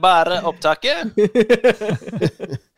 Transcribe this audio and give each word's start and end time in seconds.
bare 0.00 0.40
opptaket. 0.48 1.14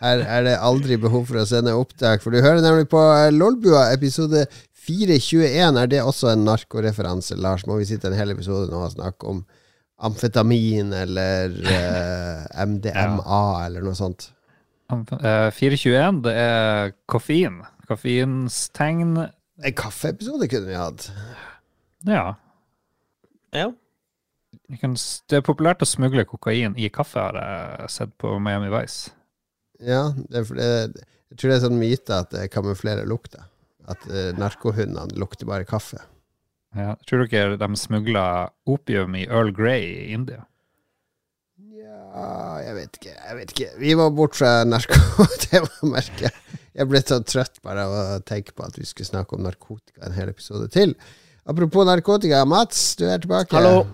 Her 0.00 0.22
er 0.24 0.44
det 0.46 0.56
aldri 0.64 0.96
behov 1.00 1.26
for 1.28 1.42
å 1.42 1.46
sende 1.48 1.76
opptak, 1.76 2.22
for 2.24 2.32
du 2.32 2.40
hører 2.40 2.62
nemlig 2.64 2.88
på 2.88 3.00
eh, 3.12 3.28
Lolbua, 3.34 3.90
episode 3.92 4.46
421. 4.80 5.76
Er 5.76 5.90
det 5.92 6.00
også 6.00 6.30
en 6.32 6.46
narkoreferanse, 6.48 7.36
Lars? 7.36 7.66
Må 7.68 7.76
vi 7.80 7.88
sitte 7.90 8.08
en 8.08 8.16
hel 8.16 8.32
episode 8.32 8.70
nå 8.72 8.80
og 8.86 8.94
snakke 8.94 9.28
om 9.28 9.42
amfetamin 10.00 10.94
eller 10.96 11.52
uh, 11.68 12.64
MDMA 12.64 13.42
eller 13.66 13.84
noe 13.84 13.98
sånt? 13.98 14.30
Uh, 14.90 15.52
421, 15.52 16.22
det 16.24 16.34
er 16.46 16.94
koffein. 17.10 17.60
Koffeins 17.90 18.62
tegn. 18.76 19.18
En 19.60 19.76
kaffeepisode 19.76 20.48
kunne 20.48 20.72
vi 20.72 20.80
hatt. 20.80 21.10
Ja. 22.08 22.24
Ja. 23.52 23.68
Kan 24.78 24.94
Det 24.94 25.40
er 25.40 25.46
populært 25.46 25.82
å 25.82 25.88
smugle 25.88 26.22
kokain 26.28 26.76
i 26.78 26.90
kaffe, 26.94 27.18
har 27.18 27.38
jeg 27.40 27.90
sett 27.90 28.12
på 28.22 28.36
Miami 28.38 28.70
Vice. 28.70 29.10
Ja, 29.80 30.12
det 30.30 30.44
er 30.60 30.92
jeg 31.30 31.38
tror 31.38 31.50
det 31.50 31.56
er 31.56 31.62
sånn 31.62 31.78
myte 31.78 32.16
at 32.24 32.32
det 32.34 32.48
kamuflerer 32.50 33.06
lukta. 33.08 33.44
At 33.90 34.02
uh, 34.10 34.30
narkohundene 34.38 35.18
lukter 35.18 35.46
bare 35.48 35.66
kaffe. 35.68 36.00
Ja. 36.74 36.94
Tror 37.06 37.26
dere 37.30 37.58
de 37.58 37.68
smugla 37.78 38.24
opium 38.70 39.14
i 39.18 39.26
Earl 39.28 39.52
Grey 39.54 39.86
i 39.86 40.08
India? 40.14 40.44
Ja, 42.10 42.58
jeg 42.64 42.74
vet 42.76 42.98
ikke. 42.98 43.14
Jeg 43.14 43.38
vet 43.38 43.54
ikke. 43.54 43.70
Vi 43.78 43.94
var 43.98 44.10
bort 44.14 44.38
fra 44.38 44.52
narkotemamerket. 44.66 46.42
Jeg 46.74 46.90
ble 46.90 47.02
så 47.02 47.20
trøtt 47.26 47.62
bare 47.66 47.86
av 47.86 47.94
å 47.94 48.20
tenke 48.26 48.54
på 48.54 48.66
at 48.66 48.78
vi 48.78 48.86
skulle 48.88 49.10
snakke 49.10 49.38
om 49.38 49.46
narkotika 49.46 50.06
en 50.06 50.18
hel 50.18 50.30
episode 50.34 50.66
til. 50.74 50.96
Apropos 51.50 51.86
narkotika, 51.86 52.42
Mats, 52.46 52.92
du 52.98 53.06
er 53.06 53.22
tilbake. 53.22 53.54
Hallo. 53.54 53.86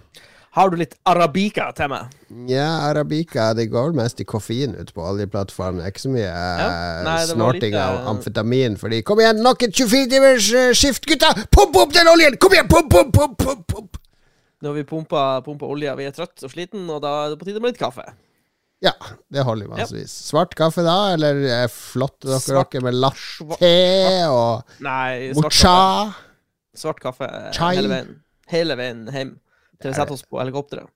Har 0.56 0.70
du 0.73 0.78
litt 0.80 0.95
arabica 1.05 1.66
til 1.77 1.91
meg? 1.92 2.12
Ja, 2.48 2.69
arabica. 2.88 3.51
Det 3.59 3.66
går 3.69 3.92
mest 3.98 4.23
i 4.23 4.24
koffein 4.28 4.73
ute 4.79 4.95
på 4.96 5.05
oljeplattformen. 5.05 5.82
Det 5.82 5.84
er 5.91 5.92
ikke 5.92 6.05
så 6.06 6.12
mye 6.15 6.30
ja. 6.30 6.69
Nei, 7.04 7.16
snorting 7.29 7.74
litt, 7.74 7.82
av 7.82 7.98
eh, 7.98 8.09
amfetamin. 8.15 8.79
Fordi 8.80 9.02
Kom 9.07 9.21
igjen, 9.21 9.43
nok 9.45 9.66
et 9.68 9.76
24-timers 9.76 10.48
eh, 10.57 10.71
skift, 10.80 11.04
gutta! 11.10 11.35
Pump 11.52 11.76
opp 11.82 11.93
den 11.93 12.09
oljen! 12.09 12.38
Kom 12.40 12.57
igjen! 12.57 12.71
Pump, 12.73 12.88
pump, 12.95 13.13
pump, 13.18 13.37
pump, 13.45 13.66
pump! 13.74 14.01
Nå 14.65 14.73
har 14.73 14.79
vi 14.79 14.87
pumpa, 14.88 15.26
pumpa 15.45 15.68
olja, 15.68 15.93
vi 16.01 16.09
er 16.09 16.15
trøtt 16.16 16.46
og 16.48 16.51
sliten, 16.54 16.87
og 16.88 17.02
da 17.04 17.13
er 17.26 17.35
det 17.35 17.41
på 17.43 17.51
tide 17.51 17.60
med 17.60 17.74
litt 17.74 17.80
kaffe. 17.82 18.07
Ja, 18.85 18.95
det 19.32 19.45
holder 19.45 19.68
massevis. 19.68 20.13
Svart 20.30 20.57
kaffe 20.57 20.80
da, 20.85 20.96
eller 21.15 21.38
eh, 21.45 21.66
flotte 21.73 22.29
dere 22.32 22.41
Svart- 22.41 22.73
dere 22.73 22.88
med 22.88 22.96
latte 22.96 23.45
og 24.32 24.80
Nei, 24.85 25.32
svart 25.37 25.52
kaffe. 25.52 26.23
Svart 26.80 27.04
kaffe 27.04 27.29
eh, 27.29 27.51
Chai. 27.57 27.74
hele 27.76 27.93
veien. 27.93 28.15
Hele 28.52 28.76
veien 28.80 29.04
hjem 29.13 29.37
til 29.80 29.91
vi 29.93 29.96
setter 29.99 30.13
oss 30.16 30.23
på 30.24 30.38
helikopteret. 30.41 30.88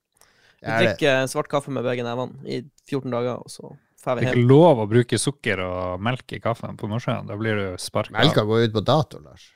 Vi 0.61 0.69
Er 0.69 0.78
det- 0.78 0.98
drikker 0.98 1.27
svart 1.33 1.48
kaffe 1.48 1.70
med 1.73 1.84
begge 1.84 2.05
nevene 2.05 2.45
i 2.47 2.62
14 2.89 3.11
dager, 3.11 3.39
og 3.41 3.48
så 3.48 3.70
drar 4.05 4.17
Det 4.20 4.28
er 4.28 4.34
ikke 4.34 4.48
lov 4.48 4.78
å 4.78 4.89
bruke 4.89 5.19
sukker 5.19 5.61
og 5.64 6.00
melk 6.00 6.33
i 6.33 6.41
kaffen 6.41 6.77
på 6.77 6.89
Nordsjøen. 6.89 7.27
Da 7.27 7.36
blir 7.36 7.55
du 7.56 7.77
sparka. 7.78 8.12
Melka 8.12 8.45
går 8.45 8.67
ut 8.69 8.73
på 8.75 8.84
dato, 8.84 9.19
Lars. 9.25 9.51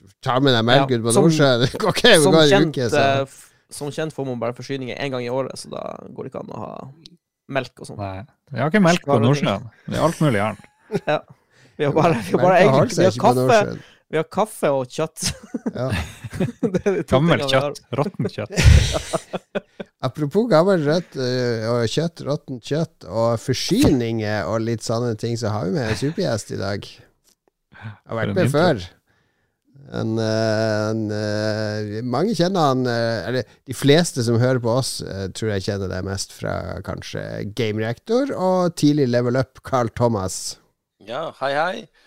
Du 0.00 0.06
tar 0.22 0.40
med 0.40 0.54
deg 0.54 0.64
melk 0.64 0.90
Ja, 0.90 0.96
ut 0.98 1.02
på 1.04 1.14
Nordsjøen. 1.14 1.60
Det 1.66 2.22
Som 2.22 2.32
går 2.34 2.48
kjent, 2.50 2.74
uke, 2.76 2.88
så 2.90 2.98
eh, 2.98 3.22
f- 3.22 3.52
som 3.70 3.88
kjent 3.90 4.12
får 4.14 4.26
man 4.26 4.38
bare 4.38 4.52
forsyninger 4.54 4.96
én 4.98 5.10
gang 5.10 5.22
i 5.24 5.30
året, 5.30 5.56
så 5.58 5.70
da 5.70 5.96
går 6.14 6.24
det 6.24 6.32
ikke 6.32 6.42
an 6.44 6.52
å 6.54 6.58
ha 6.58 6.90
melk 7.48 7.80
og 7.80 7.86
sånn. 7.86 7.98
Nei. 7.98 8.24
vi 8.52 8.58
har 8.60 8.70
ikke 8.70 8.82
melk 8.82 9.02
på. 9.06 9.18
Nordsjøen. 9.22 9.70
Det 9.88 9.96
er 9.98 10.02
alt 10.02 10.20
mulig 10.20 10.40
annet. 10.42 10.64
Ja. 11.06 11.20
Vi 11.76 11.84
har 11.84 11.92
bare, 11.92 12.14
vi 12.22 12.32
har 12.32 12.40
bare 12.40 12.58
egentlig, 12.62 12.96
vi 12.96 13.04
har 13.04 13.34
kaffe. 13.34 13.78
Vi 14.10 14.18
har 14.20 14.26
kaffe 14.30 14.70
og 14.70 14.90
kjøtt. 14.90 15.30
Ja. 15.74 15.88
Gammelt 17.10 17.48
kjøtt. 17.50 17.80
Råttent 17.98 18.36
kjøtt. 18.36 19.64
Apropos 20.06 20.46
gammelt 20.50 20.84
rødt 20.86 21.16
og 21.18 21.86
kjøtt, 21.90 22.22
råttent 22.26 22.68
kjøtt 22.68 23.06
og 23.08 23.40
forsyninger 23.42 24.46
og 24.46 24.62
litt 24.66 24.84
sånne 24.86 25.16
ting, 25.18 25.34
så 25.40 25.50
har 25.54 25.66
vi 25.66 25.74
med 25.78 25.90
en 25.90 25.98
supergjest 25.98 26.52
i 26.54 26.60
dag. 26.60 26.86
Jeg 26.86 27.96
Har 28.06 28.20
vært 28.20 28.36
med 28.36 28.52
før. 28.52 28.84
En, 29.86 30.14
en, 30.18 30.18
en, 30.18 31.02
øh, 31.14 31.90
mange 32.02 32.32
kjenner 32.34 32.72
han 32.72 32.80
Eller 32.90 33.44
de 33.70 33.74
fleste 33.76 34.24
som 34.26 34.40
hører 34.42 34.58
på 34.58 34.72
oss, 34.80 34.96
tror 35.38 35.52
jeg 35.52 35.62
kjenner 35.68 35.92
det 35.92 36.00
mest 36.06 36.34
fra 36.34 36.80
kanskje 36.86 37.22
Game 37.54 37.78
Reactor 37.84 38.32
og 38.34 38.74
tidlig 38.74 39.06
Level 39.12 39.38
Up, 39.38 39.62
Carl 39.66 39.92
Thomas. 39.94 40.58
Ja, 41.06 41.28
hei, 41.38 41.52
hei. 41.54 42.05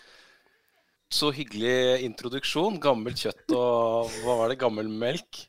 Så 1.10 1.32
hyggelig 1.34 2.04
introduksjon. 2.06 2.76
Gammelt 2.82 3.18
kjøtt 3.18 3.50
og 3.56 4.12
hva 4.22 4.36
var 4.44 4.52
det? 4.52 4.60
Gammel 4.60 4.88
melk? 4.88 5.46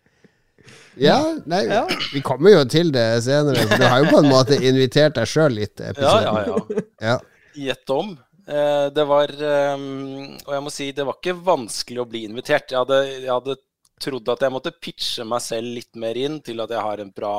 Ja, 1.00 1.20
nei, 1.50 1.64
Ja. 1.70 1.86
vi 2.14 2.22
kommer 2.22 2.52
jo 2.54 2.64
til 2.70 2.92
det 2.94 3.24
senere, 3.26 3.64
for 3.70 3.78
du 3.82 3.86
har 3.88 4.02
jo 4.04 4.10
på 4.12 4.20
en 4.22 4.30
måte 4.30 4.58
invitert 4.62 5.16
deg 5.18 5.30
sjøl 5.30 5.56
litt 5.58 5.76
til 5.80 5.94
Ja, 6.02 6.18
ja, 6.22 6.34
ja. 6.46 6.84
Ja. 7.02 7.16
Gjett 7.58 7.90
om. 7.94 8.12
Eh, 8.48 8.90
det 8.94 9.06
var 9.08 9.30
eh, 9.32 9.78
Og 10.46 10.52
jeg 10.56 10.64
må 10.66 10.72
si, 10.74 10.92
det 10.92 11.06
var 11.08 11.18
ikke 11.20 11.38
vanskelig 11.46 12.02
å 12.04 12.08
bli 12.10 12.26
invitert. 12.28 12.72
Jeg 12.74 12.80
hadde, 12.82 13.00
jeg 13.22 13.30
hadde 13.32 13.56
trodd 14.02 14.30
at 14.34 14.46
jeg 14.46 14.54
måtte 14.54 14.74
pitche 14.74 15.26
meg 15.28 15.44
selv 15.46 15.76
litt 15.78 15.98
mer 16.00 16.18
inn 16.20 16.40
til 16.46 16.62
at 16.64 16.74
jeg 16.74 16.84
har, 16.86 17.02
en 17.04 17.12
bra, 17.16 17.34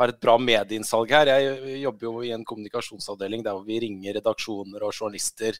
har 0.00 0.12
et 0.12 0.20
bra 0.22 0.36
medieinnsalg 0.40 1.14
her. 1.14 1.30
Jeg 1.32 1.78
jobber 1.82 2.08
jo 2.08 2.24
i 2.24 2.32
en 2.36 2.44
kommunikasjonsavdeling 2.48 3.44
der 3.46 3.56
hvor 3.56 3.66
vi 3.66 3.80
ringer 3.84 4.18
redaksjoner 4.18 4.84
og 4.86 4.94
journalister 4.94 5.58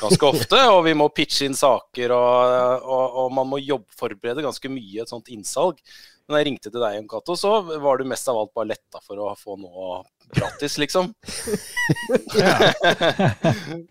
ganske 0.00 0.28
ofte. 0.32 0.60
Og 0.74 0.82
vi 0.88 0.96
må 0.98 1.08
pitche 1.14 1.48
inn 1.48 1.56
saker, 1.58 2.14
og, 2.16 2.84
og, 2.84 3.22
og 3.24 3.32
man 3.40 3.50
må 3.54 3.62
jobbforberede 3.62 4.44
ganske 4.46 4.72
mye 4.72 5.04
et 5.04 5.12
sånt 5.12 5.32
innsalg. 5.34 5.80
Men 6.26 6.34
da 6.34 6.42
jeg 6.42 6.48
ringte 6.50 6.70
til 6.72 6.82
deg, 6.82 6.98
Jon 6.98 7.10
Cato, 7.10 7.36
så 7.38 7.56
var 7.62 8.00
du 8.00 8.08
mest 8.10 8.28
av 8.30 8.40
alt 8.40 8.54
bare 8.56 8.72
letta 8.72 9.02
for 9.04 9.22
å 9.22 9.32
få 9.38 9.58
noe 9.62 10.00
gratis, 10.34 10.78
liksom. 10.78 11.14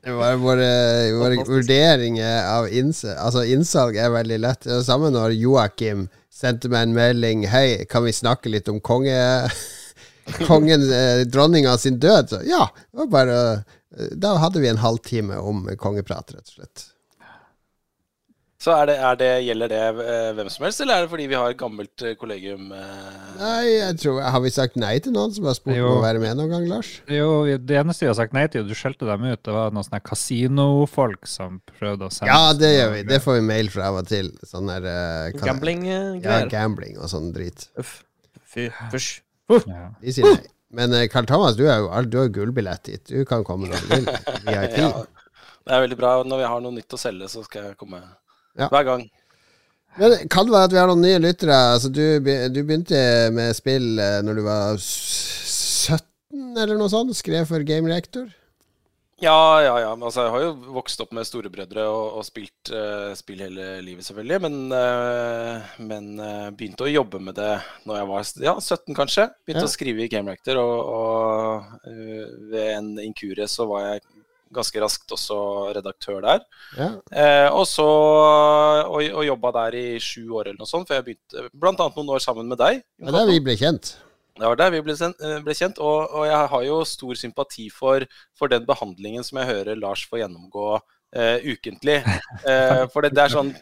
Det 0.03 0.11
var 0.11 0.35
våre, 0.35 1.11
våre 1.15 1.43
vurderinger 1.47 2.47
av 2.57 2.69
innsalg, 2.69 3.17
altså 3.17 3.43
innsalg 3.47 3.97
er 3.97 4.13
veldig 4.13 4.39
lett. 4.43 4.63
Det 4.67 4.73
var 4.73 4.83
samme 4.87 5.11
når 5.13 5.35
Joakim 5.39 6.07
sendte 6.33 6.69
meg 6.71 6.89
en 6.89 6.95
melding 6.97 7.47
Hei, 7.47 7.85
kan 7.89 8.03
vi 8.05 8.13
snakke 8.15 8.51
litt 8.51 8.69
om 8.71 8.81
konge... 8.83 9.15
Kongen, 10.47 10.81
eh, 10.89 11.19
dronninga 11.29 11.77
sin 11.77 11.99
død? 12.01 12.29
Så, 12.31 12.39
ja, 12.49 12.63
det 12.73 12.97
var 12.97 13.09
bare 13.13 13.35
Da 14.17 14.31
hadde 14.41 14.57
vi 14.63 14.71
en 14.71 14.81
halvtime 14.81 15.37
om 15.37 15.67
kongeprat, 15.77 16.33
rett 16.33 16.49
og 16.49 16.55
slett. 16.55 16.85
Så 18.65 18.73
er 18.73 18.87
det, 18.89 18.93
er 18.97 19.17
det, 19.19 19.27
gjelder 19.45 19.69
det 19.69 19.79
eh, 20.01 20.27
hvem 20.33 20.47
som 20.49 20.63
helst, 20.65 20.79
eller 20.81 20.97
er 20.97 21.03
det 21.05 21.09
fordi 21.11 21.25
vi 21.29 21.35
har 21.37 21.51
et 21.53 21.57
gammelt 21.59 22.01
eh, 22.01 22.15
kollegium? 22.17 22.71
eh? 22.73 23.25
Nei, 23.37 23.65
jeg 23.75 23.97
tror 24.01 24.23
Har 24.33 24.41
vi 24.41 24.51
sagt 24.55 24.79
nei 24.81 24.95
til 25.05 25.13
noen 25.13 25.35
som 25.35 25.45
har 25.45 25.53
spurt 25.57 25.77
om 25.77 25.99
å 25.99 26.01
være 26.01 26.23
med 26.23 26.39
noen 26.39 26.49
gang, 26.49 26.65
Lars? 26.71 26.89
Jo, 27.11 27.43
det 27.45 27.77
eneste 27.77 28.07
vi 28.07 28.09
har 28.09 28.17
sagt 28.17 28.33
nei 28.33 28.47
til, 28.49 28.65
og 28.65 28.71
du 28.71 28.77
skjelte 28.79 29.05
dem 29.05 29.27
ut, 29.27 29.43
det 29.45 29.53
var 29.53 29.75
noen 29.75 29.85
sånne 29.85 30.01
kasinofolk 30.07 31.29
som 31.29 31.59
prøvde 31.75 32.09
å 32.09 32.15
sende 32.15 32.31
Ja, 32.33 32.55
det 32.57 32.71
gjør 32.73 32.91
vi. 32.95 33.05
Det 33.11 33.21
får 33.27 33.37
vi 33.37 33.45
mail 33.51 33.69
fra 33.75 33.91
av 33.91 34.01
og 34.01 34.09
til. 34.09 34.33
Sånn 34.49 34.73
der 34.73 34.89
uh, 34.89 35.37
Gambling-greier. 35.45 36.17
Ja, 36.25 36.41
Gambling-greier. 36.49 37.05
og 37.05 37.13
sånn 37.13 37.29
drit. 37.37 37.67
Uff. 37.77 37.99
Fy. 38.49 38.71
Fysj. 38.95 39.11
Ja. 39.69 39.87
De 40.01 40.17
sier 40.17 40.31
nei. 40.31 40.51
Men 40.75 40.97
Carl 41.13 41.29
Thomas, 41.29 41.53
du 41.59 41.67
er 41.69 41.83
jo 41.83 41.93
du 42.09 42.17
har 42.17 42.31
jo 42.31 42.37
gullbillett 42.41 42.89
dit. 42.89 43.13
Du 43.13 43.29
kan 43.29 43.45
komme 43.45 43.69
når 43.69 43.85
du 43.85 43.93
vil. 43.93 44.09
VIP. 44.49 44.77
Ja, 45.65 45.69
det 45.69 45.73
er 45.73 45.81
veldig 45.85 45.97
bra. 45.97 46.17
Når 46.25 46.41
vi 46.41 46.49
har 46.49 46.61
noe 46.65 46.73
nytt 46.73 46.93
å 46.93 46.97
selge, 46.99 47.29
så 47.29 47.45
skal 47.45 47.69
jeg 47.69 47.77
komme 47.79 48.01
Ja. 48.59 48.69
hver 48.71 48.87
gang. 48.87 49.05
Men 49.95 50.11
det 50.11 50.29
kan 50.31 50.49
være 50.51 50.67
at 50.67 50.73
vi 50.75 50.79
har 50.81 50.89
noen 50.91 51.03
nye 51.05 51.19
lyttere? 51.23 51.55
Altså, 51.75 51.89
du, 51.91 52.03
du 52.51 52.61
begynte 52.63 52.99
med 53.35 53.55
spill 53.55 53.95
eh, 53.99 54.21
når 54.27 54.39
du 54.39 54.43
var 54.47 54.79
17 54.81 56.57
eller 56.59 56.75
noe 56.79 56.91
sånt? 56.91 57.15
Skrev 57.15 57.47
for 57.47 57.63
Game 57.67 57.87
Reactor? 57.91 58.27
Ja, 59.23 59.61
ja, 59.63 59.75
ja. 59.79 59.91
men 59.95 60.03
Altså, 60.09 60.25
jeg 60.25 60.33
har 60.33 60.41
jo 60.43 60.73
vokst 60.75 60.99
opp 60.99 61.13
med 61.15 61.23
storebrødre 61.27 61.85
og, 61.87 62.17
og 62.19 62.25
spilt 62.27 62.71
uh, 62.75 63.13
spill 63.15 63.39
hele 63.45 63.67
livet, 63.85 64.03
selvfølgelig. 64.03 64.41
Men, 64.43 64.57
uh, 64.75 65.69
men 65.87 66.09
uh, 66.19 66.49
begynte 66.51 66.83
å 66.83 66.91
jobbe 66.91 67.21
med 67.23 67.37
det 67.39 67.53
når 67.87 68.01
jeg 68.01 68.09
var 68.11 68.27
ja, 68.49 68.55
17, 68.59 68.91
kanskje. 68.97 69.29
Begynte 69.47 69.63
Ja. 69.63 69.69
å 69.71 69.75
skrive 69.77 70.03
i 70.03 70.09
Game 70.11 70.27
Reactor, 70.27 70.59
og, 70.59 70.91
og 70.91 71.87
ved 72.51 72.73
en 72.73 72.91
inkurie 73.05 73.47
så 73.47 73.67
var 73.71 73.87
jeg 73.93 74.03
ganske 74.55 74.81
raskt 74.83 75.11
også 75.15 75.37
redaktør 75.75 76.23
der. 76.23 76.41
Ja. 76.77 76.89
Eh, 77.11 77.49
og 77.51 77.67
så 77.69 77.85
og, 77.85 78.99
og 79.03 79.23
jobba 79.27 79.53
der 79.59 79.77
i 79.79 79.85
sju 80.01 80.23
år 80.35 80.49
eller 80.49 80.61
noe 80.63 80.69
sånt, 80.69 80.89
for 80.89 80.97
jeg 80.97 81.17
begynte 81.53 81.85
annet 81.85 82.01
noen 82.01 82.15
år 82.15 82.23
sammen 82.23 82.49
med 82.51 82.61
deg. 82.61 82.83
Det 82.99 83.11
var 83.11 83.21
der 83.21 83.31
vi 83.33 83.45
ble 83.45 83.57
kjent. 83.59 83.95
Det 84.35 84.43
var 84.43 84.59
der 84.59 84.73
vi 84.73 84.81
ble, 84.83 84.95
eh, 84.99 85.37
ble 85.45 85.55
kjent, 85.55 85.79
og, 85.79 86.11
og 86.11 86.25
jeg 86.27 86.51
har 86.51 86.63
jo 86.67 86.79
stor 86.87 87.19
sympati 87.19 87.69
for, 87.71 88.03
for 88.35 88.51
den 88.51 88.65
behandlingen 88.67 89.23
som 89.23 89.39
jeg 89.39 89.51
hører 89.51 89.79
Lars 89.79 90.03
får 90.09 90.25
gjennomgå 90.25 90.69
eh, 91.15 91.51
ukentlig. 91.53 92.01
Eh, 92.45 92.83
for 92.93 93.01
det, 93.01 93.15
det 93.15 93.23
er 93.23 93.31
sånn 93.33 93.53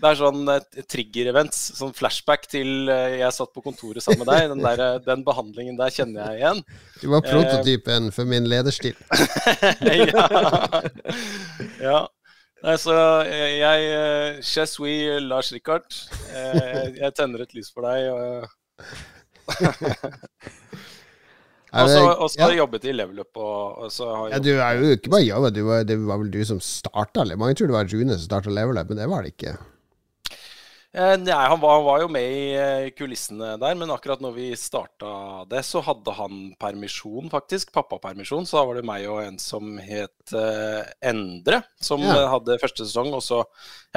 det 0.00 0.10
er 0.10 0.18
sånn 0.18 0.48
eh, 0.50 0.82
trigger-events, 0.90 1.60
sånn 1.78 1.94
flashback 1.96 2.48
til 2.50 2.90
eh, 2.92 3.20
jeg 3.20 3.36
satt 3.36 3.52
på 3.54 3.62
kontoret 3.64 4.04
sammen 4.04 4.24
med 4.24 4.32
deg. 4.32 4.48
Den, 4.52 4.64
der, 4.64 4.82
eh, 4.86 4.98
den 5.06 5.22
behandlingen 5.26 5.78
der 5.78 5.94
kjenner 5.94 6.32
jeg 6.32 6.42
igjen. 6.42 6.60
Du 7.00 7.06
var 7.14 7.24
prototypen 7.24 8.10
for 8.16 8.28
min 8.28 8.48
lederstil. 8.50 8.98
ja. 9.84 10.82
ja. 11.80 12.02
Nei, 12.64 12.78
så 12.80 12.94
eh, 13.28 13.58
jeg 13.60 13.88
eh, 13.92 14.38
Je 14.40 15.18
Lars 15.20 15.52
Rikard. 15.52 15.84
Eh, 16.32 16.96
jeg 16.96 17.12
tenner 17.16 17.44
et 17.44 17.52
lys 17.56 17.68
for 17.74 17.84
deg. 17.84 18.08
Og, 18.08 18.48
så 21.92 22.40
har 22.40 22.54
jeg 22.54 22.60
jobbet 22.62 22.88
i 22.88 22.94
Level 22.96 23.20
Up. 23.20 23.36
Og, 23.36 23.84
og 23.84 23.92
så 23.92 24.08
har 24.08 24.32
Ja, 24.32 24.40
du 24.40 24.54
er 24.54 24.80
jo 24.80 24.96
ikke 24.96 25.12
bare 25.12 25.26
jobbet, 25.26 25.58
du 25.58 25.62
var, 25.68 25.84
det 25.84 25.98
var 26.00 26.22
vel 26.22 26.32
du 26.32 26.40
som 26.48 26.60
starta 26.64 27.26
Mange 27.36 27.54
tror 27.58 27.68
det 27.68 27.76
var 27.76 27.90
Rune 27.92 28.16
som 28.16 28.24
starta 28.24 28.48
Level 28.54 28.80
Up, 28.80 28.88
men 28.88 29.02
det 29.02 29.12
var 29.12 29.26
det 29.26 29.34
ikke. 29.36 29.58
Eh, 30.94 31.16
Nei, 31.18 31.34
han 31.34 31.58
var, 31.58 31.72
han 31.74 31.84
var 31.88 32.02
jo 32.04 32.08
med 32.14 32.22
i 32.22 32.42
eh, 32.54 32.84
kulissene 32.94 33.56
der, 33.58 33.74
men 33.74 33.90
akkurat 33.90 34.20
når 34.22 34.36
vi 34.36 34.44
starta 34.58 35.08
det, 35.50 35.64
så 35.66 35.82
hadde 35.82 36.14
han 36.14 36.44
permisjon, 36.60 37.26
faktisk. 37.32 37.72
Pappapermisjon. 37.74 38.46
Så 38.46 38.60
da 38.60 38.62
var 38.68 38.78
det 38.78 38.84
meg 38.86 39.08
og 39.10 39.18
en 39.24 39.40
som 39.42 39.72
het 39.82 40.36
uh, 40.38 40.84
Endre, 41.02 41.64
som 41.82 42.04
Ja. 42.06 42.28
hadde 42.36 42.60
første 42.62 42.86
sesong. 42.86 43.10
Og 43.18 43.24
så 43.26 43.40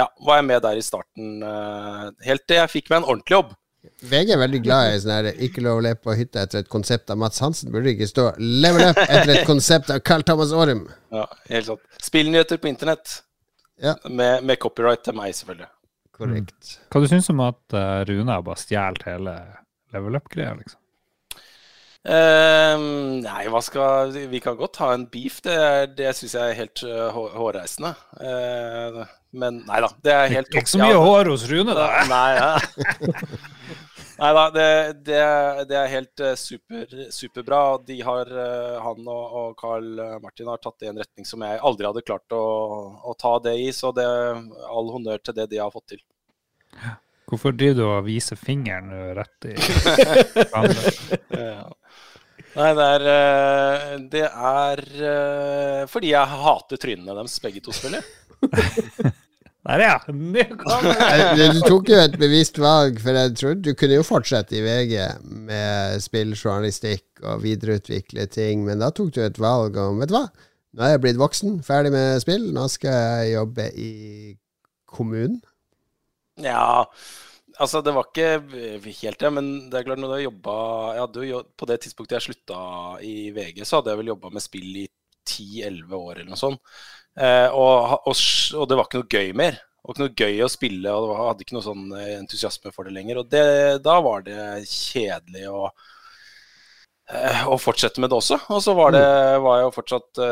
ja, 0.00 0.08
var 0.26 0.40
jeg 0.40 0.48
med 0.50 0.64
der 0.66 0.80
i 0.80 0.82
starten, 0.82 1.38
uh, 1.46 2.10
helt 2.26 2.46
til 2.50 2.58
jeg 2.64 2.74
fikk 2.74 2.90
meg 2.90 3.04
en 3.04 3.08
ordentlig 3.14 3.36
jobb. 3.38 3.54
VG 4.02 4.34
er 4.34 4.42
veldig 4.42 4.62
glad 4.66 4.90
i 4.90 4.98
sånn 4.98 5.14
her 5.14 5.30
'ikke 5.38 5.62
lov 5.62 5.78
å 5.78 5.82
le 5.86 5.94
på 5.94 6.12
hytta' 6.18 6.42
etter 6.42 6.58
et 6.64 6.68
konsept 6.68 7.10
av 7.14 7.16
Mats 7.22 7.38
Hansen. 7.38 7.70
Burde 7.72 7.94
ikke 7.94 8.10
stå 8.10 8.32
'level 8.36 8.90
up' 8.90 8.98
etter 9.06 9.36
et 9.38 9.46
konsept 9.46 9.94
av 9.94 10.02
Carl 10.02 10.26
Thomas 10.26 10.50
Aarum. 10.52 10.88
Ja, 11.14 11.24
helt 11.48 11.66
sant. 11.70 11.80
Spillnyheter 12.02 12.58
på 12.58 12.68
internett. 12.68 13.22
Ja. 13.80 13.94
Med, 14.10 14.42
med 14.42 14.58
copyright 14.58 15.04
til 15.06 15.14
meg, 15.14 15.30
selvfølgelig. 15.38 15.70
Korrekt. 16.18 16.74
Hva 16.90 17.00
du 17.02 17.08
syns 17.10 17.30
om 17.32 17.40
at 17.46 17.78
eh, 17.78 18.02
Rune 18.08 18.34
har 18.34 18.44
bare 18.46 18.58
stjålet 18.60 19.06
hele 19.06 19.34
level 19.94 20.18
up-greia, 20.18 20.56
liksom? 20.58 20.80
Ehm, 22.08 23.20
nei, 23.24 23.42
hva 23.52 23.60
skal 23.64 24.14
Vi 24.30 24.40
kan 24.40 24.56
godt 24.56 24.78
ha 24.82 24.92
en 24.94 25.06
beef. 25.10 25.40
Det, 25.44 25.54
er- 25.54 25.90
det 25.98 26.14
syns 26.16 26.34
jeg 26.38 26.52
er 26.52 26.58
helt 26.62 26.82
uh, 26.86 27.18
hårreisende. 27.36 27.94
Uh, 28.16 29.02
men 29.38 29.62
nei 29.68 29.80
da. 29.84 29.90
Det 30.04 30.14
er 30.14 30.34
helt 30.38 30.54
Ikke 30.54 30.70
så 30.72 30.80
mye 30.80 30.96
hår 31.02 31.32
hos 31.32 31.44
Rune, 31.50 31.74
da. 31.76 31.88
Nei, 32.08 32.28
ja. 32.38 32.50
nei 34.18 34.30
da, 34.36 34.44
det, 34.54 34.68
det, 35.06 35.22
det 35.70 35.78
er 35.78 35.92
helt 35.92 36.22
eh, 36.24 36.36
super, 36.38 36.94
superbra. 37.14 37.62
De 37.86 37.98
har, 38.04 38.30
eh, 38.44 38.78
han 38.84 39.02
og, 39.06 39.36
og 39.40 39.58
Carl 39.60 39.88
Martin 40.22 40.50
har 40.50 40.62
tatt 40.62 40.78
det 40.80 40.88
i 40.88 40.92
en 40.92 41.02
retning 41.02 41.28
som 41.28 41.44
jeg 41.46 41.60
aldri 41.70 41.88
hadde 41.88 42.06
klart 42.06 42.36
å, 42.36 42.44
å 42.98 43.16
ta 43.18 43.36
det 43.44 43.58
i. 43.62 43.68
Så 43.74 43.92
det 43.96 44.06
all 44.06 44.94
honnør 44.94 45.22
til 45.22 45.38
det 45.38 45.50
de 45.52 45.62
har 45.62 45.74
fått 45.74 45.94
til. 45.96 46.02
Hvorfor 47.28 47.52
driver 47.52 47.76
du 47.76 47.84
og 47.84 48.06
viser 48.06 48.38
fingeren 48.40 48.92
eh, 48.94 49.10
rett 49.18 49.50
i? 49.50 49.56
Ja. 51.38 51.68
Nei, 52.58 52.68
det 52.74 52.84
er, 52.84 53.02
eh, 53.12 53.90
det 54.10 54.24
er 54.26 54.80
eh, 55.10 55.82
fordi 55.90 56.12
jeg 56.14 56.38
hater 56.42 56.80
trynene 56.80 57.14
deres, 57.18 57.36
begge 57.44 57.60
to, 57.62 57.74
selvfølgelig. 57.76 59.12
Der, 59.68 59.82
ja! 59.84 59.96
Du 61.52 61.60
tok 61.66 61.90
jo 61.92 61.98
et 62.00 62.14
bevisst 62.20 62.56
valg, 62.62 62.96
for 63.04 63.16
jeg 63.18 63.34
trodde 63.36 63.66
du 63.66 63.74
kunne 63.76 63.98
jo 63.98 64.06
fortsette 64.06 64.56
i 64.56 64.62
VG 64.64 64.94
med 65.44 66.00
spilljournalistikk 66.00 67.20
og 67.28 67.42
videreutvikle 67.44 68.24
ting, 68.32 68.62
men 68.64 68.80
da 68.80 68.88
tok 68.96 69.12
du 69.16 69.20
et 69.26 69.40
valg 69.42 69.76
om 69.82 70.00
Vet 70.00 70.08
du 70.12 70.16
hva, 70.16 70.24
nå 70.72 70.84
er 70.86 70.94
jeg 70.94 71.02
blitt 71.04 71.20
voksen, 71.20 71.58
ferdig 71.66 71.92
med 71.92 72.20
spill, 72.24 72.48
nå 72.56 72.64
skal 72.72 72.96
jeg 72.96 73.34
jobbe 73.36 73.68
i 73.76 73.92
kommunen. 74.88 75.36
Ja, 76.40 76.84
altså 77.58 77.82
det 77.84 77.92
var 77.96 78.08
ikke 78.08 78.78
helt 79.02 79.20
det, 79.20 79.32
men 79.36 79.48
det 79.68 79.80
er 79.82 79.88
klart 79.90 80.00
når 80.00 80.12
du 80.12 80.16
har 80.16 80.24
jobba 80.30 80.56
jo- 81.28 81.44
På 81.58 81.66
det 81.68 81.80
tidspunktet 81.82 82.16
jeg 82.22 82.28
slutta 82.30 82.60
i 83.04 83.16
VG, 83.36 83.64
så 83.66 83.80
hadde 83.82 83.92
jeg 83.92 84.00
vel 84.00 84.12
jobba 84.14 84.30
med 84.32 84.44
spill 84.44 84.84
i 84.84 84.86
10-11 85.28 85.92
år 85.92 86.12
eller 86.22 86.30
noe 86.32 86.40
sånt. 86.40 86.62
Eh, 87.18 87.48
og, 87.50 87.98
og, 88.06 88.14
og 88.58 88.68
det 88.68 88.78
var 88.78 88.88
ikke 88.88 89.02
noe 89.02 89.12
gøy 89.18 89.32
mer. 89.38 89.58
Det 89.58 89.86
var 89.88 89.94
ikke 89.94 90.04
noe 90.04 90.18
gøy 90.20 90.42
å 90.44 90.50
spille, 90.52 90.94
og 90.94 91.04
det 91.04 91.12
var, 91.12 91.20
hadde 91.30 91.46
ikke 91.46 91.56
noe 91.56 91.64
sånn 91.64 91.86
eh, 91.96 92.16
entusiasme 92.18 92.72
for 92.74 92.88
det 92.88 92.96
lenger. 92.96 93.22
Og 93.22 93.30
det, 93.32 93.44
da 93.84 93.98
var 94.04 94.26
det 94.26 94.40
kjedelig 94.68 95.46
å, 95.48 95.62
eh, 97.14 97.46
å 97.48 97.56
fortsette 97.62 98.02
med 98.02 98.12
det 98.12 98.18
også. 98.18 98.40
Og 98.52 98.60
så 98.64 98.74
var, 98.78 98.92
det, 98.96 99.06
var 99.44 99.60
jeg 99.60 99.68
jo 99.68 99.76
fortsatt 99.78 100.24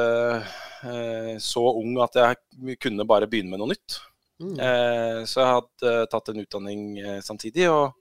så 1.43 1.62
ung 1.81 1.96
at 2.05 2.14
jeg 2.20 2.76
kunne 2.79 3.06
bare 3.08 3.26
begynne 3.31 3.55
med 3.55 3.62
noe 3.62 3.72
nytt. 3.72 3.96
Mm. 4.37 4.56
Eh, 4.61 5.20
så 5.25 5.40
jeg 5.40 5.55
hadde 5.55 5.94
tatt 6.12 6.29
en 6.31 6.43
utdanning 6.43 6.82
samtidig, 7.25 7.70
og, 7.72 7.96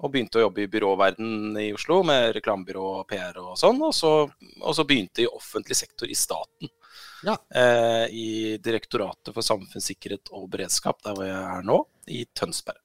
og 0.00 0.12
begynte 0.14 0.38
å 0.38 0.44
jobbe 0.46 0.62
i 0.64 0.70
byråverden 0.70 1.58
i 1.60 1.70
Oslo 1.74 2.00
med 2.06 2.30
reklamebyrå 2.38 2.84
og 3.00 3.08
PR 3.10 3.40
og 3.42 3.58
sånn. 3.60 3.82
Og 3.84 3.92
så, 3.96 4.14
og 4.62 4.76
så 4.76 4.86
begynte 4.88 5.26
i 5.26 5.28
offentlig 5.28 5.76
sektor 5.82 6.08
i 6.08 6.16
staten. 6.18 6.70
Ja. 7.26 7.36
Eh, 7.54 8.04
I 8.10 8.28
Direktoratet 8.62 9.34
for 9.34 9.44
samfunnssikkerhet 9.44 10.32
og 10.32 10.48
beredskap, 10.52 11.02
der 11.04 11.16
hvor 11.16 11.28
jeg 11.28 11.40
er 11.40 11.66
nå, 11.66 11.82
i 12.10 12.24
Tønsberg. 12.36 12.80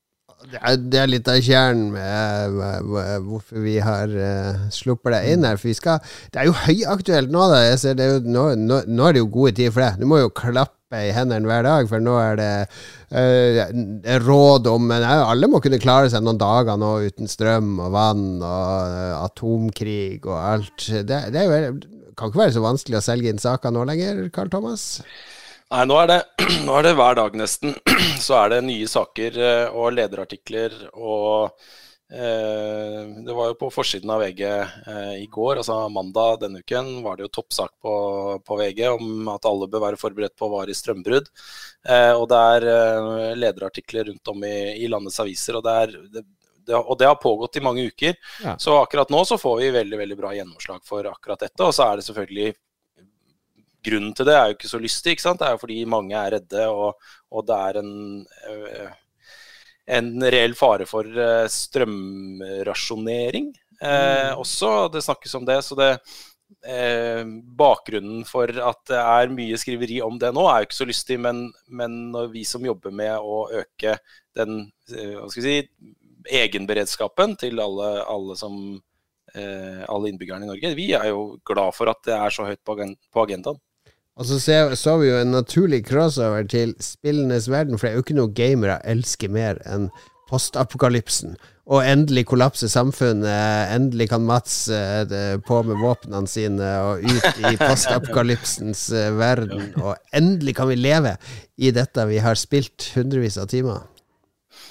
Det 0.45 0.59
er, 0.59 0.75
det 0.77 0.99
er 0.99 1.09
litt 1.09 1.29
av 1.31 1.39
kjernen 1.41 1.93
med 1.93 2.55
hvorfor 3.25 3.63
vi 3.63 3.77
har 3.81 4.11
uh, 4.11 4.65
sluppet 4.73 5.15
deg 5.15 5.29
inn 5.31 5.47
her. 5.47 5.57
For 5.57 5.71
vi 5.71 5.75
skal 5.77 6.01
Det 6.33 6.41
er 6.41 6.49
jo 6.49 6.57
høyaktuelt 6.65 7.31
nå, 7.33 7.45
da. 7.49 7.61
Jeg 7.69 7.79
ser 7.81 7.95
det 7.97 8.09
jo, 8.09 8.17
nå, 8.35 8.43
nå, 8.59 8.81
nå 8.85 9.07
er 9.07 9.15
det 9.15 9.23
jo 9.23 9.31
gode 9.31 9.55
tider 9.55 9.73
for 9.73 9.85
det. 9.85 10.03
Du 10.03 10.09
må 10.11 10.19
jo 10.19 10.33
klappe 10.35 11.01
i 11.01 11.13
hendene 11.15 11.49
hver 11.49 11.65
dag, 11.65 11.87
for 11.89 12.03
nå 12.03 12.17
er 12.19 12.37
det 12.41 12.51
uh, 13.15 14.19
råd 14.21 14.69
om 14.69 14.85
Men 14.91 15.07
eh, 15.07 15.23
alle 15.23 15.49
må 15.49 15.63
kunne 15.63 15.81
klare 15.81 16.11
seg 16.13 16.23
noen 16.23 16.39
dager 16.39 16.77
nå 16.77 16.91
uten 17.07 17.31
strøm 17.31 17.79
og 17.79 17.95
vann 17.95 18.27
og 18.37 18.93
uh, 18.99 19.23
atomkrig 19.23 20.19
og 20.27 20.35
alt. 20.35 20.89
Det, 21.07 21.23
det 21.33 21.41
er 21.41 21.47
jo, 21.47 21.73
kan 22.17 22.31
ikke 22.31 22.43
være 22.45 22.55
så 22.57 22.63
vanskelig 22.63 22.99
å 22.99 23.05
selge 23.05 23.31
inn 23.31 23.41
saker 23.41 23.73
nå 23.75 23.85
lenger, 23.87 24.27
Carl 24.35 24.51
Thomas? 24.53 24.85
Nei, 25.73 25.81
nå 25.89 25.95
er, 25.97 26.11
det, 26.11 26.19
nå 26.67 26.75
er 26.77 26.85
det 26.85 26.93
hver 26.99 27.17
dag 27.17 27.39
nesten. 27.39 27.73
Så 28.25 28.37
er 28.37 28.53
det 28.53 28.65
nye 28.67 28.85
saker 28.89 29.39
eh, 29.41 29.73
og 29.73 29.95
lederartikler 29.97 30.75
og 30.93 31.57
eh, 32.13 32.99
Det 33.25 33.33
var 33.33 33.49
jo 33.49 33.57
på 33.63 33.71
forsiden 33.73 34.13
av 34.13 34.21
VG 34.21 34.43
eh, 34.45 35.15
i 35.23 35.25
går, 35.31 35.63
altså 35.63 35.79
mandag 35.89 36.43
denne 36.43 36.61
uken, 36.61 36.91
var 37.05 37.17
det 37.17 37.25
jo 37.25 37.33
toppsak 37.39 37.73
på, 37.81 37.95
på 38.45 38.59
VG 38.61 38.83
om 38.91 39.33
at 39.33 39.49
alle 39.49 39.69
bør 39.73 39.87
være 39.87 40.01
forberedt 40.01 40.37
på 40.37 40.51
varig 40.53 40.77
strømbrudd. 40.77 41.33
Og 42.21 42.23
det 42.29 42.37
er 42.55 43.35
lederartikler 43.37 44.07
rundt 44.09 44.31
om 44.31 44.45
i, 44.45 44.55
i 44.81 44.87
landets 44.89 45.19
aviser. 45.21 45.57
og 45.57 45.65
det 45.65 45.75
er 45.81 45.97
det, 46.13 46.23
det, 46.67 46.75
og 46.75 46.97
det 46.99 47.09
har 47.09 47.21
pågått 47.21 47.59
i 47.59 47.65
mange 47.65 47.87
uker. 47.87 48.17
Ja. 48.43 48.55
Så 48.61 48.75
akkurat 48.81 49.11
nå 49.13 49.23
så 49.27 49.39
får 49.41 49.57
vi 49.61 49.73
veldig 49.75 50.01
veldig 50.03 50.19
bra 50.19 50.33
gjennomslag 50.35 50.83
for 50.87 51.07
akkurat 51.09 51.45
dette. 51.45 51.63
Og 51.63 51.75
så 51.75 51.87
er 51.87 51.99
det 51.99 52.07
selvfølgelig 52.09 52.53
grunnen 53.85 54.13
til 54.17 54.27
det 54.27 54.35
er 54.35 54.49
jo 54.49 54.57
ikke 54.57 54.71
så 54.71 54.81
lystig, 54.81 55.15
ikke 55.15 55.25
sant. 55.25 55.41
Det 55.41 55.47
er 55.47 55.55
jo 55.55 55.63
fordi 55.63 55.79
mange 55.89 56.19
er 56.19 56.37
redde, 56.37 56.67
og, 56.69 57.09
og 57.31 57.47
det 57.47 57.57
er 57.69 57.81
en, 57.81 57.91
øh, 58.51 58.93
en 59.97 60.29
reell 60.35 60.55
fare 60.57 60.87
for 60.89 61.05
øh, 61.05 61.45
strømrasjonering 61.51 63.51
eh, 63.81 64.31
også. 64.33 64.87
Det 64.93 65.03
snakkes 65.05 65.37
om 65.37 65.45
det. 65.47 65.59
Så 65.65 65.77
det 65.79 65.91
eh, 66.65 67.23
bakgrunnen 67.57 68.25
for 68.27 68.49
at 68.49 68.81
det 68.89 69.01
er 69.01 69.35
mye 69.35 69.59
skriveri 69.61 70.01
om 70.05 70.19
det 70.21 70.33
nå, 70.35 70.47
er 70.49 70.63
jo 70.63 70.69
ikke 70.69 70.81
så 70.81 70.89
lystig. 70.89 71.19
Men, 71.21 71.47
men 71.67 72.15
vi 72.33 72.45
som 72.47 72.65
jobber 72.65 72.95
med 72.95 73.13
å 73.19 73.45
øke 73.61 73.99
den 74.37 74.65
eh, 74.91 75.15
hva 75.19 75.29
skal 75.29 75.43
vi 75.43 75.45
si, 75.45 75.93
egenberedskapen 76.31 77.35
til 77.41 77.61
alle, 77.63 77.91
alle 78.09 78.37
som 78.39 78.57
eh, 79.35 79.83
alle 79.87 80.11
innbyggerne 80.11 80.47
i 80.47 80.51
Norge. 80.51 80.73
Vi 80.77 80.89
er 80.97 81.09
jo 81.11 81.37
glad 81.47 81.75
for 81.77 81.91
at 81.91 82.01
det 82.07 82.17
er 82.17 82.33
så 82.33 82.47
høyt 82.47 82.63
på 82.65 82.77
agen- 82.77 82.97
på 83.13 83.25
agendaen. 83.25 83.61
Og 84.15 84.25
så 84.29 84.39
ser, 84.39 84.75
så 84.79 84.95
vi 85.01 85.09
jo 85.09 85.17
en 85.19 85.33
naturlig 85.35 85.81
crossover 85.89 86.45
til 86.47 86.71
spillenes 86.79 87.49
verden, 87.51 87.77
for 87.77 87.87
det 87.87 87.91
er 87.91 87.97
jo 87.97 88.05
ikke 88.05 88.15
noe 88.15 88.31
gamere 88.31 88.77
elsker 88.87 89.31
mer 89.31 89.59
enn 89.67 89.89
postapokalypsen. 90.29 91.35
Og 91.65 91.81
endelig 91.81 92.27
kollapser 92.29 92.69
samfunnet. 92.69 93.73
Endelig 93.73 94.07
kan 94.11 94.25
Mats 94.25 94.67
eh, 94.69 95.35
på 95.45 95.61
med 95.65 95.81
våpnene 95.81 96.29
sine 96.29 96.69
og 96.85 97.03
ut 97.03 97.41
i 97.41 97.55
postapokalypsens 97.63 98.85
eh, 98.93 99.09
verden. 99.17 99.71
Og 99.81 99.97
endelig 100.13 100.55
kan 100.59 100.69
vi 100.69 100.77
leve 100.77 101.15
i 101.57 101.73
dette 101.73 102.05
vi 102.09 102.21
har 102.21 102.37
spilt 102.39 102.91
hundrevis 102.95 103.39
av 103.41 103.49
timer. 103.51 103.83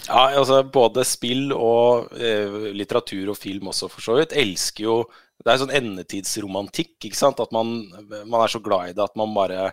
Ja, 0.05 0.25
altså 0.37 0.61
Både 0.69 1.05
spill 1.09 1.53
og 1.57 2.13
eh, 2.19 2.73
litteratur 2.77 3.33
og 3.33 3.39
film 3.41 3.71
også, 3.73 3.89
for 3.93 4.05
så 4.05 4.19
vidt, 4.19 4.37
elsker 4.37 4.87
jo 4.87 4.97
Det 5.41 5.51
er 5.51 5.63
sånn 5.63 5.75
endetidsromantikk. 5.75 6.97
ikke 7.09 7.19
sant? 7.19 7.41
At 7.43 7.55
man, 7.55 7.77
man 8.11 8.41
er 8.43 8.53
så 8.53 8.63
glad 8.65 8.91
i 8.93 8.97
det 8.97 9.05
at 9.05 9.17
man 9.19 9.35
bare 9.37 9.73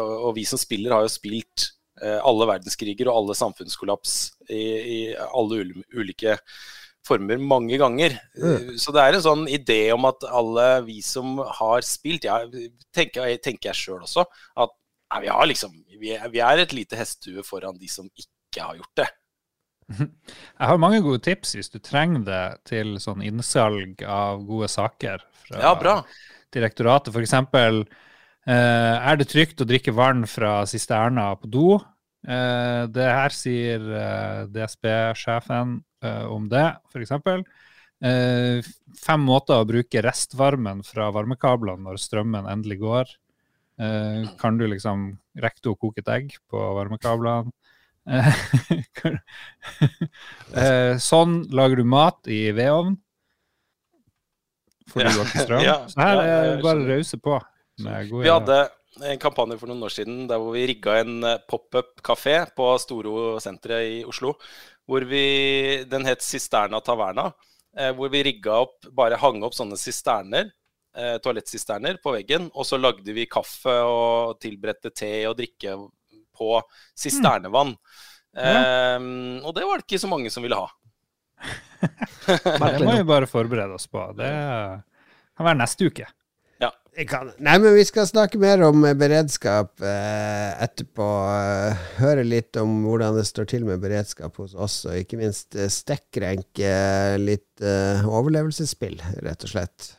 Og 0.00 0.34
vi 0.36 0.46
som 0.48 0.60
spiller 0.60 0.94
har 0.96 1.06
jo 1.06 1.12
spilt 1.12 1.70
eh, 2.02 2.20
alle 2.20 2.48
verdenskriger 2.50 3.10
og 3.10 3.22
alle 3.22 3.38
samfunnskollaps 3.38 4.16
i, 4.50 4.64
i 4.64 4.98
alle 5.14 5.64
ulike 5.94 6.38
former 7.04 7.40
mange 7.40 7.78
ganger. 7.80 8.16
Mm. 8.38 8.76
Så 8.80 8.92
det 8.94 9.02
er 9.02 9.16
en 9.16 9.24
sånn 9.24 9.44
idé 9.52 9.80
om 9.94 10.06
at 10.08 10.24
alle 10.24 10.68
vi 10.86 11.00
som 11.04 11.36
har 11.58 11.84
spilt 11.86 12.24
ja, 12.28 12.40
tenker, 12.96 13.28
tenker 13.44 13.70
jeg 13.70 13.80
sjøl 13.80 14.06
også, 14.06 14.24
at 14.56 14.72
nei, 15.12 15.20
vi, 15.26 15.32
har 15.36 15.50
liksom, 15.50 15.74
vi, 16.00 16.14
er, 16.16 16.30
vi 16.32 16.40
er 16.44 16.62
et 16.62 16.72
lite 16.76 16.98
hestehue 16.98 17.44
foran 17.46 17.76
de 17.80 17.90
som 17.92 18.08
ikke 18.08 18.64
har 18.64 18.80
gjort 18.80 19.02
det. 19.02 19.10
Jeg 19.98 20.68
har 20.70 20.80
mange 20.80 21.02
gode 21.04 21.22
tips 21.24 21.54
hvis 21.58 21.70
du 21.72 21.78
trenger 21.84 22.24
det 22.26 22.44
til 22.70 22.94
sånn 23.02 23.24
innsalg 23.26 24.02
av 24.06 24.44
gode 24.48 24.68
saker 24.72 25.24
fra 25.44 25.60
Ja, 25.60 25.74
bra. 25.78 25.98
direktoratet. 26.54 27.14
Eksempel, 27.20 27.82
eh, 28.46 28.94
er 29.10 29.18
det 29.20 29.28
trygt 29.32 29.60
å 29.60 29.68
drikke 29.68 29.94
vann 29.94 30.24
fra 30.30 30.62
sisterna 30.70 31.32
på 31.40 31.50
do? 31.50 31.66
Eh, 32.24 32.86
det 32.88 33.10
her 33.10 33.34
sier 33.36 33.84
eh, 33.84 34.46
DSB-sjefen 34.54 35.76
eh, 36.04 36.24
om 36.32 36.48
det, 36.48 36.64
eksempel. 36.96 37.44
Eh, 38.04 38.64
fem 39.00 39.20
måter 39.24 39.60
å 39.60 39.68
bruke 39.68 40.02
restvarmen 40.04 40.80
fra 40.86 41.10
varmekablene 41.12 41.84
når 41.84 42.00
strømmen 42.00 42.48
endelig 42.50 42.80
går. 42.84 43.14
Kan 44.38 44.54
du 44.54 44.68
liksom 44.70 45.08
rekke 45.42 45.72
å 45.72 45.74
koke 45.74 45.98
et 45.98 46.10
egg 46.14 46.36
på 46.46 46.60
varmekablene? 46.76 47.50
Eh, 50.54 50.94
sånn 51.02 51.38
lager 51.54 51.80
du 51.80 51.86
mat 51.88 52.28
i 52.30 52.46
vedovn. 52.54 52.96
Ja. 54.94 55.10
du 55.10 55.24
strøm. 55.40 55.62
Ja, 55.68 55.76
Så 55.88 55.98
her 56.00 56.20
er 56.22 56.48
det 56.52 56.62
bare 56.62 56.84
å 56.84 56.88
rause 56.92 57.18
på. 57.18 57.38
Vi 57.80 58.28
hadde 58.30 58.58
en 59.02 59.18
kampanje 59.18 59.56
for 59.58 59.66
noen 59.70 59.82
år 59.82 59.90
siden 59.90 60.28
der 60.30 60.38
hvor 60.38 60.54
vi 60.54 60.66
rigga 60.70 61.00
en 61.00 61.16
eh, 61.26 61.40
pop-up 61.50 61.96
kafé 62.06 62.36
på 62.54 62.68
Storo 62.78 63.40
senteret 63.42 63.88
i 63.90 63.96
Oslo. 64.06 64.36
Hvor 64.86 65.06
vi, 65.08 65.24
Den 65.90 66.04
het 66.06 66.22
Sisterna 66.22 66.78
Taverna. 66.84 67.32
eh, 67.76 67.90
Hvor 67.96 68.12
vi 68.12 68.22
rigga 68.28 68.60
opp, 68.66 68.86
bare 68.94 69.18
hang 69.18 69.42
opp 69.42 69.56
sånne 69.56 69.80
sisterner, 69.80 70.52
toalettsisterner, 70.94 71.96
på 71.98 72.12
veggen. 72.14 72.44
Og 72.54 72.62
så 72.68 72.78
lagde 72.78 73.10
vi 73.16 73.24
kaffe 73.26 73.72
og 73.82 74.36
tilberedte 74.38 74.92
te 74.94 75.08
og 75.26 75.34
drikke 75.40 75.72
på 76.36 76.58
sisternevann. 76.98 77.76
Eh, 78.34 78.98
og 79.44 79.54
det 79.54 79.68
var 79.68 79.78
det 79.80 79.86
ikke 79.86 80.02
så 80.02 80.10
mange 80.10 80.32
som 80.34 80.46
ville 80.46 80.58
ha. 80.58 80.68
Det 82.24 82.84
må 82.84 82.96
vi 82.96 83.06
bare 83.06 83.28
forberede 83.28 83.76
oss 83.76 83.86
på. 83.90 84.00
Det 84.16 84.28
kan 85.36 85.48
være 85.48 85.60
neste 85.60 85.90
uke. 85.90 86.06
Ja. 86.62 86.70
kan. 87.10 87.32
Nei, 87.42 87.56
men 87.58 87.74
vi 87.76 87.84
skal 87.86 88.06
snakke 88.08 88.38
mer 88.40 88.62
om 88.66 88.84
eh, 88.86 88.96
beredskap 88.98 89.82
eh, 89.82 90.62
etterpå. 90.64 91.08
Eh, 91.34 91.84
høre 91.98 92.24
litt 92.26 92.56
om 92.60 92.76
hvordan 92.86 93.18
det 93.18 93.26
står 93.28 93.50
til 93.50 93.66
med 93.68 93.82
beredskap 93.82 94.38
hos 94.40 94.54
oss, 94.54 94.80
og 94.88 94.96
ikke 95.00 95.18
minst 95.20 95.58
eh, 95.58 95.70
stekkrenke 95.72 96.72
litt 97.20 97.64
eh, 97.64 98.06
overlevelsesspill, 98.06 99.00
rett 99.26 99.46
og 99.46 99.54
slett. 99.56 99.92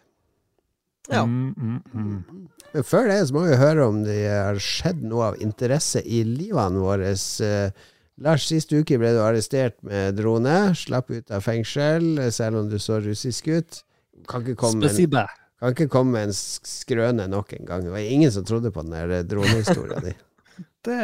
Ja. 1.12 1.26
Mm, 1.28 1.54
mm, 1.54 1.82
mm. 1.94 2.48
Men 2.76 2.84
før 2.84 3.06
det 3.08 3.22
så 3.30 3.36
må 3.38 3.46
vi 3.46 3.56
høre 3.56 3.84
om 3.88 4.02
det 4.04 4.18
har 4.28 4.58
skjedd 4.60 5.06
noe 5.08 5.30
av 5.30 5.38
interesse 5.44 6.02
i 6.04 6.26
livene 6.28 6.82
våre. 6.84 7.14
Eh, 7.16 7.86
Lars, 8.20 8.50
sist 8.50 8.74
uke 8.76 8.98
ble 9.00 9.14
du 9.16 9.22
arrestert 9.24 9.78
med 9.88 10.18
drone. 10.20 10.74
Slapp 10.76 11.14
ut 11.14 11.32
av 11.32 11.46
fengsel, 11.46 12.18
eh, 12.20 12.34
selv 12.36 12.60
om 12.60 12.68
du 12.68 12.76
så 12.76 13.00
russisk 13.00 13.48
ut. 13.48 13.80
Kan 14.28 14.44
ikke 14.44 14.58
komme 14.60 14.84
med 14.84 15.16
en 15.16 15.32
kan 15.64 15.72
ikke 15.72 15.88
komme 15.88 16.18
med 16.18 16.28
en 16.28 16.36
skrøne 16.36 17.30
nok 17.32 17.56
en 17.56 17.66
gang. 17.66 17.88
Det 17.88 17.96
var 17.96 18.04
ingen 18.04 18.32
som 18.32 18.44
trodde 18.44 18.74
på 18.76 18.84
den 18.84 18.92
der 18.92 19.24
dronehistoria 19.24 20.04
di. 20.04 20.16
Det, 20.86 20.98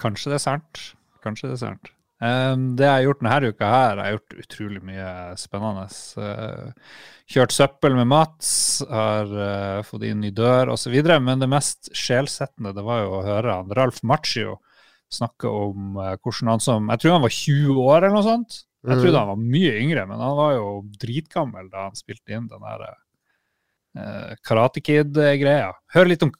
kanskje 0.00 0.30
det 0.32 0.38
er 0.38 0.40
sant. 0.40 0.78
Kanskje 1.20 1.50
det 1.50 1.58
er 1.58 1.60
sant. 1.60 1.90
Det 2.18 2.82
jeg 2.82 2.90
har 2.90 3.04
gjort 3.04 3.20
denne 3.22 3.48
uka 3.52 3.66
her, 3.70 3.98
jeg 4.00 4.04
har 4.04 4.14
gjort 4.16 4.38
utrolig 4.42 4.80
mye 4.82 5.10
spennende. 5.38 5.84
Uh, 6.18 6.72
kjørt 7.30 7.54
søppel 7.54 7.94
med 7.94 8.08
Mats, 8.10 8.48
har 8.90 9.30
uh, 9.30 9.82
fått 9.86 10.02
inn 10.08 10.24
ny 10.24 10.32
dør 10.34 10.72
osv. 10.74 10.96
Men 11.22 11.38
det 11.38 11.50
mest 11.52 11.92
sjelsettende 11.94 12.72
det 12.74 12.82
var 12.82 13.04
jo 13.04 13.12
å 13.20 13.26
høre 13.26 13.54
han 13.60 13.70
Ralf 13.78 14.00
Macchio 14.02 14.56
snakke 15.14 15.46
om 15.48 15.94
uh, 16.00 16.16
hvordan 16.18 16.50
han 16.56 16.64
som 16.64 16.90
Jeg 16.90 17.04
tror 17.04 17.14
han 17.14 17.26
var 17.28 17.36
20 17.36 17.78
år 17.84 17.98
eller 18.00 18.16
noe 18.16 18.26
sånt. 18.26 18.64
Jeg 18.82 18.96
Mhm. 18.96 19.02
trodde 19.04 19.18
han 19.18 19.28
var 19.28 19.36
mye 19.54 19.72
yngre, 19.78 20.06
men 20.06 20.20
han 20.22 20.36
var 20.38 20.52
jo 20.54 20.66
dritgammel 20.98 21.70
da 21.70 21.86
han 21.88 21.96
spilte 21.98 22.34
inn 22.34 22.48
den 22.50 22.62
der 22.66 22.94
Karate 24.46 24.80
Kid-greia. 24.84 25.72
Hør 25.94 26.06
litt 26.06 26.22
om 26.22 26.30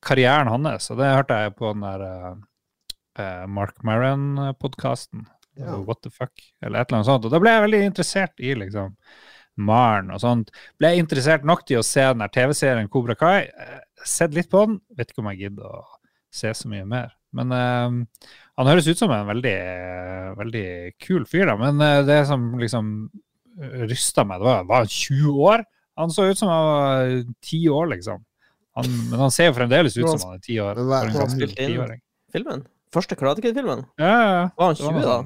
karrieren 0.00 0.48
hans, 0.48 0.86
og 0.90 0.96
det 1.02 1.10
hørte 1.12 1.36
jeg 1.42 1.56
på 1.58 1.72
den 1.74 1.84
der 1.84 2.36
Mark 3.48 3.82
Maron-podkasten. 3.86 5.26
Ja. 5.56 5.78
What 5.86 6.02
the 6.04 6.10
fuck? 6.12 6.32
Eller 6.60 6.80
et 6.82 6.90
eller 6.90 6.98
annet 7.00 7.08
sånt. 7.08 7.24
Og 7.24 7.32
da 7.32 7.40
ble 7.40 7.52
jeg 7.54 7.64
veldig 7.64 7.82
interessert 7.88 8.42
i 8.44 8.52
liksom 8.60 8.96
Maren 9.56 10.10
og 10.12 10.20
sånt. 10.20 10.50
Ble 10.76 10.90
jeg 10.92 11.04
interessert 11.04 11.46
nok 11.48 11.62
til 11.68 11.80
å 11.80 11.86
se 11.86 12.02
den 12.04 12.20
der 12.20 12.32
TV-serien 12.34 12.90
Kobra 12.92 13.16
Kai. 13.16 13.46
Eh, 13.48 13.78
Sett 14.06 14.36
litt 14.36 14.50
på 14.52 14.60
den. 14.66 14.76
Vet 14.94 15.10
ikke 15.10 15.22
om 15.24 15.30
jeg 15.32 15.46
gidder 15.46 15.78
å 15.80 15.80
se 16.36 16.52
så 16.54 16.68
mye 16.70 16.84
mer. 16.86 17.14
Men 17.36 17.54
eh, 17.56 18.28
han 18.60 18.68
høres 18.70 18.86
ut 18.90 19.00
som 19.00 19.10
en 19.16 19.26
veldig, 19.32 19.56
veldig 20.38 20.66
kul 21.02 21.24
fyr, 21.28 21.48
da. 21.48 21.56
Men 21.60 21.80
eh, 21.82 22.02
det 22.06 22.20
som 22.28 22.52
liksom 22.60 22.92
rysta 23.88 24.26
meg, 24.28 24.42
det 24.42 24.50
var, 24.50 24.68
var 24.68 24.86
20 24.92 25.40
år? 25.48 25.64
Han 25.96 26.12
så 26.12 26.28
ut 26.28 26.38
som 26.38 26.52
han 26.52 26.64
var 26.68 27.10
10 27.40 27.68
år, 27.72 27.90
liksom. 27.96 28.20
Han, 28.76 28.96
men 29.08 29.20
han 29.24 29.32
ser 29.32 29.48
jo 29.48 29.56
fremdeles 29.56 29.96
ut 29.96 30.04
som 30.04 30.26
han 30.28 30.36
er 30.36 30.44
10 30.44 30.60
år. 30.60 30.80
For 30.84 31.08
en 31.08 31.16
gammel 31.16 31.54
10-åring. 31.56 32.02
Filmen? 32.36 32.66
Første 32.94 33.16
Karate 33.18 33.42
Kid-filmen? 33.44 33.84
Ja, 33.98 34.06
ja, 34.10 34.28
ja. 34.36 34.44
Var 34.56 34.66
han 34.66 34.76
Det 34.78 34.84
var 34.84 34.92
20 34.92 35.00
noe 35.00 35.06
da? 35.06 35.16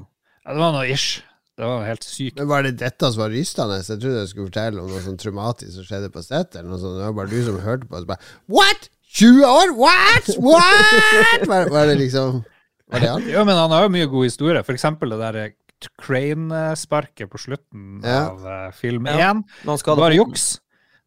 Ja, 0.45 0.53
det 0.55 0.59
var 0.63 0.71
noe 0.77 0.87
ish. 0.89 1.21
Det 1.61 1.67
var 1.67 1.83
helt 1.85 2.03
sykt. 2.07 2.37
Men 2.39 2.47
Var 2.49 2.63
det 2.65 2.71
dette 2.79 3.09
som 3.13 3.21
var 3.21 3.29
rystende? 3.29 3.75
Jeg 3.83 3.99
trodde 4.01 4.21
jeg 4.23 4.29
skulle 4.31 4.47
fortelle 4.49 4.81
om 4.81 4.89
noe 4.89 5.01
sånn 5.05 5.19
traumatisk 5.21 5.75
som 5.75 5.85
skjedde 5.85 6.09
på 6.13 6.23
settet. 6.25 6.55
eller 6.61 6.71
noe 6.71 6.79
sånt. 6.81 6.97
Det 6.97 7.05
var 7.05 7.17
bare 7.19 7.29
du 7.29 7.43
som 7.45 7.59
hørte 7.61 7.85
på. 7.89 7.95
Og 7.99 8.01
så 8.01 8.09
bare, 8.09 8.23
What?! 8.49 8.89
20 9.11 9.43
år?! 9.45 9.73
What?! 9.77 10.29
What?! 10.39 11.47
Var, 11.51 11.69
var 11.69 11.85
det 11.91 11.97
liksom 11.99 12.39
Var 12.91 12.99
det 13.03 13.09
han? 13.11 13.27
Ja, 13.29 13.43
men 13.43 13.55
han 13.59 13.71
har 13.75 13.83
jo 13.85 13.93
mye 13.93 14.07
god 14.09 14.25
historie. 14.29 14.63
For 14.63 14.73
eksempel 14.73 15.11
det 15.13 15.19
der 15.21 15.51
Crane-sparket 16.01 17.29
på 17.31 17.39
slutten 17.41 18.01
Ja. 18.05 18.29
av 18.31 18.45
eh, 18.47 18.71
film 18.71 19.05
Ja. 19.07 19.31
1. 19.31 19.43
Når 19.65 19.71
han 19.75 19.77
skadet 19.81 20.01
Bare 20.03 20.15
juks. 20.17 20.59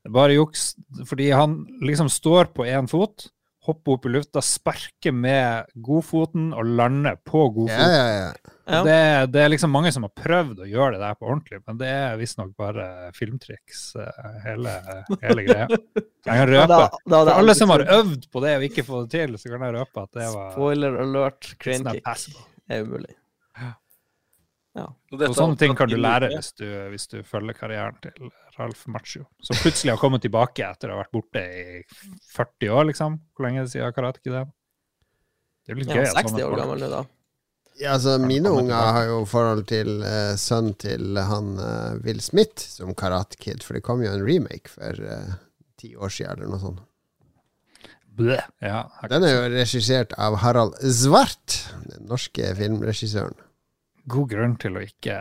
Det 0.05 0.13
Bare 0.13 0.35
juks. 0.37 0.75
Fordi 1.09 1.31
han 1.33 1.65
liksom 1.83 2.09
står 2.13 2.53
på 2.55 2.67
én 2.69 2.89
fot, 2.91 3.29
hopper 3.65 3.95
opp 3.97 4.07
i 4.07 4.11
lufta, 4.13 4.43
sparke 4.45 5.13
med 5.13 5.71
godfoten 5.87 6.51
og 6.53 6.67
lande 6.79 7.15
på 7.25 7.47
godfoten. 7.57 7.95
ja, 7.95 8.09
ja. 8.19 8.33
Ja. 8.65 8.79
Det, 8.85 9.33
det 9.35 9.41
er 9.45 9.51
liksom 9.53 9.69
mange 9.77 9.91
som 9.93 10.07
har 10.07 10.13
prøvd 10.17 10.63
å 10.65 10.67
gjøre 10.69 10.95
det 10.95 11.01
der 11.03 11.17
på 11.21 11.27
ordentlig, 11.29 11.59
men 11.69 11.77
det 11.83 11.89
er 11.93 12.15
visstnok 12.17 12.55
bare 12.57 12.87
filmtriks, 13.13 13.83
eh, 14.01 14.39
hele, 14.47 14.73
hele 15.21 15.45
greia. 15.45 15.67
Jeg 16.25 16.31
kan 16.31 16.49
røpe. 16.49 16.69
da- 16.73 16.89
da 17.13 17.19
For 17.27 17.33
alle 17.43 17.55
som 17.59 17.69
har 17.75 17.85
øvd 17.99 18.25
på 18.33 18.41
det 18.47 18.55
og 18.57 18.65
ikke 18.71 18.87
fått 18.89 19.11
det 19.13 19.19
til, 19.27 19.37
så 19.37 19.53
kan 19.53 19.67
jeg 19.67 19.75
røpe 19.77 20.07
at 20.07 20.17
det 20.17 20.31
var 20.33 20.49
Spoiler 20.57 20.97
alert, 21.05 21.51
crane 21.61 21.93
kick 21.99 22.09
er 22.73 22.87
umulig. 22.87 23.13
Og 24.75 25.19
dette 25.21 25.29
Og 25.31 25.37
sånne 25.39 25.59
ting 25.61 25.77
kan 25.79 25.87
du 25.93 25.95
lære 26.01 26.33
hvis 26.33 26.49
du, 26.59 26.65
hvis 26.91 27.05
du 27.13 27.21
følger 27.29 27.55
karrieren 27.55 27.95
til 28.03 28.31
Ralf 28.59 28.85
Macchio. 28.91 29.27
Som 29.43 29.59
plutselig 29.63 29.93
har 29.95 30.01
kommet 30.01 30.23
tilbake 30.25 30.65
etter 30.67 30.91
å 30.91 30.97
ha 30.97 31.03
vært 31.03 31.15
borte 31.15 31.43
i 31.43 31.83
40 32.37 32.71
år, 32.75 32.87
liksom. 32.93 33.19
Hvor 33.35 33.47
lenge 33.47 33.63
er 33.63 33.67
det 33.69 33.75
siden 33.75 33.95
Karate 33.97 34.23
Kid 34.23 34.37
er? 34.41 34.49
Det 35.65 35.75
er 35.75 35.81
litt 35.81 35.93
gøy. 35.93 36.03
Ja, 36.05 36.15
60 36.15 36.31
sånne 36.31 36.45
år 36.45 36.51
folk- 36.55 36.63
gammel 36.63 36.85
nå, 36.85 36.91
da. 36.93 37.03
Ja, 37.75 37.97
altså 37.97 38.19
Mine 38.23 38.53
unger 38.55 38.71
tilbake. 38.71 38.91
har 38.95 39.07
jo 39.09 39.15
forhold 39.27 39.65
til 39.67 39.89
uh, 40.07 40.35
sønnen 40.39 40.77
til 40.79 41.19
han 41.19 41.55
uh, 41.59 41.97
Will 42.05 42.21
Smith 42.23 42.63
som 42.71 42.93
Karate 42.95 43.39
Kid, 43.41 43.65
for 43.67 43.75
det 43.75 43.83
kom 43.83 44.05
jo 44.05 44.13
en 44.15 44.23
remake 44.23 44.71
for 44.71 44.95
eh, 45.03 45.33
ti 45.81 45.97
år 45.97 46.13
siden 46.15 46.39
eller 46.39 46.53
noe 46.55 46.63
sånt. 46.63 46.85
Bleh. 48.15 48.45
Ja, 48.63 48.85
Den 49.11 49.27
er 49.27 49.33
jo 49.35 49.49
regissert 49.57 50.15
av 50.23 50.37
Harald 50.45 50.77
Zwart, 50.87 51.57
den 51.91 52.07
norske 52.07 52.53
filmregissøren. 52.55 53.35
God 54.07 54.31
grunn 54.31 54.55
til 54.63 54.79
å 54.79 54.85
ikke 54.85 55.17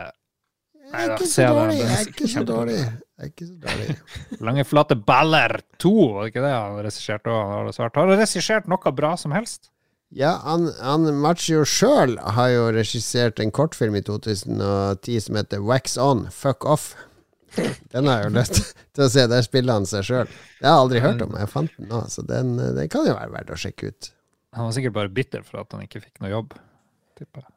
er 0.94 1.14
ikke 1.16 1.26
se 1.26 1.48
den, 1.48 1.72
den 1.72 1.80
jeg 1.80 1.90
er 1.90 2.10
ikke 2.12 2.28
så 2.30 2.44
dårlig. 2.46 2.78
Jeg 3.14 3.28
er 3.28 3.30
ikke 3.30 3.46
så 3.46 3.54
dårlig. 3.62 3.94
Lange 4.48 4.64
flate 4.66 4.96
baller 4.98 5.60
2, 5.82 5.92
var 6.16 6.24
det 6.24 6.32
ikke 6.32 6.42
det 6.42 6.50
han 6.54 6.80
regisserte 6.82 7.30
òg? 7.30 7.52
Har 7.78 7.94
det 7.94 8.02
han 8.02 8.12
regissert 8.18 8.66
noe 8.70 8.92
bra 8.96 9.14
som 9.20 9.34
helst? 9.36 9.70
Ja, 10.14 10.36
han, 10.44 10.68
han 10.82 11.08
Machio 11.18 11.64
sjøl 11.66 12.16
har 12.36 12.50
jo 12.52 12.66
regissert 12.74 13.40
en 13.42 13.50
kortfilm 13.54 13.96
i 13.98 14.02
2010 14.06 15.16
som 15.24 15.38
heter 15.40 15.62
Wax 15.64 15.96
On, 15.98 16.26
Fuck 16.30 16.66
Off. 16.70 16.92
Den 17.90 18.10
har 18.10 18.20
jeg 18.20 18.28
jo 18.28 18.34
lyst 18.34 18.60
til 18.94 19.06
å 19.06 19.08
se. 19.10 19.24
Der 19.30 19.46
spiller 19.46 19.78
han 19.78 19.88
seg 19.90 20.06
sjøl. 20.06 20.30
Det 20.58 20.66
har 20.66 20.76
jeg 20.76 20.84
aldri 20.84 21.02
hørt 21.02 21.24
om. 21.26 21.34
Jeg 21.38 21.50
fant 21.50 21.74
den 21.78 21.90
nå, 21.90 22.02
så 22.10 22.22
den, 22.26 22.54
den 22.58 22.90
kan 22.90 23.06
jo 23.08 23.16
være 23.16 23.34
verdt 23.34 23.54
å 23.54 23.58
sjekke 23.64 23.90
ut. 23.90 24.10
Han 24.54 24.68
var 24.68 24.76
sikkert 24.76 24.96
bare 24.98 25.10
bitter 25.14 25.42
for 25.46 25.62
at 25.62 25.74
han 25.74 25.82
ikke 25.86 26.02
fikk 26.02 26.22
noe 26.22 26.30
jobb. 26.30 26.54
tipper 27.18 27.42
jeg. 27.46 27.52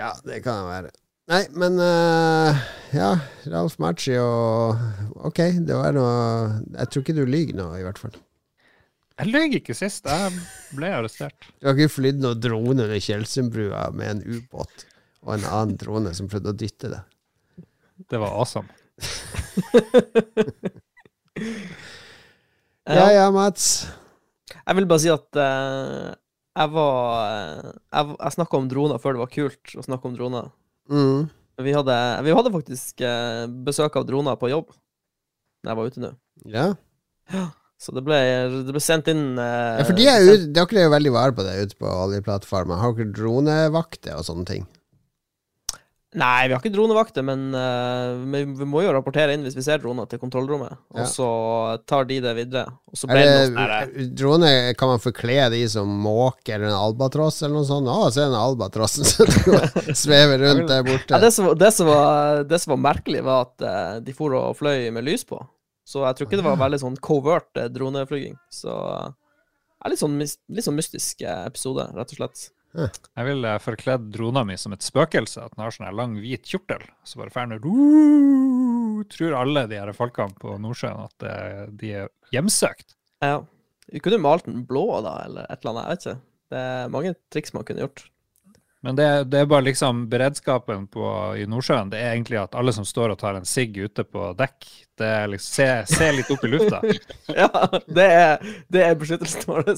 Ja, 0.00 0.12
det 0.26 0.42
kan 0.44 0.60
han 0.62 0.70
være. 0.72 0.92
Nei, 1.30 1.44
men 1.56 1.78
uh, 1.80 2.58
Ja, 2.92 3.14
Ralf 3.48 3.78
Macchio 3.80 4.24
Ok, 5.24 5.40
det 5.64 5.72
var 5.72 5.94
noe 5.96 6.10
Jeg 6.74 6.90
tror 6.90 7.04
ikke 7.04 7.16
du 7.16 7.22
lyver 7.24 7.56
nå, 7.56 7.68
i 7.78 7.84
hvert 7.86 8.00
fall. 8.00 8.12
Jeg 9.14 9.30
løy 9.30 9.56
ikke 9.60 9.76
sist. 9.78 10.08
Jeg 10.10 10.34
ble 10.74 10.90
arrestert. 10.90 11.46
Du 11.62 11.68
har 11.68 11.78
ikke 11.78 11.96
flydd 11.96 12.20
noen 12.20 12.40
drone 12.42 12.74
under 12.74 12.98
Tjeldsundbrua 12.98 13.86
med 13.96 14.16
en 14.16 14.22
ubåt 14.26 14.86
og 15.24 15.36
en 15.38 15.46
annen 15.48 15.78
drone 15.80 16.12
som 16.12 16.28
prøvde 16.28 16.52
å 16.52 16.58
dytte 16.60 16.90
det. 16.92 17.00
Det 18.10 18.20
var 18.20 18.34
awesome. 18.36 18.68
Ja 22.84 23.06
ja, 23.08 23.30
Mats. 23.32 23.86
Jeg 24.52 24.76
vil 24.76 24.86
bare 24.88 25.00
si 25.00 25.08
at 25.08 25.38
uh, 25.40 26.12
jeg 26.54 26.70
var 26.74 26.98
eh, 27.24 27.70
Jeg, 27.96 28.10
jeg 28.12 28.34
snakka 28.36 28.58
om 28.60 28.68
droner 28.70 29.00
før 29.00 29.16
det 29.16 29.22
var 29.22 29.32
kult 29.32 29.72
å 29.74 29.84
snakke 29.86 30.10
om 30.10 30.18
droner. 30.18 30.50
Mm. 30.90 31.26
Vi 31.64 31.74
hadde, 31.74 31.98
vi 32.26 32.34
hadde 32.34 32.52
faktisk 32.54 33.04
eh, 33.06 33.44
besøk 33.66 33.96
av 34.00 34.06
droner 34.08 34.38
på 34.40 34.50
jobb 34.50 34.72
da 35.64 35.72
jeg 35.72 35.78
var 35.78 35.90
ute 35.90 36.02
nå. 36.02 36.10
Ja. 36.50 36.66
Så 37.80 37.94
det 37.96 38.02
ble, 38.06 38.18
det 38.66 38.74
ble 38.74 38.82
sendt 38.82 39.08
inn 39.12 39.38
eh, 39.40 39.78
ja, 39.80 39.84
for 39.86 39.96
de 39.96 40.08
er 40.08 40.20
jo 40.20 40.34
ut, 40.34 40.48
dere 40.56 40.80
er 40.80 40.86
jo 40.86 40.94
veldig 40.94 41.12
vare 41.14 41.36
på 41.36 41.46
det 41.46 41.54
ute 41.62 41.78
på 41.80 41.88
oljeplattformer. 41.88 42.80
Har 42.82 42.96
dere 42.98 43.14
dronevakter 43.16 44.18
og 44.18 44.26
sånne 44.28 44.48
ting? 44.50 44.66
Nei, 46.14 46.46
vi 46.46 46.54
har 46.54 46.60
ikke 46.62 46.70
dronevakter, 46.70 47.24
men 47.26 47.48
uh, 47.50 48.20
vi, 48.30 48.44
vi 48.54 48.66
må 48.70 48.84
jo 48.84 48.92
rapportere 48.94 49.34
inn 49.34 49.42
hvis 49.42 49.56
vi 49.58 49.64
ser 49.66 49.80
droner 49.82 50.06
til 50.06 50.20
kontrollrommet. 50.22 50.76
Og 50.94 51.00
Ja. 51.02 51.06
så 51.10 51.26
tar 51.90 52.06
de 52.06 52.20
det 52.22 52.34
videre. 52.38 52.68
Og 52.86 53.00
så 53.00 53.08
det 53.10 53.24
noe 53.26 53.48
sånn 53.48 54.12
drone, 54.14 54.50
kan 54.78 54.92
man 54.92 55.02
forkle 55.02 55.48
de 55.50 55.64
som 55.72 55.90
måke 56.04 56.54
eller 56.54 56.70
en 56.70 56.76
albatross 56.78 57.40
eller 57.42 57.56
noe 57.58 57.66
sånt? 57.66 57.90
Å, 57.90 58.12
se 58.14 58.22
den 58.22 58.36
albatrossen 58.38 59.08
som 59.10 59.26
svever 60.04 60.38
rundt 60.44 60.70
der 60.70 60.86
borte. 60.86 61.16
ja, 61.16 61.18
det, 61.24 61.32
som, 61.34 61.50
det, 61.58 61.72
som 61.74 61.90
var, 61.90 62.44
det 62.46 62.62
som 62.62 62.76
var 62.76 62.82
merkelig, 62.94 63.24
var 63.26 63.48
at 63.48 63.66
uh, 63.66 63.98
de 64.06 64.14
for 64.14 64.38
og 64.38 64.54
fløy 64.60 64.92
med 64.94 65.08
lys 65.10 65.26
på. 65.26 65.42
Så 65.84 66.06
jeg 66.06 66.16
tror 66.16 66.30
ikke 66.30 66.38
det 66.40 66.46
var 66.46 66.62
veldig 66.62 66.78
sånn 66.80 66.94
covert 67.04 67.58
eh, 67.60 67.66
droneflyging. 67.74 68.38
Så 68.54 68.70
det 68.70 69.90
er 69.90 69.92
litt 69.92 70.00
sånn, 70.00 70.14
litt 70.22 70.64
sånn 70.64 70.78
mystisk 70.78 71.26
episode, 71.28 71.90
rett 71.92 72.14
og 72.14 72.22
slett. 72.22 72.46
Jeg 72.74 73.26
ville 73.28 73.54
forkledd 73.62 74.08
drona 74.14 74.42
mi 74.46 74.56
som 74.58 74.74
et 74.74 74.84
spøkelse. 74.84 75.44
At 75.44 75.54
den 75.54 75.64
har 75.64 75.74
sånn 75.74 75.94
lang, 75.94 76.16
hvit 76.22 76.46
kjortel. 76.50 76.82
Så 77.06 77.20
bare 77.20 77.34
ferner 77.34 77.62
du 77.62 77.70
Tror 79.10 79.34
alle 79.36 79.66
de 79.68 79.76
her 79.76 79.90
folkene 79.96 80.38
på 80.40 80.54
Nordsjøen 80.62 81.02
at 81.02 81.26
eh, 81.28 81.64
de 81.76 81.90
er 82.02 82.08
hjemsøkt. 82.32 82.94
Ja. 83.24 83.42
Vi 83.92 84.00
kunne 84.00 84.22
malt 84.22 84.46
den 84.48 84.62
blå, 84.66 84.86
da, 85.04 85.18
eller 85.26 85.50
et 85.50 85.60
eller 85.60 85.74
annet. 85.74 85.84
Jeg 85.84 85.90
vet 85.90 86.06
ikke. 86.06 86.30
Det 86.54 86.62
er 86.64 86.92
mange 86.94 87.14
triks 87.34 87.54
man 87.56 87.66
kunne 87.68 87.84
gjort. 87.84 88.04
Men 88.84 88.98
det, 88.98 89.06
det 89.32 89.38
er 89.40 89.46
bare 89.48 89.64
liksom 89.64 90.02
beredskapen 90.12 90.86
på, 90.92 91.04
i 91.40 91.46
Nordsjøen. 91.48 91.88
Det 91.92 92.02
er 92.02 92.10
egentlig 92.12 92.36
at 92.42 92.56
alle 92.58 92.72
som 92.76 92.84
står 92.84 93.14
og 93.14 93.20
tar 93.22 93.38
en 93.38 93.46
sigg 93.48 93.78
ute 93.80 94.04
på 94.04 94.26
dekk, 94.36 94.66
det 95.00 95.08
er 95.08 95.30
liksom 95.32 95.54
se, 95.56 95.68
se 95.88 96.10
litt 96.12 96.32
opp 96.34 96.44
i 96.44 96.50
lufta. 96.52 96.82
Ja, 97.40 97.48
det 97.88 98.04
er, 98.04 98.44
det 98.68 98.84
er 98.84 98.98
beskyttelsen 99.00 99.48
vår. 99.48 99.72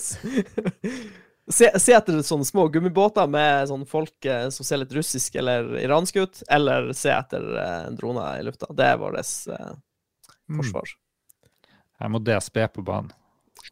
Se, 1.49 1.69
se 1.79 1.93
etter 1.95 2.17
sånne 2.27 2.45
små 2.49 2.65
gummibåter 2.75 3.29
med 3.31 3.69
sånne 3.71 3.87
folk 3.87 4.25
eh, 4.27 4.49
som 4.51 4.67
ser 4.67 4.81
litt 4.83 4.95
russisk 4.97 5.37
eller 5.39 5.77
iransk 5.79 6.17
ut, 6.19 6.41
eller 6.51 6.89
se 6.97 7.13
etter 7.15 7.45
eh, 7.55 7.85
en 7.87 7.99
drone 7.99 8.25
i 8.41 8.43
lufta. 8.43 8.67
Det 8.75 8.89
er 8.93 8.99
vårt 9.03 9.21
eh, 9.21 9.75
Mm. 10.47 10.61
forsvar. 10.63 10.91
Her 11.99 12.11
må 12.15 12.21
DSB 12.23 12.61
på 12.75 12.83
banen. 12.87 13.09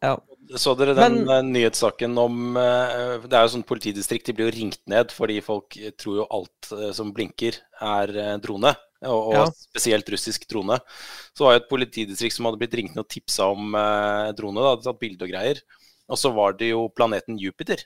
Ja. 0.01 0.17
Så 0.59 0.73
dere 0.77 0.93
den 0.97 1.21
Men- 1.25 1.29
eh, 1.31 1.41
nyhetssaken 1.55 2.17
om 2.19 2.57
eh, 2.57 3.17
Det 3.23 3.31
er 3.33 3.45
jo 3.47 3.53
sånn 3.55 3.63
politidistrikt, 3.65 4.25
de 4.27 4.33
blir 4.33 4.49
jo 4.51 4.55
ringt 4.57 4.81
ned 4.91 5.07
fordi 5.15 5.37
folk 5.41 5.77
tror 5.97 6.17
jo 6.19 6.25
alt 6.35 6.71
eh, 6.75 6.91
som 6.91 7.13
blinker 7.15 7.55
er 7.81 8.11
eh, 8.17 8.37
drone. 8.43 8.75
Og, 9.05 9.21
og 9.29 9.33
Ja. 9.33 9.45
spesielt 9.51 10.07
russisk 10.11 10.47
drone. 10.51 10.79
Så 11.35 11.45
var 11.45 11.53
jo 11.55 11.63
et 11.63 11.69
politidistrikt 11.69 12.33
som 12.35 12.45
hadde 12.45 12.59
blitt 12.59 12.73
ringt 12.75 12.95
ned 12.95 13.05
og 13.05 13.09
tipsa 13.09 13.47
om 13.51 13.73
eh, 13.75 14.31
drone. 14.35 14.59
Da, 14.59 14.75
hadde 14.75 14.83
tatt 14.83 14.99
bilde 14.99 15.23
og 15.27 15.31
greier. 15.31 15.61
Og 16.11 16.19
så 16.21 16.31
var 16.35 16.57
det 16.59 16.71
jo 16.73 16.87
planeten 16.93 17.37
Jupiter. 17.41 17.81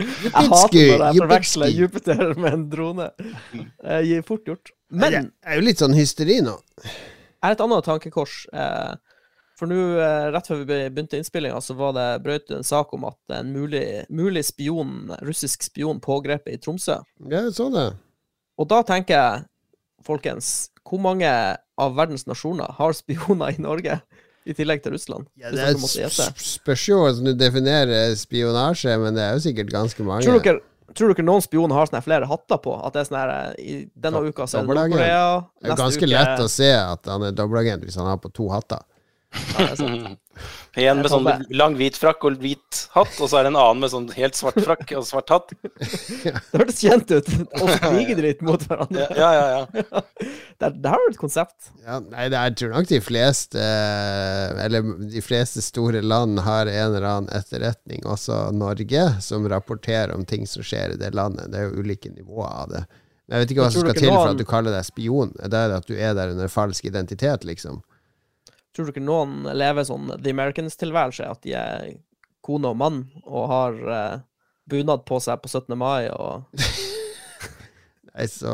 Jeg 0.00 0.48
hater 0.48 0.96
når 0.96 1.04
jeg 1.04 1.20
forveksler 1.20 1.72
Jupiter 1.76 2.34
med 2.40 2.52
en 2.52 2.66
drone. 2.72 3.10
Det 3.52 4.00
gir 4.08 4.26
fort 4.26 4.48
gjort. 4.48 4.72
Men 4.90 5.12
det 5.12 5.22
er 5.46 5.60
jo 5.60 5.66
litt 5.66 5.82
sånn 5.82 5.96
hysteri 5.96 6.40
nå. 6.44 6.56
Jeg 6.84 7.44
har 7.44 7.56
et 7.56 7.64
annet 7.64 7.86
tankekors. 7.86 8.42
Eh, 8.52 8.92
for 9.60 9.68
nå, 9.68 9.76
eh, 10.00 10.30
rett 10.32 10.48
før 10.48 10.62
vi 10.64 10.78
begynte 10.88 11.20
innspillinga, 11.20 11.60
så 11.60 11.76
var 11.76 11.92
det 11.96 12.08
brøt 12.24 12.52
en 12.56 12.64
sak 12.64 12.94
om 12.96 13.04
at 13.10 13.36
en 13.36 13.52
mulig, 13.52 14.04
mulig 14.08 14.44
spion, 14.48 15.12
russisk 15.20 15.64
spion 15.68 16.00
pågrepet 16.00 16.56
i 16.56 16.60
Tromsø. 16.60 16.96
Ja, 17.28 17.44
sånn 17.52 17.76
det. 17.76 17.90
Og 18.60 18.68
da 18.72 18.80
tenker 18.88 19.16
jeg, 19.16 19.44
folkens, 20.04 20.70
hvor 20.84 21.00
mange 21.04 21.28
av 21.28 21.96
verdens 21.96 22.26
nasjoner 22.28 22.72
har 22.76 22.96
spioner 22.96 23.52
i 23.52 23.62
Norge? 23.62 24.00
I 24.48 24.54
tillegg 24.56 24.80
til 24.82 24.94
Russland? 24.96 25.26
Ja, 25.36 25.50
det 25.52 25.60
er, 25.60 25.76
spørs 26.40 26.84
jo 26.88 26.96
hvordan 27.02 27.28
du 27.28 27.34
definerer 27.36 28.14
spionasje, 28.16 28.94
men 29.02 29.14
det 29.18 29.22
er 29.26 29.34
jo 29.36 29.42
sikkert 29.44 29.72
ganske 29.74 30.06
mange. 30.06 30.24
Tror 30.24 30.40
dere, 30.40 30.62
tror 30.96 31.12
dere 31.12 31.26
noen 31.28 31.44
spioner 31.44 31.76
har 31.76 31.90
sånne 31.90 32.00
flere 32.06 32.28
hatter 32.30 32.60
på? 32.64 32.72
At 32.80 32.96
det 32.96 33.02
er 33.02 33.10
sånn 33.10 33.18
her 33.20 33.32
eh, 33.34 33.58
I 33.60 33.74
denne 34.00 34.22
uka 34.24 34.46
så 34.48 34.62
er 34.62 34.64
det. 34.64 34.74
Nord-Korea. 34.78 35.26
det 35.60 35.68
er 35.68 35.74
jo 35.74 35.80
ganske 35.82 36.06
uke- 36.06 36.12
lett 36.14 36.44
å 36.46 36.48
se 36.50 36.70
at 36.72 37.12
han 37.12 37.26
er 37.28 37.36
dobbeltagent 37.36 37.84
hvis 37.84 38.00
han 38.00 38.08
har 38.08 38.16
på 38.22 38.32
to 38.32 38.48
hatter. 38.54 38.80
Ja. 39.58 40.16
En 40.78 41.00
med 41.02 41.10
sånn 41.10 41.26
lang 41.50 41.74
hvit 41.74 41.96
frakk 41.98 42.22
og 42.28 42.36
hvit 42.40 42.84
hatt, 42.94 43.16
og 43.18 43.26
så 43.28 43.40
er 43.40 43.46
det 43.46 43.50
en 43.50 43.58
annen 43.58 43.82
med 43.82 43.90
sånn 43.92 44.06
helt 44.14 44.38
svart 44.38 44.60
frakk 44.62 44.92
og 45.00 45.02
svart 45.08 45.32
hatt. 45.34 45.50
Det 46.22 46.32
hørtes 46.54 46.78
kjent 46.78 47.10
ut. 47.10 47.30
Og 47.58 47.72
kriger 47.82 48.22
litt 48.22 48.44
mot 48.46 48.62
hverandre. 48.62 49.08
Ja, 49.18 49.30
ja, 49.34 49.46
ja. 49.58 50.04
Det, 50.60 50.70
det 50.78 50.92
har 50.92 51.02
vært 51.02 51.16
et 51.16 51.20
konsept. 51.20 51.72
Ja, 51.82 51.98
nei, 52.04 52.28
det 52.30 52.38
er, 52.38 52.52
jeg 52.52 52.56
tror 52.60 52.72
nok 52.76 52.88
de 52.90 53.00
fleste 53.00 53.60
eh, 53.64 54.58
Eller 54.66 54.84
de 55.10 55.22
fleste 55.24 55.62
store 55.64 56.02
land 56.04 56.42
har 56.44 56.68
en 56.68 56.80
eller 56.86 57.06
annen 57.08 57.30
etterretning, 57.34 58.04
også 58.06 58.42
Norge, 58.54 59.06
som 59.24 59.48
rapporterer 59.50 60.14
om 60.14 60.26
ting 60.28 60.46
som 60.48 60.64
skjer 60.64 60.94
i 60.94 61.00
det 61.00 61.14
landet. 61.18 61.50
Det 61.50 61.62
er 61.62 61.70
jo 61.70 61.82
ulike 61.82 62.12
nivåer 62.14 62.50
av 62.64 62.74
det. 62.76 62.84
Men 63.26 63.38
jeg 63.38 63.42
vet 63.42 63.54
ikke 63.54 63.64
hva 63.64 63.72
som 63.74 63.86
skal 63.88 63.98
til 63.98 64.12
for 64.14 64.32
at 64.32 64.38
du 64.38 64.46
kaller 64.48 64.74
deg 64.76 64.86
spion. 64.86 65.34
Det 65.40 65.64
er 65.66 65.78
at 65.80 65.90
du 65.90 65.96
er 65.96 66.14
der 66.18 66.36
under 66.36 66.52
falsk 66.52 66.86
identitet, 66.90 67.48
liksom. 67.48 67.82
Tror 68.74 68.86
du 68.86 68.92
ikke 68.94 69.02
noen 69.02 69.48
lever 69.56 69.86
sånn 69.86 70.12
The 70.14 70.32
Americans-tilværelse? 70.34 71.26
At 71.26 71.42
de 71.46 71.56
er 71.58 71.88
kone 72.44 72.70
og 72.70 72.78
mann 72.80 73.00
og 73.24 73.48
har 73.50 73.80
eh, 73.96 74.20
bunad 74.70 75.04
på 75.08 75.18
seg 75.22 75.42
på 75.42 75.50
17. 75.50 75.74
mai 75.78 76.08
og 76.12 76.46
Nei, 78.10 78.26
så 78.26 78.52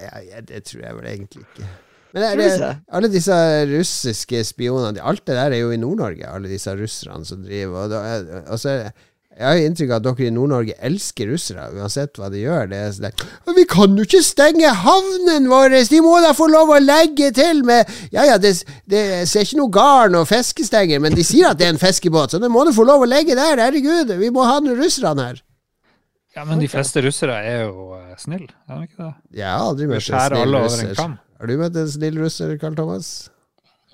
ja, 0.00 0.20
ja, 0.24 0.44
Det 0.48 0.62
tror 0.68 0.84
jeg 0.84 0.98
vel 0.98 1.08
egentlig 1.10 1.42
ikke. 1.44 1.66
Men 2.14 2.22
det, 2.22 2.46
det, 2.60 2.68
alle 2.94 3.10
disse 3.10 3.36
russiske 3.68 4.44
spionene 4.46 5.02
Alt 5.02 5.24
det 5.26 5.34
der 5.34 5.56
er 5.56 5.60
jo 5.64 5.72
i 5.74 5.80
Nord-Norge, 5.82 6.28
alle 6.30 6.48
disse 6.52 6.72
russerne 6.78 7.26
som 7.26 7.42
driver. 7.42 7.84
Og 7.84 7.90
da 7.90 8.02
er, 8.12 8.28
og 8.44 8.60
så 8.62 8.70
er, 8.70 8.92
jeg 9.34 9.46
har 9.48 9.60
inntrykk 9.66 9.90
av 9.90 9.96
at 9.98 10.04
dere 10.06 10.28
i 10.28 10.32
Nord-Norge 10.34 10.74
elsker 10.86 11.26
russere, 11.32 11.64
uansett 11.74 12.20
hva 12.20 12.28
de 12.30 12.44
gjør. 12.44 12.68
Det 12.70 12.78
er 12.78 12.92
sånn 12.94 13.06
der, 13.08 13.54
Vi 13.56 13.64
kan 13.70 13.96
jo 13.98 14.04
ikke 14.06 14.20
stenge 14.22 14.70
havnen 14.84 15.48
vår! 15.50 15.74
De 15.90 16.02
må 16.04 16.12
da 16.22 16.30
få 16.38 16.46
lov 16.52 16.70
å 16.70 16.78
legge 16.78 17.32
til 17.34 17.64
med 17.66 17.90
Ja 18.14 18.28
ja, 18.28 18.36
det, 18.38 18.54
det 18.90 19.02
ser 19.30 19.42
ikke 19.42 19.58
noe 19.58 19.74
garn 19.74 20.14
og 20.20 20.28
fiskestenger, 20.30 21.02
men 21.02 21.18
de 21.18 21.26
sier 21.26 21.50
at 21.50 21.58
det 21.58 21.66
er 21.66 21.74
en 21.74 21.82
fiskebåt, 21.82 22.36
så 22.36 22.42
det 22.42 22.52
må 22.52 22.62
du 22.68 22.70
få 22.76 22.86
lov 22.86 23.02
å 23.02 23.10
legge 23.10 23.34
der! 23.34 23.58
Herregud, 23.58 24.14
vi 24.22 24.30
må 24.34 24.46
ha 24.46 24.60
noen 24.62 24.78
russerne 24.78 25.26
her! 25.32 25.42
Ja, 26.34 26.46
men 26.46 26.62
de 26.62 26.70
fleste 26.70 27.02
russere 27.02 27.34
er 27.46 27.60
jo 27.66 27.92
uh, 27.94 28.14
snille, 28.18 28.50
er 28.70 28.80
de 28.80 28.88
ikke 28.88 29.02
det? 29.02 29.12
Jeg 29.38 29.50
har 29.50 29.66
aldri 29.66 29.90
møtt 29.90 30.08
en 30.10 30.18
snill 30.30 30.58
russer. 30.58 31.06
Har 31.38 31.50
du 31.50 31.58
møtt 31.58 31.78
en 31.78 31.90
snill 31.90 32.18
russer, 32.22 32.54
Karl 32.62 32.78
Thomas? 32.78 33.14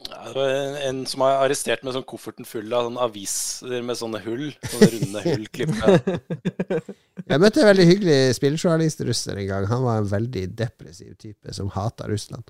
Ja, 0.08 0.20
det 0.26 0.34
var 0.34 0.48
en, 0.48 0.76
en 0.88 1.02
som 1.06 1.24
har 1.24 1.42
arrestert 1.44 1.84
med 1.86 1.94
sånn 1.94 2.06
kofferten 2.08 2.48
full 2.48 2.72
av 2.74 2.88
sånn 2.88 2.98
aviser 3.00 3.84
med 3.86 3.98
sånne 3.98 4.22
hull. 4.24 4.48
Sånne 4.72 4.88
runde 4.94 5.24
hull. 5.26 5.44
Jeg 7.30 7.42
møtte 7.42 7.62
en 7.62 7.68
veldig 7.70 7.86
hyggelig 7.90 8.18
spillejournalist 8.38 9.04
russer 9.06 9.38
en 9.38 9.48
gang. 9.50 9.68
Han 9.70 9.84
var 9.84 10.00
en 10.00 10.10
veldig 10.10 10.46
depressiv 10.58 11.14
type 11.20 11.54
som 11.54 11.70
hata 11.76 12.08
Russland. 12.10 12.48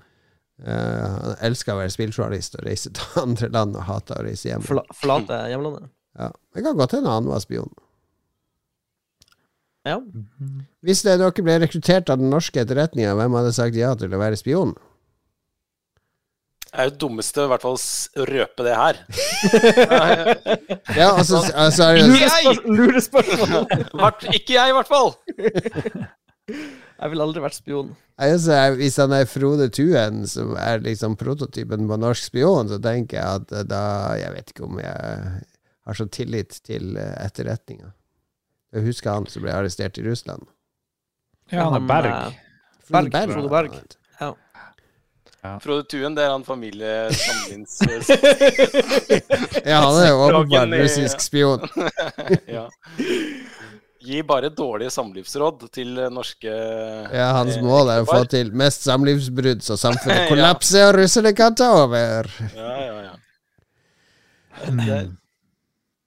Uh, 0.61 0.71
han 0.71 1.37
elska 1.47 1.73
å 1.73 1.79
være 1.79 1.93
spilljournalist 1.93 2.59
og 2.59 2.67
reise 2.67 2.91
til 2.93 3.21
andre 3.23 3.49
land 3.53 3.77
og 3.77 3.87
hata 3.87 4.19
å 4.19 4.25
reise 4.27 4.51
hjem. 4.51 4.65
forla 4.65 4.85
forlate 4.93 5.39
hjemlandet. 5.51 5.89
Ja. 6.19 6.29
Det 6.53 6.65
kan 6.65 6.77
godt 6.77 6.97
hende 6.97 7.13
han 7.13 7.29
var 7.29 7.41
spion. 7.43 7.71
Ja. 9.87 9.97
Hvis 10.85 11.01
det, 11.01 11.17
dere 11.17 11.45
ble 11.45 11.57
rekruttert 11.63 12.11
av 12.13 12.21
den 12.21 12.29
norske 12.29 12.61
etterretninga, 12.61 13.15
hvem 13.17 13.37
hadde 13.39 13.53
sagt 13.57 13.77
ja 13.79 13.95
til 13.97 14.13
å 14.13 14.21
være 14.21 14.37
spion? 14.37 14.75
Er 16.71 16.87
jo 16.87 16.91
det 16.93 16.99
dummeste 17.03 17.43
i 17.43 17.49
hvert 17.51 17.63
fall 17.65 17.75
å 17.75 18.25
røpe 18.29 18.63
det 18.63 18.75
her. 18.79 18.99
Ja, 20.95 21.09
altså, 21.17 21.41
altså 21.51 21.83
er 21.89 21.99
det- 21.99 22.05
Ikke 22.15 22.29
jeg! 22.31 22.43
Ikke 24.39 24.53
jeg, 24.55 24.69
i 24.71 24.75
hvert 24.77 24.87
fall! 24.91 25.11
Jeg 27.01 27.09
ville 27.11 27.23
aldri 27.25 27.41
vært 27.43 27.57
spion. 27.57 27.91
Altså, 28.21 28.57
Hvis 28.77 28.97
han 29.01 29.13
er 29.17 29.25
Frode 29.29 29.67
Tuen, 29.73 30.23
som 30.29 30.53
er 30.59 30.79
liksom 30.83 31.15
prototypen 31.19 31.87
på 31.89 31.97
norsk 31.99 32.27
spion, 32.29 32.69
så 32.69 32.77
tenker 32.83 33.17
jeg 33.19 33.41
at 33.41 33.55
eh, 33.57 33.63
da 33.67 33.81
Jeg 34.21 34.33
vet 34.35 34.51
ikke 34.53 34.67
om 34.67 34.79
jeg 34.83 34.99
har 35.87 35.97
så 35.97 36.05
tillit 36.13 36.59
til 36.67 36.95
eh, 37.01 37.15
etterretninga. 37.25 37.89
Jeg 38.71 38.85
husker 38.87 39.11
han 39.15 39.25
som 39.27 39.43
ble 39.43 39.51
arrestert 39.55 39.97
i 39.99 40.05
Russland. 40.05 40.45
Ja, 41.51 41.65
han 41.67 41.81
er 41.81 41.87
Berg. 41.89 42.11
eh, 42.11 42.37
Berg, 42.91 43.11
Frode 43.11 43.33
Frode 43.33 43.49
Berg. 43.55 43.79
Ja. 45.41 45.55
Frode 45.59 45.83
Tuen, 45.89 46.13
det 46.15 46.21
er 46.27 46.31
han 46.35 46.43
familiesamlings... 46.45 47.79
Ja, 49.65 49.79
han 49.81 49.95
er 49.97 50.11
jo 50.11 50.19
åpenbart 50.27 50.75
russisk 50.83 51.23
spion. 51.23 51.63
ja. 52.57 52.67
Gi 54.01 54.21
bare 54.25 54.49
dårlige 54.53 54.89
samlivsråd 54.93 55.65
til 55.73 55.97
norske 56.13 56.49
Ja, 56.49 57.31
Hans 57.37 57.57
eh, 57.57 57.65
mål 57.65 57.89
er 57.93 58.03
å 58.03 58.07
få 58.09 58.21
til 58.29 58.53
mest 58.57 58.85
samlivsbrudd, 58.85 59.65
så 59.65 59.77
samfunnet 59.81 60.19
Ja. 60.23 60.29
kollapser 60.29 60.87
og 60.91 60.99
russerne 61.01 61.33
kan 61.37 61.57
ta 61.57 61.71
over. 61.83 62.29
Ja, 62.53 62.71
ja, 62.85 63.01
ja. 63.09 63.17
Det 64.61 64.87
er, 64.93 65.11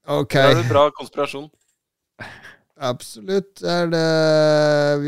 Ok, 0.05 0.35
det 0.37 0.47
er 0.47 0.62
en 0.62 0.68
bra 0.70 0.88
konspirasjon. 0.94 1.47
Absolutt 2.88 3.62
er 3.66 3.90
det 3.92 4.05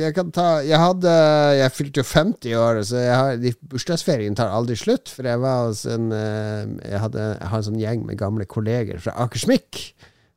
Jeg 0.01 0.15
kan 0.17 0.33
ta 0.35 0.47
Jeg 0.65 0.81
hadde 0.81 1.13
Jeg 1.59 1.75
fylte 1.75 2.03
jo 2.03 2.09
50 2.09 2.51
i 2.51 2.57
år, 2.59 2.81
så 2.89 3.05
har, 3.05 3.47
bursdagsferien 3.71 4.37
tar 4.39 4.53
aldri 4.53 4.77
slutt. 4.79 5.13
For 5.13 5.29
jeg 5.29 5.43
var 5.43 5.69
hos 5.69 5.85
en 5.91 6.11
eh, 6.15 6.67
Jeg, 6.83 7.01
hadde, 7.05 7.31
jeg 7.37 7.53
har 7.53 7.63
en 7.63 7.69
sånn 7.71 7.81
gjeng 7.81 8.05
med 8.09 8.21
gamle 8.21 8.49
kolleger 8.49 9.01
fra 9.03 9.17
Akersmik, 9.27 9.83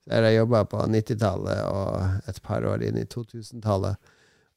der 0.09 0.27
jeg 0.27 0.39
jobba 0.41 0.63
på 0.69 0.85
90-tallet 0.89 1.65
og 1.69 2.31
et 2.31 2.39
par 2.45 2.65
år 2.65 2.85
inn 2.87 2.97
i 2.99 3.07
2000-tallet. 3.09 3.99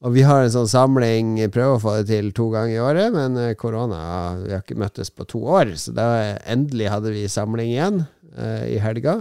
Og 0.03 0.17
vi 0.17 0.25
har 0.27 0.43
en 0.43 0.51
sånn 0.51 0.71
samling, 0.71 1.37
prøver 1.55 1.77
å 1.77 1.83
få 1.83 1.93
det 2.01 2.09
til 2.11 2.33
to 2.35 2.49
ganger 2.51 2.75
i 2.75 2.83
året, 2.83 3.13
men 3.15 3.39
eh, 3.39 3.55
korona 3.59 4.01
Vi 4.41 4.51
har 4.55 4.65
ikke 4.65 4.81
møttes 4.83 5.13
på 5.15 5.29
to 5.31 5.45
år, 5.61 5.77
så 5.79 5.95
da 5.95 6.09
endelig 6.43 6.91
hadde 6.91 7.15
vi 7.15 7.29
samling 7.31 7.71
igjen 7.71 8.03
eh, 8.35 8.75
i 8.75 8.81
helga. 8.83 9.21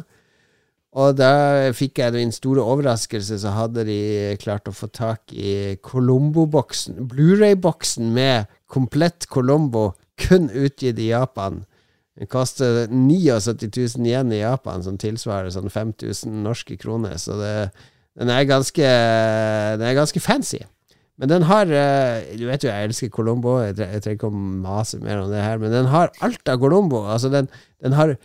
Og 0.92 1.16
da 1.16 1.72
fikk 1.72 2.02
jeg 2.02 2.18
min 2.18 2.34
store 2.36 2.64
overraskelse, 2.68 3.38
så 3.40 3.54
hadde 3.56 3.86
de 3.88 4.00
klart 4.42 4.68
å 4.68 4.76
få 4.76 4.90
tak 4.92 5.32
i 5.32 5.78
Colombo-boksen, 5.88 7.00
Blu-ray-boksen 7.08 8.10
med 8.12 8.52
komplett 8.72 9.30
Colombo, 9.32 9.94
kun 10.20 10.50
utgitt 10.52 11.00
i 11.00 11.14
Japan. 11.14 11.64
Den 12.20 12.28
koster 12.28 12.90
79 12.92 13.72
000 13.72 14.10
igjen 14.10 14.36
i 14.36 14.42
Japan, 14.42 14.84
som 14.84 15.00
tilsvarer 15.00 15.54
sånn 15.54 15.72
5000 15.72 16.44
norske 16.44 16.76
kroner. 16.82 17.16
Så 17.18 17.40
det, 17.40 17.56
den, 18.20 18.30
er 18.30 18.50
ganske, 18.50 18.92
den 19.80 19.88
er 19.88 19.98
ganske 19.98 20.22
fancy. 20.22 20.60
Men 21.22 21.30
den 21.30 21.44
har 21.46 21.70
eh, 21.70 22.34
Du 22.36 22.48
vet 22.50 22.64
jo 22.66 22.72
jeg 22.72 22.90
elsker 22.90 23.12
Colombo, 23.14 23.60
jeg, 23.62 23.78
trenger 23.78 24.18
ikke 24.18 24.32
å 24.32 24.44
mase 24.66 25.00
mer 25.04 25.22
om 25.22 25.32
det 25.32 25.44
her, 25.44 25.60
men 25.62 25.74
den 25.74 25.90
har 25.94 26.12
alt 26.26 26.52
av 26.52 26.60
Colombo. 26.60 27.06
Altså, 27.06 27.32
den, 27.32 27.48
den 27.80 27.96
har 27.96 28.18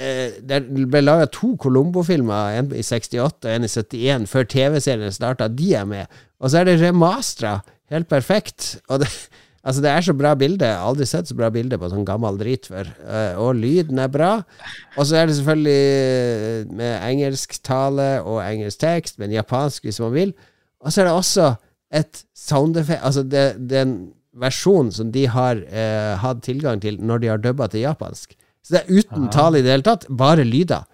Det 0.00 0.60
ble 0.70 1.02
laga 1.02 1.26
to 1.28 1.52
Colombo-filmer, 1.60 2.56
en 2.56 2.72
i 2.72 2.84
68 2.86 3.44
og 3.44 3.50
en 3.52 3.66
i 3.66 3.70
71, 3.70 4.26
før 4.30 4.48
TV-serien 4.48 5.12
starta. 5.12 5.48
De 5.52 5.74
er 5.76 5.86
med. 5.88 6.20
Og 6.40 6.50
så 6.50 6.60
er 6.60 6.70
det 6.70 6.80
remastra. 6.80 7.58
Helt 7.90 8.08
perfekt. 8.08 8.78
Og 8.88 9.02
det, 9.02 9.10
altså 9.66 9.82
det 9.84 9.90
er 9.90 10.06
så 10.06 10.14
bra 10.16 10.34
bilde. 10.38 10.68
Aldri 10.68 11.08
sett 11.08 11.28
så 11.28 11.36
bra 11.36 11.50
bilde 11.52 11.78
på 11.78 11.90
sånn 11.92 12.06
gammel 12.08 12.38
drit 12.40 12.68
før. 12.70 12.88
Eh, 13.04 13.40
og 13.40 13.58
lyden 13.60 14.00
er 14.00 14.12
bra. 14.12 14.30
Og 14.96 15.08
så 15.08 15.20
er 15.20 15.28
det 15.28 15.36
selvfølgelig 15.40 16.76
med 16.78 16.94
engelsk 17.10 17.58
tale 17.66 18.12
og 18.22 18.40
engelsk 18.44 18.80
tekst, 18.86 19.18
men 19.20 19.34
japansk 19.34 19.88
hvis 19.88 20.00
man 20.04 20.16
vil. 20.16 20.32
Og 20.80 20.92
så 20.92 21.02
er 21.02 21.10
det 21.10 21.18
også 21.18 21.50
et 21.90 22.22
sound 22.38 22.76
effect 22.78 23.02
Altså 23.02 23.24
det, 23.26 23.58
den 23.70 24.12
versjonen 24.40 24.92
som 24.94 25.10
de 25.12 25.26
har 25.26 25.58
eh, 25.66 26.14
hatt 26.22 26.44
tilgang 26.46 26.80
til 26.82 27.00
når 27.02 27.22
de 27.22 27.30
har 27.32 27.42
dubba 27.42 27.66
til 27.68 27.84
japansk. 27.84 28.36
Så 28.66 28.76
det 28.76 28.82
er 28.84 29.00
uten 29.00 29.28
tale 29.32 29.58
i 29.60 29.64
det 29.66 29.72
hele 29.74 29.86
tatt, 29.86 30.06
bare 30.10 30.44
lyder. 30.44 30.84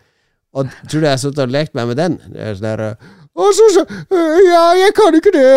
Og 0.56 0.70
tror 0.88 1.00
du 1.02 1.04
jeg 1.06 1.12
har 1.12 1.20
sittet 1.20 1.42
og 1.44 1.52
lekt 1.52 1.74
meg 1.76 1.88
med 1.90 1.98
den? 2.00 2.14
Det 2.32 2.40
er 2.40 2.54
sånn 2.56 2.68
der, 2.70 3.14
og 3.36 3.50
så, 3.52 3.66
så, 3.74 3.82
øh, 4.16 4.36
Ja, 4.48 4.62
jeg 4.80 4.94
kan 4.96 5.12
ikke 5.18 5.32
det. 5.34 5.48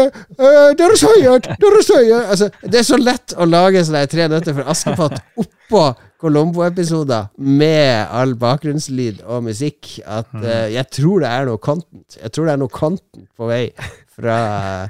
Dere 0.82 0.98
sier 1.00 1.38
Dere 1.62 1.84
sier 1.86 2.26
altså, 2.34 2.50
Det 2.60 2.82
er 2.82 2.84
så 2.84 2.98
lett 3.00 3.32
å 3.40 3.46
lage 3.48 3.86
sånne 3.88 4.02
Tre 4.12 4.26
nøtter 4.28 4.58
for 4.58 4.68
Askepott 4.74 5.16
oppå 5.40 5.84
Colombo-episoder 6.20 7.30
med 7.40 8.10
all 8.12 8.34
bakgrunnslyd 8.36 9.22
og 9.24 9.46
musikk 9.48 9.94
at 10.04 10.28
uh, 10.36 10.66
jeg 10.68 10.84
tror 10.92 11.24
det 11.24 11.30
er 11.32 11.48
noe 11.48 11.62
content. 11.64 12.18
Jeg 12.20 12.34
tror 12.36 12.50
det 12.50 12.54
er 12.58 12.60
noe 12.60 12.74
content 12.76 13.24
på 13.40 13.48
vei 13.48 13.62
fra 14.18 14.36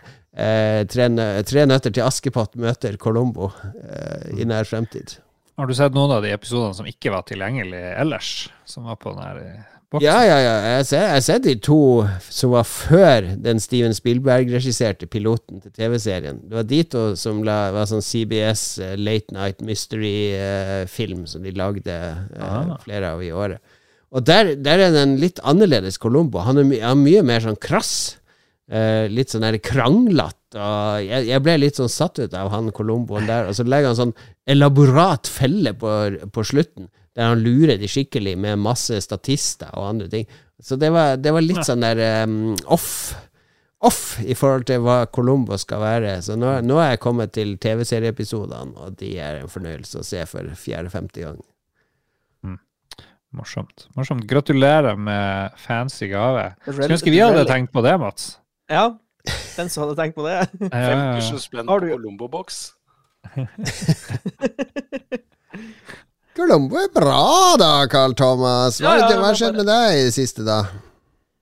uh, 0.01 0.81
tre, 0.89 1.05
nø- 1.13 1.43
tre 1.45 1.67
nøtter 1.69 1.93
til 1.93 2.07
Askepott 2.07 2.57
møter 2.57 2.97
Colombo 2.97 3.51
uh, 3.51 4.25
i 4.33 4.47
nær 4.49 4.65
fremtid. 4.65 5.19
Har 5.59 5.67
du 5.67 5.73
sett 5.75 5.91
noen 5.95 6.13
av 6.15 6.23
de 6.23 6.31
episodene 6.31 6.75
som 6.77 6.87
ikke 6.87 7.11
var 7.11 7.25
tilgjengelige 7.27 7.91
ellers? 7.99 8.29
Som 8.69 8.85
var 8.87 8.95
på 9.01 9.11
den 9.11 9.25
her 9.25 9.39
eh, 9.43 9.65
boksen? 9.91 10.05
Ja, 10.05 10.19
ja, 10.23 10.37
ja. 10.39 10.53
Jeg 10.87 11.09
har 11.11 11.23
sett- 11.25 11.43
de 11.43 11.55
to 11.65 11.79
som 12.31 12.53
var 12.53 12.63
før 12.69 13.27
den 13.43 13.59
Steven 13.59 13.91
Spielberg-regisserte 13.97 15.09
piloten 15.11 15.59
til 15.65 15.73
TV-serien. 15.75 16.39
Det 16.47 16.55
var 16.61 16.69
de 16.69 16.79
to 16.93 17.01
som 17.19 17.41
la, 17.43 17.57
var 17.75 17.89
sånn 17.91 18.05
CBS 18.05 18.63
eh, 18.85 18.95
Late 18.95 19.35
Night 19.35 19.59
Mystery-film 19.65 21.25
som 21.27 21.43
de 21.43 21.51
lagde 21.57 21.91
eh, 21.99 22.39
Ah. 22.39 22.77
flere 22.85 23.11
av 23.17 23.23
i 23.25 23.31
året. 23.35 23.59
Og 24.15 24.23
der, 24.25 24.55
der 24.57 24.79
er 24.87 24.89
det 24.95 25.03
en 25.03 25.17
litt 25.21 25.39
annerledes 25.45 25.99
Colombo. 26.01 26.39
Han 26.41 26.57
er, 26.57 26.63
my 26.65 26.79
han 26.81 26.95
er 26.97 27.03
mye 27.03 27.21
mer 27.33 27.43
sånn 27.43 27.59
krass. 27.61 28.15
eh, 28.71 29.07
litt 29.09 29.29
sånn 29.33 29.41
der 29.45 29.57
kranglete. 29.59 30.35
Og 30.57 31.03
jeg, 31.05 31.27
jeg 31.29 31.41
ble 31.45 31.55
litt 31.61 31.77
sånn 31.77 31.89
satt 31.89 32.17
ut 32.21 32.33
av 32.37 32.49
han 32.53 32.71
Colomboen 32.73 33.25
der. 33.29 33.47
Og 33.49 33.53
så 33.57 33.65
legger 33.65 33.91
han 33.91 33.97
sånn 33.99 34.13
elaborat 34.49 35.29
felle 35.29 35.73
på, 35.77 35.91
på 36.33 36.43
slutten, 36.47 36.89
der 37.17 37.31
han 37.33 37.41
lurer 37.43 37.77
de 37.81 37.87
skikkelig 37.89 38.35
med 38.39 38.59
masse 38.61 38.97
statister 39.05 39.71
og 39.77 39.89
andre 39.93 40.07
ting. 40.11 40.27
Så 40.59 40.75
det 40.79 40.89
var, 40.91 41.15
det 41.21 41.31
var 41.35 41.45
litt 41.45 41.61
sånn 41.67 41.85
der 41.85 42.01
um, 42.25 42.55
off. 42.67 42.91
Off 43.79 44.17
i 44.19 44.35
forhold 44.35 44.65
til 44.67 44.81
hva 44.83 45.05
Colombo 45.07 45.55
skal 45.61 45.79
være. 45.79 46.17
Så 46.25 46.35
nå, 46.35 46.57
nå 46.67 46.81
er 46.83 46.89
jeg 46.97 46.99
kommet 47.05 47.31
til 47.37 47.53
TV-serieepisodene, 47.63 48.73
og 48.75 48.97
de 48.99 49.13
er 49.23 49.37
en 49.39 49.51
fornøyelse 49.51 50.01
å 50.01 50.03
se 50.03 50.25
for 50.27 50.49
fjerde-femte 50.59 51.23
gang. 51.23 51.39
Morsomt. 53.31 53.85
Morsomt. 53.95 54.25
Gratulerer 54.27 54.97
med 54.97 55.53
fancy 55.61 56.07
gave. 56.09 56.47
Skulle 56.65 56.95
ønske 56.95 57.11
vi 57.13 57.19
hadde 57.21 57.43
tenkt 57.45 57.71
på 57.75 57.83
det, 57.85 57.93
Mats. 58.01 58.31
Ja, 58.69 58.87
den 59.55 59.69
som 59.69 59.83
hadde 59.85 59.95
tenkt 59.99 60.17
på 60.17 60.25
det. 60.25 60.39
Ja, 60.65 60.79
ja, 60.81 60.89
ja. 61.21 61.63
Har 61.69 61.79
du- 61.83 61.91
Colombo-boks. 61.93 62.59
Colombo 66.39 66.77
er 66.79 66.87
bra 66.93 67.55
da, 67.59 67.87
Carl 67.91 68.13
Thomas. 68.17 68.79
Hva 68.79 68.95
Ja, 68.97 69.09
ja, 69.09 69.17
har 69.23 69.35
skjedd 69.37 69.57
med 69.59 69.67
deg 69.67 69.97
i 69.97 70.05
det 70.07 70.13
siste, 70.15 70.45
da? 70.47 70.61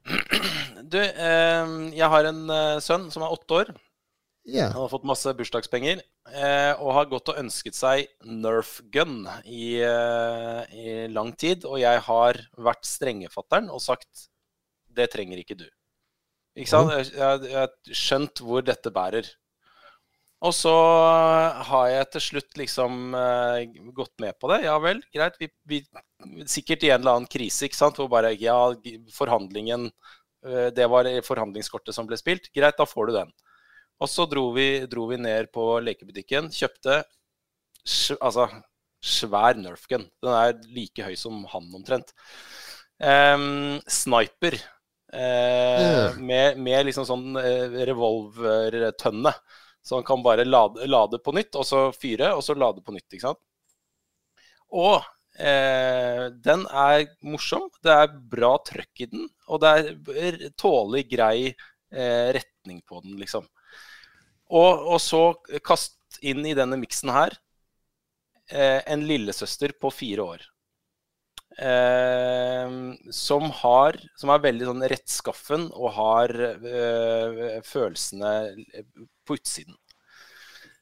Du, 0.88 1.02
eh, 1.04 1.66
jeg 1.98 2.08
har 2.08 2.24
en 2.30 2.46
eh, 2.48 2.78
sønn 2.80 3.10
som 3.12 3.26
er 3.26 3.34
åtte 3.36 3.56
år. 3.58 3.68
Yeah. 4.48 4.72
Han 4.72 4.86
har 4.86 4.92
fått 4.94 5.04
masse 5.04 5.28
bursdagspenger 5.36 6.00
eh, 6.00 6.74
og 6.80 6.94
har 6.96 7.10
gått 7.12 7.28
og 7.34 7.40
ønsket 7.42 7.76
seg 7.76 8.08
Nerf 8.24 8.78
gun 8.96 9.28
i, 9.44 9.84
eh, 9.84 10.62
i 10.72 11.12
lang 11.12 11.34
tid. 11.36 11.68
Og 11.68 11.82
jeg 11.82 12.00
har 12.06 12.40
vært 12.56 12.88
strengefatteren 12.88 13.68
og 13.68 13.84
sagt 13.84 14.30
det 14.88 15.10
trenger 15.12 15.44
ikke 15.44 15.60
du. 15.60 15.68
Ikke 16.56 16.72
sant? 16.72 16.96
Jeg, 16.96 17.12
jeg 17.20 17.60
har 17.60 17.76
skjønt 17.92 18.40
hvor 18.42 18.64
dette 18.66 18.88
bærer. 18.96 19.28
Og 20.46 20.54
så 20.54 20.74
har 21.66 21.88
jeg 21.90 22.10
til 22.14 22.24
slutt 22.28 22.60
liksom 22.60 23.16
uh, 23.18 23.58
gått 23.98 24.14
med 24.22 24.38
på 24.38 24.52
det. 24.52 24.60
Ja 24.68 24.76
vel, 24.82 25.02
greit. 25.14 25.40
Vi, 25.42 25.50
vi, 25.66 25.82
sikkert 26.46 26.86
i 26.86 26.92
en 26.94 27.02
eller 27.02 27.18
annen 27.18 27.32
krise, 27.32 27.66
ikke 27.66 27.80
sant. 27.80 27.98
Hvor 27.98 28.12
bare 28.12 28.36
Ja, 28.38 28.60
forhandlingen 29.16 29.90
uh, 30.46 30.70
Det 30.76 30.86
var 30.94 31.10
forhandlingskortet 31.26 31.98
som 31.98 32.10
ble 32.10 32.20
spilt. 32.22 32.52
Greit, 32.54 32.78
da 32.78 32.86
får 32.86 33.10
du 33.10 33.18
den. 33.18 33.34
Og 33.98 34.12
så 34.14 34.28
dro 34.30 34.52
vi, 34.54 34.86
dro 34.86 35.08
vi 35.10 35.18
ned 35.18 35.50
på 35.50 35.72
lekebutikken, 35.82 36.52
kjøpte 36.54 37.02
altså, 38.22 38.48
svær 39.02 39.58
Nerfgun. 39.58 40.08
Den 40.24 40.34
er 40.34 40.58
like 40.74 41.06
høy 41.06 41.16
som 41.18 41.44
han 41.52 41.70
omtrent. 41.74 42.14
Um, 43.02 43.78
sniper. 43.90 44.58
Uh, 45.08 45.82
yeah. 45.82 46.18
med, 46.20 46.58
med 46.60 46.90
liksom 46.90 47.06
sånn 47.08 47.40
eh, 47.40 47.78
revolvertønne. 47.88 49.32
Så 49.88 49.96
han 49.96 50.08
kan 50.08 50.24
bare 50.24 50.44
lade, 50.46 50.88
lade 50.90 51.20
på 51.24 51.32
nytt, 51.32 51.56
og 51.56 51.64
så 51.68 51.86
fyre, 51.96 52.34
og 52.36 52.44
så 52.44 52.56
lade 52.60 52.84
på 52.84 52.92
nytt. 52.96 53.08
ikke 53.08 53.30
sant? 53.30 53.40
Og 54.76 54.98
eh, 55.40 56.26
den 56.44 56.66
er 56.68 57.06
morsom. 57.24 57.70
Det 57.84 57.94
er 57.94 58.18
bra 58.36 58.58
trøkk 58.68 59.06
i 59.06 59.10
den, 59.14 59.30
og 59.48 59.64
det 59.64 59.72
er 59.72 60.42
tålelig 60.60 61.06
grei 61.14 61.38
eh, 61.48 62.28
retning 62.36 62.82
på 62.84 63.00
den, 63.06 63.16
liksom. 63.22 63.48
Og, 64.48 64.84
og 64.96 65.00
så 65.04 65.24
kast 65.64 66.20
inn 66.24 66.44
i 66.48 66.56
denne 66.58 66.80
miksen 66.80 67.12
her 67.12 67.36
eh, 68.52 68.84
en 68.84 69.08
lillesøster 69.08 69.76
på 69.80 69.92
fire 69.92 70.28
år. 70.36 70.48
Eh, 71.58 72.76
som 73.10 73.48
har 73.64 73.96
Som 74.20 74.30
er 74.30 74.44
veldig 74.44 74.68
sånn 74.68 74.84
rettskaffen 74.92 75.64
og 75.72 75.88
har 75.96 76.34
eh, 76.46 77.56
følelsene 77.66 78.34
på 79.28 79.38
utsiden. 79.40 79.76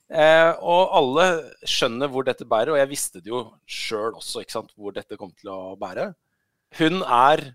Eh, 0.05 0.51
og 0.61 0.93
alle 0.99 1.25
skjønner 1.65 2.11
hvor 2.13 2.27
dette 2.27 2.45
bærer, 2.47 2.75
og 2.75 2.79
jeg 2.79 2.91
visste 2.91 3.21
det 3.23 3.31
jo 3.33 3.41
sjøl 3.65 4.13
også, 4.13 4.43
ikke 4.43 4.57
sant, 4.59 4.73
hvor 4.77 4.93
dette 4.95 5.17
kom 5.17 5.33
til 5.33 5.49
å 5.53 5.75
bære. 5.81 6.11
Hun 6.77 7.01
er 7.01 7.47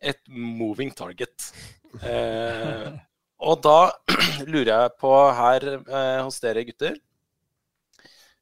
et 0.00 0.22
moving 0.30 0.92
target. 0.94 1.50
Eh, 2.04 2.92
og 3.46 3.62
da 3.64 3.78
lurer 4.52 4.70
jeg 4.72 4.94
på 5.00 5.12
her 5.40 5.66
eh, 5.76 6.20
hos 6.24 6.38
dere 6.42 6.64
gutter 6.68 6.96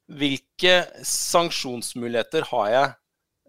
Hvilke 0.05 0.73
sanksjonsmuligheter 1.07 2.45
har 2.51 2.67
jeg 2.73 2.89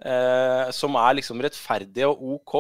eh, 0.05 0.71
som 0.73 0.97
er 1.01 1.19
liksom 1.19 1.43
rettferdige 1.45 2.09
og 2.09 2.23
OK 2.37 2.55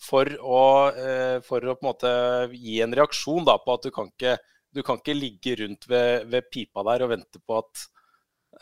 for 0.00 0.28
å, 0.40 0.64
eh, 0.92 1.38
for 1.44 1.64
å 1.64 1.76
på 1.76 1.84
en 1.84 1.88
måte 1.88 2.12
gi 2.54 2.80
en 2.84 2.94
reaksjon 2.96 3.46
da, 3.48 3.58
på 3.60 3.76
at 3.76 3.86
du 3.86 3.90
kan 3.94 4.08
ikke, 4.08 4.36
du 4.74 4.82
kan 4.86 5.00
ikke 5.00 5.14
ligge 5.16 5.56
rundt 5.62 5.86
ved, 5.90 6.26
ved 6.30 6.46
pipa 6.52 6.84
der 6.86 7.02
og 7.06 7.10
vente 7.14 7.40
på 7.42 7.58
at 7.58 7.84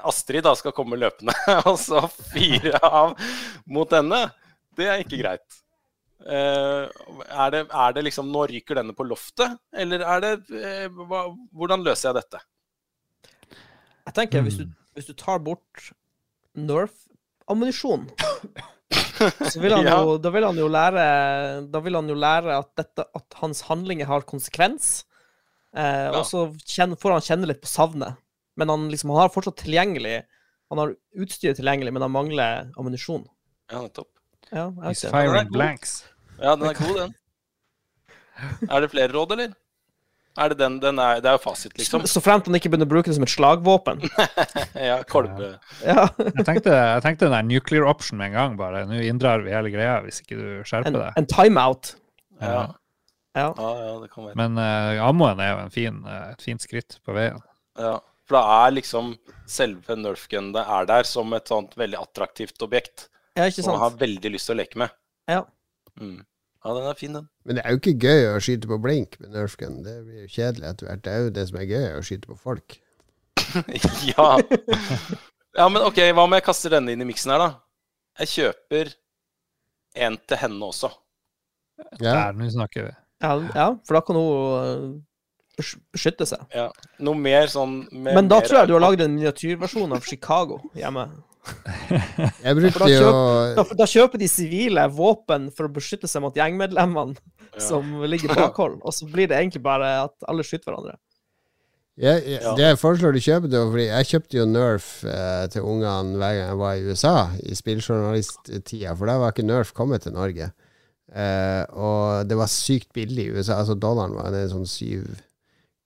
Astrid 0.09 0.45
da 0.47 0.53
skal 0.57 0.73
komme 0.77 0.99
løpende 1.01 1.33
og 1.71 1.77
så 1.81 2.03
fyre 2.09 2.79
av 2.85 3.15
mot 3.67 3.91
henne. 3.97 4.21
Det 4.79 4.87
er 4.89 5.03
ikke 5.03 5.19
greit. 5.21 5.59
Eh, 6.19 6.85
er, 7.31 7.51
det, 7.55 7.61
er 7.71 7.93
det 7.95 8.03
liksom 8.09 8.27
Nå 8.35 8.43
ryker 8.51 8.81
denne 8.81 8.95
på 8.99 9.05
loftet, 9.07 9.55
eller 9.73 10.03
er 10.03 10.23
det 10.25 10.33
eh, 10.59 10.89
hva, 10.91 11.29
Hvordan 11.55 11.85
løser 11.87 12.09
jeg 12.11 12.19
dette? 12.19 12.41
Jeg 14.09 14.17
tenker, 14.17 14.43
hvis 14.47 14.59
du, 14.59 14.65
Mm. 14.67 14.75
hvis 14.99 15.07
du 15.07 15.15
tar 15.15 15.39
bort 15.45 15.91
Nerf-ammunisjon, 16.59 18.09
så 18.91 19.61
vil 19.63 19.75
han 19.77 19.87
Ja. 19.89 19.99
jo, 20.03 20.17
da 20.23 20.31
vil 20.35 20.47
han 20.49 20.59
jo 20.59 20.69
lære 20.73 21.05
Da 21.71 21.81
vil 21.85 21.99
han 21.99 22.09
jo 22.11 22.17
lære 22.19 22.57
at, 22.59 22.71
dette, 22.81 23.05
at 23.15 23.39
hans 23.43 23.63
handlinger 23.69 24.09
har 24.11 24.27
konsekvens. 24.29 25.05
Eh, 25.77 26.09
Ja. 26.09 26.19
Og 26.19 26.25
så 26.27 26.47
får 26.99 27.13
han 27.13 27.21
kjenne 27.27 27.47
litt 27.51 27.61
på 27.63 27.69
savnet. 27.71 28.17
Men 28.57 28.69
han, 28.73 28.89
liksom, 28.91 29.11
han 29.15 29.21
har 29.27 29.29
fortsatt 29.31 29.61
tilgjengelig 29.63 30.23
Han 30.71 30.79
har 30.83 30.91
utstyret 31.17 31.57
tilgjengelig, 31.57 31.93
men 31.95 32.03
han 32.05 32.13
mangler 32.13 32.67
ammunisjon. 32.77 33.23
Ja, 33.73 33.81
nettopp. 33.87 34.09
Ja, 34.53 34.67
He's 34.85 35.01
firing 35.09 35.49
blanks. 35.53 36.03
Ja, 36.41 36.57
den 36.57 36.69
er 36.69 36.75
god, 36.77 36.97
den. 36.99 37.15
Er 38.71 38.81
det 38.85 38.91
flere 38.93 39.13
råd, 39.15 39.33
eller? 39.33 39.55
Er 40.39 40.53
det 40.53 40.59
den, 40.61 40.77
den 40.83 41.01
er, 41.03 41.19
det 41.25 41.27
er 41.27 41.39
jo 41.39 41.41
fasit, 41.43 41.73
liksom. 41.81 42.05
Så 42.07 42.21
fremt 42.23 42.47
han 42.47 42.55
ikke 42.55 42.71
begynner 42.71 42.87
å 42.87 42.91
bruke 42.93 43.09
det 43.11 43.17
som 43.17 43.25
et 43.27 43.33
slagvåpen. 43.33 44.05
Ja, 44.89 45.01
kolbe. 45.11 45.55
Ja. 45.83 46.05
Jeg 46.21 46.45
tenkte, 46.47 46.71
jeg 46.77 47.03
tenkte 47.03 47.27
den 47.27 47.35
der 47.35 47.49
nuclear 47.49 47.89
option 47.91 48.21
med 48.21 48.29
en 48.31 48.37
gang, 48.37 48.59
bare. 48.61 48.85
Nå 48.87 49.01
inndrar 49.09 49.43
vi 49.43 49.51
hele 49.57 49.73
greia 49.75 49.97
hvis 50.05 50.21
ikke 50.23 50.37
du 50.39 50.47
skjerper 50.69 50.93
En, 50.93 51.01
deg. 51.01 51.17
en 51.19 51.27
timeout. 51.33 51.95
Ja. 52.45 52.61
Ja. 53.39 53.49
Ja, 53.55 53.73
ja, 53.85 53.93
det 54.03 54.11
kan 54.13 54.27
være. 54.27 54.39
Men 54.39 54.59
uh, 54.59 55.03
ammoen 55.07 55.43
er 55.43 55.53
jo 55.53 55.59
en 55.65 55.75
fin, 55.75 56.01
uh, 56.07 56.31
et 56.33 56.45
fint 56.45 56.65
skritt 56.65 56.99
på 57.07 57.15
veien. 57.17 57.39
Ja. 57.79 57.99
For 58.29 58.37
da 58.37 58.65
er 58.67 58.75
liksom 58.77 59.15
selve 59.49 59.95
Nerfgunnet 59.97 60.53
det 60.59 60.65
er 60.69 60.89
der 60.91 61.07
som 61.09 61.33
et 61.33 61.49
sånt 61.49 61.79
veldig 61.81 61.97
attraktivt 62.03 62.61
objekt. 62.67 63.07
ja, 63.39 63.47
ikke 63.47 63.63
sant. 63.63 63.71
Som 63.71 63.79
man 63.79 63.87
har 63.87 64.01
veldig 64.03 64.35
lyst 64.35 64.51
til 64.51 64.59
å 64.59 64.61
leke 64.61 64.83
med. 64.83 64.93
Ja. 65.31 65.45
Mm. 65.97 66.19
Ja, 66.65 66.75
den 66.75 66.89
er 66.91 66.99
fin, 66.99 67.15
den. 67.15 67.29
Men 67.47 67.57
det 67.57 67.65
er 67.65 67.73
jo 67.73 67.81
ikke 67.81 67.95
gøy 68.03 68.27
å 68.35 68.43
skyte 68.45 68.69
på 68.69 68.81
blink 68.83 69.17
med 69.23 69.33
nerfgun. 69.33 69.81
Det 69.87 69.95
blir 70.05 70.27
jo 70.27 70.31
kjedelig 70.35 70.69
etter 70.69 70.91
hvert. 70.91 71.03
Det 71.07 71.15
er 71.15 71.25
jo 71.25 71.33
det 71.39 71.47
som 71.49 71.59
er 71.61 71.71
gøy, 71.71 71.87
å 71.95 72.05
skyte 72.05 72.29
på 72.29 72.39
folk. 72.43 72.79
ja. 74.11 74.29
ja, 75.57 75.69
men 75.71 75.85
OK, 75.87 76.03
hva 76.13 76.27
om 76.27 76.37
jeg 76.37 76.45
kaster 76.45 76.75
denne 76.77 76.93
inn 76.93 77.05
i 77.05 77.09
miksen 77.09 77.33
her, 77.33 77.45
da? 77.47 77.51
Jeg 78.19 78.35
kjøper 78.35 78.93
en 80.09 80.19
til 80.29 80.43
henne 80.43 80.69
også. 80.69 80.91
Ja. 82.03 82.11
Der, 82.11 82.37
nå 82.37 82.51
snakker 82.53 82.91
vi. 82.91 82.97
Ja, 83.23 83.33
ja, 83.55 83.69
for 83.87 83.99
da 83.99 84.01
kan 84.07 84.17
hun 84.17 84.33
øh, 84.63 84.83
beskytte 85.93 86.27
seg. 86.31 86.45
Ja. 86.55 86.69
Noe 87.03 87.19
mer 87.19 87.49
sånn 87.51 87.81
med 87.91 88.15
Men 88.15 88.29
da 88.31 88.39
mer- 88.39 88.47
tror 88.47 88.61
jeg 88.61 88.69
du 88.71 88.77
har 88.77 88.85
lagd 88.85 89.01
en 89.03 89.17
miniatyrversjon 89.17 89.97
av 89.97 90.05
Chicago 90.07 90.61
hjemme. 90.79 91.09
Jeg 92.45 92.57
brukte 92.59 92.79
da 92.83 92.89
jo 92.93 93.11
Da, 93.57 93.63
da 93.79 93.87
kjøper 93.89 94.21
de 94.21 94.27
sivile 94.29 94.83
våpen 94.93 95.47
for 95.57 95.65
å 95.69 95.73
beskytte 95.73 96.09
seg 96.11 96.21
mot 96.27 96.37
gjengmedlemmene 96.37 97.17
Ja. 97.55 97.61
som 97.65 98.03
ligger 98.05 98.35
bakhold, 98.37 98.75
og 98.85 98.93
så 98.93 99.07
blir 99.09 99.27
det 99.31 99.39
egentlig 99.39 99.63
bare 99.65 99.87
at 100.05 100.27
alle 100.29 100.45
skyter 100.45 100.69
hverandre. 100.69 100.99
jeg, 101.97 102.23
jeg, 102.27 102.43
Ja. 102.43 102.53
Det 102.55 102.67
jeg 102.67 102.79
foreslår 102.79 103.13
du 103.17 103.21
kjøper, 103.25 103.49
det 103.51 103.63
fordi 103.73 103.87
jeg 103.89 104.09
kjøpte 104.13 104.37
jo 104.39 104.45
Nerf 104.47 104.91
eh, 105.09 105.47
til 105.55 105.63
ungene 105.63 106.19
hver 106.21 106.35
gang 106.37 106.49
jeg 106.53 106.59
var 106.61 106.75
i 106.77 106.85
USA, 106.85 107.15
i 107.43 107.55
spilljournalisttida, 107.57 108.93
for 108.95 109.07
da 109.11 109.17
var 109.19 109.33
ikke 109.33 109.47
Nerf 109.49 109.73
kommet 109.75 110.05
til 110.05 110.13
Norge. 110.15 110.53
Eh, 111.09 111.65
og 111.73 112.29
det 112.29 112.37
var 112.37 112.51
sykt 112.53 112.91
billig 112.97 113.29
i 113.29 113.37
USA. 113.37 113.61
Altså 113.63 113.79
dollaren 113.79 114.17
var 114.19 114.33
nede 114.33 114.51
sånn 114.53 114.69
syv 114.69 115.07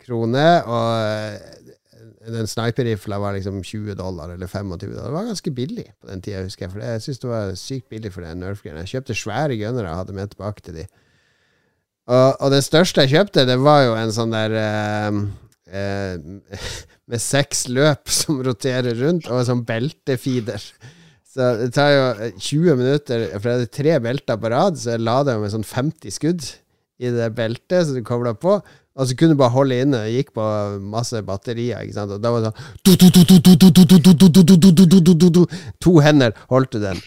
kroner, 0.03 0.65
og 0.67 0.89
eh, 0.99 1.63
den 2.33 2.49
sniperrifla 2.51 3.19
var 3.23 3.37
liksom 3.37 3.61
20 3.63 3.97
dollar 3.99 4.33
eller 4.35 4.47
25 4.47 4.81
dollar. 4.81 5.07
Det 5.07 5.15
var 5.17 5.31
ganske 5.31 5.55
billig 5.55 5.87
på 6.01 6.11
den 6.11 6.23
tida, 6.23 6.43
husker 6.47 6.67
jeg. 6.67 6.73
For 6.75 6.85
jeg 6.87 7.05
syns 7.05 7.23
det 7.23 7.31
var 7.31 7.55
sykt 7.59 7.89
billig 7.93 8.13
for 8.15 8.27
den 8.27 8.43
Nerf-greia. 8.43 8.83
Jeg 8.83 8.97
kjøpte 8.97 9.19
svære 9.19 9.59
gunnere 9.61 9.91
og 9.91 10.03
hadde 10.03 10.17
med 10.17 10.35
tilbake 10.35 10.67
til 10.67 10.81
de. 10.81 10.87
Og, 12.11 12.29
og 12.43 12.51
den 12.51 12.65
største 12.67 13.05
jeg 13.05 13.15
kjøpte, 13.15 13.47
det 13.47 13.59
var 13.63 13.85
jo 13.87 13.95
en 13.99 14.15
sånn 14.15 14.35
der 14.35 14.57
eh, 14.59 15.21
eh, 15.71 16.65
Med 17.13 17.21
seks 17.21 17.67
løp 17.69 18.11
som 18.11 18.39
roterer 18.47 18.95
rundt, 18.97 19.27
og 19.29 19.41
en 19.43 19.49
sånn 19.49 19.65
beltefeeder. 19.69 20.63
Så 21.33 21.49
det 21.63 21.71
tar 21.73 21.93
jo 21.95 22.03
eh, 22.27 22.35
20 22.37 22.77
minutter, 22.77 23.27
for 23.39 23.49
det 23.49 23.69
er 23.69 23.73
tre 23.73 23.97
belter 24.05 24.41
på 24.41 24.53
rad, 24.53 24.77
så 24.77 24.95
jeg 24.95 25.07
la 25.07 25.23
det 25.25 25.39
med 25.41 25.55
sånn 25.55 25.65
50 25.65 26.13
skudd 26.13 26.45
i 27.03 27.11
det 27.11 27.31
beltet, 27.37 27.87
som 27.89 27.97
du 27.97 28.05
kobla 28.07 28.35
på. 28.37 28.59
Og 28.93 29.09
så 29.09 29.15
kunne 29.17 29.33
du 29.33 29.41
bare 29.41 29.55
holde 29.55 29.79
inne, 29.81 30.03
det 30.05 30.13
gikk 30.13 30.35
på 30.37 30.45
masse 30.93 31.17
batterier, 31.25 31.81
ikke 31.81 31.97
sant. 31.97 32.13
Og 32.13 32.21
da 32.21 32.29
var 32.29 32.43
det 32.45 32.51
sånn 32.51 32.61
To 35.81 35.93
hender 36.05 36.37
holdt 36.53 36.77
du 36.77 36.79
den. 36.83 37.01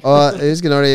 Og 0.00 0.40
jeg 0.40 0.54
husker 0.54 0.72
når 0.72 0.82
de 0.86 0.94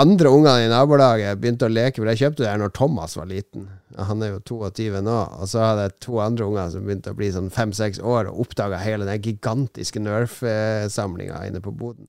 andre 0.00 0.32
ungene 0.32 0.64
i 0.64 0.72
nabolaget 0.72 1.40
begynte 1.42 1.68
å 1.68 1.74
leke, 1.74 2.00
for 2.00 2.08
jeg 2.14 2.22
kjøpte 2.22 2.46
det 2.46 2.52
her 2.54 2.62
når 2.64 2.72
Thomas 2.80 3.18
var 3.20 3.28
liten. 3.28 3.68
Han 4.08 4.24
er 4.24 4.32
jo 4.32 4.40
22 4.64 5.04
nå. 5.04 5.20
Og 5.36 5.52
så 5.52 5.60
hadde 5.66 5.84
jeg 5.90 5.98
to 6.08 6.16
andre 6.24 6.48
unger 6.48 6.72
som 6.72 6.88
begynte 6.88 7.12
å 7.12 7.20
bli 7.20 7.28
sånn 7.36 7.52
fem-seks 7.52 8.00
år, 8.00 8.32
og 8.32 8.40
oppdaga 8.46 8.80
hele 8.80 9.04
den 9.04 9.20
gigantiske 9.20 10.00
Nerf-samlinga 10.00 11.44
inne 11.50 11.60
på 11.60 11.76
boden. 11.76 12.08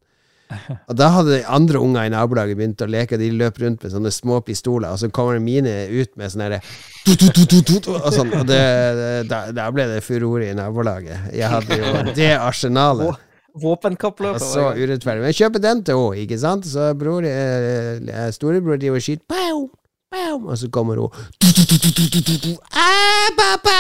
Og 0.89 0.97
da 0.97 1.10
hadde 1.15 1.38
de 1.39 1.43
andre 1.49 1.79
unger 1.81 2.08
i 2.08 2.12
nabolaget 2.13 2.58
begynt 2.60 2.84
å 2.86 2.88
leke, 2.89 3.17
de 3.19 3.31
løp 3.34 3.58
rundt 3.62 3.86
med 3.86 3.93
sånne 3.93 4.12
små 4.13 4.39
pistoler, 4.45 4.93
og 4.93 5.01
så 5.01 5.10
kommer 5.13 5.39
mine 5.43 5.73
ut 5.89 6.12
med 6.19 6.34
sånn 6.34 6.45
herre 6.45 6.62
og 7.05 8.10
sånn. 8.13 8.34
Og 8.34 8.45
det, 8.49 8.62
det, 8.99 9.12
da, 9.31 9.45
da 9.55 9.69
ble 9.73 9.88
det 9.89 10.01
furore 10.05 10.49
i 10.49 10.58
nabolaget. 10.58 11.31
Jeg 11.36 11.49
hadde 11.51 11.79
jo 11.81 12.03
det 12.17 12.34
arsenalet. 12.38 13.23
Våpenkappløp. 13.55 14.41
Så 14.43 14.67
urettferdig. 14.75 15.21
Men 15.23 15.31
jeg 15.31 15.39
kjøper 15.45 15.63
den 15.63 15.84
til 15.88 16.01
henne, 16.01 16.23
ikke 16.25 16.39
sant? 16.41 16.67
Så 16.67 16.89
bror, 16.99 17.23
eh, 17.23 18.27
storebror 18.36 18.81
driver 18.81 18.99
og 18.99 19.05
skyter, 19.05 19.23
Pow! 19.31 19.69
Pow! 20.12 20.41
og 20.51 20.58
så 20.60 20.69
kommer 20.71 20.99
hun 20.99 21.10
ah, 22.71 23.29
pappa! 23.39 23.79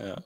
Ja. 0.00 0.16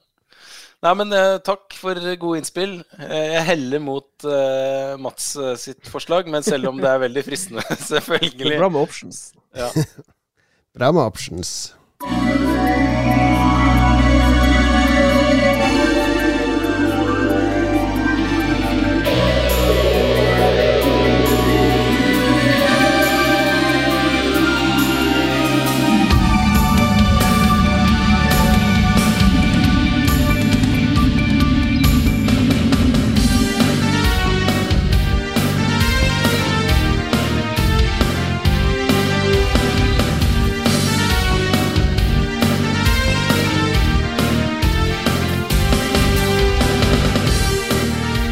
Nei, 0.80 0.92
men 0.96 1.12
eh, 1.12 1.34
takk 1.44 1.74
for 1.76 1.98
gode 2.22 2.40
innspill. 2.40 2.78
Eh, 2.96 3.26
jeg 3.34 3.44
heller 3.50 3.82
mot 3.84 4.24
eh, 4.24 4.94
Mats 5.02 5.34
eh, 5.36 5.52
sitt 5.60 5.90
forslag, 5.92 6.30
men 6.32 6.46
selv 6.46 6.70
om 6.72 6.80
det 6.80 6.88
er 6.88 7.02
veldig 7.04 7.24
fristende, 7.26 7.64
selvfølgelig. 7.90 8.56
bra 8.56 8.70
med 8.72 8.80
options. 8.88 9.26
Ja. 9.56 9.68
Bra 10.78 10.92
med 10.94 11.02
options. 11.02 11.74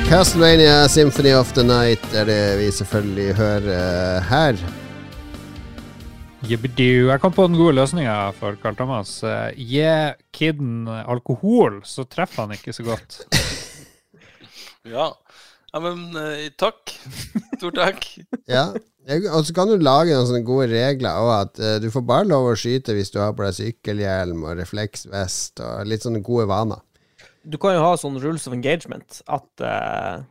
Castlevania 0.09 0.89
Symphony 0.89 1.35
of 1.37 1.51
the 1.53 1.61
Night 1.61 2.15
er 2.17 2.25
det 2.25 2.43
vi 2.57 2.71
selvfølgelig 2.73 3.35
hører 3.37 3.67
eh, 3.75 4.23
her. 4.25 4.57
Jeg 6.49 7.21
kom 7.21 7.35
på 7.37 7.45
den 7.45 7.59
gode 7.59 7.75
løsninga 7.77 8.15
for 8.39 8.57
Carl 8.63 8.79
Thomas. 8.79 9.19
Eh, 9.21 9.53
Gi 9.53 9.85
kiden 10.33 10.89
alkohol, 10.89 11.83
så 11.85 12.07
treffer 12.09 12.47
han 12.47 12.57
ikke 12.57 12.73
så 12.73 12.87
godt. 12.89 13.19
ja. 14.97 15.11
ja 15.75 15.85
men 15.85 16.09
eh, 16.17 16.49
takk. 16.57 16.97
Stor 17.59 17.77
takk. 17.77 18.09
Ja. 18.49 18.71
Og 19.09 19.45
så 19.45 19.53
kan 19.57 19.69
du 19.69 19.77
lage 19.77 20.17
noen 20.17 20.29
sånne 20.29 20.45
gode 20.45 20.71
regler 20.73 21.21
òg, 21.21 21.31
at 21.37 21.63
du 21.85 21.89
får 21.93 22.03
bare 22.09 22.29
lov 22.29 22.49
å 22.49 22.57
skyte 22.57 22.97
hvis 22.97 23.13
du 23.13 23.21
har 23.21 23.37
på 23.37 23.45
deg 23.45 23.57
sykkelhjelm 23.57 24.41
og 24.45 24.57
refleksvest 24.61 25.61
og 25.65 25.89
litt 25.89 26.05
sånne 26.05 26.25
gode 26.25 26.49
vaner. 26.49 26.81
Du 27.49 27.57
kan 27.61 27.75
jo 27.79 27.85
ha 27.85 27.95
sånn 27.97 28.19
rules 28.21 28.47
of 28.47 28.53
engagement, 28.57 29.23
at 29.29 29.65
eh, 29.65 30.27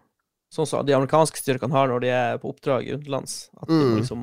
Sånn 0.48 0.64
som 0.64 0.86
de 0.88 0.94
amerikanske 0.96 1.42
styrkene 1.42 1.76
har 1.76 1.90
når 1.92 2.00
de 2.06 2.10
er 2.16 2.38
på 2.40 2.54
oppdrag 2.54 2.86
utenlands. 2.88 3.50
At 3.62 3.68
du, 3.68 3.74
Mm. 3.76 3.96
liksom, 4.00 4.22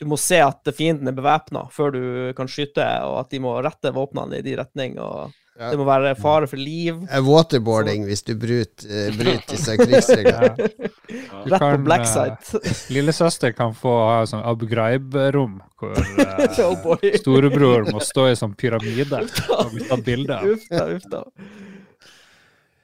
du 0.00 0.04
må 0.10 0.16
se 0.18 0.40
at 0.42 0.66
fienden 0.74 1.06
er 1.06 1.14
bevæpna 1.14 1.70
før 1.70 1.92
du 1.94 2.32
kan 2.34 2.48
skyte, 2.50 2.82
og 3.06 3.20
at 3.20 3.30
de 3.30 3.38
må 3.38 3.52
rette 3.62 3.92
våpnene 3.94 4.40
i 4.40 4.42
de 4.42 4.56
retning. 4.58 4.98
og 4.98 5.30
Ja. 5.60 5.70
Det 5.70 5.78
må 5.78 5.84
være 5.84 6.16
fare 6.16 6.46
for 6.48 6.56
liv. 6.56 6.94
Waterboarding 7.06 7.26
Waterboarding 7.26 8.04
hvis 8.08 8.22
du 8.24 8.34
bryter, 8.34 8.88
eh, 8.88 9.10
bryter 9.18 9.46
disse 9.50 9.76
krigsreglene. 9.76 10.56
Du 10.56 11.50
Rett 11.52 11.52
på 11.52 11.58
kan, 11.58 11.84
black 11.84 12.06
eh. 12.16 12.36
Lillesøster 12.94 13.52
kan 13.54 13.74
få 13.74 13.92
ha 14.08 14.22
sånn 14.26 14.42
Abu 14.42 14.66
Ghraib-rom, 14.66 15.60
hvor 15.78 15.92
oh 16.64 16.96
storebror 17.20 17.92
må 17.92 18.00
stå 18.00 18.30
i 18.30 18.36
sånn 18.40 18.54
pyramide 18.56 19.20
og 19.52 19.74
bli 19.74 19.84
tatt 19.84 20.04
bilde 20.06 20.38
av. 20.38 20.48
Uff 20.48 20.64
da, 20.70 20.86
uff 20.96 21.04
da. 21.12 21.24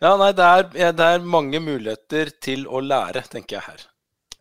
Ja, 0.06 0.14
nei, 0.20 0.30
det 0.38 0.46
er, 0.46 0.94
det 0.94 1.10
er 1.16 1.28
mange 1.36 1.58
muligheter 1.62 2.30
til 2.44 2.66
å 2.70 2.78
lære, 2.84 3.24
tenker 3.32 3.58
jeg 3.58 3.66
her. 3.72 3.86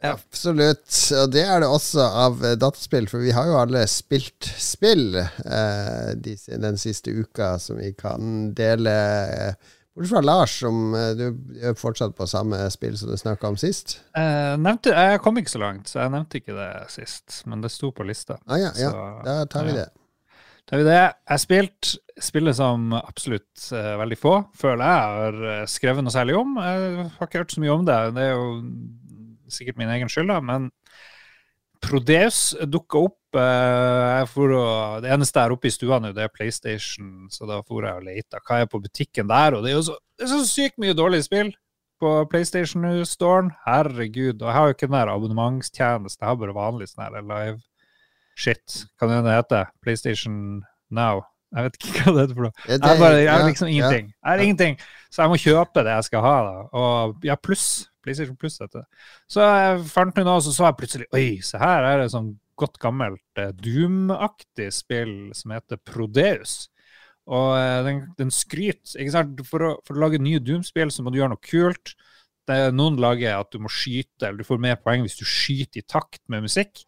Absolutt. 0.06 0.92
Og 1.18 1.32
det 1.34 1.46
er 1.50 1.64
det 1.64 1.70
også 1.72 2.04
av 2.06 2.44
eh, 2.46 2.58
dataspill, 2.62 3.08
for 3.10 3.24
vi 3.26 3.34
har 3.34 3.48
jo 3.50 3.56
alle 3.58 3.86
spilt 3.90 4.46
spill 4.62 5.18
eh, 5.18 6.12
de, 6.14 6.36
den 6.62 6.78
siste 6.78 7.16
uka 7.16 7.56
som 7.64 7.80
vi 7.82 7.90
kan 7.98 8.52
dele. 8.58 8.94
eh, 9.48 9.74
Bortsett 9.96 10.12
fra 10.12 10.22
Lars, 10.28 10.60
som 10.60 10.94
eh, 10.94 11.12
du 11.16 11.26
er 11.64 11.78
fortsatt 11.80 12.14
på 12.18 12.28
samme 12.28 12.60
spill 12.74 12.98
som 13.00 13.10
du 13.10 13.18
snakka 13.18 13.50
om 13.54 13.58
sist. 13.58 13.98
Jeg, 14.14 14.60
nevnte, 14.62 14.94
jeg 14.94 15.22
kom 15.24 15.40
ikke 15.42 15.56
så 15.56 15.64
langt, 15.64 15.90
så 15.90 16.04
jeg 16.04 16.14
nevnte 16.20 16.42
ikke 16.44 16.58
det 16.60 16.72
sist, 16.94 17.42
men 17.50 17.64
det 17.64 17.72
sto 17.74 17.94
på 17.96 18.06
lista. 18.06 18.38
Ah, 18.46 18.60
ja, 18.62 18.74
ja, 18.76 18.92
Så, 18.92 19.06
da 19.26 19.38
tar 19.50 19.70
vi 19.70 19.78
ja. 19.78 19.86
det. 19.86 20.05
Da 20.66 20.74
har 20.74 20.82
vi 20.82 20.88
det. 20.88 21.02
Jeg 21.30 21.42
spilte 21.44 22.22
spillet 22.26 22.58
som 22.58 22.94
absolutt 22.98 23.68
uh, 23.76 23.98
veldig 24.02 24.18
få, 24.18 24.38
føler 24.58 24.82
jeg 24.88 25.18
har 25.18 25.44
eh, 25.52 25.66
skrevet 25.70 26.06
noe 26.06 26.14
særlig 26.14 26.38
om. 26.40 26.56
Jeg 26.58 27.04
har 27.18 27.28
ikke 27.28 27.42
hørt 27.44 27.54
så 27.54 27.62
mye 27.62 27.76
om 27.76 27.84
det. 27.86 27.98
Det 28.16 28.24
er 28.24 28.32
jo 28.32 28.48
sikkert 29.52 29.78
min 29.78 29.92
egen 29.94 30.10
skyld, 30.10 30.32
da, 30.32 30.40
men 30.42 30.72
Prodeus 31.86 32.40
dukka 32.72 33.04
opp. 33.10 33.20
Uh, 33.36 34.24
å, 34.56 34.64
det 35.04 35.12
eneste 35.12 35.38
jeg 35.38 35.44
har 35.44 35.54
oppe 35.54 35.68
i 35.68 35.74
stua 35.76 36.00
nå, 36.00 36.14
det 36.16 36.24
er 36.24 36.32
PlayStation, 36.32 37.28
så 37.30 37.46
da 37.50 37.60
for 37.68 37.84
jeg 37.84 38.00
og 38.00 38.08
leita 38.08 38.40
hva 38.48 38.62
er 38.64 38.72
på 38.72 38.80
butikken 38.82 39.30
der. 39.30 39.58
Og 39.58 39.66
det 39.66 39.74
er 39.74 39.78
jo 39.78 39.86
så, 39.92 40.00
er 40.18 40.32
så 40.32 40.42
sykt 40.48 40.80
mye 40.82 40.98
dårlige 40.98 41.28
spill 41.28 41.52
på 42.02 42.16
PlayStation-storen. 42.32 43.54
Herregud. 43.68 44.40
Og 44.40 44.48
jeg 44.48 44.56
har 44.56 44.66
jo 44.66 44.80
ikke 44.80 44.90
den 44.90 44.98
der 44.98 45.14
abonnementstjenesten, 45.14 46.24
jeg 46.24 46.32
har 46.32 46.42
bare 46.42 46.58
vanlig 46.58 46.90
sånn 46.90 47.06
her 47.06 47.22
live 47.22 47.60
shit. 48.36 48.86
kan 49.00 49.10
er 49.10 49.22
det 49.22 49.30
det 49.32 49.38
hete. 49.40 49.64
PlayStation 49.82 50.62
Now. 50.92 51.24
Jeg 51.56 51.64
vet 51.70 51.78
ikke 51.80 51.92
hva 52.04 52.14
det 52.16 52.22
heter 52.26 52.36
for 52.36 52.48
noe. 52.50 52.56
Det- 52.66 52.76
Jeg 52.76 52.84
har, 52.90 53.00
bare, 53.00 53.20
jeg 53.24 53.32
er 53.34 53.46
liksom 53.48 53.68
ingenting. 53.72 54.08
Jeg 54.12 54.32
er 54.40 54.44
ingenting. 54.44 54.80
Så 55.14 55.22
jeg 55.24 55.32
må 55.32 55.38
kjøpe 55.40 55.84
det 55.88 55.94
jeg 55.96 56.08
skal 56.10 56.22
ha. 56.26 56.36
da. 56.50 56.56
Og 56.76 57.24
ja, 57.24 57.36
pluss. 57.40 57.68
PlayStation 58.06 58.36
Pluss 58.38 58.60
heter 58.62 58.84
det. 58.84 58.88
Så 59.32 59.42
jeg 59.42 59.86
fant 59.90 60.18
nå, 60.20 60.28
og 60.36 60.44
så 60.46 60.52
så 60.54 60.68
jeg 60.68 60.76
plutselig 60.78 61.08
Oi, 61.18 61.40
se 61.42 61.58
her 61.58 61.88
er 61.90 62.04
det 62.04 62.12
sånn 62.14 62.36
godt 62.60 62.76
gammelt 62.80 63.40
eh, 63.42 63.50
Doom-aktig 63.58 64.68
spill 64.76 65.16
som 65.36 65.52
heter 65.56 65.80
Prodeus. 65.82 66.68
Og 67.26 67.56
eh, 67.58 67.80
den, 67.88 68.04
den 68.20 68.30
skryter 68.34 69.00
ikke 69.02 69.16
sant? 69.16 69.42
For 69.50 69.66
å, 69.66 69.72
for 69.88 69.98
å 69.98 70.04
lage 70.06 70.20
nye 70.22 70.42
Doom-spill 70.44 70.92
så 70.94 71.02
må 71.06 71.10
du 71.14 71.18
gjøre 71.22 71.34
noe 71.34 71.42
kult. 71.46 71.96
Det 72.46 72.60
er 72.68 72.76
noen 72.78 73.00
lager 73.02 73.40
at 73.40 73.50
du 73.56 73.58
må 73.64 73.72
skyte, 73.74 74.28
eller 74.28 74.44
du 74.44 74.48
får 74.48 74.62
mer 74.62 74.78
poeng 74.78 75.02
hvis 75.08 75.18
du 75.18 75.26
skyter 75.26 75.82
i 75.82 75.88
takt 75.90 76.22
med 76.30 76.46
musikk. 76.46 76.84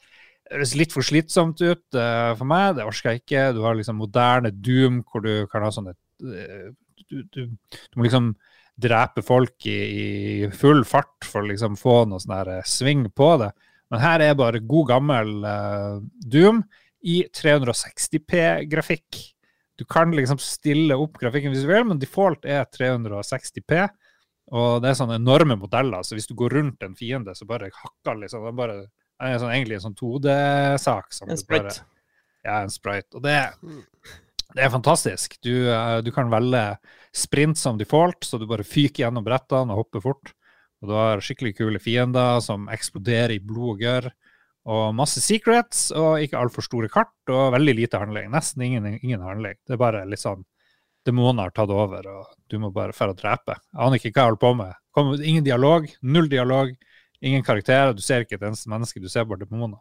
Høres 0.48 0.76
litt 0.80 0.94
for 0.96 1.06
slitsomt 1.06 1.62
ut 1.64 1.98
eh, 1.98 2.34
for 2.38 2.48
meg, 2.48 2.78
det 2.78 2.86
orker 2.88 3.14
jeg 3.14 3.24
ikke. 3.24 3.48
Du 3.58 3.64
har 3.66 3.78
liksom 3.78 4.00
moderne 4.00 4.54
Doom 4.54 5.02
hvor 5.08 5.26
du 5.26 5.48
kan 5.52 5.66
ha 5.66 5.72
sånne 5.74 5.94
eh, 5.94 6.70
du, 7.08 7.22
du, 7.32 7.42
du 7.48 7.98
må 7.98 8.08
liksom 8.08 8.34
drepe 8.78 9.24
folk 9.26 9.66
i, 9.66 9.78
i 9.78 10.50
full 10.54 10.84
fart 10.86 11.26
for 11.26 11.42
å 11.42 11.50
liksom 11.50 11.78
få 11.80 12.04
noe 12.10 12.22
sånn 12.22 12.38
eh, 12.54 12.68
sving 12.68 13.08
på 13.16 13.32
det. 13.42 13.52
Men 13.92 14.04
her 14.04 14.24
er 14.24 14.36
bare 14.38 14.60
god 14.68 14.90
gammel 14.90 15.30
uh, 15.48 15.96
Doom 16.28 16.60
i 17.08 17.22
360P-grafikk. 17.32 19.22
Du 19.80 19.86
kan 19.88 20.12
liksom 20.12 20.42
stille 20.44 20.98
opp 21.00 21.16
grafikken 21.22 21.54
hvis 21.54 21.64
du 21.64 21.70
vil, 21.72 21.86
men 21.88 22.02
default 22.02 22.44
er 22.50 22.66
360P. 22.68 23.86
Og 24.58 24.82
det 24.84 24.92
er 24.92 25.00
sånne 25.00 25.20
enorme 25.20 25.58
modeller, 25.60 26.04
så 26.04 26.16
hvis 26.18 26.28
du 26.30 26.36
går 26.40 26.56
rundt 26.58 26.84
en 26.84 26.96
fiende, 27.00 27.36
så 27.36 27.48
bare 27.48 27.72
hakker 27.72 28.20
liksom 28.22 28.48
er 28.48 28.56
bare 28.58 28.78
det 29.17 29.34
er 29.34 29.41
sånn, 29.41 29.53
egentlig 29.53 29.77
en 29.77 29.86
sånn 29.88 29.97
2D-sak. 29.97 31.13
En 31.25 31.39
sprite. 31.39 31.75
Ja, 32.45 32.62
en 32.62 32.71
sprite. 32.71 33.17
Og 33.17 33.23
det, 33.25 33.38
det 34.53 34.63
er 34.63 34.73
fantastisk. 34.73 35.39
Du, 35.43 35.53
eh, 35.73 35.97
du 36.06 36.12
kan 36.15 36.30
velge 36.32 36.63
sprint 37.15 37.58
som 37.60 37.80
default, 37.80 38.21
så 38.27 38.38
du 38.38 38.45
bare 38.49 38.67
fyker 38.67 39.06
gjennom 39.06 39.25
brettene 39.25 39.73
og 39.73 39.84
hopper 39.84 40.06
fort. 40.06 40.34
Og 40.82 40.91
du 40.91 40.93
har 40.93 41.23
skikkelig 41.25 41.56
kule 41.58 41.82
fiender 41.82 42.41
som 42.45 42.67
eksploderer 42.69 43.36
i 43.38 43.41
blod 43.43 43.75
og 43.75 43.84
gørr. 43.84 44.12
Og 44.67 44.91
masse 44.95 45.23
secrets, 45.23 45.88
og 45.95 46.21
ikke 46.21 46.38
altfor 46.38 46.65
store 46.65 46.89
kart, 46.91 47.15
og 47.32 47.53
veldig 47.56 47.73
lite 47.77 48.01
handling. 48.01 48.30
Nesten 48.34 48.65
ingen, 48.65 48.88
ingen 48.99 49.23
handling. 49.23 49.58
Det 49.65 49.77
er 49.77 49.82
bare 49.82 50.06
litt 50.10 50.23
sånn 50.23 50.45
Demoner 51.08 51.47
har 51.47 51.53
tatt 51.56 51.71
over, 51.71 52.03
og 52.12 52.32
du 52.51 52.58
må 52.60 52.67
bare 52.75 52.91
dra 52.91 53.13
og 53.13 53.19
drepe. 53.21 53.53
Jeg 53.56 53.80
aner 53.80 53.95
ikke 53.95 54.10
hva 54.10 54.23
jeg 54.25 54.27
holder 54.27 54.41
på 54.41 54.49
med. 54.60 54.80
Kom, 54.91 55.12
ingen 55.23 55.45
dialog, 55.45 55.86
null 56.03 56.27
dialog, 56.27 56.73
ingen 57.21 57.43
karakterer. 57.43 57.93
Du 57.97 58.01
ser 58.01 58.21
ikke 58.25 58.36
et 58.38 58.43
eneste 58.47 58.69
menneske, 58.69 59.01
du 59.01 59.10
ser 59.10 59.25
bare 59.25 59.45
demoner. 59.45 59.80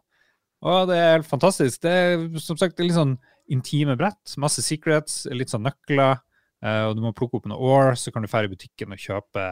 Og 0.65 0.87
det 0.89 0.95
er 0.97 1.11
helt 1.19 1.27
fantastisk. 1.29 1.81
Det 1.83 1.91
er 1.91 2.39
som 2.41 2.57
sagt 2.57 2.77
det 2.77 2.87
litt 2.87 2.97
sånn 2.97 3.17
intime 3.53 3.95
brett. 3.99 4.33
Masse 4.41 4.63
secrets, 4.65 5.25
litt 5.31 5.49
sånn 5.53 5.63
nøkler. 5.67 6.17
eh, 6.63 6.83
og 6.89 6.95
du 6.97 7.01
må 7.03 7.11
plukke 7.13 7.37
opp 7.37 7.45
noen 7.45 7.59
år, 7.61 7.91
så 7.95 8.11
kan 8.11 8.23
du 8.23 8.27
dra 8.27 8.41
i 8.43 8.49
butikken 8.49 8.91
og 8.91 8.97
kjøpe 8.97 9.43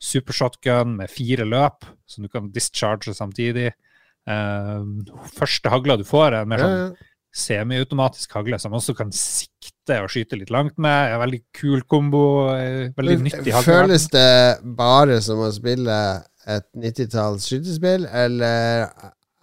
supershotgun 0.00 0.96
med 1.00 1.10
fire 1.10 1.44
løp, 1.48 1.84
som 2.06 2.22
du 2.22 2.28
kan 2.30 2.50
discharge 2.54 3.10
samtidig. 3.16 3.72
Eh, 4.28 4.84
første 5.34 5.72
hagla 5.72 5.96
du 5.98 6.04
får, 6.06 6.28
er 6.32 6.42
en 6.44 6.48
mer 6.48 6.62
sånn 6.62 6.96
semiautomatisk 7.34 8.30
hagle 8.38 8.58
som 8.62 8.72
også 8.78 8.94
kan 8.94 9.10
sikte 9.10 9.96
og 10.04 10.08
skyte 10.12 10.38
litt 10.38 10.52
langt 10.54 10.78
med. 10.78 11.10
En 11.12 11.18
veldig 11.24 11.40
kul 11.58 11.82
kombo. 11.90 12.22
eh, 12.54 12.92
Veldig 12.96 13.16
nyttig 13.24 13.52
hagle. 13.52 13.66
Føles 13.66 14.06
det 14.14 14.60
bare 14.78 15.20
som 15.20 15.42
å 15.42 15.50
spille 15.52 15.98
et 16.46 16.66
90-talls 16.76 17.46
skytespill, 17.48 18.06
eller 18.10 18.88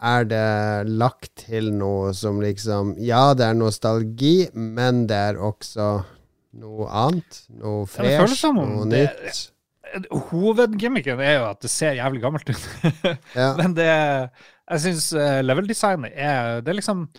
er 0.01 0.25
det 0.25 0.89
lagt 0.89 1.43
til 1.45 1.71
noe 1.77 2.11
som 2.17 2.39
liksom 2.41 2.95
Ja, 3.01 3.33
det 3.37 3.45
er 3.45 3.57
nostalgi, 3.57 4.49
men 4.53 5.05
det 5.09 5.17
er 5.29 5.41
også 5.41 5.91
noe 6.61 6.87
annet? 6.89 7.43
Noe 7.61 7.85
fresh? 7.89 8.45
Noe 8.53 8.85
det- 8.89 9.07
nytt? 9.21 9.47
Hovedgimmicken 10.31 11.19
er 11.19 11.33
jo 11.41 11.47
at 11.49 11.59
det 11.65 11.69
ser 11.71 11.97
jævlig 11.97 12.21
gammelt 12.23 12.47
ut. 12.49 12.63
Ja. 13.35 13.53
Men 13.57 13.73
det 13.75 13.87
Jeg 13.89 14.79
syns 14.85 15.09
level-designet 15.43 16.13
er 16.15 16.61
Det 16.61 16.71
er 16.71 16.79
liksom 16.79 17.09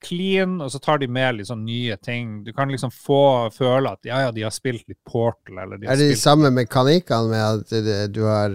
clean, 0.00 0.60
og 0.64 0.70
så 0.72 0.78
tar 0.80 0.96
de 1.02 1.08
med 1.12 1.34
litt 1.36 1.48
sånn 1.50 1.64
nye 1.66 1.96
ting. 2.00 2.38
Du 2.46 2.54
kan 2.56 2.70
liksom 2.72 2.88
få 2.94 3.50
føle 3.52 3.90
at 3.92 4.06
ja, 4.08 4.22
ja, 4.24 4.30
de 4.32 4.46
har 4.46 4.54
spilt 4.54 4.86
litt 4.88 4.96
Portal, 5.04 5.58
eller 5.60 5.76
de 5.76 5.90
Er 5.92 5.98
det 6.00 6.06
de 6.14 6.16
samme 6.16 6.48
mekanikkene 6.56 7.28
med 7.28 7.66
at 7.68 8.14
du 8.14 8.22
har 8.24 8.54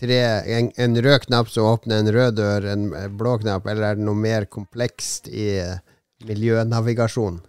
tre, 0.00 0.18
en, 0.56 0.70
en 0.80 0.98
rød 1.04 1.26
knapp 1.26 1.50
som 1.52 1.68
åpner 1.70 2.00
en 2.00 2.12
rød 2.14 2.38
dør, 2.40 2.66
en 2.72 2.88
blå 3.20 3.36
knapp, 3.42 3.68
eller 3.68 3.90
er 3.90 4.00
det 4.00 4.06
noe 4.06 4.18
mer 4.18 4.48
komplekst 4.50 5.28
i 5.28 5.50
eh, 5.60 5.78
miljønavigasjon? 6.28 7.40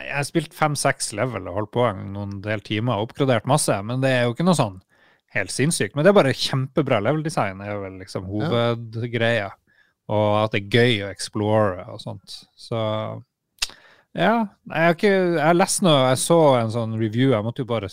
Jeg 0.00 0.14
har 0.16 0.24
spilt 0.24 0.54
fem-seks 0.56 1.10
level 1.18 1.50
og 1.50 1.58
holdt 1.58 1.72
på 1.76 1.84
en 1.90 2.06
noen 2.14 2.38
del 2.44 2.62
timer 2.64 2.96
og 2.96 3.10
oppgradert 3.10 3.48
masse, 3.50 3.74
men 3.84 4.00
det 4.04 4.14
er 4.14 4.22
jo 4.24 4.36
ikke 4.36 4.46
noe 4.48 4.58
sånn 4.58 4.78
helt 5.34 5.52
sinnssykt. 5.54 5.94
Men 5.94 6.06
det 6.06 6.12
er 6.12 6.20
bare 6.20 6.36
kjempebra 6.36 7.00
level-design, 7.04 7.60
er 7.62 7.82
vel 7.84 7.98
liksom 8.00 8.28
hovedgreia. 8.30 9.50
Og 10.10 10.28
at 10.40 10.54
det 10.54 10.62
er 10.64 10.78
gøy 10.78 11.04
å 11.04 11.10
explore 11.12 11.84
og 11.92 12.00
sånt. 12.02 12.40
Så 12.58 12.78
ja. 14.16 14.48
Jeg 14.66 14.86
har 14.86 14.96
ikke 14.96 15.12
Jeg 15.12 15.44
har 15.44 15.54
lest 15.54 15.84
noe, 15.86 16.08
jeg 16.10 16.22
så 16.24 16.40
en 16.58 16.72
sånn 16.74 16.96
review, 16.98 17.30
jeg 17.30 17.46
måtte 17.46 17.62
jo 17.62 17.70
bare 17.70 17.90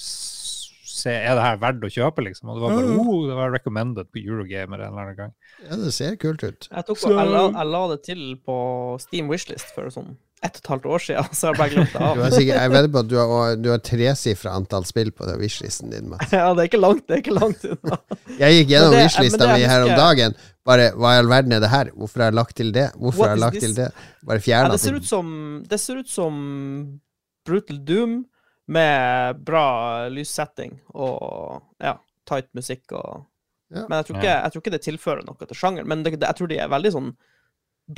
se 0.98 1.14
er 1.14 1.36
det 1.38 1.44
her 1.46 1.58
verdt 1.62 1.86
å 1.88 1.92
kjøpe, 1.94 2.24
liksom. 2.26 2.50
Og 2.50 2.58
det 2.58 2.66
var 2.66 2.76
bare 2.78 2.92
Mhm. 2.92 3.00
oh, 3.08 3.28
det 3.30 3.36
var 3.38 3.52
recommended 3.54 4.12
på 4.12 4.22
Eurogamer 4.26 4.82
en 4.84 4.92
eller 4.92 5.02
annen 5.08 5.16
gang. 5.18 5.34
Ja, 5.70 5.76
det 5.78 5.94
ser 5.94 6.16
kult 6.18 6.44
ut. 6.44 6.68
Jeg, 6.72 6.86
tok, 6.88 6.98
Så- 6.98 7.10
jeg, 7.16 7.28
la, 7.32 7.50
jeg 7.52 7.68
la 7.74 7.88
det 7.96 8.04
til 8.04 8.24
på 8.46 8.58
Steam 9.02 9.28
Wishlist 9.30 9.74
for 9.76 9.90
sånn 9.94 10.16
ett 10.46 10.54
og 10.54 10.62
et 10.62 10.68
halvt 10.70 10.86
år 10.86 11.00
siden, 11.02 11.30
så 11.34 11.48
har 11.48 11.54
jeg 11.56 11.60
bare 11.64 11.70
glemt 11.74 11.94
det 11.94 12.02
av. 12.02 12.20
sikkert, 12.36 12.60
jeg 12.62 12.70
vedder 12.70 12.90
på 12.94 13.00
at 13.00 13.08
du 13.10 13.16
har, 13.18 13.56
du 13.58 13.70
har 13.72 13.80
tresifra 13.82 14.52
antall 14.54 14.86
spill 14.86 15.10
på 15.12 15.26
den 15.26 15.40
wishlisten 15.42 15.90
din. 15.90 16.10
Mats. 16.12 16.30
Ja, 16.38 16.54
det 16.54 16.62
er 16.62 16.70
ikke 16.70 16.82
langt, 16.84 17.08
det 17.08 17.16
er 17.18 17.24
ikke 17.24 17.40
langt 17.40 17.64
unna. 17.66 17.98
Jeg 18.44 18.60
gikk 18.60 18.70
gjennom 18.76 18.94
wishlista 18.94 19.48
mi 19.56 19.64
her 19.66 19.82
om 19.88 19.96
dagen. 19.98 20.36
Bare 20.68 20.92
hva 20.94 21.16
i 21.16 21.20
all 21.24 21.28
verden 21.32 21.54
er 21.58 21.60
det 21.64 21.70
her? 21.72 21.90
Hvorfor 21.96 22.20
har 22.22 22.28
jeg 22.30 22.36
lagt 22.38 22.56
til 22.60 22.72
det? 22.76 22.92
Hvorfor 23.00 23.24
What 23.24 23.30
har 23.30 23.36
jeg 23.38 23.40
lagt 23.46 23.54
this? 23.56 23.64
til 23.64 23.76
det? 23.80 23.92
Bare 24.28 24.42
Ja, 24.46 24.68
det, 24.70 24.80
ser 24.84 24.94
ut 25.00 25.06
som, 25.08 25.64
det 25.66 25.80
ser 25.80 25.96
ut 26.04 26.10
som 26.12 27.00
Brutal 27.48 27.78
Doom 27.88 28.26
med 28.68 29.42
bra 29.48 29.68
lyssetting 30.12 30.78
og 30.94 31.64
ja, 31.84 31.98
tight 32.28 32.50
musikk 32.58 32.96
og 32.98 33.26
Ja. 33.68 33.82
Men 33.90 33.98
jeg 34.00 34.06
tror, 34.08 34.18
ikke, 34.22 34.32
jeg 34.32 34.52
tror 34.52 34.62
ikke 34.62 34.72
det 34.72 34.78
tilfører 34.86 35.26
noe 35.28 35.48
til 35.48 35.58
sjangeren. 35.60 35.88
Men 35.92 36.04
det, 36.06 36.14
det, 36.16 36.24
jeg 36.24 36.40
tror 36.40 36.48
de 36.48 36.60
er 36.64 36.70
veldig 36.72 36.92
sånn 36.94 37.10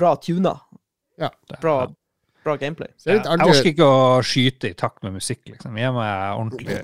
bra 0.01 0.15
tuna. 0.17 0.55
Ja. 1.21 1.29
Bra, 1.61 1.75
bra 2.41 2.55
gameplay. 2.57 2.89
Jeg 3.05 3.21
artig 3.21 3.51
orker 3.53 3.69
ikke 3.75 3.85
å 3.85 3.99
skyte 4.25 4.71
i 4.71 4.77
takt 4.79 5.05
med 5.05 5.13
musikk, 5.19 5.43
liksom. 5.51 5.77
Gi 5.77 5.91
meg 5.93 6.39
ordentlig 6.39 6.79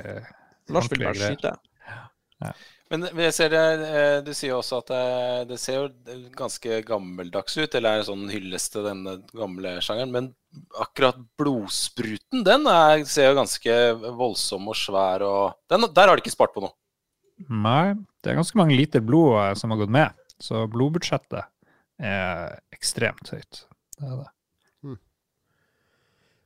Lars 0.70 0.92
vil 0.92 1.02
bare 1.02 1.18
greier. 1.18 1.34
skyte. 1.34 2.54
Men 3.04 3.26
jeg 3.26 3.36
ser 3.36 3.52
det, 3.54 3.64
eh, 3.88 4.18
du 4.26 4.32
sier 4.36 4.56
også 4.58 4.80
at 4.82 4.92
det, 4.92 5.04
det 5.52 5.60
ser 5.62 5.80
jo 5.80 6.20
ganske 6.38 6.80
gammeldags 6.88 7.58
ut, 7.58 7.76
eller 7.76 7.90
er 7.90 8.04
en 8.04 8.10
sånn 8.10 8.26
hyllest 8.32 8.74
til 8.76 8.88
denne 8.88 9.18
gamle 9.36 9.76
sjangeren. 9.86 10.14
Men 10.14 10.30
akkurat 10.82 11.20
blodspruten, 11.40 12.44
den 12.48 12.68
er, 12.72 13.04
ser 13.10 13.32
jo 13.32 13.40
ganske 13.40 13.78
voldsom 14.20 14.72
og 14.72 14.80
svær 14.80 15.26
og 15.28 15.58
den, 15.72 15.88
Der 15.96 16.10
har 16.10 16.16
de 16.16 16.26
ikke 16.26 16.36
spart 16.36 16.56
på 16.56 16.64
noe. 16.66 16.76
Nei, 17.52 17.96
det 18.24 18.32
er 18.32 18.40
ganske 18.40 18.60
mange 18.60 18.78
liter 18.78 19.04
blod 19.04 19.36
eh, 19.42 19.52
som 19.60 19.74
har 19.74 19.82
gått 19.84 19.96
med, 19.96 20.24
så 20.42 20.66
blodbudsjettet 20.72 21.52
er 22.06 22.58
ekstremt 22.76 23.32
høyt. 23.32 23.66
Det 23.96 24.08
er 24.08 24.24
det. 24.24 24.32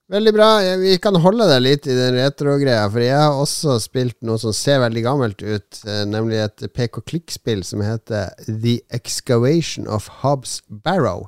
Veldig 0.10 0.32
bra. 0.34 0.48
Vi 0.82 0.96
kan 0.98 1.20
holde 1.22 1.46
deg 1.52 1.60
litt 1.62 1.86
i 1.86 1.94
den 1.94 2.16
retro-greia, 2.18 2.88
for 2.90 3.04
jeg 3.04 3.14
har 3.14 3.36
også 3.38 3.76
spilt 3.84 4.16
noe 4.26 4.42
som 4.42 4.56
ser 4.58 4.80
veldig 4.82 5.04
gammelt 5.06 5.44
ut, 5.44 5.82
eh, 5.86 6.02
nemlig 6.10 6.40
et 6.42 6.64
PK-klikk-spill 6.74 7.62
som 7.62 7.84
heter 7.86 8.32
The 8.48 8.80
Excavation 8.90 9.86
of 9.86 10.08
Hobbs 10.24 10.64
Barrow. 10.66 11.28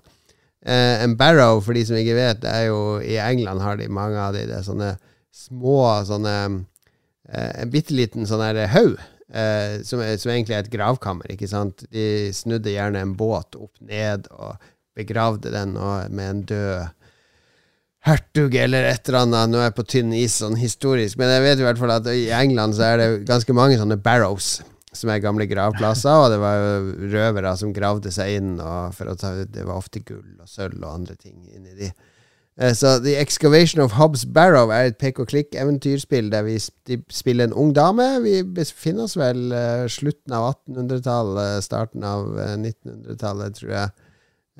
Eh, 0.66 1.04
en 1.04 1.14
barrow, 1.18 1.62
for 1.62 1.78
de 1.78 1.84
som 1.86 2.00
ikke 2.00 2.16
vet, 2.18 2.42
det 2.42 2.50
er 2.50 2.64
jo 2.72 2.80
I 3.06 3.20
England 3.22 3.62
har 3.62 3.78
de 3.78 3.86
mange 3.90 4.18
av 4.18 4.34
de 4.34 4.48
det 4.50 4.56
er 4.58 4.66
sånne 4.66 4.96
små 5.30 6.02
sånne 6.06 6.34
eh, 7.30 7.52
En 7.62 7.70
bitte 7.74 7.94
liten 7.94 8.26
sånn 8.26 8.42
haug. 8.74 8.96
Eh, 9.30 9.78
som, 9.86 10.02
som 10.02 10.32
egentlig 10.34 10.58
er 10.58 10.66
et 10.66 10.74
gravkammer. 10.74 11.30
ikke 11.30 11.48
sant? 11.48 11.86
De 11.94 12.34
snudde 12.34 12.74
gjerne 12.74 13.06
en 13.06 13.14
båt 13.14 13.56
opp 13.62 13.78
ned 13.78 14.26
og 14.34 14.58
begravde 14.98 15.54
den 15.54 15.78
og, 15.78 16.10
med 16.10 16.30
en 16.32 16.44
død 16.50 16.90
hertug 18.08 18.56
eller 18.58 18.88
et 18.89 19.08
eller 19.08 19.26
annet. 19.26 19.52
Nå 19.54 19.62
er 19.62 19.70
jeg 19.70 19.78
på 19.78 19.88
tynn 19.93 20.14
is 20.18 20.39
sånn 20.41 20.58
historisk, 20.60 21.20
men 21.22 21.30
jeg 21.30 21.45
vet 21.45 21.62
i 21.62 21.66
hvert 21.68 21.82
fall 21.82 21.95
at 21.99 22.08
i 22.12 22.30
England 22.34 22.78
så 22.78 22.91
er 22.91 23.02
det 23.02 23.10
ganske 23.30 23.56
mange 23.58 23.80
sånne 23.82 23.99
barrows. 24.02 24.60
Som 24.91 25.08
er 25.08 25.22
gamle 25.24 25.45
gravplasser, 25.47 26.12
og 26.12 26.34
det 26.34 26.39
var 26.41 26.58
jo 26.60 27.12
røvere 27.14 27.54
som 27.56 27.70
gravde 27.72 28.12
seg 28.12 28.41
inn. 28.41 28.49
Og 28.60 28.91
for 28.97 29.08
å 29.08 29.16
ta, 29.16 29.30
det 29.47 29.64
var 29.64 29.80
ofte 29.80 30.02
gull 30.04 30.34
og 30.41 30.49
sølv 30.52 30.82
og 30.82 30.97
andre 30.97 31.16
ting 31.16 31.38
inni 31.47 31.78
de. 31.78 31.88
Eh, 32.60 32.74
Så 32.76 32.97
The 32.99 33.16
Excavation 33.22 33.80
of 33.80 33.95
Hobbs 33.95 34.26
Barrow 34.26 34.68
er 34.76 34.89
et 34.89 34.97
pek-og-klikk-eventyrspill 34.99 36.28
der 36.34 36.43
vi 36.43 36.58
spiller 36.60 37.47
en 37.47 37.56
ung 37.56 37.72
dame. 37.72 38.20
Vi 38.26 38.41
befinner 38.43 39.08
oss 39.08 39.16
vel 39.16 39.54
eh, 39.56 39.88
slutten 39.88 40.36
av 40.36 40.52
1800-tallet, 40.68 41.64
starten 41.64 42.04
av 42.04 42.28
eh, 42.36 42.58
1900-tallet, 42.60 43.62
tror 43.62 43.72
jeg. 43.78 43.95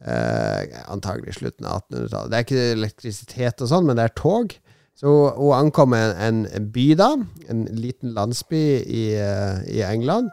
Eh, 0.02 0.80
antagelig 0.90 1.36
slutten 1.38 1.68
av 1.70 1.84
1800-tallet. 1.84 2.32
Det 2.32 2.38
er 2.38 2.46
ikke 2.48 2.70
elektrisitet 2.76 3.62
og 3.62 3.70
sånn, 3.70 3.86
men 3.86 4.00
det 4.00 4.08
er 4.08 4.16
tog. 4.18 4.56
Så 4.98 5.12
hun- 5.38 5.54
ankom 5.58 5.94
en, 5.94 6.16
en 6.18 6.72
by, 6.74 6.88
da. 6.98 7.12
En 7.50 7.66
liten 7.66 8.14
landsby 8.14 8.82
i, 8.82 9.04
eh, 9.16 9.62
i 9.70 9.84
England. 9.86 10.32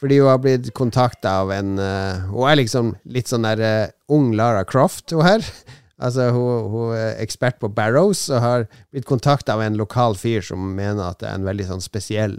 Fordi 0.00 0.18
hun 0.18 0.30
har 0.30 0.38
blitt 0.40 0.72
kontakta 0.72 1.42
av 1.42 1.50
en 1.52 1.78
uh, 1.78 2.24
Hun 2.32 2.48
er 2.48 2.56
liksom 2.56 2.94
litt 3.04 3.28
sånn 3.28 3.44
der 3.44 3.60
uh, 3.60 3.90
ung 4.08 4.32
Lara 4.32 4.64
Croft, 4.64 5.10
hun 5.12 5.26
her. 5.26 5.44
Altså, 6.00 6.30
hun, 6.32 6.70
hun 6.72 6.94
er 6.96 7.18
ekspert 7.20 7.58
på 7.60 7.68
barrows 7.76 8.22
og 8.30 8.40
har 8.40 8.62
blitt 8.88 9.04
kontakta 9.04 9.52
av 9.52 9.60
en 9.60 9.74
lokal 9.76 10.14
fyr 10.16 10.40
som 10.40 10.70
mener 10.72 11.10
at 11.10 11.18
det 11.20 11.28
er 11.28 11.34
en 11.36 11.44
veldig 11.44 11.66
sånn 11.68 11.82
spesiell 11.84 12.38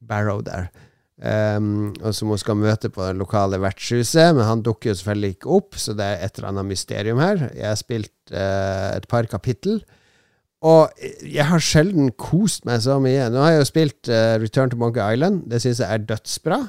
barrow 0.00 0.40
der. 0.40 0.70
Um, 1.22 1.92
og 2.02 2.16
som 2.18 2.32
hun 2.32 2.40
skal 2.40 2.56
møte 2.58 2.88
på 2.90 3.04
det 3.04 3.14
lokale 3.14 3.60
vertshuset, 3.62 4.32
men 4.34 4.42
han 4.42 4.62
dukker 4.66 4.90
jo 4.90 4.96
selvfølgelig 4.98 5.36
ikke 5.36 5.52
opp, 5.54 5.76
så 5.78 5.94
det 5.94 6.02
er 6.02 6.24
et 6.24 6.34
eller 6.38 6.48
annet 6.50 6.70
mysterium 6.72 7.22
her. 7.22 7.44
Jeg 7.54 7.68
har 7.68 7.78
spilt 7.78 8.32
uh, 8.34 8.88
et 8.96 9.06
par 9.06 9.28
kapittel, 9.30 9.78
og 10.66 10.90
jeg 11.22 11.46
har 11.46 11.62
sjelden 11.62 12.10
kost 12.18 12.66
meg 12.66 12.82
så 12.82 12.98
mye. 13.02 13.30
Nå 13.30 13.38
har 13.38 13.54
jeg 13.54 13.62
jo 13.62 13.70
spilt 13.70 14.10
uh, 14.10 14.34
Return 14.42 14.74
to 14.74 14.82
Monkey 14.82 15.14
Island, 15.14 15.44
det 15.50 15.62
syns 15.62 15.84
jeg 15.84 15.94
er 15.94 16.10
dødsbra. 16.10 16.60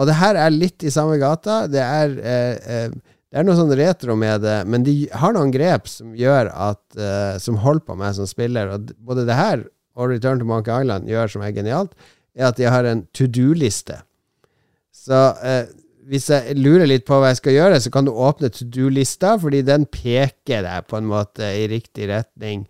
Og 0.00 0.10
det 0.10 0.18
her 0.18 0.42
er 0.42 0.54
litt 0.54 0.82
i 0.82 0.90
samme 0.90 1.20
gata. 1.22 1.62
Det 1.70 1.86
er, 1.86 2.18
uh, 2.18 3.16
det 3.30 3.38
er 3.38 3.46
noe 3.46 3.58
sånn 3.58 3.74
retro 3.78 4.18
med 4.18 4.42
det, 4.42 4.60
men 4.66 4.82
de 4.86 4.96
har 5.14 5.36
noen 5.36 5.54
grep 5.54 5.86
som 5.86 6.16
gjør 6.18 6.50
at 6.50 7.02
Som 7.38 7.60
holder 7.62 7.86
på 7.86 7.94
meg 7.94 8.16
som 8.18 8.26
spiller. 8.26 8.74
Og 8.74 8.90
både 8.98 9.28
det 9.28 9.38
her 9.38 9.68
og 9.94 10.10
Return 10.10 10.42
to 10.42 10.48
Monkey 10.48 10.74
Island 10.74 11.06
gjør 11.06 11.30
som 11.30 11.44
er 11.46 11.54
genialt, 11.54 11.94
er 12.36 12.50
at 12.50 12.60
jeg 12.62 12.72
har 12.72 12.86
en 12.88 13.04
to 13.16 13.26
do-liste. 13.30 14.00
Så 14.94 15.20
eh, 15.46 15.70
hvis 16.10 16.28
jeg 16.32 16.56
lurer 16.58 16.88
litt 16.88 17.06
på 17.08 17.18
hva 17.20 17.30
jeg 17.30 17.40
skal 17.40 17.56
gjøre, 17.56 17.80
så 17.82 17.92
kan 17.94 18.06
du 18.06 18.12
åpne 18.12 18.50
to 18.54 18.66
do-lista, 18.66 19.36
fordi 19.40 19.62
den 19.66 19.86
peker 19.90 20.64
deg 20.66 20.86
på 20.90 20.98
en 20.98 21.10
måte 21.10 21.46
i 21.58 21.66
riktig 21.70 22.10
retning. 22.10 22.64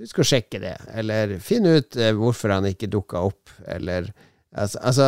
Husk 0.00 0.20
å 0.20 0.28
sjekke 0.28 0.60
det, 0.60 0.76
eller 0.96 1.38
finne 1.44 1.78
ut 1.80 1.96
eh, 2.00 2.14
hvorfor 2.16 2.52
han 2.56 2.68
ikke 2.68 2.92
dukka 2.92 3.26
opp, 3.30 3.52
eller 3.66 4.12
Altså, 4.56 4.78
altså 4.80 5.06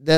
det, 0.00 0.16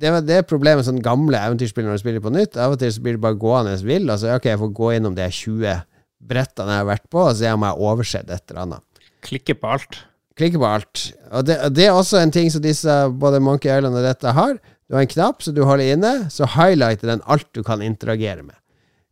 det 0.00 0.12
var 0.12 0.24
det 0.24 0.42
problemet 0.46 0.82
med 0.82 0.88
sånne 0.88 1.04
gamle 1.04 1.40
eventyrspill 1.40 1.86
når 1.86 1.96
du 1.96 2.02
spiller 2.04 2.24
på 2.24 2.32
nytt. 2.34 2.58
Av 2.60 2.74
og 2.76 2.80
til 2.80 2.92
så 2.92 3.02
blir 3.02 3.16
det 3.16 3.22
bare 3.24 3.38
gående 3.40 3.76
vill. 3.82 4.10
Altså, 4.12 4.34
ok, 4.36 4.50
jeg 4.52 4.60
får 4.60 4.74
gå 4.80 4.90
innom 4.96 5.16
de 5.16 5.26
20 5.26 5.80
brettene 6.26 6.76
jeg 6.76 6.84
har 6.84 6.90
vært 6.90 7.08
på, 7.12 7.22
og 7.24 7.38
se 7.38 7.52
om 7.52 7.64
jeg 7.64 7.74
har 7.74 7.88
oversett 7.90 8.30
et 8.30 8.52
eller 8.52 8.62
annet 8.66 9.02
Klikke 9.26 9.56
på 9.58 9.72
alt. 9.74 9.98
Klikke 10.36 10.60
på 10.60 10.68
alt. 10.68 11.08
Og 11.32 11.46
det, 11.48 11.58
det 11.76 11.88
er 11.88 11.96
også 11.96 12.20
en 12.20 12.34
ting 12.34 12.50
som 12.52 12.64
disse, 12.64 12.96
både 13.20 13.40
Monkey 13.42 13.70
Island 13.72 13.96
og 13.96 14.04
dette 14.06 14.34
har. 14.36 14.58
Du 14.86 14.94
har 14.94 15.02
en 15.02 15.10
knapp 15.10 15.42
som 15.42 15.56
du 15.56 15.64
holder 15.66 15.96
inne, 15.96 16.12
så 16.30 16.48
highlighter 16.56 17.10
den 17.10 17.24
alt 17.26 17.48
du 17.56 17.62
kan 17.66 17.82
interagere 17.82 18.44
med. 18.44 18.54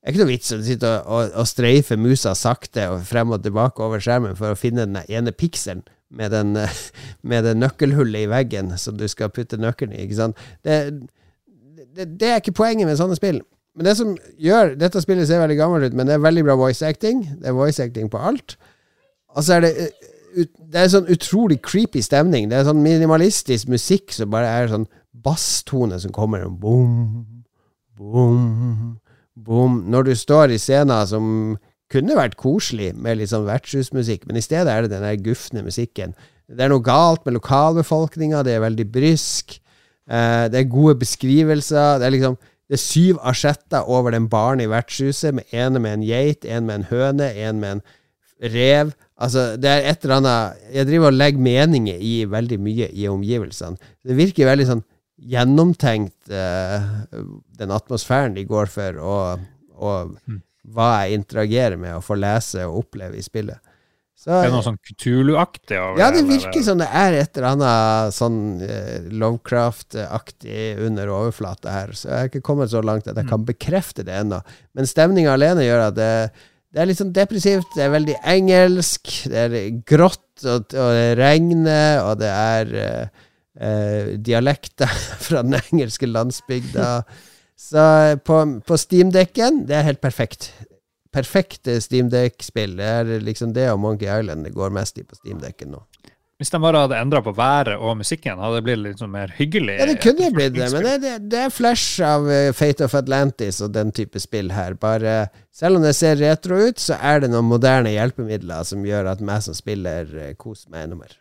Det 0.04 0.10
er 0.10 0.12
ikke 0.12 0.20
noe 0.20 0.34
vits 0.34 0.52
å 0.52 0.60
sitte 0.60 0.90
og, 1.08 1.46
streife 1.48 1.96
musa 1.96 2.34
sakte 2.36 2.90
og 2.92 3.06
frem 3.08 3.30
og 3.32 3.40
tilbake 3.42 3.80
over 3.80 4.02
skjermen 4.04 4.36
for 4.36 4.52
å 4.52 4.58
finne 4.58 4.84
den 4.84 5.00
ene 5.08 5.32
pikselen 5.32 5.80
med, 6.12 6.34
den, 6.34 6.52
med 7.32 7.48
det 7.48 7.54
nøkkelhullet 7.56 8.26
i 8.26 8.30
veggen 8.30 8.74
som 8.78 8.98
du 9.00 9.06
skal 9.08 9.32
putte 9.32 9.56
nøkkelen 9.56 9.96
i. 9.96 10.04
Det, 10.12 10.76
det, 11.96 12.08
det 12.20 12.30
er 12.30 12.42
ikke 12.42 12.58
poenget 12.60 12.90
med 12.90 13.00
sånne 13.00 13.16
spill. 13.16 13.40
Men 13.74 13.88
det 13.88 13.96
som 13.98 14.12
gjør 14.38 14.76
Dette 14.78 15.00
spillet 15.02 15.26
ser 15.26 15.40
veldig 15.42 15.56
gammelt 15.58 15.88
ut, 15.88 15.96
men 15.98 16.06
det 16.06 16.14
er 16.14 16.22
veldig 16.22 16.44
bra 16.46 16.58
voice 16.60 16.84
acting. 16.86 17.24
Det 17.40 17.50
er 17.50 17.56
voice 17.56 17.82
acting 17.82 18.12
på 18.12 18.20
alt. 18.20 18.58
Og 19.34 19.42
så 19.42 19.56
er 19.56 19.64
det 19.64 19.72
eh, 19.86 20.12
Det 20.34 20.80
er 20.80 20.90
sånn 20.90 21.10
utrolig 21.12 21.60
creepy 21.62 22.02
stemning. 22.02 22.48
Det 22.50 22.58
er 22.58 22.68
sånn 22.68 22.82
minimalistisk 22.82 23.70
musikk 23.70 24.14
som 24.14 24.32
bare 24.32 24.50
er 24.50 24.72
sånn 24.72 24.88
basstone 25.24 25.98
som 26.02 26.12
kommer 26.14 26.44
og 26.44 26.56
boom, 26.60 26.94
boom, 27.96 28.96
boom. 29.38 29.78
Når 29.90 30.10
du 30.10 30.14
står 30.18 30.54
i 30.54 30.60
scener 30.60 31.06
som 31.08 31.56
kunne 31.92 32.16
vært 32.18 32.38
koselig 32.40 32.90
med 32.98 33.20
litt 33.20 33.30
sånn 33.30 33.46
vertshusmusikk, 33.46 34.24
men 34.26 34.40
i 34.40 34.44
stedet 34.44 34.72
er 34.72 34.84
det 34.84 34.94
den 34.96 35.06
der 35.06 35.20
gufne 35.22 35.62
musikken. 35.66 36.16
Det 36.50 36.66
er 36.66 36.72
noe 36.72 36.84
galt 36.84 37.24
med 37.24 37.38
lokalbefolkninga, 37.38 38.42
det 38.44 38.56
er 38.56 38.64
veldig 38.64 38.88
brysk. 38.92 39.56
Eh, 40.10 40.44
det 40.52 40.60
er 40.60 40.72
gode 40.72 40.98
beskrivelser. 41.00 42.00
Det 42.00 42.08
er 42.08 42.16
liksom 42.16 42.36
det 42.64 42.78
er 42.78 42.80
syv 42.80 43.18
asjetter 43.20 43.88
over 43.92 44.14
den 44.14 44.28
baren 44.32 44.60
i 44.64 44.68
vertshuset, 44.70 45.34
med 45.36 45.52
ene 45.52 45.80
med 45.84 45.98
en 45.98 46.04
geit, 46.06 46.46
en 46.48 46.64
med 46.66 46.74
en 46.80 46.86
høne, 46.88 47.28
en 47.36 47.60
med 47.60 47.76
en 47.76 47.82
rev. 48.54 48.94
Altså, 49.14 49.44
det 49.60 49.70
er 49.70 49.84
et 49.86 50.02
eller 50.02 50.16
annet 50.16 50.62
Jeg 50.74 50.88
driver 50.88 51.12
og 51.12 51.18
legger 51.18 51.44
meninger 51.46 52.00
i 52.02 52.14
veldig 52.26 52.58
mye 52.62 52.88
i 52.90 53.06
omgivelsene. 53.10 53.92
Det 54.02 54.16
virker 54.18 54.50
veldig 54.50 54.66
sånn 54.72 54.82
gjennomtenkt, 55.30 56.16
uh, 56.34 56.88
den 57.54 57.74
atmosfæren 57.74 58.34
de 58.34 58.42
går 58.48 58.66
for, 58.72 58.98
og, 58.98 59.44
og 59.78 60.16
hva 60.74 60.88
jeg 61.04 61.20
interagerer 61.20 61.78
med 61.78 61.94
og 61.94 62.02
får 62.04 62.18
lese 62.18 62.66
og 62.66 62.80
oppleve 62.82 63.20
i 63.20 63.24
spillet. 63.24 63.62
Så, 64.14 64.30
Det 64.30 64.48
er 64.48 64.52
noe 64.54 64.64
sånn 64.64 64.78
Kutulu-aktig 64.78 65.74
ja, 65.98 66.06
det 66.14 66.22
virker 66.28 66.62
som 66.64 66.78
det 66.78 66.86
er 66.86 67.16
et 67.18 67.34
eller 67.34 67.48
annet 67.50 68.14
sånn 68.14 68.38
uh, 68.62 69.06
Lovecraft-aktig 69.10 70.80
under 70.86 71.12
overflata 71.12 71.74
her. 71.74 71.94
Så 71.98 72.08
jeg 72.08 72.18
har 72.18 72.30
ikke 72.30 72.44
kommet 72.46 72.72
så 72.72 72.82
langt 72.82 73.10
at 73.10 73.18
jeg 73.20 73.30
kan 73.30 73.46
bekrefte 73.46 74.06
det 74.06 74.14
ennå. 74.22 74.40
Men 74.74 74.90
stemninga 74.90 75.34
alene 75.34 75.66
gjør 75.66 75.88
at 75.88 75.98
det, 75.98 76.12
det 76.74 76.82
er 76.82 76.88
litt 76.90 76.98
sånn 76.98 77.14
depressivt. 77.14 77.70
Det 77.76 77.84
er 77.84 77.92
veldig 77.94 78.16
engelsk. 78.26 79.12
Det 79.30 79.44
er 79.44 79.54
grått, 79.86 80.26
og, 80.42 80.74
og 80.74 80.90
det 80.96 81.12
regner, 81.20 82.00
og 82.02 82.18
det 82.18 82.32
er 82.32 82.72
eh, 82.82 83.22
eh, 83.62 84.12
dialekter 84.18 84.90
fra 85.26 85.44
den 85.46 85.54
engelske 85.60 86.10
landsbygda. 86.10 86.88
Så 87.64 87.84
på, 88.26 88.40
på 88.66 88.78
Steam-dekken, 88.80 89.62
det 89.68 89.78
er 89.78 89.86
helt 89.86 90.02
perfekt. 90.02 90.50
Perfekte 91.14 91.78
Steam-dekk-spill. 91.78 92.74
Det 92.80 92.90
er 92.90 93.12
liksom 93.22 93.54
det 93.54 93.68
og 93.70 93.78
Monkey 93.84 94.10
Island 94.10 94.42
det 94.48 94.56
går 94.56 94.74
mest 94.74 94.98
i 94.98 95.06
på 95.06 95.14
Steam-dekken 95.20 95.70
nå. 95.76 95.84
Hvis 96.44 96.52
de 96.52 96.58
bare 96.60 96.80
hadde 96.82 96.96
endra 97.00 97.22
på 97.24 97.32
været 97.32 97.78
og 97.80 97.94
musikken, 97.96 98.36
hadde 98.36 98.58
det 98.58 98.64
blitt 98.66 98.80
litt 98.82 98.98
sånn 99.00 99.14
mer 99.14 99.30
hyggelig. 99.32 99.78
Ja, 99.80 99.86
det 99.88 99.94
kunne 100.04 100.26
blitt 100.34 100.52
det, 100.52 100.66
men 100.74 100.82
det, 100.84 100.98
det, 101.00 101.12
det 101.32 101.38
er 101.46 101.54
flash 101.54 102.04
av 102.04 102.26
eh, 102.28 102.50
Fate 102.52 102.84
of 102.84 102.92
Atlantis 102.98 103.62
og 103.64 103.70
den 103.72 103.94
type 103.96 104.20
spill 104.20 104.52
her. 104.52 104.76
Bare 104.76 105.30
Selv 105.56 105.78
om 105.78 105.86
det 105.86 105.94
ser 105.96 106.18
retro 106.20 106.58
ut, 106.66 106.82
så 106.82 106.98
er 107.00 107.22
det 107.24 107.30
noen 107.32 107.48
moderne 107.48 107.94
hjelpemidler 107.94 108.66
som 108.68 108.84
gjør 108.84 109.08
at 109.14 109.22
meg 109.24 109.40
som 109.46 109.56
spiller, 109.56 110.10
eh, 110.20 110.34
koser 110.36 110.68
meg 110.68 110.84
enda 110.84 110.98
mer. 111.00 111.16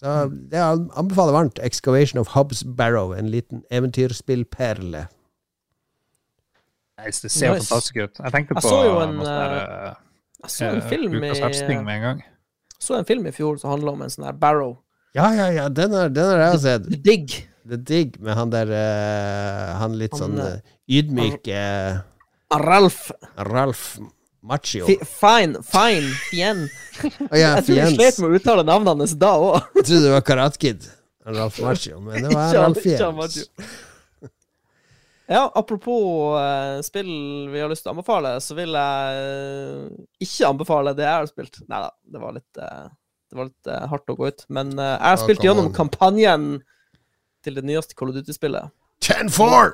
Så 0.00 0.16
det 0.50 0.58
anbefaler 0.58 1.36
varmt. 1.36 1.62
Excavation 1.62 2.18
of 2.18 2.34
Hobbs 2.34 2.64
Barrow, 2.66 3.14
en 3.14 3.30
liten 3.30 3.62
eventyrspillperle. 3.70 5.04
Nei, 6.98 7.06
det 7.06 7.30
ser 7.30 7.54
Nice. 7.54 7.70
fantastisk 7.70 8.02
ut. 8.02 8.18
Jeg 8.18 8.34
tenkte 8.34 8.58
Jeg 8.58 8.64
på 8.64 8.66
så 8.66 8.82
jo 8.88 8.98
en, 9.04 9.16
der, 9.22 9.54
uh, 9.54 9.94
Jeg 10.42 10.56
så 10.58 10.72
en 10.72 10.82
eh, 10.82 10.88
film 10.90 11.14
i 11.14 11.22
Lukas 11.22 11.46
Hapsting 11.46 11.86
med 11.86 12.00
en 12.00 12.06
gang. 12.08 12.26
Så 12.80 12.96
en 12.98 13.04
film 13.08 13.26
i 13.28 13.32
fjor 13.34 13.58
som 13.60 13.74
handla 13.74 13.92
om 13.94 14.02
en 14.04 14.12
sånn 14.12 14.26
her 14.28 14.36
Barrow. 14.40 14.78
Ja, 15.16 15.28
ja, 15.34 15.48
ja, 15.52 15.68
den 15.74 15.92
har, 15.96 16.10
jeg 16.14 16.54
også 16.54 16.62
sett. 16.62 16.86
The 16.90 17.00
Dig. 17.04 17.34
The 17.70 17.76
Dig 17.76 18.14
med 18.22 18.38
han 18.38 18.50
der 18.50 18.70
uh, 18.72 19.74
Han 19.82 19.98
litt 20.00 20.14
Han, 20.16 20.20
sånn 20.22 20.38
uh, 20.40 20.78
ydmyke 20.90 21.60
uh, 21.60 22.00
Ralf. 22.62 23.10
Ralf 23.50 23.98
Machio. 24.42 24.86
Fi- 24.88 25.02
Fine. 25.04 25.60
Fine. 25.66 26.14
Fien. 26.30 26.64
Oh, 27.28 27.36
ja, 27.36 27.54
Jeg 27.58 27.66
tror 27.66 27.76
jeg 27.82 27.98
slet 27.98 28.22
med 28.22 28.30
å 28.30 28.40
uttale 28.40 28.64
navnet 28.66 28.94
hans 29.04 29.14
da 29.20 29.34
òg. 29.36 29.60
Jeg 29.76 29.84
trodde 29.90 30.02
det 30.06 30.14
var 30.14 30.24
Karat 30.30 30.58
Kid. 30.62 30.88
Ralf 31.30 31.60
Machio, 31.62 32.00
men 32.00 32.24
det 32.24 32.32
var 32.32 32.54
Ralf 32.56 32.80
Fiens. 32.82 33.44
Ja, 35.30 35.44
apropos 35.54 36.34
eh, 36.40 36.80
spill 36.82 37.10
vi 37.52 37.60
har 37.62 37.70
lyst 37.70 37.84
til 37.84 37.92
å 37.92 37.94
anbefale, 37.94 38.32
så 38.42 38.56
vil 38.58 38.74
jeg 38.74 39.20
eh, 39.20 39.84
ikke 40.26 40.48
anbefale 40.48 40.94
det 40.98 41.04
jeg 41.06 41.12
har 41.20 41.28
spilt. 41.30 41.60
Nei 41.70 41.78
da, 41.84 41.90
det 42.10 42.22
var 42.22 42.34
litt, 42.34 42.58
eh, 42.58 42.88
det 43.30 43.38
var 43.38 43.46
litt 43.52 43.70
hardt 43.92 44.10
å 44.10 44.16
gå 44.18 44.26
ut. 44.32 44.42
Men 44.50 44.72
jeg 44.74 44.96
har 45.04 45.14
Ja, 45.14 45.20
spilt 45.22 45.44
gjennom 45.46 45.68
on. 45.70 45.76
kampanjen 45.76 46.48
til 47.46 47.54
det 47.60 47.62
nyeste 47.64 47.94
Call 47.94 48.10
of 48.10 48.16
Duty-spillet. 48.18 48.72
10-4! 49.06 49.70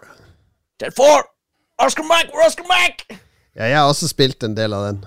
Dead 0.82 0.92
4! 0.94 1.22
Oscar 1.86 2.04
Mack! 2.08 2.28
Oscar 2.46 2.68
Mack! 2.68 3.06
Ja, 3.56 3.64
jeg 3.64 3.78
har 3.80 3.88
også 3.88 4.10
spilt 4.12 4.44
en 4.44 4.54
del 4.58 4.76
av 4.76 4.84
den. 4.90 5.00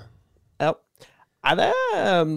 Ja. 0.66 0.74
Nei, 1.46 1.54
det 1.62 1.70
eh, 2.02 2.34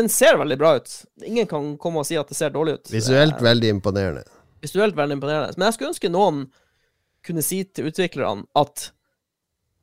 Den 0.00 0.08
ser 0.12 0.40
veldig 0.40 0.56
bra 0.60 0.72
ut. 0.80 0.88
Ingen 1.28 1.46
kan 1.48 1.74
komme 1.80 2.00
og 2.02 2.08
si 2.08 2.16
at 2.20 2.28
det 2.32 2.36
ser 2.40 2.50
dårlig 2.56 2.78
ut. 2.80 2.90
Visuelt 2.92 3.36
veldig 3.44 3.68
imponerende. 3.76 4.24
visuelt 4.64 4.96
veldig 4.96 5.16
imponerende. 5.20 5.54
Men 5.60 5.68
jeg 5.68 5.76
skulle 5.76 5.92
ønske 5.92 6.10
noen 6.12 6.42
kunne 7.26 7.44
si 7.44 7.62
til 7.68 7.90
utviklerne 7.90 8.46
at 8.58 8.90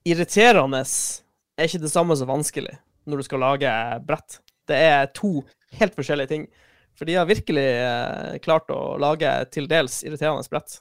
irriterende 0.08 0.82
er 0.84 1.68
ikke 1.68 1.84
det 1.84 1.92
samme 1.94 2.16
som 2.18 2.30
vanskelig. 2.30 2.78
når 3.08 3.18
du 3.18 3.24
skal 3.24 3.40
lage 3.40 3.72
brett. 4.04 4.42
Det 4.68 4.76
er 4.76 5.06
to 5.16 5.46
helt 5.80 5.96
forskjellige 5.96 6.28
ting. 6.28 6.48
For 6.98 7.08
de 7.08 7.16
har 7.16 7.30
virkelig 7.30 7.64
eh, 7.64 8.38
klart 8.44 8.72
å 8.74 8.98
lage 9.00 9.30
til 9.54 9.70
dels 9.70 10.02
irriterende 10.04 10.44
brett. 10.52 10.80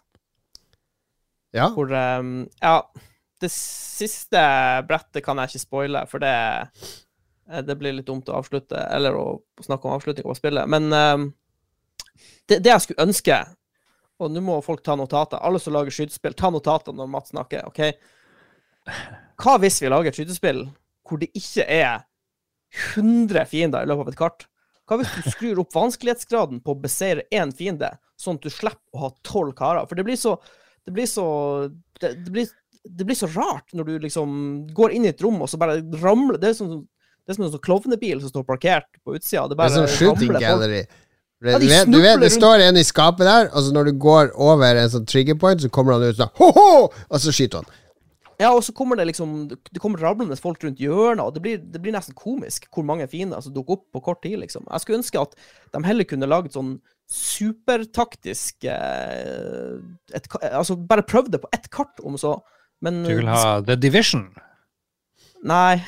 Ja. 1.55 1.69
Hvor 1.75 1.93
eh, 1.93 2.23
Ja, 2.63 2.81
det 3.41 3.53
siste 3.53 4.43
brettet 4.89 5.23
kan 5.23 5.39
jeg 5.39 5.53
ikke 5.53 5.63
spoile, 5.63 6.03
for 6.11 6.25
det 6.25 6.35
eh, 6.35 7.63
det 7.63 7.77
blir 7.79 7.95
litt 7.95 8.09
dumt 8.09 8.27
å 8.27 8.41
avslutte, 8.41 8.81
eller 8.91 9.15
å 9.15 9.27
snakke 9.63 9.87
om 9.87 9.95
avslutning 9.95 10.27
på 10.27 10.35
spillet. 10.35 10.67
Men 10.67 10.91
det, 10.91 12.59
det 12.59 12.73
jeg 12.73 12.83
skulle 12.83 13.07
ønske 13.07 13.37
Og 14.23 14.33
nå 14.33 14.41
må 14.41 14.57
folk 14.65 14.83
ta 14.87 14.95
notater. 14.97 15.41
Alle 15.45 15.61
som 15.61 15.75
lager 15.77 15.93
skytespill, 15.93 16.35
ta 16.37 16.49
notater 16.53 16.95
når 16.97 17.09
Mats 17.13 17.33
snakker. 17.35 17.67
OK? 17.69 17.81
Hva 19.43 19.57
hvis 19.61 19.81
vi 19.83 19.91
lager 19.93 20.13
et 20.13 20.19
skytespill 20.19 20.67
hvor 21.07 21.21
det 21.23 21.29
ikke 21.39 21.67
er 21.71 22.05
100 22.97 23.45
fiender 23.51 23.85
i 23.85 23.91
løpet 23.91 24.07
av 24.07 24.13
et 24.13 24.21
kart? 24.21 24.47
Hva 24.87 25.01
hvis 25.01 25.13
du 25.17 25.31
skrur 25.35 25.61
opp 25.63 25.75
vanskelighetsgraden 25.75 26.61
på 26.65 26.75
å 26.75 26.79
beseire 26.81 27.27
én 27.35 27.53
fiende, 27.55 27.93
sånn 28.19 28.39
at 28.39 28.47
du 28.47 28.53
slipper 28.55 28.97
å 28.97 29.05
ha 29.05 29.11
tolv 29.27 29.55
karer? 29.59 29.87
For 29.91 29.99
det 29.99 30.07
blir 30.07 30.19
så 30.21 30.37
Det 30.87 30.93
blir 30.95 31.07
så 31.11 31.27
det, 31.99 32.13
det, 32.25 32.31
blir, 32.31 32.47
det 32.87 33.05
blir 33.09 33.17
så 33.19 33.27
rart 33.35 33.73
når 33.75 33.89
du 33.89 33.95
liksom 34.05 34.69
går 34.77 34.93
inn 34.95 35.09
i 35.09 35.11
et 35.11 35.23
rom, 35.25 35.41
og 35.43 35.49
så 35.51 35.59
bare 35.59 35.81
ramler 35.99 36.39
Det 36.39 36.53
er 36.53 36.55
som, 36.55 36.77
det 37.27 37.33
er 37.33 37.39
som 37.39 37.47
en 37.49 37.51
sånn 37.57 37.65
klovnebil 37.67 38.21
som 38.23 38.31
står 38.31 38.45
parkert 38.47 38.87
på 39.03 39.17
utsida. 39.19 39.49
Det 39.51 39.59
Det 39.59 39.65
er 39.65 39.75
som 39.75 39.89
sånn 39.89 39.97
shooting 39.99 40.37
gallery. 40.39 40.85
folk. 40.87 41.06
Du, 41.43 41.51
vet, 41.69 41.89
du 41.93 41.99
vet, 42.01 42.21
det 42.21 42.31
står 42.33 42.63
en 42.65 42.79
i 42.81 42.85
skapet 42.87 43.29
der, 43.29 43.51
og 43.53 43.67
så 43.67 43.75
når 43.75 43.91
du 43.91 43.99
går 44.01 44.31
over 44.41 44.79
en 44.81 44.93
sånn 44.93 45.05
trigger 45.09 45.37
point, 45.41 45.61
så 45.61 45.69
kommer 45.73 45.97
han 45.97 46.07
ut 46.09 46.17
sånn 46.17 46.33
ho-ho! 46.39 46.87
Og 46.89 47.21
så 47.21 47.35
skyter 47.35 47.61
han. 47.61 47.83
Ja, 48.37 48.51
og 48.53 48.61
så 48.67 48.73
kommer 48.77 48.99
det 49.01 49.07
liksom 49.09 49.47
Det 49.49 49.81
kommer 49.81 50.03
rablende 50.03 50.37
folk 50.37 50.61
rundt 50.65 50.81
hjørnet, 50.81 51.23
og 51.25 51.37
det 51.37 51.43
blir, 51.45 51.61
det 51.61 51.81
blir 51.81 51.95
nesten 51.95 52.17
komisk 52.17 52.67
hvor 52.73 52.85
mange 52.85 53.07
fiender 53.09 53.41
som 53.45 53.55
dukker 53.55 53.79
opp 53.79 53.87
på 53.97 54.03
kort 54.11 54.21
tid, 54.25 54.39
liksom. 54.43 54.67
Jeg 54.69 54.85
skulle 54.85 55.01
ønske 55.01 55.23
at 55.23 55.37
de 55.73 55.83
heller 55.87 56.09
kunne 56.09 56.29
laget 56.29 56.57
sånn 56.57 56.77
supertaktisk 57.13 58.67
eh, 58.67 59.77
et, 60.17 60.27
Altså 60.51 60.77
bare 60.77 61.07
prøvd 61.07 61.33
det 61.37 61.43
på 61.45 61.53
ett 61.55 61.71
kart, 61.73 62.01
om 62.05 62.19
så. 62.21 62.39
Men 62.85 63.05
Du 63.07 63.15
vil 63.15 63.31
ha 63.31 63.61
The 63.65 63.79
Division? 63.81 64.29
Nei. 65.47 65.79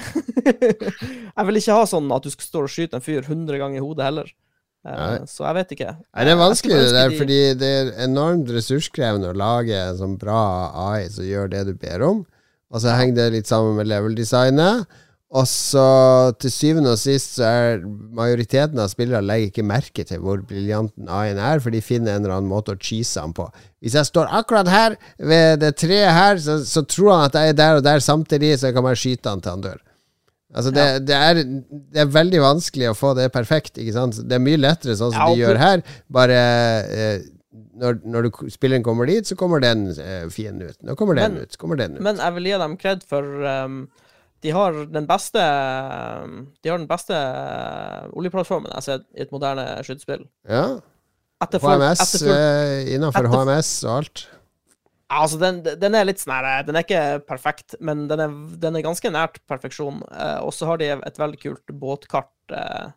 jeg 1.37 1.49
vil 1.49 1.61
ikke 1.61 1.77
ha 1.81 1.89
sånn 1.89 2.13
at 2.15 2.25
du 2.25 2.31
skal 2.33 2.47
stå 2.47 2.65
og 2.65 2.73
skyte 2.73 3.01
en 3.01 3.05
fyr 3.05 3.25
100 3.27 3.59
ganger 3.61 3.81
i 3.81 3.85
hodet 3.85 4.07
heller. 4.07 4.31
Eh, 4.89 5.19
Nei. 5.19 5.27
så 5.29 5.45
jeg 5.47 5.59
vet 5.61 5.75
ikke. 5.77 5.93
Nei, 6.01 6.25
det 6.25 6.33
er 6.33 6.41
vanskelig 6.41 6.79
det 6.81 6.93
der, 6.97 7.11
de- 7.13 7.19
fordi 7.21 7.41
det 7.61 7.73
er 7.81 7.91
enormt 8.09 8.49
ressurskrevende 8.55 9.33
å 9.35 9.37
lage 9.37 9.77
en 9.77 9.99
sånn 10.01 10.17
bra 10.21 10.41
AI 10.89 11.09
som 11.13 11.25
gjør 11.29 11.51
det 11.53 11.67
du 11.69 11.75
ber 11.75 12.03
om. 12.09 12.25
Og 12.73 12.81
så 12.85 12.95
henger 12.97 13.15
det 13.17 13.29
litt 13.33 13.47
sammen 13.49 13.77
med 13.77 13.87
level-designet. 13.89 14.87
Og 15.29 15.45
så 15.45 15.83
til 16.41 16.49
syvende 16.51 16.95
og 16.95 16.99
sist 17.01 17.35
så 17.37 17.45
er 17.45 17.83
majoriteten 18.17 18.79
av 18.81 18.89
spillere 18.89 19.21
legger 19.21 19.51
ikke 19.51 19.65
merke 19.69 20.05
til 20.09 20.23
hvor 20.25 20.41
briljanten 20.41 21.05
AI-en 21.13 21.37
er, 21.37 21.61
for 21.61 21.69
de 21.75 21.83
finner 21.85 22.15
en 22.17 22.23
eller 22.25 22.39
annen 22.39 22.49
måte 22.49 22.73
å 22.73 22.79
cheese 22.81 23.21
han 23.21 23.35
på. 23.37 23.45
Hvis 23.85 23.93
jeg 23.99 24.09
står 24.09 24.31
akkurat 24.41 24.71
her, 24.73 24.97
ved 25.21 25.61
det 25.61 25.75
treet 25.77 26.15
her, 26.17 26.41
så, 26.41 26.57
så 26.65 26.81
tror 26.89 27.13
han 27.13 27.27
at 27.29 27.37
jeg 27.37 27.53
er 27.53 27.59
der 27.61 27.77
og 27.77 27.85
der 27.85 28.01
samtidig, 28.01 28.55
så 28.59 28.71
jeg 28.71 28.79
kan 28.79 28.87
bare 28.89 28.97
skyte 29.05 29.29
han 29.35 29.45
til 29.45 29.53
han 29.53 29.67
dør. 29.69 29.83
Altså 30.57 30.71
det, 30.73 30.85
det, 31.09 31.17
er, 31.17 31.41
det 31.93 32.01
er 32.01 32.13
veldig 32.13 32.39
vanskelig 32.41 32.87
å 32.91 32.97
få 32.97 33.11
det 33.19 33.27
perfekt. 33.35 33.77
Ikke 33.83 33.93
sant? 33.97 34.17
Det 34.25 34.39
er 34.39 34.41
mye 34.41 34.61
lettere 34.61 34.97
sånn 34.97 35.13
som 35.13 35.21
Ja, 35.21 35.29
de 35.35 35.43
gjør 35.43 35.61
her. 35.61 35.83
Bare 36.09 36.39
eh, 36.89 37.27
når, 37.79 37.99
når 38.09 38.29
du, 38.29 38.31
spilleren 38.53 38.85
kommer 38.87 39.09
dit, 39.11 39.29
så 39.29 39.37
kommer 39.39 39.61
den 39.63 39.89
eh, 39.93 40.25
fienden 40.33 40.71
ut. 40.73 40.79
Nå 40.89 40.97
kommer 40.99 41.19
den 41.19 41.35
Men- 41.37 41.45
ut. 41.45 41.53
Så 41.53 41.61
kommer 41.61 41.77
den 41.81 41.99
ut. 41.99 42.03
Men 42.05 42.17
jeg 42.23 42.37
vil 42.39 42.49
gi 42.51 42.61
dem 42.65 42.77
kred 42.81 43.05
for 43.09 43.29
um, 43.45 43.81
de 44.47 44.53
har 44.55 44.77
den 44.95 45.07
beste 45.09 45.43
De 45.43 46.71
har 46.71 46.79
den 46.79 46.87
beste 46.91 47.13
uh, 47.19 48.07
oljeplattformen 48.17 48.71
jeg 48.71 48.79
har 48.79 48.87
sett 48.87 49.07
i 49.19 49.25
et 49.27 49.35
moderne 49.35 49.67
skytespill. 49.87 50.29
ja. 50.49 50.79
HMS 51.39 52.01
etter 52.03 52.19
full- 52.27 52.35
eh, 52.35 52.89
innafor 52.97 53.29
HMS 53.31 53.69
og 53.87 53.93
alt. 54.01 54.23
Altså, 55.09 55.39
den, 55.41 55.63
den 55.65 55.97
er 55.97 56.05
litt 56.05 56.21
sånn 56.21 56.49
Den 56.69 56.77
er 56.77 56.85
ikke 56.85 57.03
perfekt, 57.29 57.79
men 57.81 58.05
den 58.11 58.21
er, 58.21 58.33
den 58.61 58.77
er 58.77 58.85
ganske 58.85 59.13
nært 59.13 59.41
perfeksjon. 59.49 60.03
Eh, 60.13 60.41
og 60.45 60.53
så 60.53 60.69
har 60.69 60.81
de 60.81 60.91
et 60.97 61.21
veldig 61.21 61.41
kult 61.41 61.73
båtkart 61.81 62.53
eh, 62.53 62.91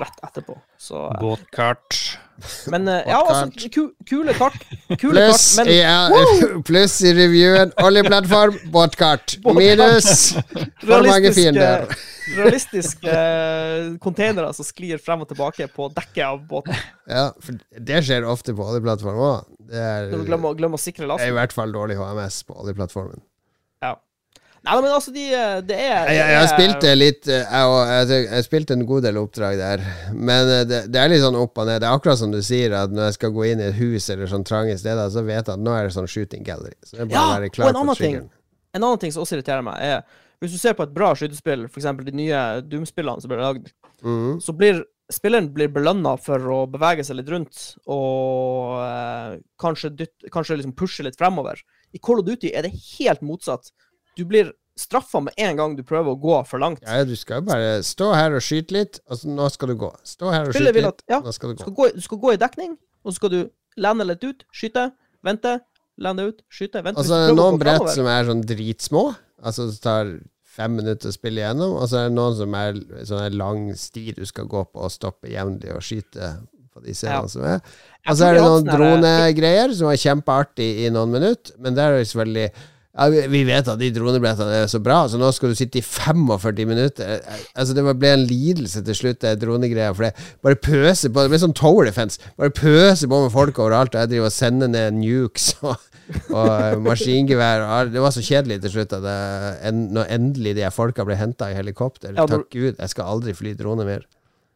rett 0.00 0.24
etterpå. 0.24 0.58
Så 0.78 1.06
eh, 1.06 1.20
Båtkart. 1.20 2.18
Men 2.66 2.88
eh, 2.88 3.02
ja, 3.08 3.20
altså, 3.22 3.68
ku, 3.72 3.88
kule 4.08 4.34
kart. 4.36 4.56
Kule 5.00 5.14
Pluss 5.14 5.56
kart, 5.56 5.66
men 5.66 5.72
ja, 5.72 6.60
pluss 6.68 6.98
i 7.04 7.14
reviewen 7.16 7.72
oljeplattform, 7.82 8.58
båtkart. 8.72 9.38
Båtkart. 9.44 9.62
Minus 9.62 10.34
for 10.82 11.08
mange 11.08 11.32
fiender. 11.36 11.86
realistiske 12.36 13.12
eh, 13.12 13.94
containere 14.02 14.50
som 14.56 14.66
sklir 14.66 15.00
frem 15.02 15.22
og 15.24 15.30
tilbake 15.30 15.68
på 15.72 15.88
dekket 15.96 16.24
av 16.26 16.42
båten. 16.50 16.76
Ja, 17.08 17.30
for 17.40 17.56
det 17.90 18.02
skjer 18.04 18.26
ofte 18.28 18.56
på 18.56 18.66
oljeplattform 18.66 19.22
òg. 19.30 19.54
Glem, 20.26 20.76
å 20.76 20.80
sikre 20.80 21.08
lasten. 21.08 21.24
det 21.24 21.30
er 21.30 21.34
i 21.34 21.40
hvert 21.40 21.56
fall 21.56 21.72
dårlig 21.74 21.96
HMS 22.00 22.42
på 22.46 22.58
oljeplattformen. 22.60 23.24
Nei, 24.66 24.76
men 24.82 24.90
altså, 24.90 25.12
de, 25.14 25.24
eh, 25.30 25.58
det 25.62 25.76
er 25.78 26.08
Jeg, 26.10 26.30
jeg, 26.34 26.46
spilte 26.50 26.94
litt 26.96 27.28
eh, 27.30 27.44
jeg, 27.46 28.06
jeg, 28.10 28.24
jeg 28.26 28.46
spilte 28.48 28.74
en 28.74 28.82
god 28.88 29.04
del 29.06 29.20
oppdrag 29.20 29.60
der, 29.60 29.84
men 30.10 30.50
eh, 30.50 30.64
det, 30.66 30.80
det 30.90 31.00
er 31.00 31.12
litt 31.12 31.22
sånn 31.22 31.38
opp 31.38 31.60
og 31.62 31.68
ned. 31.68 31.78
Det 31.84 31.86
er 31.86 31.94
akkurat 32.00 32.18
som 32.18 32.34
du 32.34 32.40
sier, 32.42 32.74
at 32.74 32.94
når 32.94 33.10
jeg 33.10 33.18
skal 33.20 33.34
gå 33.36 33.46
inn 33.52 33.62
i 33.62 33.68
et 33.68 33.78
hus 33.78 34.10
eller 34.10 34.30
sånn 34.30 34.46
trange 34.48 34.74
steder, 34.80 35.12
så 35.14 35.22
vet 35.26 35.38
jeg 35.38 35.54
at 35.54 35.62
nå 35.62 35.76
er 35.76 35.86
det 35.86 35.94
sånn 35.94 36.10
shooting 36.10 36.42
gallery. 36.46 36.74
Så 36.82 36.98
det 36.98 37.06
er 37.06 37.12
bare 37.12 37.22
Ja, 37.22 37.26
å 37.26 37.36
være 37.38 37.52
og 37.54 37.70
en 37.70 37.80
annen 37.84 38.00
ting. 38.00 38.18
En 38.74 38.82
annen 38.82 39.00
ting 39.04 39.14
som 39.14 39.22
også 39.22 39.38
irriterer 39.38 39.62
meg, 39.66 39.78
er 39.80 40.24
hvis 40.42 40.52
du 40.52 40.60
ser 40.60 40.74
på 40.76 40.84
et 40.84 40.92
bra 40.92 41.14
skytespill, 41.16 41.64
f.eks. 41.70 41.86
de 42.04 42.12
nye 42.18 42.42
Doom-spillene 42.66 43.22
som 43.22 43.30
blir 43.30 43.40
lagd, 43.40 43.70
mm. 44.02 44.42
så 44.44 44.52
blir 44.56 44.82
spilleren 45.12 45.52
blir 45.54 45.70
belønna 45.70 46.16
for 46.18 46.42
å 46.50 46.58
bevege 46.70 47.04
seg 47.06 47.20
litt 47.20 47.28
rundt 47.30 47.60
og 47.86 48.80
eh, 48.82 49.36
kanskje, 49.62 49.92
dytt, 50.00 50.26
kanskje 50.34 50.58
liksom 50.58 50.74
pushe 50.78 51.06
litt 51.06 51.18
fremover. 51.18 51.60
I 51.94 52.00
Call 52.02 52.20
of 52.20 52.26
Duty 52.26 52.50
er 52.50 52.66
det 52.66 52.74
helt 52.74 53.22
motsatt. 53.24 53.70
Du 54.16 54.24
blir 54.24 54.52
straffa 54.76 55.20
med 55.24 55.32
en 55.40 55.56
gang 55.56 55.76
du 55.76 55.82
prøver 55.86 56.12
å 56.12 56.18
gå 56.20 56.36
for 56.48 56.60
langt. 56.60 56.82
Ja, 56.84 57.04
du 57.08 57.14
skal 57.16 57.40
jo 57.40 57.46
bare 57.48 57.78
stå 57.86 58.10
her 58.16 58.34
og 58.36 58.42
skyte 58.44 58.74
litt, 58.76 58.98
og 59.08 59.16
så 59.20 59.30
nå 59.32 59.46
skal 59.52 59.72
du 59.72 59.76
gå. 59.80 59.88
Stå 60.04 60.32
her 60.34 60.50
og 60.50 60.56
skyte 60.56 60.72
litt, 60.84 61.02
ja, 61.08 61.20
nå 61.24 61.32
skal 61.32 61.52
du 61.52 61.54
gå. 61.56 61.64
skal, 61.64 61.76
gå, 61.78 61.86
du 61.96 62.04
skal 62.04 62.20
gå 62.24 62.34
i 62.34 62.40
dekning, 62.42 62.74
og 63.04 63.12
så 63.12 63.16
skal 63.20 63.32
du 63.32 63.38
lande 63.80 64.04
litt 64.08 64.24
ut, 64.24 64.44
skyte, 64.52 64.90
vente, 65.24 65.54
lande 66.00 66.26
ut, 66.28 66.42
skyte, 66.52 66.82
vente. 66.84 67.00
Og 67.00 67.08
så 67.08 67.16
er 67.22 67.30
det 67.30 67.38
noen 67.38 67.56
brett 67.60 67.80
fremover- 67.80 67.96
som 67.96 68.10
er 68.12 68.28
sånn 68.28 68.44
dritsmå, 68.52 69.04
altså 69.42 69.68
det 69.70 69.80
tar 69.84 70.12
fem 70.56 70.76
minutter 70.76 71.08
å 71.12 71.16
spille 71.16 71.40
gjennom, 71.44 71.74
og 71.80 71.88
så 71.88 72.02
er 72.02 72.08
det 72.10 72.16
noen 72.16 72.36
som 72.36 72.54
er 72.60 72.78
sånn 73.08 73.24
en 73.26 73.36
lang 73.40 73.64
sti 73.76 74.06
du 74.16 74.24
skal 74.28 74.44
gå 74.48 74.62
på 74.72 74.84
og 74.84 74.92
stoppe 74.92 75.28
jevnlig 75.32 75.72
og 75.76 75.80
skyte 75.84 76.30
på 76.72 76.84
de 76.84 76.92
scenene 76.96 77.24
Ja. 77.24 77.32
som 77.32 77.44
er. 77.48 77.60
Og 78.08 78.16
så 78.16 78.28
er 78.28 78.34
det 78.36 78.42
noen 78.44 78.60
sånne 78.64 78.72
her- 78.76 79.32
dronegreier 79.32 79.74
som 79.76 79.88
er 79.88 79.96
kjempeartig 80.00 80.70
i 80.84 80.90
noen 80.92 81.12
minutter, 81.16 81.56
men 81.58 81.74
der 81.74 81.92
er 81.92 81.98
det 82.04 82.08
selvfølgelig 82.12 82.52
ja, 82.96 83.26
vi- 83.28 83.44
vet 83.44 83.68
at 83.68 83.78
de 83.78 83.90
dronebillettene 83.92 84.62
er 84.62 84.66
så 84.72 84.80
bra, 84.82 85.02
så 85.08 85.18
nå 85.20 85.28
skal 85.36 85.52
du 85.52 85.54
sitte 85.58 85.78
i 85.78 85.82
45 85.84 86.64
minutter. 86.66 87.20
Altså 87.54 87.74
Det 87.76 87.84
ble 87.98 88.12
en 88.14 88.24
lidelse 88.26 88.82
til 88.86 88.94
slutt, 88.94 89.20
det 89.20 89.34
dronegreia. 89.42 89.92
For 89.94 90.08
det 90.08 90.14
bare 90.42 90.56
pøser 90.56 91.12
på. 91.12 91.22
Det 91.26 91.30
ble 91.34 91.38
sånn 91.42 91.54
tower 91.54 91.84
defense. 91.84 92.18
Bare 92.38 92.50
pøser 92.50 93.06
på 93.12 93.22
med 93.26 93.32
folk 93.34 93.58
overalt, 93.58 93.94
og 93.94 94.00
jeg 94.00 94.14
driver 94.14 94.30
og 94.32 94.32
sender 94.32 94.68
ned 94.72 94.96
nukes 95.02 95.52
og, 95.62 95.76
og 96.32 96.50
eh, 96.50 96.76
maskingevær. 96.80 97.66
og. 97.66 97.92
Det 97.92 98.00
var 98.00 98.10
så 98.16 98.24
kjedelig 98.24 98.60
til 98.64 98.70
slutt 98.78 98.92
at 98.96 99.06
jeg, 99.12 99.72
når 99.92 100.12
endelig 100.16 100.56
de 100.56 100.70
folka 100.72 101.04
ble 101.04 101.16
henta 101.20 101.50
i 101.52 101.56
helikopter. 101.58 102.14
Ja, 102.16 102.26
Takk 102.26 102.48
Gud, 102.50 102.74
jeg 102.78 102.88
skal 102.94 103.04
aldri 103.16 103.34
fly 103.36 103.54
drone 103.58 103.84
mer. 103.84 104.06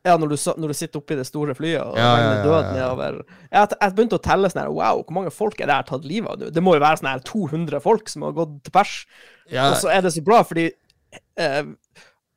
Ja, 0.07 0.15
når 0.17 0.33
du, 0.33 0.37
når 0.63 0.73
du 0.73 0.77
sitter 0.79 1.03
oppi 1.03 1.17
det 1.19 1.27
store 1.29 1.53
flyet 1.57 1.83
og 1.83 1.99
Ja, 2.01 2.13
regner 2.17 2.45
død 2.47 2.69
nedover 2.73 3.19
Jeg, 3.21 3.67
jeg 3.75 3.95
begynte 3.99 4.17
å 4.17 4.23
telle 4.25 4.49
sånn 4.49 4.63
her 4.63 4.71
Wow, 4.73 5.03
hvor 5.05 5.17
mange 5.19 5.33
folk 5.35 5.61
er 5.61 5.69
det 5.69 5.77
her 5.77 5.89
tatt 5.91 6.07
livet 6.09 6.31
av 6.33 6.41
nå? 6.41 6.49
Det 6.57 6.63
må 6.65 6.73
jo 6.79 6.81
være 6.81 7.03
sånn 7.03 7.11
her 7.11 7.25
200 7.29 7.83
folk 7.85 8.09
som 8.09 8.25
har 8.25 8.33
gått 8.39 8.55
til 8.65 8.73
pers. 8.79 8.95
Og 9.75 9.77
så 9.83 9.93
er 9.93 10.07
det 10.07 10.15
så 10.15 10.23
bra, 10.25 10.41
fordi 10.47 10.71
eh, 11.37 11.61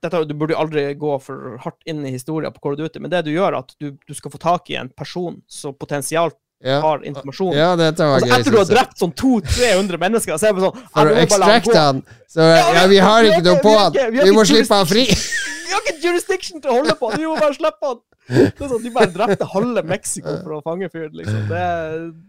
dette, 0.03 0.23
Du 0.27 0.35
burde 0.35 0.57
jo 0.57 0.59
aldri 0.59 0.85
gå 0.99 1.13
for 1.23 1.55
hardt 1.63 1.87
inn 1.87 2.03
i 2.03 2.11
historien 2.11 2.51
på 2.51 2.59
hvor 2.65 2.75
du 2.75 2.83
er 2.83 2.91
ute, 2.91 2.99
men 2.99 3.13
det 3.13 3.23
du 3.29 3.31
gjør, 3.31 3.53
er 3.53 3.59
at 3.61 3.71
du, 3.79 3.93
du 3.95 4.17
skal 4.17 4.33
få 4.33 4.41
tak 4.43 4.67
i 4.73 4.75
en 4.81 4.91
person 4.91 5.39
som 5.47 5.77
potensialt 5.79 6.35
ja. 6.63 6.79
har 6.83 7.03
informasjon. 7.09 7.53
ja, 7.57 7.69
dette 7.79 8.07
var 8.07 8.19
Altså, 8.19 8.29
gøy. 8.29 8.39
etter 8.39 8.55
du 8.55 8.59
har 8.61 8.69
drept 8.71 9.03
sånn 9.03 9.13
200-300 9.19 10.03
mennesker, 10.05 10.37
så 10.39 10.49
er 10.49 10.57
det 10.57 10.63
sånn 10.67 10.85
For 10.93 11.11
å 11.11 11.17
ekstrakte 11.25 11.79
han. 11.79 12.03
Så 12.33 12.47
ja, 12.49 12.85
vi 12.89 13.01
har 13.03 13.29
ikke 13.29 13.43
noe 13.45 13.59
på 13.61 13.75
han. 13.77 13.99
vi 14.15 14.31
må 14.33 14.45
slippe 14.47 14.81
han 14.81 14.89
fri. 14.89 15.07
Vi 15.63 15.75
har 15.75 15.87
ikke 15.89 16.03
jurisdiction 16.05 16.61
til 16.61 16.69
å 16.69 16.73
holde 16.75 16.93
på 16.99 17.07
han! 17.09 17.17
Vi 17.17 17.25
må 17.25 17.33
bare 17.39 17.55
slippe 17.55 17.87
han! 17.87 18.01
Det 18.29 18.67
sånn, 18.69 18.83
De 18.83 18.91
bare 18.93 19.09
drepte 19.11 19.47
halve 19.51 19.81
Mexico 19.89 20.35
for 20.43 20.55
å 20.55 20.59
fange 20.63 20.87
fyren, 20.91 21.11
liksom. 21.17 21.41
Det, 21.49 21.63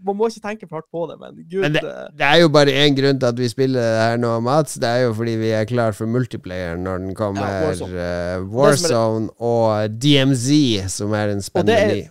man 0.07 0.17
må 0.19 0.31
ikke 0.31 0.43
tenke 0.43 0.67
for 0.67 0.81
hardt 0.81 0.89
på 0.91 1.05
det, 1.11 1.19
men 1.21 1.37
gud 1.45 1.61
Men 1.63 1.77
det, 1.77 1.83
eh, 1.85 2.09
det 2.19 2.27
er 2.31 2.41
jo 2.41 2.49
bare 2.57 2.73
én 2.83 2.97
grunn 2.97 3.21
til 3.21 3.29
at 3.29 3.39
vi 3.39 3.51
spiller 3.53 3.85
det 3.85 4.01
her 4.01 4.19
nå, 4.23 4.33
Mats. 4.43 4.79
Det 4.81 4.89
er 4.89 5.05
jo 5.05 5.13
fordi 5.21 5.37
vi 5.43 5.53
er 5.55 5.69
klar 5.71 5.95
for 5.95 6.11
multiplayer 6.11 6.81
når 6.81 7.05
den 7.05 7.15
kommer. 7.19 7.45
Ja, 7.47 7.69
Warzone. 7.69 8.09
uh, 8.41 8.49
Warzone 8.57 9.31
og 9.39 10.01
DMZ, 10.03 10.51
som 10.97 11.15
er 11.15 11.37
en 11.37 11.45
spennende 11.45 11.93
ny. 11.93 12.03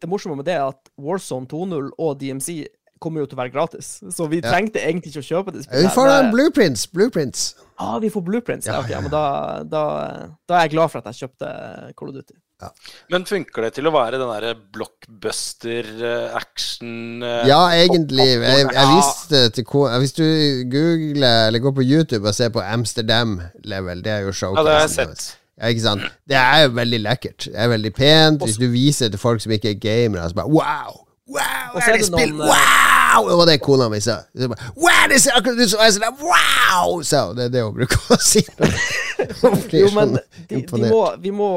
Det 0.00 0.08
morsomme 0.10 0.36
med 0.36 0.44
det 0.48 0.54
er 0.56 0.64
at 0.68 0.88
Warzone 0.98 1.46
2.0 1.46 1.90
og 1.98 2.18
DMC 2.20 2.66
kommer 3.00 3.20
jo 3.22 3.26
til 3.30 3.38
å 3.38 3.40
være 3.40 3.52
gratis. 3.54 3.86
Så 4.12 4.26
vi 4.28 4.40
Ja. 4.42 4.50
trengte 4.52 4.76
egentlig 4.76 5.08
ikke 5.14 5.24
å 5.24 5.30
kjøpe 5.30 5.52
det 5.54 5.64
Vi 5.72 5.88
får 5.88 6.06
her. 6.10 6.22
en 6.24 6.30
blueprints. 6.34 6.84
Blueprints. 6.92 7.54
Ah, 7.78 7.98
vi 7.98 8.10
får 8.10 8.22
blueprints. 8.26 8.66
Ja, 8.66 8.78
okay, 8.80 8.90
ja, 8.90 8.96
ja. 8.96 9.00
men 9.00 9.10
da, 9.10 9.62
da, 9.64 9.84
da 10.46 10.54
er 10.58 10.62
jeg 10.68 10.72
glad 10.76 10.90
for 10.90 10.98
at 10.98 11.04
jeg 11.14 11.30
kjøpte 11.30 11.46
Call 11.96 12.08
of 12.10 12.14
Duty. 12.14 12.34
Men 13.08 13.24
funker 13.24 13.62
det 13.64 13.72
til 13.78 13.86
å 13.88 13.92
være 13.94 14.18
den 14.20 14.28
derre 14.28 14.52
blockbuster-action 14.74 17.22
Ja, 17.48 17.70
egentlig. 17.72 18.26
Jeg, 18.26 18.40
jeg 18.42 18.66
Ja. 18.74 18.96
visste 18.96 19.50
til 19.54 19.64
Hvis 19.64 20.12
du 20.12 20.64
googler 20.68 21.46
eller 21.48 21.58
går 21.58 21.72
på 21.72 21.82
YouTube 21.84 22.26
og 22.28 22.34
ser 22.34 22.50
på 22.50 22.60
Amsterdam 22.62 23.40
Level, 23.64 24.02
det 24.02 24.10
er 24.12 24.20
jo 24.20 24.26
Ja, 24.32 24.62
det 24.62 24.72
har 24.72 24.80
jeg 24.80 24.88
showcase. 24.90 25.16
sett. 25.16 25.36
Ikke 25.68 25.82
sant? 25.84 26.02
Det 26.28 26.36
er 26.40 26.62
jo 26.64 26.70
veldig 26.78 27.00
lekkert. 27.04 27.44
Det 27.50 27.56
er 27.60 27.68
veldig 27.68 27.92
pent. 27.94 28.42
Hvis 28.44 28.56
du 28.60 28.66
viser 28.72 29.08
det 29.08 29.12
til 29.18 29.20
folk 29.22 29.42
som 29.44 29.52
ikke 29.52 29.70
er 29.74 29.80
gamere, 29.82 30.28
så 30.30 30.34
bare 30.38 30.48
wow! 30.48 31.00
Wow! 31.30 31.76
Er 31.78 31.96
det 31.96 32.06
spill? 32.06 32.32
eh, 32.40 32.46
Wow! 32.50 33.28
Det 33.28 33.36
var 33.38 33.46
det 33.50 33.60
kona 33.62 33.88
mi 33.92 34.00
sa. 34.00 34.16
Wow! 34.34 35.04
Det 35.12 35.20
ser 35.22 35.36
akkurat 35.36 35.60
ut 35.60 35.70
som 35.70 35.82
jeg 35.84 35.92
sa 35.92 36.00
det. 36.06 36.12
Wow! 36.24 37.02
Sa. 37.06 37.20
Det 37.36 37.44
er 37.44 37.52
det 37.54 37.62
hun 37.66 37.74
bruker 37.76 38.00
å 38.14 38.18
si. 38.22 38.42
Jo, 39.20 39.90
men 39.92 40.14
sånn 40.16 40.18
de, 40.48 40.62
de 40.64 40.88
må, 40.88 41.00
vi, 41.20 41.30
må, 41.34 41.50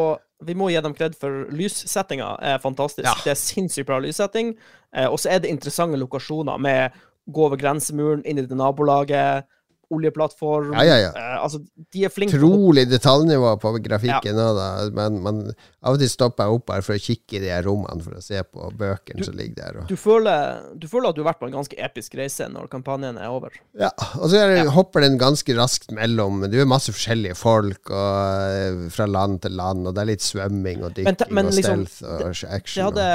vi 0.44 0.56
må 0.60 0.68
gi 0.74 0.82
dem 0.84 0.94
kred 0.98 1.14
for 1.16 1.46
lyssettinga 1.56 2.34
er 2.44 2.58
fantastisk. 2.60 3.08
Ja. 3.08 3.14
Det 3.24 3.32
er 3.32 3.40
sinnssykt 3.40 3.88
bra 3.88 4.02
lyssetting. 4.04 4.54
Eh, 4.96 5.08
og 5.08 5.16
så 5.24 5.32
er 5.32 5.44
det 5.46 5.52
interessante 5.54 5.98
lokasjoner 6.02 6.60
med 6.62 6.98
gå 7.32 7.46
over 7.48 7.56
grensemuren, 7.56 8.20
inn 8.28 8.42
i 8.42 8.44
det 8.44 8.58
nabolaget, 8.60 9.48
oljeplattform. 9.94 10.72
Ja, 10.74 10.84
ja, 10.88 10.98
ja. 11.06 11.12
Uh, 11.16 11.44
altså, 11.44 11.60
de 11.94 12.06
er 12.08 12.12
flinke 12.14 12.38
Trolig 12.40 12.86
detaljnivå 12.90 13.56
på 13.62 13.74
grafikken 13.84 14.38
da. 14.40 14.68
Men, 14.96 15.20
men 15.26 15.42
av 15.84 15.98
og 15.98 16.00
til 16.02 16.10
stopper 16.12 16.48
jeg 16.48 16.58
opp 16.60 16.72
her 16.74 16.86
for 16.86 16.96
å 16.96 17.02
kikke 17.04 17.38
i 17.38 17.42
de 17.44 17.52
her 17.52 17.66
rommene 17.68 18.04
for 18.06 18.18
å 18.18 18.22
se 18.24 18.40
på 18.48 18.70
bøkene 18.80 19.26
som 19.28 19.36
ligger 19.38 19.56
der. 19.60 19.80
Og. 19.82 19.88
du 19.92 19.98
føler, 20.00 20.62
du 20.80 20.88
føler 20.90 21.10
at 21.12 21.18
du 21.18 21.24
har 21.24 21.30
vært 21.34 21.42
på 21.44 21.50
en 21.50 21.58
ganske 21.58 21.78
episk 21.90 22.16
reise 22.20 22.48
når 22.52 22.70
kampanjen 22.72 23.20
er 23.22 23.34
over. 23.34 23.58
Ja, 23.80 23.92
og 24.20 24.30
så 24.32 24.40
det, 24.50 24.64
hopper 24.74 25.04
den 25.06 25.20
ganske 25.22 25.56
raskt 25.58 25.92
mellom 25.96 26.46
Du 26.50 26.58
er 26.62 26.70
masse 26.70 26.94
forskjellige 26.94 27.36
folk 27.40 27.92
og, 27.92 28.14
eh, 28.54 28.88
fra 28.94 29.08
land 29.10 29.42
til 29.44 29.58
land, 29.60 29.88
og 29.88 29.96
det 29.98 30.06
er 30.06 30.12
litt 30.14 30.26
svømming 30.26 30.86
og 30.88 30.96
dykking 30.98 31.34
men 31.34 31.52
og 31.52 31.58
liksom, 31.60 31.86
stealth 31.90 32.08
og 32.08 32.24
Det 32.34 32.50
action. 32.58 32.88
hadde, 32.90 33.08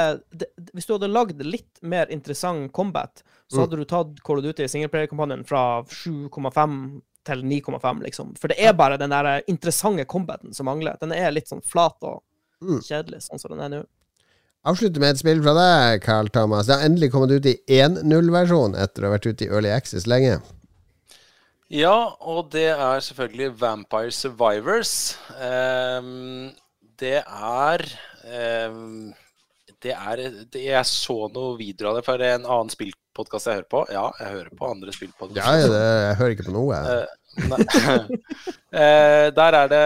det, 0.43 0.47
hvis 0.75 0.87
du 0.87 0.93
hadde 0.95 1.11
lagd 1.11 1.43
litt 1.45 1.81
mer 1.81 2.07
interessant 2.13 2.71
combat, 2.75 3.23
så 3.49 3.57
Mm. 3.57 3.61
hadde 3.63 3.77
du 3.79 3.85
tatt 3.89 4.19
Call 4.21 4.37
of 4.37 4.43
Duty 4.45 4.67
singleplayer-kampanjen 4.69 5.41
fra 5.49 5.81
7,5 5.89 6.68
til 7.27 7.43
9,5, 7.45 8.01
liksom. 8.07 8.33
For 8.39 8.51
det 8.51 8.57
er 8.63 8.73
bare 8.77 8.97
den 8.97 9.11
der 9.13 9.43
interessante 9.51 10.05
combaten 10.09 10.55
som 10.55 10.69
mangler. 10.69 10.97
Den 11.01 11.13
er 11.15 11.33
litt 11.35 11.51
sånn 11.51 11.63
flat 11.65 11.97
og 12.01 12.21
Mm. 12.59 12.81
kjedelig, 12.83 13.21
sånn 13.23 13.39
som 13.39 13.51
den 13.53 13.61
er 13.63 13.69
nå. 13.69 13.85
avslutter 14.67 14.99
avslutte 14.99 14.99
med 14.99 15.13
et 15.15 15.19
spill 15.21 15.41
fra 15.41 15.53
deg, 15.55 16.01
Carl 16.03 16.27
Thomas. 16.27 16.67
Det 16.67 16.75
har 16.75 16.83
endelig 16.83 17.11
kommet 17.13 17.31
ut 17.31 17.45
i 17.45 17.55
1.0-versjon 17.71 18.75
etter 18.75 19.03
å 19.03 19.07
ha 19.07 19.13
vært 19.17 19.29
ute 19.29 19.45
i 19.45 19.47
Early 19.47 19.69
Access 19.71 20.05
lenge. 20.05 20.41
Ja, 21.69 22.15
og 22.19 22.49
det 22.51 22.65
er 22.73 22.99
selvfølgelig 23.05 23.53
Vampire 23.61 24.11
Survivors. 24.11 25.15
Um, 25.39 26.51
det 26.99 27.23
er 27.23 27.85
um, 28.67 29.13
Det 29.79 29.93
er 29.95 30.17
det, 30.51 30.63
Jeg 30.65 30.85
så 30.85 31.29
noe 31.31 31.57
videoer 31.57 31.93
av 31.93 32.01
det, 32.01 32.25
er 32.25 32.35
en 32.35 32.45
annen 32.45 32.73
spillpodkast 33.19 33.49
jeg 33.49 33.59
hører 33.59 33.69
på. 33.69 33.81
Ja, 33.91 34.05
jeg 34.19 34.35
hører 34.37 34.51
på 34.55 34.67
andre 34.69 34.93
spillpodkaster. 34.93 35.59
Ja, 35.59 35.67
det, 35.67 35.87
jeg 36.07 36.15
hører 36.19 36.35
ikke 36.35 36.47
på 36.47 36.55
noe. 36.55 36.75
jeg. 36.75 37.07
nei. 37.49 37.63
Eh, 38.69 39.31
der 39.33 39.55
er 39.57 39.65
det 39.65 39.85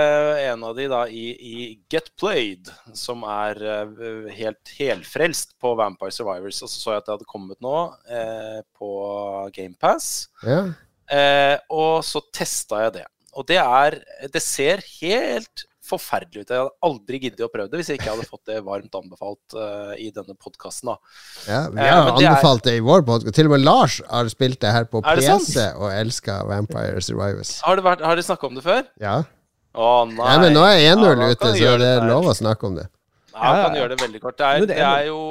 en 0.49 0.63
av 0.67 0.73
de 0.75 0.89
da 0.91 1.05
i, 1.07 1.21
i 1.31 1.53
Get 1.87 2.09
Played, 2.19 2.67
som 2.99 3.21
er 3.23 3.55
eh, 3.63 4.25
helt 4.35 4.73
helfrelst 4.75 5.53
på 5.63 5.71
Vampire 5.79 6.11
Survivors. 6.11 6.59
Og 6.65 6.67
så 6.67 6.81
så 6.81 6.91
jeg 6.91 6.99
at 6.99 7.07
det 7.07 7.13
hadde 7.13 7.29
kommet 7.31 7.61
nå 7.63 7.77
eh, 8.11 8.59
på 8.75 8.89
GamePass. 9.55 10.09
Ja. 10.43 10.65
Eh, 11.07 11.55
og 11.71 12.03
så 12.03 12.25
testa 12.35 12.81
jeg 12.83 12.97
det. 12.99 13.05
Og 13.39 13.47
det 13.47 13.61
er 13.63 14.01
Det 14.35 14.43
ser 14.43 14.83
helt 14.99 15.63
forferdelig 15.83 16.43
ut. 16.43 16.49
Jeg 16.53 16.61
hadde 16.61 16.87
aldri 16.87 17.19
giddet 17.25 17.43
å 17.43 17.49
prøve 17.51 17.71
det 17.71 17.81
hvis 17.81 17.91
jeg 17.91 17.99
ikke 17.99 18.13
hadde 18.13 18.27
fått 18.29 18.49
det 18.49 18.61
varmt 18.63 18.95
anbefalt 18.97 19.55
uh, 19.57 19.93
i 19.99 20.09
denne 20.15 20.35
podkasten. 20.39 20.93
Ja, 21.49 21.65
vi 21.73 21.83
har 21.83 21.91
har 21.99 22.11
anbefalt 22.13 22.63
det 22.63 22.73
er- 22.73 22.79
det 22.79 22.81
i 22.81 22.87
vår 22.87 23.05
podkast. 23.07 23.35
Til 23.35 23.49
og 23.49 23.55
med 23.55 23.65
Lars 23.65 23.99
har 24.09 24.31
spilt 24.31 24.59
det 24.63 24.73
her 24.75 24.87
på 24.89 25.03
PC 25.03 25.27
sant? 25.27 25.77
og 25.77 25.91
elska 25.91 26.39
Vampire 26.49 27.03
Survivors. 27.03 27.59
Har, 27.61 27.79
det 27.79 27.85
vært, 27.85 28.03
har 28.07 28.23
snakka 28.29 28.47
om 28.47 28.55
det 28.59 28.65
før? 28.65 28.83
Ja. 29.01 29.21
Å 29.73 29.93
nei. 30.05 30.17
Nei, 30.21 30.37
men 30.45 30.53
nå 30.53 30.63
er 30.69 30.81
1-0 30.93 31.07
Ja, 31.09 31.29
ute, 31.33 31.49
så 31.49 31.57
gjøre 31.57 31.81
det 31.81 31.93
er 31.97 32.07
lov 32.07 32.29
å 32.29 32.35
snakke 32.37 32.69
om 32.69 32.77
det. 32.77 32.87
Ja, 33.33 33.49
jeg 33.49 33.63
kan 33.65 33.77
gjøre 33.79 33.95
det 33.95 34.01
veldig 34.03 34.19
kort. 34.21 34.37
Det 34.37 34.45
er, 34.45 34.59
det 34.61 34.75
det 34.77 34.81
er 34.85 35.05
jo 35.07 35.21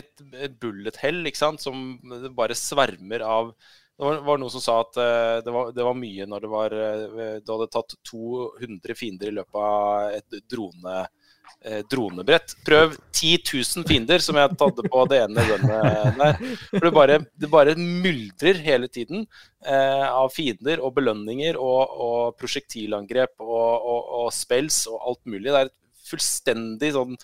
et, 0.00 0.12
et 0.46 0.54
bullet 0.60 0.96
hell, 1.02 1.20
ikke 1.28 1.42
sant, 1.42 1.60
som 1.60 1.98
bare 2.36 2.56
svermer 2.56 3.24
av 3.28 3.52
Det 3.94 4.04
var, 4.04 4.16
var 4.26 4.40
noen 4.42 4.50
som 4.50 4.62
sa 4.62 4.80
at 4.82 4.96
uh, 4.98 5.42
det, 5.44 5.52
var, 5.54 5.68
det 5.74 5.84
var 5.86 5.98
mye 5.98 6.24
når 6.26 6.42
det 6.42 6.48
var 6.50 6.72
uh, 6.74 7.36
Du 7.38 7.52
hadde 7.52 7.70
tatt 7.70 7.94
200 8.10 8.96
fiender 8.98 9.30
i 9.30 9.36
løpet 9.36 9.60
av 9.60 10.16
et 10.16 10.38
drone, 10.50 10.94
uh, 11.04 11.78
dronebrett. 11.92 12.56
Prøv 12.66 12.96
10 13.14 13.36
000 13.52 13.86
fiender, 13.86 14.24
som 14.24 14.40
jeg 14.40 14.50
hadde 14.50 14.90
på 14.90 15.04
det 15.12 15.20
ene 15.28 15.46
gunnet 15.46 16.18
der. 16.18 16.42
For 16.72 16.88
det 16.88 16.94
bare, 16.96 17.20
det 17.38 17.52
bare 17.52 17.76
myldrer 17.78 18.58
hele 18.66 18.90
tiden 18.90 19.28
av 19.64 20.28
fiender 20.34 20.82
og 20.84 20.92
belønninger 20.98 21.56
og, 21.56 21.94
og 22.04 22.34
prosjektilangrep 22.36 23.38
og, 23.40 23.70
og, 23.78 24.10
og 24.18 24.26
spells 24.34 24.82
og 24.90 24.98
alt 24.98 25.22
mulig. 25.24 25.46
Det 25.48 25.60
er 25.62 25.70
et 25.70 26.10
fullstendig 26.10 26.90
sånn 26.98 27.16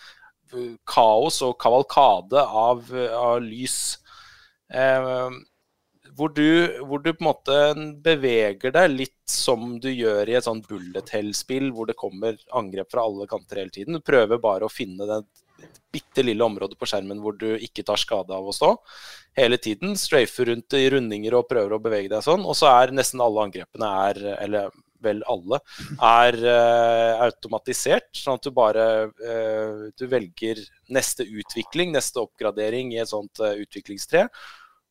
kaos 0.89 1.43
og 1.47 1.59
kavalkade 1.61 2.41
av, 2.41 2.87
av 3.18 3.43
lys. 3.45 3.99
Eh, 4.73 5.29
hvor 6.21 6.33
du, 6.37 6.81
hvor 6.85 7.01
du 7.01 7.11
på 7.14 7.23
en 7.23 7.29
måte 7.31 7.59
beveger 8.05 8.75
deg 8.75 8.93
litt 8.93 9.16
som 9.31 9.79
du 9.81 9.89
gjør 9.89 10.29
i 10.29 10.37
et 10.37 10.45
sånn 10.45 10.61
bullet 10.68 11.09
hell-spill, 11.14 11.71
hvor 11.73 11.89
det 11.89 11.97
kommer 12.01 12.37
angrep 12.57 12.91
fra 12.93 13.07
alle 13.09 13.29
kanter 13.31 13.62
hele 13.62 13.73
tiden. 13.73 13.97
Du 13.97 14.05
prøver 14.05 14.43
bare 14.43 14.68
å 14.68 14.73
finne 14.73 15.09
det 15.09 15.23
bitte 15.93 16.23
lille 16.23 16.45
området 16.45 16.79
på 16.79 16.89
skjermen 16.89 17.21
hvor 17.23 17.35
du 17.41 17.49
ikke 17.57 17.85
tar 17.87 18.01
skade 18.01 18.37
av 18.37 18.47
å 18.47 18.55
stå. 18.55 18.75
Hele 19.39 19.59
tiden. 19.62 19.97
Strafer 19.99 20.53
rundt 20.53 20.77
i 20.77 20.85
rundinger 20.93 21.39
og 21.39 21.49
prøver 21.51 21.77
å 21.77 21.83
bevege 21.83 22.12
deg 22.12 22.25
sånn. 22.27 22.45
Og 22.45 22.57
så 22.59 22.71
er 22.73 22.95
nesten 22.95 23.23
alle 23.25 23.49
angrepene 23.49 23.91
er, 24.11 24.23
eller 24.37 24.71
vel 25.01 25.23
alle, 25.33 25.61
er 26.05 26.37
uh, 26.45 27.25
automatisert. 27.25 28.11
Sånn 28.16 28.37
at 28.37 28.45
du 28.45 28.53
bare 28.53 28.87
uh, 29.09 29.87
Du 29.97 30.05
velger 30.11 30.61
neste 30.93 31.25
utvikling, 31.25 31.95
neste 31.97 32.21
oppgradering 32.23 32.93
i 32.95 33.01
et 33.01 33.12
sånt 33.12 33.41
uh, 33.43 33.55
utviklingstre. 33.57 34.27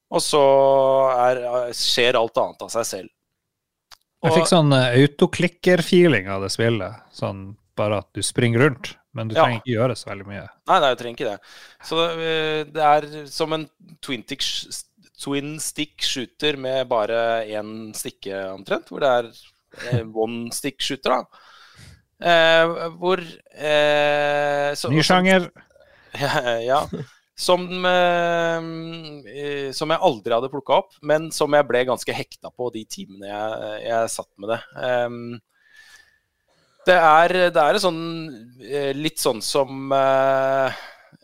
Og 0.10 0.22
så 0.26 0.42
er, 1.14 1.40
skjer 1.78 2.18
alt 2.18 2.38
annet 2.42 2.64
av 2.66 2.72
seg 2.74 2.86
selv. 2.90 3.10
Jeg 4.26 4.34
fikk 4.36 4.50
sånn 4.52 4.74
eh, 4.76 4.96
autoklikker-feeling 5.06 6.28
av 6.34 6.42
det 6.44 6.50
spillet. 6.52 6.98
Sånn 7.16 7.54
bare 7.80 8.02
at 8.02 8.10
du 8.18 8.20
springer 8.26 8.66
rundt, 8.66 8.96
men 9.16 9.30
du 9.30 9.36
Ja. 9.38 9.46
trenger 9.46 9.62
ikke 9.62 9.76
gjøre 9.78 9.96
så 9.96 10.10
veldig 10.10 10.26
mye. 10.28 10.42
Nei, 10.68 10.80
nei, 10.84 10.90
du 10.92 11.00
trenger 11.00 11.16
ikke 11.20 11.30
det. 11.30 11.54
Så 11.88 12.02
eh, 12.10 12.64
det 12.74 12.84
er 12.90 13.08
som 13.32 13.54
en 13.56 13.68
twin 14.04 14.26
stick, 14.26 14.44
twin 15.22 15.54
stick 15.64 16.02
shooter 16.04 16.58
med 16.60 16.90
bare 16.92 17.46
én 17.48 17.94
stikke 17.96 18.42
omtrent. 18.58 18.90
Hvor 18.92 19.00
det 19.06 19.14
er 19.14 19.30
eh, 19.94 20.04
one 20.04 20.52
stick 20.52 20.82
shooter, 20.84 21.16
da. 21.16 21.46
Eh, 22.20 22.90
hvor 23.00 23.22
eh, 23.24 24.74
så- 24.76 24.92
Ny 24.92 25.00
sjanger. 25.06 25.48
ja. 26.68 26.82
Som, 27.40 27.70
eh, 27.88 28.66
eh, 29.32 29.70
som 29.72 29.94
jeg 29.94 30.04
aldri 30.04 30.36
hadde 30.36 30.52
plukka 30.52 30.82
opp, 30.82 30.98
men 31.08 31.30
som 31.32 31.54
jeg 31.56 31.68
ble 31.70 31.86
ganske 31.88 32.16
hekta 32.16 32.52
på 32.52 32.68
de 32.76 32.84
timene 32.92 33.30
jeg, 33.30 33.78
jeg 33.86 34.12
satt 34.18 34.32
med 34.36 34.52
det. 34.52 34.60
Em, 34.84 35.22
det 36.90 36.96
er, 36.96 37.36
det 37.54 37.64
er 37.64 37.80
sånn 37.82 38.00
eh, 38.64 38.92
litt 38.98 39.20
sånn 39.22 39.42
som 39.46 39.92
eh, 39.94 40.78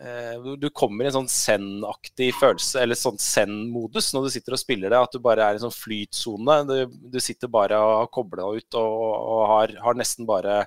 eh, 0.03 0.49
Du 0.59 0.68
kommer 0.76 1.05
i 1.05 1.09
en 1.09 1.16
sånn 1.16 1.32
zen-aktig 1.32 2.32
følelse, 2.38 2.82
eller 2.84 2.99
sånn 2.99 3.20
zen-modus 3.22 4.11
når 4.13 4.28
du 4.28 4.34
sitter 4.36 4.57
og 4.57 4.61
spiller 4.61 4.93
det. 4.93 4.99
At 4.99 5.16
du 5.16 5.24
bare 5.24 5.45
er 5.45 5.55
i 5.55 5.59
en 5.59 5.66
sånn 5.68 5.78
flytsone. 5.78 6.59
Du, 6.70 6.76
du 7.16 7.20
sitter 7.24 7.51
bare 7.51 7.80
og 7.82 7.95
har 8.03 8.11
kobla 8.20 8.49
ut 8.57 8.80
og, 8.82 8.99
og 9.16 9.47
har, 9.53 9.76
har 9.88 9.97
nesten 9.99 10.28
bare 10.30 10.63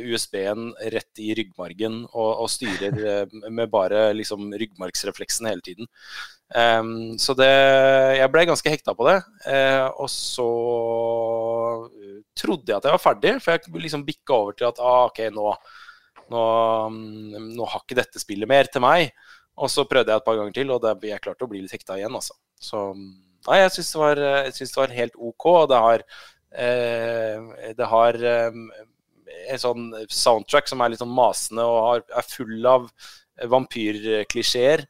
USB-en 0.00 0.70
rett 0.94 1.20
i 1.22 1.32
ryggmargen 1.36 2.02
og, 2.06 2.30
og 2.44 2.48
styrer 2.50 3.02
eh, 3.12 3.34
med 3.50 3.70
bare 3.72 4.08
liksom 4.16 4.52
ryggmargsrefleksen 4.60 5.50
hele 5.50 5.64
tiden. 5.64 5.90
Um, 6.52 7.16
så 7.16 7.32
det 7.32 7.48
Jeg 8.18 8.28
ble 8.28 8.44
ganske 8.50 8.72
hekta 8.72 8.94
på 8.96 9.06
det. 9.08 9.18
Uh, 9.46 9.88
og 10.04 10.10
så 10.12 10.48
eh, 11.88 12.18
trodde 12.36 12.68
jeg 12.68 12.76
at 12.76 12.88
jeg 12.88 12.96
var 12.96 13.04
ferdig, 13.06 13.36
for 13.40 13.56
jeg 13.56 13.84
liksom 13.86 14.04
bikka 14.08 14.36
over 14.36 14.56
til 14.56 14.68
at 14.68 14.80
ah, 14.82 15.06
OK, 15.08 15.22
nå, 15.32 15.52
nå, 16.32 16.44
mm, 16.92 17.52
nå 17.56 17.68
har 17.68 17.84
ikke 17.84 17.98
dette 18.02 18.22
spillet 18.22 18.50
mer 18.50 18.68
til 18.72 18.84
meg. 18.84 19.12
Og 19.60 19.70
så 19.72 19.84
prøvde 19.88 20.12
jeg 20.12 20.22
et 20.22 20.26
par 20.26 20.38
ganger 20.38 20.56
til, 20.56 20.72
og 20.72 20.84
det, 20.84 20.96
jeg 21.08 21.24
klarte 21.24 21.46
å 21.46 21.50
bli 21.50 21.60
litt 21.62 21.74
hekta 21.74 21.98
igjen, 21.98 22.14
altså. 22.16 22.36
Så 22.62 22.84
nei, 22.96 23.58
jeg 23.62 23.74
syns 23.76 23.92
det, 23.92 24.30
det 24.60 24.78
var 24.78 24.96
helt 24.96 25.18
OK. 25.18 25.46
og 25.50 25.68
Det 25.72 25.80
har, 25.86 26.04
eh, 26.66 27.72
det 27.78 27.88
har 27.90 28.20
eh, 28.32 28.62
en 29.52 29.60
sånn 29.60 29.88
soundtrack 30.10 30.68
som 30.70 30.82
er 30.84 30.92
litt 30.92 31.02
sånn 31.02 31.14
masende 31.14 31.64
og 31.66 32.04
er 32.08 32.28
full 32.28 32.66
av 32.68 32.88
vampyrklisjeer. 33.52 34.84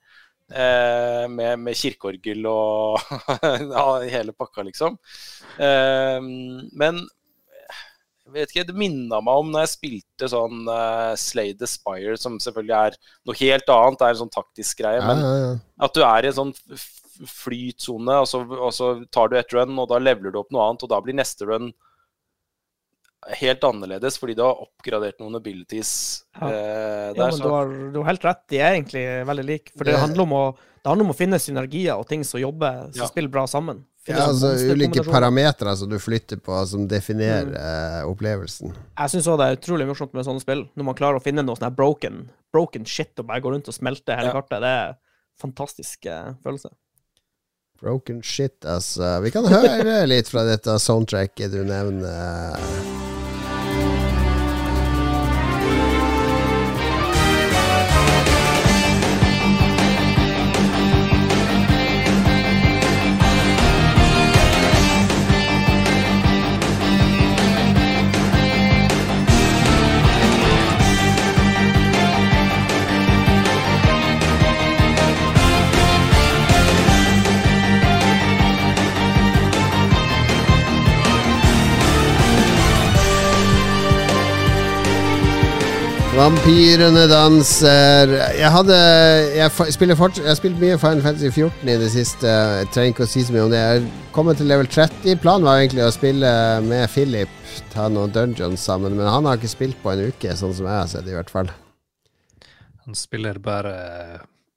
Eh, 0.53 1.25
med, 1.33 1.63
med 1.65 1.77
kirkeorgel 1.79 2.45
og 2.51 2.99
ja, 3.73 3.85
hele 4.13 4.35
pakka, 4.37 4.65
liksom. 4.67 4.99
Eh, 5.57 6.19
men 6.77 7.05
jeg 8.33 8.35
vet 8.37 8.53
ikke, 8.53 8.67
det 8.69 8.77
minna 8.79 9.21
meg 9.25 9.41
om 9.43 9.51
når 9.53 9.65
jeg 9.67 9.71
spilte 9.75 10.29
sånn 10.31 10.63
uh, 10.65 11.13
Slay 11.21 11.53
the 11.59 11.69
Spire, 11.69 12.15
som 12.21 12.39
selvfølgelig 12.41 12.77
er 12.79 12.95
noe 13.29 13.37
helt 13.37 13.73
annet, 13.75 13.99
det 14.01 14.07
er 14.07 14.15
en 14.15 14.21
sånn 14.23 14.33
taktisk 14.33 14.79
greie. 14.81 15.03
Men 15.05 15.21
ja, 15.21 15.33
ja. 15.43 15.51
at 15.89 15.97
du 15.97 16.01
er 16.07 16.25
i 16.25 16.31
en 16.31 16.37
sånn 16.39 16.53
flytsone, 17.29 18.21
og, 18.23 18.29
så- 18.31 18.45
og 18.57 18.73
så 18.73 18.93
tar 19.13 19.29
du 19.29 19.37
et 19.37 19.53
run, 19.53 19.75
og 19.83 19.91
da 19.91 20.01
leveler 20.01 20.33
du 20.33 20.41
opp 20.41 20.53
noe 20.55 20.65
annet, 20.69 20.87
og 20.87 20.93
da 20.95 21.01
blir 21.05 21.19
neste 21.19 21.49
run 21.49 21.73
helt 23.39 23.63
annerledes 23.65 24.19
fordi 24.19 24.35
du 24.37 24.43
har 24.43 24.59
oppgradert 24.65 25.21
noen 25.21 25.37
abilities 25.39 26.25
Ja. 26.41 26.49
eh, 26.49 27.13
Ja, 27.17 27.29
men 27.31 27.39
du 27.39 27.49
har, 27.49 27.67
du 27.93 27.99
har 28.01 28.05
helt 28.11 28.25
rett. 28.25 28.43
De 28.49 28.59
er 28.59 28.75
egentlig 28.75 29.05
veldig 29.27 29.45
like. 29.47 29.71
For 29.77 29.85
det 29.85 29.95
Det- 29.95 30.01
handler 30.01 30.23
om 30.23 30.31
å, 30.33 30.57
det 30.83 30.89
handler 30.91 31.05
om 31.05 31.13
å 31.13 31.17
finne 31.17 31.39
synergier 31.39 31.97
og 31.99 32.09
ting 32.09 32.25
som 32.25 32.41
jobber, 32.41 32.93
som 32.93 33.03
Ja. 33.03 33.07
spiller 33.07 33.29
bra 33.31 33.45
sammen. 33.47 33.85
Finne 34.05 34.19
Ja, 34.19 34.27
altså 34.27 34.57
Ulike 34.75 35.05
parametere 35.07 35.77
som 35.77 35.89
du 35.89 35.97
flytter 35.99 36.37
på, 36.43 36.67
som 36.67 36.89
definerer 36.89 37.47
Mm. 37.47 37.55
eh, 37.55 38.03
opplevelsen. 38.11 38.75
Jeg 38.99 39.09
syns 39.11 39.29
òg 39.29 39.39
det 39.39 39.47
er 39.47 39.57
utrolig 39.57 39.87
morsomt 39.87 40.13
med 40.13 40.25
sånne 40.27 40.41
spill. 40.41 40.69
Når 40.77 40.85
man 40.85 40.95
klarer 40.97 41.21
å 41.21 41.23
finne 41.23 41.45
noe 41.45 41.55
sånn 41.55 41.71
her 41.71 41.71
broken, 41.71 42.31
broken 42.53 42.85
shit 42.85 43.17
og 43.21 43.29
bare 43.29 43.41
går 43.41 43.53
rundt 43.53 43.69
og 43.69 43.75
smelter 43.75 44.17
hele 44.17 44.33
Ja. 44.33 44.33
kartet. 44.43 44.61
Det 44.61 44.65
er 44.65 44.89
en 44.89 44.97
fantastisk 45.53 46.07
eh, 46.07 46.35
følelse. 46.45 46.71
Broken 47.81 48.23
shit, 48.23 48.61
altså. 48.63 49.21
Vi 49.23 49.31
kan 49.31 49.45
høre 49.45 50.07
litt 50.09 50.27
fra 50.29 50.45
dette 50.45 50.79
soundtracket 50.79 51.51
du 51.51 51.65
nevner. 51.65 53.12
Vampyrene 86.13 87.07
danser 87.09 88.11
Jeg 88.37 88.49
hadde 88.53 88.75
Jeg, 89.33 89.73
spiller 89.73 89.97
fort, 89.97 90.19
jeg 90.21 90.29
har 90.29 90.37
spilt 90.37 90.59
mye 90.61 90.77
Final 90.77 91.01
Fantasy 91.07 91.31
14 91.31 91.71
i 91.73 91.77
det 91.81 91.89
siste. 91.95 92.29
Jeg 92.29 92.69
trenger 92.75 92.93
ikke 92.93 93.07
å 93.07 93.09
si 93.09 93.23
så 93.25 93.33
mye 93.33 93.47
om 93.47 93.55
det. 93.55 93.63
Jeg 93.63 93.81
er 93.81 94.11
kommet 94.13 94.37
til 94.37 94.51
level 94.51 94.69
30. 94.69 95.17
Planen 95.23 95.49
var 95.49 95.63
egentlig 95.63 95.87
å 95.87 95.95
spille 95.95 96.35
med 96.67 96.85
Philip, 96.93 97.33
ta 97.73 97.89
noen 97.89 98.13
dungeons 98.13 98.61
sammen, 98.61 98.93
men 98.99 99.09
han 99.09 99.25
har 99.25 99.41
ikke 99.41 99.55
spilt 99.55 99.81
på 99.81 99.95
en 99.95 100.05
uke, 100.13 100.37
sånn 100.37 100.53
som 100.53 100.69
jeg 100.69 100.77
har 100.83 100.93
sett, 100.93 101.09
i 101.09 101.17
hvert 101.17 101.33
fall. 101.33 101.49
Han 102.85 102.99
spiller 102.99 103.41
bare 103.41 103.75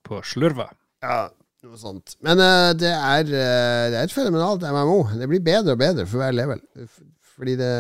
på 0.03 0.19
slurva. 0.27 0.67
Ja, 1.07 1.23
noe 1.63 1.79
sånt. 1.79 2.19
Men 2.19 2.43
uh, 2.43 2.75
det, 2.75 2.91
er, 2.91 3.31
uh, 3.31 3.87
det 3.95 4.01
er 4.01 4.03
et 4.03 4.19
fenomenalt 4.19 4.67
MMO. 4.67 5.05
Det 5.15 5.31
blir 5.31 5.47
bedre 5.47 5.79
og 5.79 5.83
bedre 5.87 6.03
for 6.03 6.19
hver 6.19 6.35
level. 6.35 6.59
Fordi 7.39 7.55
det, 7.63 7.75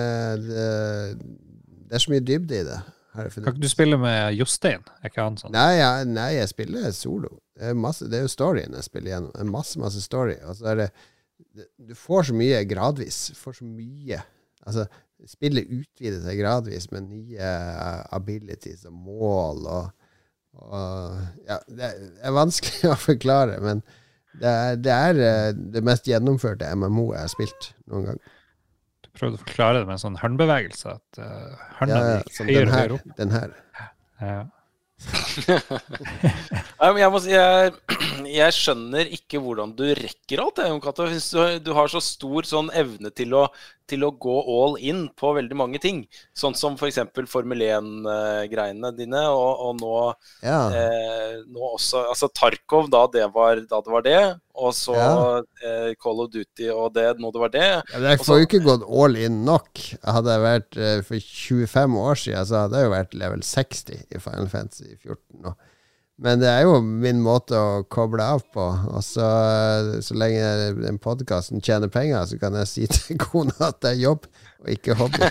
det, 0.47 0.67
det 1.89 1.99
er 1.99 2.07
så 2.07 2.15
mye 2.15 2.23
dybde 2.23 2.63
i 2.63 2.67
det. 2.71 2.83
Har 3.15 3.27
jeg 3.27 3.33
funnet 3.35 3.47
Kan 3.47 3.55
ikke 3.57 3.63
du 3.65 3.71
spille 3.71 3.97
med 4.01 4.35
Jostein? 4.37 4.83
Er 5.01 5.09
ikke 5.11 5.23
han 5.25 5.37
sånn? 5.39 5.53
Nei, 5.55 5.71
jeg, 5.79 6.07
nei, 6.11 6.29
jeg 6.37 6.51
spiller 6.51 6.87
solo. 6.95 7.31
Det 7.55 7.71
er, 7.71 7.77
masse, 7.79 8.07
det 8.11 8.19
er 8.19 8.25
jo 8.27 8.31
storyen 8.35 8.75
jeg 8.75 8.87
spiller 8.87 9.13
gjennom. 9.15 9.33
Det 9.35 9.43
er 9.45 9.51
masse, 9.55 9.79
masse 9.81 10.01
story. 10.03 10.35
Og 10.45 10.57
så 10.59 10.71
er 10.73 10.81
det 10.83 10.87
det- 11.55 11.67
Du 11.89 11.93
får 11.95 12.29
så 12.29 12.35
mye 12.35 12.61
gradvis. 12.67 13.19
Du 13.31 13.39
får 13.39 13.59
så 13.61 13.67
mye 13.67 14.21
Altså, 14.65 14.87
spillet 15.29 15.67
utvider 15.69 16.21
seg 16.23 16.39
gradvis 16.39 16.87
med 16.91 17.05
nye 17.09 17.37
eh, 17.37 17.99
abilities 18.17 18.85
og 18.89 18.93
mål 18.97 19.67
og, 19.69 19.91
og 20.57 21.19
Ja, 21.47 21.59
det 21.69 21.91
er 22.23 22.33
vanskelig 22.35 22.89
å 22.93 22.97
forklare, 22.99 23.59
men 23.61 23.83
det 24.41 24.49
er, 24.51 24.75
det 24.81 24.91
er 24.95 25.19
eh, 25.27 25.51
det 25.75 25.83
mest 25.85 26.09
gjennomførte 26.09 26.67
MMO 26.75 27.11
jeg 27.13 27.21
har 27.21 27.31
spilt 27.31 27.69
noen 27.85 28.09
gang. 28.09 28.19
Prøvde 29.15 29.39
å 29.39 29.43
forklare 29.43 29.81
det 29.81 29.87
med 29.87 29.95
en 29.97 30.03
sånn 30.03 30.19
håndbevegelse. 30.21 30.97
At 30.97 31.21
uh, 31.21 31.63
hånda 31.79 32.01
Ja, 32.01 32.19
gikk 32.19 32.35
som 32.35 32.51
høyere 32.51 32.65
den 32.65 32.73
og 32.73 32.77
høyere 32.79 32.97
opp. 32.97 33.15
Den 33.19 33.35
her. 33.35 33.55
Ja. 34.21 34.43
Nei, 36.79 36.87
men 36.87 36.99
jeg, 37.01 37.09
må 37.11 37.19
si, 37.19 37.33
jeg, 37.33 37.73
jeg 38.31 38.55
skjønner 38.55 39.09
ikke 39.17 39.41
hvordan 39.43 39.73
du 39.75 39.85
rekker 39.99 40.43
alt. 40.43 40.61
Jeg, 40.63 40.71
Jon 40.71 40.83
Cato. 40.83 41.07
Jeg 41.11 41.23
du, 41.25 41.67
du 41.67 41.71
har 41.77 41.91
så 41.91 42.01
stor 42.03 42.47
sånn 42.47 42.71
evne 42.75 43.11
til 43.15 43.35
å, 43.37 43.45
til 43.87 44.03
å 44.07 44.11
gå 44.21 44.35
all 44.55 44.77
in 44.81 45.03
på 45.17 45.33
veldig 45.37 45.55
mange 45.57 45.79
ting. 45.83 46.03
Sånn 46.37 46.55
som 46.57 46.73
f.eks. 46.79 46.99
Formel 47.31 47.61
1-greiene 47.65 48.91
dine, 48.97 49.21
og, 49.29 49.61
og 49.67 49.81
nå, 49.81 49.93
Ja. 50.45 50.59
eh, 50.73 51.35
nå 51.47 51.71
også 51.75 52.05
Altså 52.09 52.29
Tarkov, 52.33 52.89
da 52.93 53.05
det 53.11 53.27
var, 53.33 53.61
da 53.69 53.81
det, 53.81 53.91
var 53.93 54.01
det. 54.05 54.21
Og 54.55 54.73
så 54.73 54.95
Ja. 54.95 55.41
eh, 55.63 55.93
Call 56.01 56.21
of 56.23 56.31
Duty 56.31 56.69
og 56.71 56.93
det 56.95 57.17
nå 57.19 57.31
det 57.33 57.41
var 57.41 57.49
det. 57.53 57.67
Ja, 57.93 57.99
jeg 58.09 58.19
får 58.23 58.39
jo 58.41 58.47
ikke 58.47 58.63
gått 58.65 58.85
all 58.89 59.15
in 59.19 59.43
nok. 59.45 59.81
Hadde 60.03 60.31
jeg 60.35 60.45
vært 60.45 60.77
eh, 60.77 61.01
for 61.01 61.19
25 61.19 61.97
år 61.99 62.15
siden, 62.15 62.45
så 62.45 62.63
hadde 62.65 62.77
jeg 62.81 62.89
jo 62.89 62.95
vært 62.95 63.13
level 63.13 63.41
60 63.41 64.05
i 64.15 64.19
Final 64.19 64.47
Fantasy 64.51 64.95
14 65.03 65.41
nå. 65.43 65.55
Men 66.15 66.39
det 66.39 66.47
er 66.47 66.61
jo 66.63 66.77
min 66.79 67.17
måte 67.19 67.57
å 67.59 67.81
koble 67.91 68.23
av 68.23 68.39
på. 68.55 68.63
Og 68.87 69.01
så, 69.03 69.25
så 70.05 70.15
lenge 70.15 70.45
den 70.77 70.99
podkasten 71.03 71.59
tjener 71.63 71.91
penger, 71.91 72.23
så 72.29 72.37
kan 72.39 72.55
jeg 72.61 72.69
si 72.71 72.85
til 72.87 73.19
kona 73.25 73.51
at 73.67 73.81
det 73.83 73.91
er 73.91 74.03
jobb 74.05 74.29
og 74.63 74.69
ikke 74.71 74.95
hobby. 74.95 75.19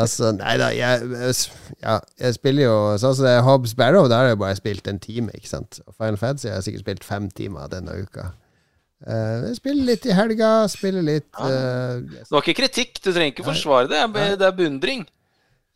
altså, 0.00 0.32
nei 0.36 0.56
da, 0.60 0.72
jeg, 0.74 1.22
ja, 1.84 1.94
jeg 2.18 2.36
spiller 2.36 2.66
jo 2.66 2.74
sånn 3.00 3.14
som 3.14 3.28
det 3.28 3.36
er 3.36 3.46
Hobbs 3.46 3.76
Barrow, 3.78 4.10
der 4.10 4.24
har 4.24 4.32
jeg 4.32 4.42
bare 4.42 4.58
spilt 4.58 4.90
en 4.90 4.98
time, 5.06 5.30
ikke 5.38 5.52
sant. 5.54 5.78
Og 5.86 5.94
Final 5.94 6.18
Fantasy 6.20 6.50
har 6.50 6.58
jeg 6.58 6.68
sikkert 6.68 6.86
spilt 6.86 7.06
fem 7.06 7.30
timer 7.30 7.70
denne 7.72 7.94
uka. 8.02 8.32
Uh, 9.06 9.46
jeg 9.46 9.60
spiller 9.60 9.86
litt 9.92 10.10
i 10.10 10.18
helga, 10.18 10.50
spiller 10.66 11.04
litt 11.06 11.28
uh, 11.38 12.02
Det 12.02 12.26
var 12.34 12.42
ikke 12.42 12.58
kritikk, 12.64 12.98
du 12.98 13.12
trenger 13.12 13.30
ikke 13.30 13.46
forsvare 13.46 13.86
det. 13.86 14.02
Det 14.34 14.50
er- 14.50 14.58
beundring. 14.58 15.06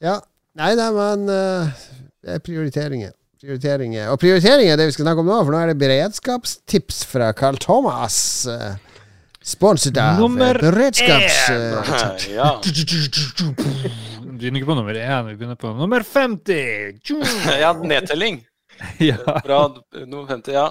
Ja. 0.03 0.18
Nei 0.59 0.74
da, 0.76 0.91
men 0.93 1.30
eh, 1.33 1.85
det 2.23 2.37
er 2.37 2.43
prioriteringer. 2.47 3.12
Prioriteringer. 3.43 4.09
Og 4.12 4.20
prioriteringer 4.23 4.73
er 4.73 4.79
det 4.79 4.87
vi 4.87 4.95
skal 4.95 5.09
snakke 5.09 5.25
om 5.25 5.31
nå, 5.31 5.41
for 5.43 5.55
nå 5.55 5.59
er 5.59 5.73
det 5.73 5.81
beredskapstips 5.81 7.03
fra 7.11 7.33
Carl 7.35 7.59
Thomas. 7.59 8.16
Uh, 8.47 8.77
Sponset 9.43 9.97
av 9.99 10.20
Nummer 10.23 10.55
eh, 10.55 10.62
beredskaps... 10.62 11.51
eh, 11.51 12.35
ja. 12.37 12.61
Vi 12.62 14.37
begynner 14.39 14.61
ikke 14.61 14.68
på 14.68 14.77
nummer 14.79 14.95
én, 14.95 15.27
vi 15.27 15.35
begynner 15.35 15.59
på 15.59 15.73
nummer 15.75 16.05
50! 16.07 17.11
ja, 17.64 17.73
nedtelling. 17.83 18.43
Ja. 18.99 19.18
Bra. 19.45 19.66
Nummer 20.07 20.27
50, 20.31 20.55
ja. 20.55 20.68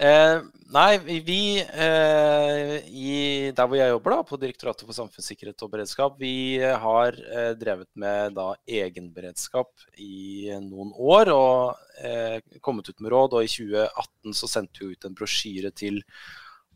Eh, 0.00 0.40
nei, 0.72 0.98
vi- 0.98 1.60
eh, 1.60 2.78
i, 2.88 3.50
Der 3.54 3.66
hvor 3.68 3.76
jeg 3.76 3.90
jobber, 3.92 4.10
da, 4.16 4.22
på 4.24 4.38
Direktoratet 4.40 4.86
for 4.88 4.96
samfunnssikkerhet 4.96 5.62
og 5.66 5.70
beredskap, 5.74 6.14
vi 6.18 6.56
eh, 6.60 6.76
har 6.80 7.12
eh, 7.12 7.52
drevet 7.60 7.88
med 7.94 8.34
da 8.38 8.54
egenberedskap 8.66 9.68
i 10.00 10.48
noen 10.64 10.92
år 10.96 11.30
og 11.34 11.76
eh, 12.02 12.40
kommet 12.64 12.88
ut 12.88 13.00
med 13.04 13.12
råd. 13.12 13.36
Og 13.38 13.44
i 13.44 13.52
2018 13.52 14.34
så 14.40 14.48
sendte 14.48 14.80
vi 14.86 14.94
ut 14.96 15.04
en 15.08 15.14
brosjyre 15.18 15.72
til 15.76 16.00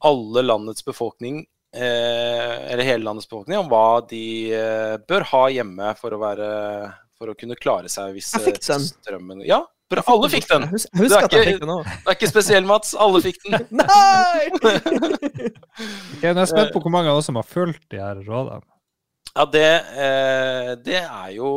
alle 0.05 0.43
landets 0.45 0.85
befolkning 0.85 1.41
eh, 1.73 2.57
eller 2.73 2.85
hele 2.85 3.05
landets 3.09 3.29
befolkning 3.31 3.59
om 3.63 3.71
hva 3.73 4.03
de 4.11 4.25
eh, 4.53 4.97
bør 5.09 5.25
ha 5.33 5.47
hjemme 5.55 5.95
for 5.97 6.13
å 6.13 6.21
være 6.21 6.51
for 7.17 7.33
å 7.33 7.35
kunne 7.39 7.57
klare 7.57 7.89
seg 7.89 8.13
hvis 8.13 8.35
eh, 8.37 8.45
strømmen 9.01 9.41
Ja, 9.49 9.63
bra, 9.93 10.03
alle 10.13 10.29
fikk 10.33 10.47
den! 10.51 10.65
Husk, 10.73 10.89
husk 10.99 11.03
Det 11.03 11.17
er 11.17 11.21
jeg 11.21 11.27
ikke- 11.31 11.51
fikk 11.51 11.61
den. 11.65 11.75
Det 11.87 12.11
er 12.13 12.17
ikke 12.19 12.31
spesiell, 12.31 12.65
Mats. 12.69 12.95
Alle 12.99 13.21
fikk 13.25 13.39
den. 13.45 13.67
Nei! 13.83 14.49
okay, 16.17 16.33
nå 16.33 16.33
er 16.33 16.43
jeg 16.43 16.51
spent 16.53 16.73
på 16.75 16.83
hvor 16.85 16.95
mange 16.95 17.13
av 17.13 17.21
oss 17.21 17.29
som 17.31 17.39
har 17.39 17.47
fulgt 17.49 17.85
de 17.93 18.01
her 18.03 18.19
rådene. 18.27 18.65
Ja, 19.37 19.45
det, 19.53 19.67
eh, 20.01 20.71
det 20.81 21.01
er 21.05 21.31
jo 21.37 21.51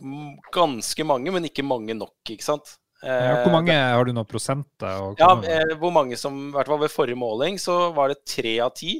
mm, 0.00 0.36
ganske 0.54 1.04
mange, 1.04 1.32
men 1.34 1.44
ikke 1.48 1.64
mange 1.66 1.94
nok, 1.96 2.14
ikke 2.32 2.46
sant? 2.46 2.76
Eh, 3.04 3.10
Ja, 3.12 3.34
hvor 3.42 3.52
mange 3.52 3.74
har 3.76 4.04
du 4.08 4.14
noen 4.16 4.28
prosenter? 4.28 5.12
Ja, 5.20 5.34
eh, 5.44 5.74
hvor 5.76 5.92
mange 5.92 6.16
som 6.16 6.38
I 6.48 6.54
hvert 6.56 6.70
fall 6.72 6.80
ved 6.80 6.94
forrige 6.94 7.20
måling 7.20 7.58
så 7.60 7.90
var 7.96 8.08
det 8.14 8.22
tre 8.24 8.56
av 8.64 8.72
ti 8.78 8.96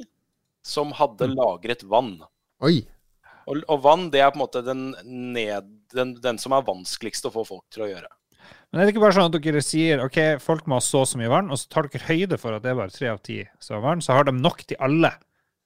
som 0.67 0.91
hadde 0.93 1.29
lagret 1.33 1.81
vann. 1.89 2.19
Oi. 2.61 2.81
Og, 3.47 3.61
og 3.71 3.81
vann, 3.81 4.09
det 4.13 4.21
er 4.21 4.29
på 4.33 4.37
en 4.37 4.43
måte 4.43 4.61
den, 4.65 4.81
ned, 5.33 5.69
den, 5.93 6.15
den 6.21 6.37
som 6.41 6.51
er 6.53 6.65
vanskeligst 6.67 7.25
å 7.25 7.31
få 7.33 7.45
folk 7.47 7.63
til 7.73 7.83
å 7.83 7.89
gjøre. 7.91 8.09
Men 8.71 8.81
er 8.81 8.85
det 8.85 8.93
ikke 8.95 9.03
bare 9.05 9.15
sånn 9.15 9.29
at 9.33 9.41
dere 9.41 9.61
sier 9.63 10.01
ok, 10.03 10.17
folk 10.43 10.65
må 10.67 10.75
ha 10.75 10.83
så 10.83 11.05
så 11.07 11.17
mye 11.19 11.29
vann, 11.31 11.49
og 11.51 11.57
så 11.59 11.69
tar 11.71 11.87
dere 11.87 12.03
høyde 12.07 12.37
for 12.39 12.53
at 12.57 12.63
det 12.63 12.71
er 12.71 12.75
bare 12.79 12.91
tre 12.93 13.07
av 13.13 13.21
ti 13.23 13.41
som 13.63 13.77
har 13.77 13.83
vann, 13.85 14.01
så 14.03 14.13
har 14.17 14.27
de 14.27 14.31
nok 14.35 14.65
til 14.67 14.77
alle. 14.83 15.13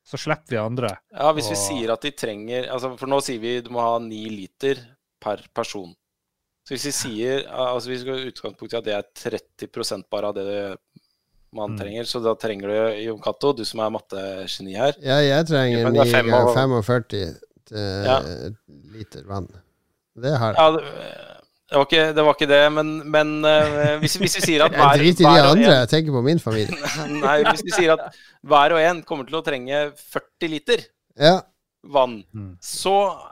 Så 0.06 0.18
slipper 0.18 0.56
vi 0.56 0.58
andre. 0.58 0.90
Ja, 1.14 1.32
hvis 1.34 1.50
vi 1.52 1.56
sier 1.56 1.92
at 1.94 2.02
de 2.02 2.10
trenger 2.18 2.66
altså 2.74 2.96
For 2.98 3.06
nå 3.08 3.20
sier 3.22 3.38
vi 3.40 3.60
du 3.62 3.70
må 3.70 3.80
ha 3.86 4.00
ni 4.02 4.24
liter 4.34 4.80
per 5.22 5.44
person. 5.54 5.92
Så 6.66 6.74
hvis 6.74 6.86
vi 6.90 6.92
sier 6.92 7.44
altså 7.50 7.90
hvis 7.92 8.02
vi 8.02 8.06
skal 8.08 8.32
utgangspunkt 8.32 8.74
i 8.74 8.78
at 8.80 8.86
det 8.88 8.96
er 8.98 9.06
30 9.68 10.04
bare 10.10 10.28
av 10.32 10.36
det 10.36 10.78
man 11.54 11.74
Mm. 11.74 11.78
trenger, 11.82 12.04
så 12.08 12.22
da 12.24 12.34
trenger 12.40 12.68
du 12.72 13.02
Jon 13.04 13.20
Cato, 13.22 13.52
du 13.54 13.66
som 13.66 13.82
er 13.84 13.90
mattegeni 13.92 14.74
her. 14.78 14.94
Ja, 15.04 15.18
jeg 15.20 15.46
trenger 15.50 15.84
Men 15.84 15.94
det 15.94 16.02
er 16.02 16.06
ni 16.06 16.12
fem 16.12 16.30
ganger 16.32 16.48
og- 16.48 16.56
45 16.56 17.40
til 17.66 18.06
Ja. 18.06 18.20
liter 18.94 19.24
vann. 19.28 19.48
Det 20.16 20.34
har. 20.38 20.58
Ja, 20.60 20.72
det, 20.76 21.78
var 21.78 21.86
ikke, 21.88 22.02
det 22.18 22.24
var 22.28 22.36
ikke 22.36 22.48
det, 22.52 22.60
men, 22.76 22.90
men 23.14 23.30
uh, 23.48 23.94
hvis, 24.02 24.18
hvis 24.20 24.36
vi 24.40 24.44
sier 24.44 24.66
at 24.66 24.76
Jeg 24.80 25.00
driter 25.04 25.24
i 25.24 25.28
de 25.28 25.30
hver 25.32 25.48
andre, 25.54 25.70
en- 25.70 25.78
jeg 25.80 25.92
tenker 25.94 26.12
på 26.18 26.24
min 26.26 26.42
familie. 26.44 26.82
Nei, 27.24 27.38
hvis 27.48 27.64
vi 27.64 27.72
sier 27.78 27.94
at 27.96 28.20
hver 28.44 28.76
og 28.76 28.82
en 28.84 29.00
kommer 29.08 29.30
til 29.30 29.40
å 29.40 29.44
trenge 29.46 29.86
40 30.18 30.52
liter 30.52 30.84
Ja, 31.20 31.38
vann, 31.82 32.20
Mm. 32.36 32.52
så 32.62 32.92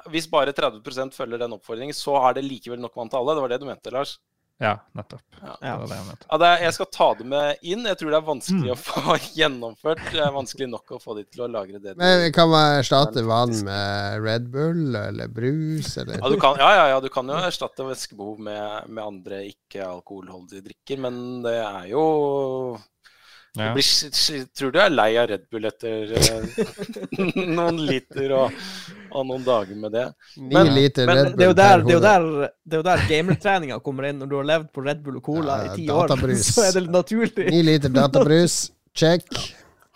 hvis 0.10 0.26
bare 0.32 0.54
30% 0.58 1.14
følger 1.14 1.38
den 1.44 1.54
oppfordringen, 1.54 1.94
så 1.94 2.16
er 2.30 2.40
det 2.40 2.48
likevel 2.48 2.80
nok 2.82 2.96
vann 2.98 3.12
til 3.12 3.20
alle. 3.20 3.36
Det 3.38 3.44
var 3.44 3.52
det 3.54 3.60
du 3.62 3.68
mente, 3.70 3.92
Lars? 3.94 4.16
Ja, 4.60 4.74
nettopp. 4.92 5.22
Ja. 5.40 5.54
Det 5.80 5.88
det 5.88 5.96
jeg. 5.98 6.16
Ja, 6.30 6.38
det 6.42 6.48
er, 6.50 6.64
jeg 6.66 6.74
skal 6.76 6.88
ta 6.92 7.06
det 7.16 7.26
med 7.32 7.62
inn. 7.64 7.86
Jeg 7.88 7.96
tror 8.02 8.10
det 8.12 8.18
er 8.18 8.26
vanskelig 8.28 8.66
Mm. 8.68 8.74
å 8.74 8.76
få 8.76 9.16
gjennomført. 9.40 10.02
Det 10.12 10.20
er 10.20 10.34
vanskelig 10.36 10.68
nok 10.74 10.92
å 10.98 11.00
få 11.00 11.16
de 11.16 11.24
til 11.32 11.46
å 11.46 11.48
lagre 11.48 11.80
det. 11.80 11.94
Men 12.00 12.26
kan 12.36 12.50
man 12.52 12.76
erstatte 12.82 13.24
vann 13.24 13.56
med 13.64 14.20
Red 14.26 14.50
Bull 14.52 14.96
eller 15.00 15.32
brus, 15.32 15.94
eller 16.02 16.20
Ja, 16.20 16.30
du 16.34 16.36
kan, 16.44 16.60
ja, 16.60 16.70
ja, 16.76 16.86
ja, 16.92 17.00
du 17.00 17.08
kan 17.14 17.32
jo 17.32 17.40
erstatte 17.40 17.88
væskebehov 17.88 18.40
med, 18.50 18.90
med 18.92 19.04
andre 19.06 19.46
ikke-alkoholholdige 19.54 20.66
drikker, 20.68 21.00
men 21.08 21.42
det 21.48 21.56
er 21.64 21.88
jo 21.94 22.04
Ja. 23.58 23.72
blir, 23.74 23.86
tror 24.54 24.72
du 24.72 24.78
er 24.80 24.92
lei 24.94 25.08
av 25.18 25.26
Red 25.32 25.48
Bull 25.50 25.66
etter 25.66 26.12
eh, 26.14 26.60
noen 27.58 27.80
liter 27.88 28.34
og, 28.38 28.60
og 29.10 29.26
noen 29.26 29.46
dager 29.48 29.80
med 29.80 29.96
det. 29.98 30.04
Ni 30.38 30.54
men- 30.54 30.70
liter 30.76 31.10
men 31.10 31.18
Red 31.18 31.38
Det 31.40 31.46
er 31.46 31.50
jo 31.50 31.56
Bull 31.56 31.62
der, 31.64 31.84
det 31.86 31.94
er 31.94 31.98
jo 31.98 32.04
der, 32.04 32.52
det 32.64 32.78
er 32.78 32.84
jo 32.84 32.88
der 32.90 33.06
gamertreninga 33.10 33.80
kommer 33.86 34.10
inn. 34.10 34.20
Når 34.22 34.30
du 34.30 34.36
har 34.38 34.50
levd 34.52 34.70
på 34.76 34.84
Red 34.86 35.02
Bull 35.06 35.18
og 35.18 35.26
Cola 35.26 35.58
Ja, 35.64 35.72
i 35.74 35.80
ti 35.82 35.88
år, 35.90 36.14
så 36.52 36.68
er 36.68 36.78
det 36.78 36.86
naturlig. 36.94 37.48
Ni 37.50 37.64
liter 37.66 37.94
databrus, 37.96 38.60
check. 38.94 39.26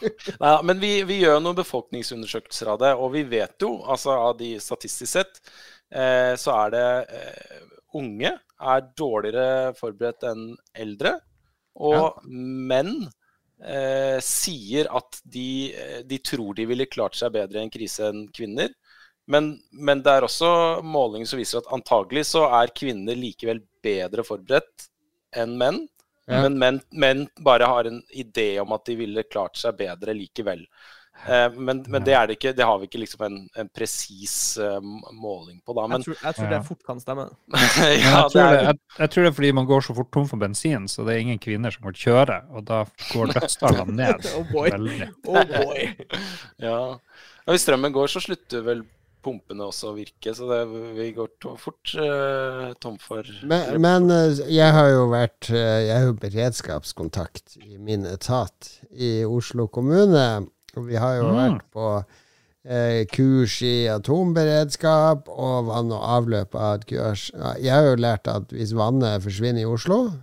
Nei, 0.04 0.56
men 0.68 0.82
vi, 0.82 0.96
vi 1.08 1.22
gjør 1.22 1.38
noen 1.40 1.56
befolkningsundersøkelser 1.62 2.74
av 2.74 2.82
det, 2.82 2.94
og 2.98 3.14
vi 3.14 3.22
vet 3.38 3.54
jo, 3.64 3.76
altså 3.88 4.18
av 4.18 4.34
de 4.42 4.56
statistisk 4.60 5.14
sett, 5.14 5.40
eh, 5.94 6.34
så 6.42 6.58
er 6.66 6.74
det 6.74 6.88
eh, 7.22 7.62
unge 8.02 8.34
er 8.64 8.88
dårligere 8.98 9.74
forberedt 9.78 10.26
enn 10.28 10.48
eldre. 10.76 11.20
Og 11.80 12.20
menn 12.28 13.06
eh, 13.64 14.20
sier 14.24 14.90
at 14.92 15.20
de, 15.24 15.74
eh, 15.76 16.00
de 16.06 16.20
tror 16.20 16.54
de 16.58 16.68
ville 16.70 16.90
klart 16.92 17.18
seg 17.20 17.34
bedre 17.36 17.60
i 17.60 17.66
en 17.66 17.74
krise 17.74 18.10
enn 18.10 18.26
kvinner. 18.36 18.74
Men, 19.32 19.54
men 19.72 20.02
det 20.04 20.12
er 20.12 20.28
også 20.28 20.50
målinger 20.84 21.30
som 21.30 21.40
viser 21.40 21.62
at 21.62 21.72
antagelig 21.76 22.26
så 22.34 22.44
er 22.60 22.74
kvinner 22.76 23.16
likevel 23.16 23.62
bedre 23.84 24.26
forberedt 24.28 24.90
enn 25.40 25.56
menn. 25.60 25.86
Ja. 26.28 26.44
Men 26.46 26.58
menn, 26.60 26.82
menn 26.92 27.24
bare 27.44 27.68
har 27.68 27.88
en 27.88 28.02
idé 28.12 28.56
om 28.62 28.72
at 28.76 28.86
de 28.88 28.98
ville 29.00 29.26
klart 29.28 29.60
seg 29.60 29.80
bedre 29.80 30.16
likevel. 30.16 30.64
Eh, 31.28 31.54
men, 31.56 31.84
men 31.88 32.04
det 32.04 32.14
er 32.18 32.28
det 32.28 32.36
ikke. 32.38 32.52
Det 32.58 32.66
har 32.68 32.80
vi 32.82 32.88
ikke 32.90 33.00
liksom 33.04 33.22
en, 33.28 33.36
en 33.60 33.70
presis 33.72 34.58
eh, 34.60 34.80
måling 35.16 35.62
på 35.64 35.76
da. 35.78 35.86
Men 35.88 36.02
Jeg 36.02 36.08
tror, 36.10 36.18
jeg 36.24 36.38
tror 36.40 36.48
Ja. 36.48 36.54
det 36.56 36.62
fort 36.68 36.82
kan 36.88 37.04
stemme. 37.04 37.28
Ja, 37.54 37.92
jeg, 37.94 38.32
tror 38.32 38.34
det, 38.34 38.48
er, 38.48 38.64
jeg, 38.68 38.80
jeg 39.00 39.14
tror 39.14 39.24
det 39.24 39.30
er 39.32 39.38
fordi 39.38 39.52
man 39.60 39.70
går 39.70 39.86
så 39.88 39.96
fort 39.96 40.12
tom 40.14 40.28
for 40.32 40.42
bensin, 40.42 40.88
så 40.92 41.06
det 41.08 41.16
er 41.16 41.24
ingen 41.24 41.40
kvinner 41.44 41.72
som 41.74 41.86
kan 41.88 41.96
kjøre, 42.04 42.40
og 42.52 42.66
da 42.68 42.82
går 43.12 43.32
dødstallene 43.38 43.96
ned 44.02 44.28
Oh 44.38 44.50
boy. 44.52 44.74
Oh 45.28 45.46
boy. 45.54 45.86
ja. 46.60 46.74
ja. 47.46 47.54
Hvis 47.54 47.66
strømmen 47.68 47.92
går, 47.96 48.08
så 48.12 48.22
slutter 48.24 48.64
vel 48.66 48.84
pumpene 49.24 49.64
også 49.64 49.92
å 49.92 49.96
virke. 49.96 50.34
Så 50.36 50.48
det, 50.50 50.60
vi 50.98 51.10
går 51.16 51.30
to, 51.44 51.54
fort 51.60 51.94
uh, 51.96 52.74
tom 52.84 52.98
for 53.00 53.28
Men, 53.48 53.80
men 53.84 54.10
jeg 54.52 54.76
har 54.76 54.90
jo 54.92 55.06
vært 55.12 55.48
Jeg 55.54 55.92
er 55.96 56.08
jo 56.10 56.16
beredskapskontakt 56.20 57.56
i 57.64 57.78
min 57.80 58.04
etat 58.10 58.74
i 58.92 59.22
Oslo 59.24 59.70
kommune. 59.72 60.26
Og 60.78 60.88
vi 60.90 60.96
har 61.00 61.18
jo 61.20 61.30
Mm. 61.30 61.38
vært 61.38 61.66
på 61.74 61.88
eh, 62.66 63.06
kurs 63.12 63.62
i 63.62 63.88
atomberedskap 63.92 65.28
og 65.30 65.66
vann 65.68 65.92
og 65.92 66.02
avløp 66.02 66.56
av 66.56 66.80
et 66.80 66.86
kurs. 66.88 67.32
Jeg 67.60 67.72
har 67.74 67.84
jo 67.90 67.96
lært 68.00 68.28
at 68.32 68.50
hvis 68.56 68.74
vannet 68.74 69.22
forsvinner 69.24 69.62
i 69.62 69.66
Oslo 69.70 70.14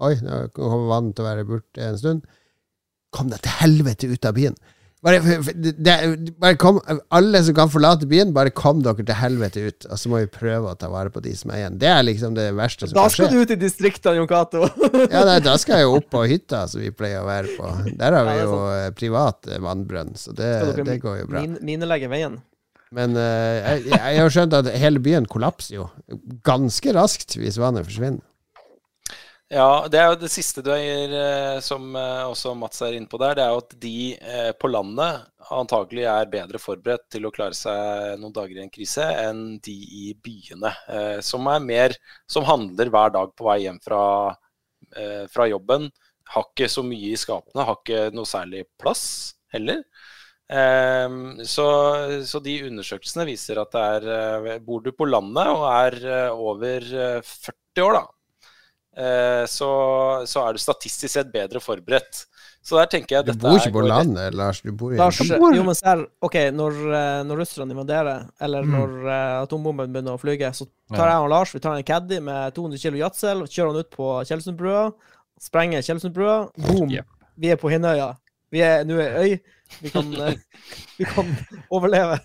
Oi, 0.00 0.14
nå 0.22 0.44
kommer 0.54 0.86
vannet 0.92 1.16
til 1.18 1.24
å 1.24 1.26
være 1.26 1.44
borte 1.48 1.82
en 1.82 1.96
stund. 1.98 2.20
Kom 3.10 3.30
deg 3.32 3.40
til 3.42 3.50
helvete 3.58 4.06
ut 4.12 4.24
av 4.30 4.36
byen! 4.36 4.54
Bare, 5.06 5.20
det, 5.54 5.94
bare 6.42 6.56
kom, 6.58 6.80
alle 7.14 7.38
som 7.46 7.54
kan 7.54 7.70
forlate 7.70 8.06
byen, 8.10 8.32
bare 8.34 8.50
kom 8.50 8.80
dere 8.82 9.04
til 9.06 9.14
helvete 9.14 9.62
ut. 9.68 9.86
Og 9.86 10.00
så 10.00 10.10
må 10.10 10.22
vi 10.24 10.30
prøve 10.32 10.72
å 10.72 10.78
ta 10.78 10.90
vare 10.90 11.12
på 11.14 11.22
de 11.22 11.36
som 11.38 11.52
er 11.54 11.60
igjen. 11.62 11.76
Det 11.78 11.90
er 11.92 12.02
liksom 12.02 12.34
det 12.34 12.48
verste 12.58 12.88
som 12.88 12.98
kan 12.98 13.06
skje. 13.06 13.22
Da 13.22 13.28
skal 13.28 13.30
du 13.30 13.38
ut 13.38 13.54
i 13.54 13.58
distriktene, 13.60 14.18
Jon 14.18 14.30
Cato. 14.30 14.66
Ja, 15.14 15.22
nei, 15.28 15.38
da 15.44 15.54
skal 15.60 15.80
jeg 15.80 15.86
jo 15.86 15.94
opp 16.00 16.08
på 16.10 16.24
hytta, 16.28 16.64
som 16.70 16.82
vi 16.82 16.90
pleier 16.94 17.22
å 17.22 17.28
være 17.28 17.54
på. 17.54 17.70
Der 18.00 18.16
har 18.18 18.26
vi 18.26 18.36
jo 18.42 18.58
eh, 18.74 18.88
privat 18.98 19.46
eh, 19.46 19.62
vannbrønn, 19.62 20.16
så 20.18 20.34
det, 20.36 20.50
det 20.82 20.98
går 21.04 21.22
jo 21.22 21.30
bra. 21.30 21.44
Min, 21.46 21.56
minelegge 21.64 22.10
veien. 22.10 22.40
Men 22.94 23.14
uh, 23.20 23.22
jeg, 23.22 23.84
jeg 23.92 24.20
har 24.22 24.32
skjønt 24.32 24.54
at 24.56 24.70
hele 24.80 25.00
byen 25.04 25.26
kollapser 25.28 25.76
jo 25.76 25.88
ganske 26.46 26.94
raskt 26.96 27.36
hvis 27.38 27.60
vannet 27.60 27.86
forsvinner. 27.86 28.24
Ja, 29.48 29.86
det 29.88 29.96
er 29.96 30.10
jo 30.10 30.16
det 30.20 30.28
siste 30.28 30.60
du 30.60 30.68
er, 30.74 31.12
eh, 31.16 31.58
som 31.64 31.94
eh, 31.96 32.24
også 32.28 32.50
Mats 32.58 32.82
er 32.84 32.98
inne 32.98 33.08
på 33.08 33.16
der. 33.20 33.32
Det 33.38 33.44
er 33.46 33.54
jo 33.54 33.60
at 33.62 33.70
de 33.80 33.92
eh, 34.20 34.50
på 34.60 34.68
landet 34.68 35.22
antagelig 35.56 36.04
er 36.04 36.28
bedre 36.28 36.60
forberedt 36.60 37.06
til 37.14 37.24
å 37.24 37.30
klare 37.32 37.56
seg 37.56 38.18
noen 38.20 38.34
dager 38.36 38.58
i 38.58 38.66
en 38.66 38.72
krise 38.74 39.06
enn 39.22 39.40
de 39.64 39.72
i 39.72 40.10
byene, 40.12 40.74
som 41.24 41.48
er 41.48 41.62
mer 41.64 41.94
Som 42.28 42.44
handler 42.44 42.90
hver 42.92 43.14
dag 43.14 43.32
på 43.32 43.46
vei 43.46 43.62
hjem 43.62 43.78
fra, 43.80 44.02
fra 45.32 45.46
jobben. 45.48 45.88
Har 46.34 46.44
ikke 46.50 46.68
så 46.68 46.84
mye 46.84 47.14
i 47.14 47.16
skapene, 47.16 47.64
har 47.64 47.80
ikke 47.80 48.02
noe 48.12 48.28
særlig 48.28 48.66
plass 48.76 49.06
heller. 49.54 49.80
Ehm, 50.52 51.40
så, 51.48 51.64
så 52.28 52.40
de 52.44 52.58
undersøkelsene 52.68 53.24
viser 53.28 53.60
at 53.60 53.72
det 53.72 54.12
er 54.12 54.62
Bor 54.64 54.84
du 54.84 54.92
på 54.96 55.08
landet 55.08 55.48
og 55.52 55.64
er 55.72 55.98
over 56.32 56.92
eh, 57.08 57.24
40 57.24 57.84
år, 57.88 57.98
da, 57.98 58.04
så, 59.46 59.68
så 60.26 60.42
er 60.48 60.52
du 60.56 60.58
statistisk 60.62 61.12
sett 61.12 61.28
bedre 61.32 61.60
forberedt. 61.62 62.24
Så 62.68 62.76
der 62.76 62.88
tenker 62.90 63.14
jeg 63.16 63.24
Du 63.24 63.30
dette 63.30 63.40
bor 63.40 63.56
ikke 63.56 63.70
på 63.72 63.82
landet, 63.86 64.34
Lars. 64.36 64.58
Du 64.60 64.72
bor 64.76 64.92
i 64.92 64.98
Lars, 64.98 65.20
jo, 65.22 65.62
men 65.64 65.76
ser, 65.78 66.02
ok, 66.20 66.36
når, 66.52 66.80
eh, 66.98 67.20
når 67.24 67.38
russerne 67.40 67.72
invaderer, 67.72 68.26
eller 68.44 68.66
Mm. 68.66 68.72
når 68.74 68.96
uh, 69.06 69.42
atombomben 69.44 69.92
begynner 69.94 70.18
å 70.18 70.20
flyge, 70.20 70.50
så 70.52 70.66
tar 70.92 71.06
Ja. 71.06 71.12
jeg 71.14 71.22
og 71.24 71.30
Lars 71.32 71.54
vi 71.54 71.60
tar 71.64 71.76
en 71.78 71.86
caddy 71.86 72.18
med 72.20 72.52
200 72.54 72.78
kilo 72.82 72.98
gjødsel, 72.98 73.46
kjører 73.48 73.72
han 73.72 73.80
ut 73.80 73.90
på 73.94 74.08
Tjeldsundbrua, 74.28 74.82
sprenger 75.40 75.80
Tjeldsundbrua, 75.86 76.50
boom, 76.58 76.90
Yep. 76.90 77.06
vi 77.38 77.48
er 77.54 77.56
på 77.56 77.70
Hinnøya. 77.72 78.16
Vi 78.50 78.60
er 78.60 78.84
nå 78.84 78.98
ei 79.00 79.08
øy. 79.22 79.40
Vi 79.80 79.90
kan, 79.94 80.12
eh, 80.14 80.34
vi 80.98 81.04
kan 81.04 81.36
overleve. 81.70 82.18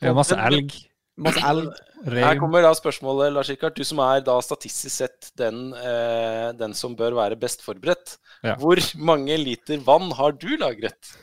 Vi 0.00 0.06
har 0.08 0.14
masse 0.14 0.34
elg, 0.34 0.72
Masse 1.18 1.40
elg. 1.48 1.70
Her 2.06 2.38
kommer 2.38 2.62
da 2.62 2.70
spørsmålet, 2.78 3.32
Lars 3.34 3.48
Rikard. 3.50 3.74
Du 3.74 3.84
som 3.84 3.98
er 4.04 4.20
da 4.26 4.38
statistisk 4.44 4.94
sett 4.94 5.30
den, 5.36 5.72
eh, 5.74 6.52
den 6.54 6.74
som 6.78 6.94
bør 6.96 7.16
være 7.18 7.36
best 7.40 7.62
forberedt. 7.66 8.16
Ja. 8.46 8.54
Hvor 8.60 8.78
mange 8.98 9.36
liter 9.40 9.78
vann 9.82 10.12
har 10.14 10.32
du 10.38 10.52
lagret? 10.60 11.16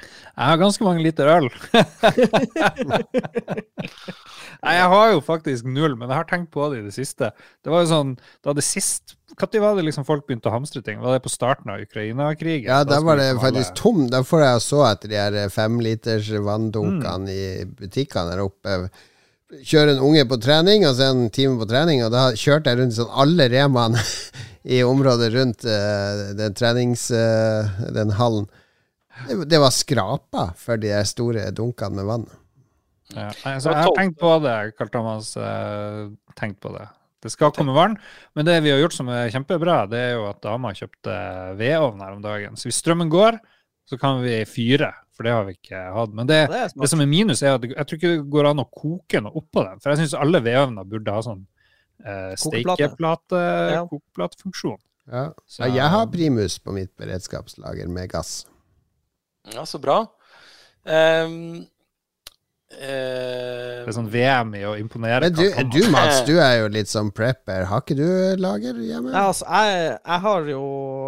Jeg 0.00 0.46
har 0.46 0.56
ganske 0.56 0.84
mange 0.86 1.02
liter 1.04 1.28
øl. 1.28 1.50
Nei, 4.60 4.74
jeg 4.76 4.88
har 4.92 5.10
jo 5.14 5.20
faktisk 5.24 5.66
null, 5.68 5.94
men 5.98 6.08
jeg 6.08 6.16
har 6.16 6.28
tenkt 6.28 6.50
på 6.54 6.66
det 6.72 6.80
i 6.80 6.84
det 6.86 6.94
siste. 6.96 7.30
Det 7.64 7.72
var 7.72 7.84
jo 7.84 7.90
sånn, 7.90 8.14
da 8.44 8.54
det 8.56 8.64
sist 8.64 9.16
Når 9.40 9.60
var 9.62 9.76
det 9.78 9.84
liksom 9.86 10.04
folk 10.04 10.24
begynte 10.26 10.50
å 10.50 10.54
hamstre 10.54 10.82
ting? 10.84 10.98
Var 11.00 11.14
det 11.16 11.22
på 11.24 11.30
starten 11.32 11.70
av 11.72 11.80
Ukraina-krigen? 11.84 12.66
Ja, 12.68 12.80
Da 12.84 12.98
var 13.04 13.16
det 13.20 13.28
faktisk 13.40 13.74
tom. 13.78 14.08
Da 14.10 14.22
får 14.26 14.42
jeg 14.42 14.64
så 14.64 14.80
etter 14.90 15.08
de 15.12 15.16
her 15.20 15.52
femliters 15.54 16.28
Mm. 16.30 16.44
vanndunkene 16.48 17.28
i 17.30 17.64
butikkene 17.64 18.30
der 18.34 18.42
oppe. 18.44 18.90
Kjøre 19.50 19.96
en 19.96 20.04
unge 20.06 20.22
på 20.30 20.38
trening, 20.38 20.84
og 20.86 20.94
så 20.94 21.10
en 21.10 21.24
time 21.34 21.58
på 21.58 21.66
trening, 21.70 22.04
og 22.06 22.12
da 22.14 22.28
kjørte 22.38 22.70
jeg 22.70 22.78
rundt 22.78 22.94
sånn 22.94 23.16
alle 23.22 23.48
remaene 23.50 24.02
i 24.76 24.82
området 24.86 25.32
rundt 25.34 25.66
uh, 25.66 26.30
den 26.38 26.54
trenings... 26.54 27.08
Uh, 27.10 27.66
den 27.94 28.14
hallen. 28.14 28.46
Det, 29.26 29.40
det 29.50 29.60
var 29.60 29.74
skrapa 29.74 30.50
for 30.58 30.80
de 30.80 30.92
store 31.08 31.48
dunkene 31.56 31.98
med 31.98 32.08
vann. 32.08 32.28
Ja. 33.10 33.26
altså, 33.26 33.72
jeg 33.72 33.82
har 33.82 33.96
tenkt 33.98 34.20
på 34.20 34.32
det, 34.44 34.56
Karl 34.78 34.90
Thomas. 34.94 35.34
eh, 35.36 36.10
tenkt 36.38 36.60
på 36.62 36.72
det. 36.76 36.86
Det 37.20 37.32
skal 37.34 37.52
komme 37.52 37.74
vann, 37.76 37.98
men 38.38 38.46
det 38.46 38.60
vi 38.64 38.70
har 38.72 38.78
gjort 38.80 38.96
som 38.96 39.10
er 39.12 39.32
kjempebra, 39.34 39.82
det 39.90 39.98
er 40.00 40.12
jo 40.14 40.28
at 40.30 40.38
dama 40.44 40.70
kjøpte 40.72 41.16
vedovn 41.58 42.00
her 42.00 42.14
om 42.14 42.22
dagen. 42.24 42.56
Så 42.56 42.70
hvis 42.70 42.78
strømmen 42.80 43.10
går, 43.12 43.36
så 43.90 43.98
kan 44.00 44.22
vi 44.24 44.38
fyre, 44.48 44.94
for 45.20 45.28
det 45.28 45.32
har 45.36 45.44
vi 45.44 45.52
ikke 45.58 45.80
hatt. 45.92 46.12
Men 46.16 46.26
det, 46.30 46.38
Det 46.48 46.56
er 46.64 46.70
det 46.80 46.88
som 46.88 47.00
er 47.04 47.08
minus, 47.10 47.42
er 47.44 47.58
at 47.58 47.64
jeg 47.68 47.76
tror 47.90 47.98
ikke 48.00 48.12
det 48.16 48.30
går 48.32 48.46
an 48.50 48.62
å 48.64 48.68
koke 48.72 49.20
noe 49.20 49.36
oppå 49.36 49.64
den. 49.66 49.80
For 49.84 49.92
jeg 49.92 50.00
syns 50.06 50.14
alle 50.16 50.40
vedovner 50.40 50.88
burde 50.88 51.12
ha 51.12 51.20
sånn 51.26 51.42
eh, 52.00 52.32
Kokeplate. 52.40 52.86
stekeplate, 52.88 53.40
Ja. 53.74 53.82
kokeplatefunksjon. 53.90 54.78
Ja. 55.12 55.26
Så- 55.46 55.66
Ja, 55.66 55.74
jeg 55.74 55.90
har 55.92 56.06
primus 56.06 56.58
på 56.58 56.72
mitt 56.72 56.96
beredskapslager 56.96 57.88
med 57.92 58.08
gass. 58.08 58.46
Ja, 59.52 59.62
så 59.68 59.78
bra. 59.80 60.06
Ehm, 60.86 61.66
eh, 62.74 63.80
Det 63.82 63.90
er 63.90 63.96
sånn 63.96 64.10
VM 64.12 64.52
i 64.58 64.62
å 64.68 64.74
imponere. 64.78 65.30
Men 65.30 65.70
du, 65.70 65.78
du 65.80 65.88
Mats, 65.92 66.20
du 66.28 66.34
er 66.38 66.60
jo 66.62 66.68
litt 66.72 66.90
som 66.90 67.10
prepper. 67.14 67.66
Har 67.70 67.82
ikke 67.84 67.96
du 67.98 68.06
lager 68.40 68.78
hjemme? 68.78 69.10
Nei, 69.10 69.24
altså, 69.24 69.46
jeg, 69.48 69.96
jeg 69.98 70.24
har 70.26 70.52
jo 70.52 70.62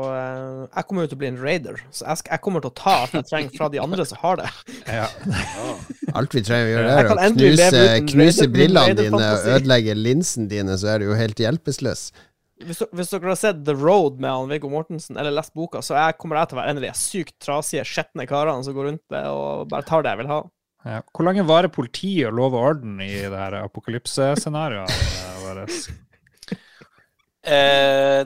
eh, 0.09 0.67
Jeg 0.73 0.89
kommer 0.89 1.07
jo 1.07 1.13
til 1.13 1.19
å 1.19 1.23
bli 1.23 1.31
en 1.31 1.41
raider, 1.43 1.85
så 1.91 2.09
jeg, 2.09 2.25
jeg 2.33 2.45
kommer 2.45 2.65
til 2.65 2.73
å 2.73 2.77
ta 2.83 2.97
alt 3.05 3.17
jeg 3.21 3.29
trenger 3.31 3.57
fra 3.61 3.71
de 3.73 3.83
andre 3.83 4.09
som 4.09 4.21
har 4.25 4.43
det. 4.43 4.51
Ja. 4.89 5.07
Alt 6.19 6.35
vi 6.37 6.43
trenger 6.45 6.67
å 6.67 6.73
gjøre, 6.75 6.91
er 6.93 7.07
å 7.09 7.15
knuse, 7.33 7.85
knuse 8.11 8.47
brillene 8.53 8.97
dine 8.99 9.17
og 9.17 9.47
ødelegge 9.55 9.95
linsene 9.97 10.51
dine, 10.51 10.75
så 10.77 10.91
er 10.93 11.01
du 11.01 11.07
jo 11.09 11.17
helt 11.17 11.41
hjelpeløs. 11.41 12.03
Hvis, 12.67 12.83
hvis 12.95 13.11
dere 13.11 13.33
har 13.33 13.39
sett 13.39 13.63
The 13.67 13.75
Road 13.75 14.21
med 14.23 14.31
han 14.31 14.51
Viggo 14.51 14.69
Mortensen, 14.71 15.17
eller 15.19 15.35
lest 15.35 15.55
boka, 15.57 15.81
så 15.83 15.97
jeg, 15.97 16.19
kommer 16.21 16.39
jeg 16.39 16.51
til 16.51 16.59
å 16.59 16.61
være 16.61 16.75
en 16.75 16.81
av 16.83 16.85
de 16.85 16.93
sykt 16.99 17.37
trasige, 17.43 17.87
skjetne 17.89 18.27
karene 18.31 18.67
som 18.67 18.77
går 18.77 18.91
rundt 18.91 19.03
det 19.13 19.23
og 19.31 19.71
bare 19.73 19.87
tar 19.89 20.05
det 20.05 20.13
jeg 20.13 20.23
vil 20.23 20.31
ha. 20.35 20.43
Ja. 20.85 21.01
Hvor 21.14 21.28
lenge 21.28 21.45
varer 21.47 21.70
politi 21.70 22.14
og 22.26 22.35
lov 22.35 22.55
og 22.59 22.64
orden 22.72 23.01
i 23.05 23.12
det 23.22 23.39
her 23.39 23.55
apokalypsescenarioet 23.62 24.91
vårt? 25.45 25.76
Eh, 27.43 28.22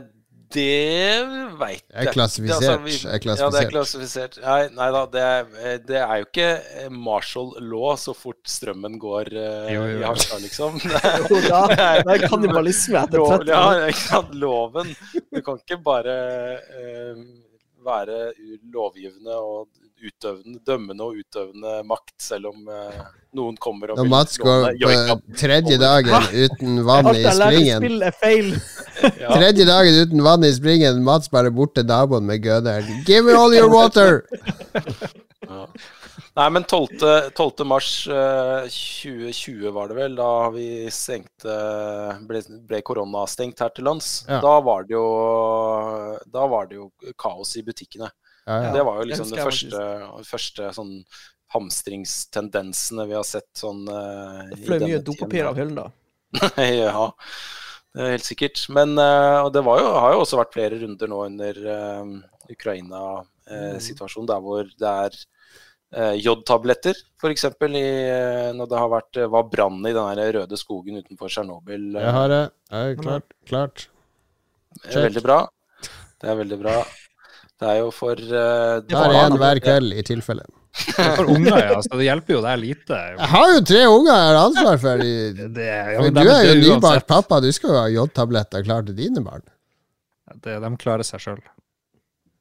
det 0.57 1.24
veit 1.59 1.82
er 1.90 2.09
klassifisert. 2.14 2.61
Det, 2.62 2.68
altså, 2.70 2.82
vi- 2.84 3.09
er 3.09 3.14
er 3.16 3.36
Ja, 3.36 3.50
det 3.50 3.61
er 3.61 3.68
klassifisert. 3.68 3.70
klassifisert. 3.72 4.38
Nei, 4.42 4.68
nei 4.76 4.90
da, 4.94 5.00
det 5.07 5.22
er, 5.22 5.46
eh, 5.61 5.78
det 5.78 5.96
er 6.00 6.16
jo 6.20 6.24
ikke 6.28 6.48
eh, 6.84 6.88
martial 6.90 7.50
law 7.61 7.96
så 7.96 8.14
fort 8.16 8.40
strømmen 8.46 8.98
går 9.02 9.32
uh, 9.34 9.72
Jo, 9.72 9.82
jo, 9.90 9.98
i. 9.98 10.02
Harstad, 10.07 10.40
liksom. 10.44 10.78
Jo, 11.30 11.40
da, 11.48 11.62
det 11.68 12.14
er 12.14 12.28
kannibalisme 12.28 13.02
etter 13.02 13.18
Lov, 13.18 13.34
30 13.44 13.52
ja, 13.52 13.88
ikke 13.90 14.04
sant? 14.07 14.34
Loven. 14.34 14.94
Du 15.34 15.42
kan 15.42 15.59
ikke 15.61 15.80
bare 15.82 16.16
uh, 16.62 17.24
være 17.84 18.32
lovgivende 18.72 19.34
og 19.36 19.68
utøvende, 20.07 20.61
dømmende 20.66 21.07
og 21.07 21.20
utøvende 21.20 21.76
makt, 21.88 22.14
selv 22.22 22.50
om 22.52 22.70
eh, 22.72 23.00
noen 23.36 23.59
kommer 23.61 23.92
og 23.92 24.00
Når 24.00 24.09
Mats 24.11 24.38
går 24.40 24.70
på 24.80 25.36
tredje 25.38 25.78
dagen 25.80 26.30
uten 26.44 26.80
vann 26.86 27.11
i 27.12 27.24
springen. 27.28 27.86
Tredje 29.36 29.68
dagen 29.68 30.00
uten 30.07 30.24
vann 30.26 30.46
i 30.46 30.54
springen, 30.57 31.02
Mats 31.07 31.30
bare 31.32 31.52
bort 31.54 31.76
til 31.76 31.86
naboen 31.88 32.26
med 32.28 32.42
gøderen. 32.44 33.04
Give 33.09 33.26
me 33.26 33.36
all 33.36 33.54
your 33.54 33.72
water! 33.72 34.24
Ja. 35.46 35.62
Nei, 36.36 36.46
men 36.50 36.64
12. 36.68 36.88
12. 37.36 37.64
mars 37.64 37.90
eh, 38.12 38.66
2020 38.68 39.70
var 39.72 39.88
det 39.88 39.96
vel, 39.96 40.16
da 40.18 40.30
vi 40.52 40.66
stengte 40.92 41.54
ble, 42.28 42.42
ble 42.68 42.80
koronastengt 42.84 43.62
her 43.62 43.70
til 43.76 43.86
lands. 43.88 44.11
Ja. 44.28 44.42
Da 44.44 44.59
var 44.64 44.84
det 44.88 44.96
jo 44.96 45.07
Da 46.32 46.44
var 46.50 46.68
det 46.68 46.80
jo 46.80 46.90
kaos 47.16 47.54
i 47.57 47.64
butikkene. 47.64 48.11
Ja, 48.47 48.57
ja. 48.62 48.72
Det 48.76 48.82
var 48.86 49.01
jo 49.01 49.09
liksom 49.11 49.30
det 49.32 49.42
første, 49.42 49.86
første 50.28 50.68
sånn 50.76 50.92
hamstringstendensene 51.55 53.07
vi 53.11 53.16
har 53.16 53.24
sett 53.26 53.49
sånn 53.59 53.86
uh, 53.90 54.44
Det 54.53 54.61
fløy 54.62 54.76
mye 54.78 54.84
tiden 54.86 55.07
dopapir 55.07 55.49
av 55.49 55.59
hyllen 55.59 55.78
da. 55.78 55.86
ja, 56.62 57.07
det 57.97 58.05
er 58.05 58.12
helt 58.16 58.26
sikkert. 58.26 58.61
Men 58.74 58.94
uh, 58.99 59.47
og 59.47 59.51
det 59.55 59.62
var 59.66 59.80
jo, 59.82 59.88
har 59.99 60.14
jo 60.14 60.20
også 60.24 60.40
vært 60.40 60.55
flere 60.55 60.78
runder 60.82 61.11
nå 61.11 61.22
under 61.26 61.62
uh, 61.66 62.12
Ukraina-situasjonen, 62.53 64.28
der 64.30 64.44
hvor 64.44 64.68
det 64.68 64.92
er 65.07 65.18
uh, 65.97 66.14
jodtabletter, 66.18 67.03
f.eks. 67.18 67.49
Uh, 67.51 68.53
når 68.59 68.70
det 68.70 68.82
har 68.82 68.92
vært, 68.92 69.22
var 69.34 69.51
brann 69.51 69.80
i 69.82 69.94
den 69.97 70.22
røde 70.38 70.61
skogen 70.61 71.03
utenfor 71.03 71.32
Tsjernobyl. 71.32 71.88
Jeg 71.99 72.14
har 72.20 72.30
det. 72.30 72.44
Jeg 72.70 72.94
er 72.94 73.03
klart. 73.03 73.36
klart. 73.51 73.88
det 74.84 74.94
er 74.94 75.09
veldig 75.11 75.26
bra. 75.26 75.40
Det 76.16 76.30
er 76.30 76.40
veldig 76.44 76.62
bra. 76.62 76.78
Det 77.57 77.68
er 77.72 77.78
jo 77.80 77.90
for 77.94 78.20
uh, 78.20 78.82
Jeg 78.84 78.92
er 79.00 79.14
en 79.24 79.36
hver 79.40 79.59
kveld, 79.64 79.94
i 79.96 80.02
tilfelle. 80.04 80.44
For 80.76 81.24
unger, 81.32 81.57
ja. 81.57 81.76
Så 81.80 81.96
det 81.96 82.04
hjelper 82.04 82.34
jo 82.36 82.40
deg 82.44 82.59
lite. 82.61 82.96
Jeg 83.16 83.28
har 83.32 83.52
jo 83.54 83.61
tre 83.70 83.84
unger 83.88 84.12
jeg 84.12 84.26
har 84.28 84.40
ansvar 84.42 84.80
for. 84.82 85.04
i- 85.07 85.32
Det, 85.57 85.68
ja, 85.68 86.00
Men 86.02 86.12
men 86.12 86.18
du 86.26 86.32
er 86.34 86.42
jo 86.50 86.57
nybart 86.61 86.82
nybakt 86.82 87.07
pappa, 87.09 87.38
du 87.40 87.48
skal 87.57 87.72
jo 87.72 87.78
ha 87.80 87.86
jodtabletter 87.94 88.66
klar 88.66 88.84
til 88.84 88.98
dine 88.98 89.22
barn. 89.24 89.46
Det, 90.44 90.59
de 90.61 90.70
klarer 90.82 91.07
seg 91.09 91.22
sjøl. 91.22 91.40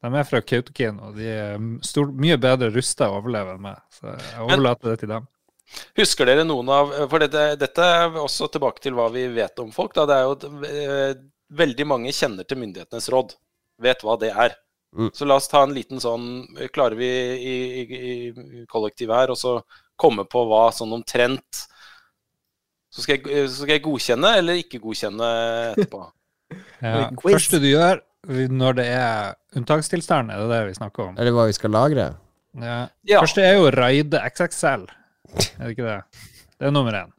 De 0.03 0.11
er 0.19 0.27
fra 0.27 0.41
Kautokeino, 0.43 1.07
og 1.13 1.15
de 1.17 1.29
er 1.31 1.63
stor, 1.87 2.11
mye 2.11 2.35
bedre 2.37 2.67
rusta 2.75 3.07
å 3.09 3.15
overleve 3.21 3.55
enn 3.55 3.63
meg. 3.63 3.79
Så 3.95 4.11
jeg 4.11 4.43
overlater 4.43 4.91
det 4.91 4.99
til 5.05 5.13
dem. 5.15 5.29
Husker 5.97 6.27
dere 6.29 6.43
noen 6.45 6.67
av 6.69 6.91
For 7.09 7.23
dette, 7.23 7.45
dette 7.57 7.87
er 8.03 8.19
også 8.21 8.51
tilbake 8.53 8.83
til 8.83 8.93
hva 8.99 9.07
vi 9.15 9.23
vet 9.33 9.63
om 9.63 9.71
folk. 9.73 9.95
Da. 9.97 10.03
Det 10.05 10.19
er 10.19 10.27
jo 10.27 10.59
eh, 10.67 11.15
Veldig 11.55 11.87
mange 11.87 12.11
kjenner 12.13 12.45
til 12.45 12.59
myndighetenes 12.61 13.07
råd. 13.13 13.33
Vet 13.81 14.03
hva 14.05 14.13
det 14.21 14.29
er. 14.33 14.53
Mm. 14.95 15.09
Så 15.13 15.27
la 15.27 15.35
oss 15.35 15.49
ta 15.51 15.65
en 15.65 15.73
liten 15.75 15.99
sånn 15.99 16.45
Klarer 16.71 16.95
vi 16.95 17.07
i, 17.35 17.55
i, 17.81 17.87
i 18.31 18.61
kollektivet 18.71 19.17
her 19.17 19.33
og 19.33 19.39
så 19.39 19.57
komme 19.99 20.23
på 20.27 20.45
hva 20.47 20.69
sånn 20.75 20.93
omtrent 20.95 21.65
så 22.95 23.03
skal, 23.03 23.19
jeg, 23.19 23.47
så 23.51 23.65
skal 23.65 23.73
jeg 23.75 23.83
godkjenne 23.83 24.29
eller 24.39 24.61
ikke 24.63 24.83
godkjenne 24.83 25.31
etterpå. 25.75 26.05
Ja. 26.85 27.07
Første 27.17 27.57
du 27.57 27.65
gjør 27.65 28.03
når 28.53 28.75
det 28.77 28.83
er 28.93 29.33
unntakstilstand, 29.57 30.29
er 30.29 30.43
det 30.43 30.49
det 30.51 30.59
vi 30.67 30.75
snakker 30.77 31.07
om? 31.07 31.15
Eller 31.17 31.33
hva 31.33 31.47
vi 31.49 31.55
skal 31.57 31.73
lagre. 31.73 32.05
Ja. 32.61 32.75
Ja. 33.07 33.23
Første 33.23 33.41
er 33.43 33.57
jo 33.57 33.71
raide 33.73 34.21
XXL. 34.29 34.85
Er 35.41 35.63
det 35.63 35.71
ikke 35.73 35.87
det? 35.87 35.97
Det 36.53 36.69
er 36.69 36.75
nummer 36.75 36.99
én. 36.99 37.11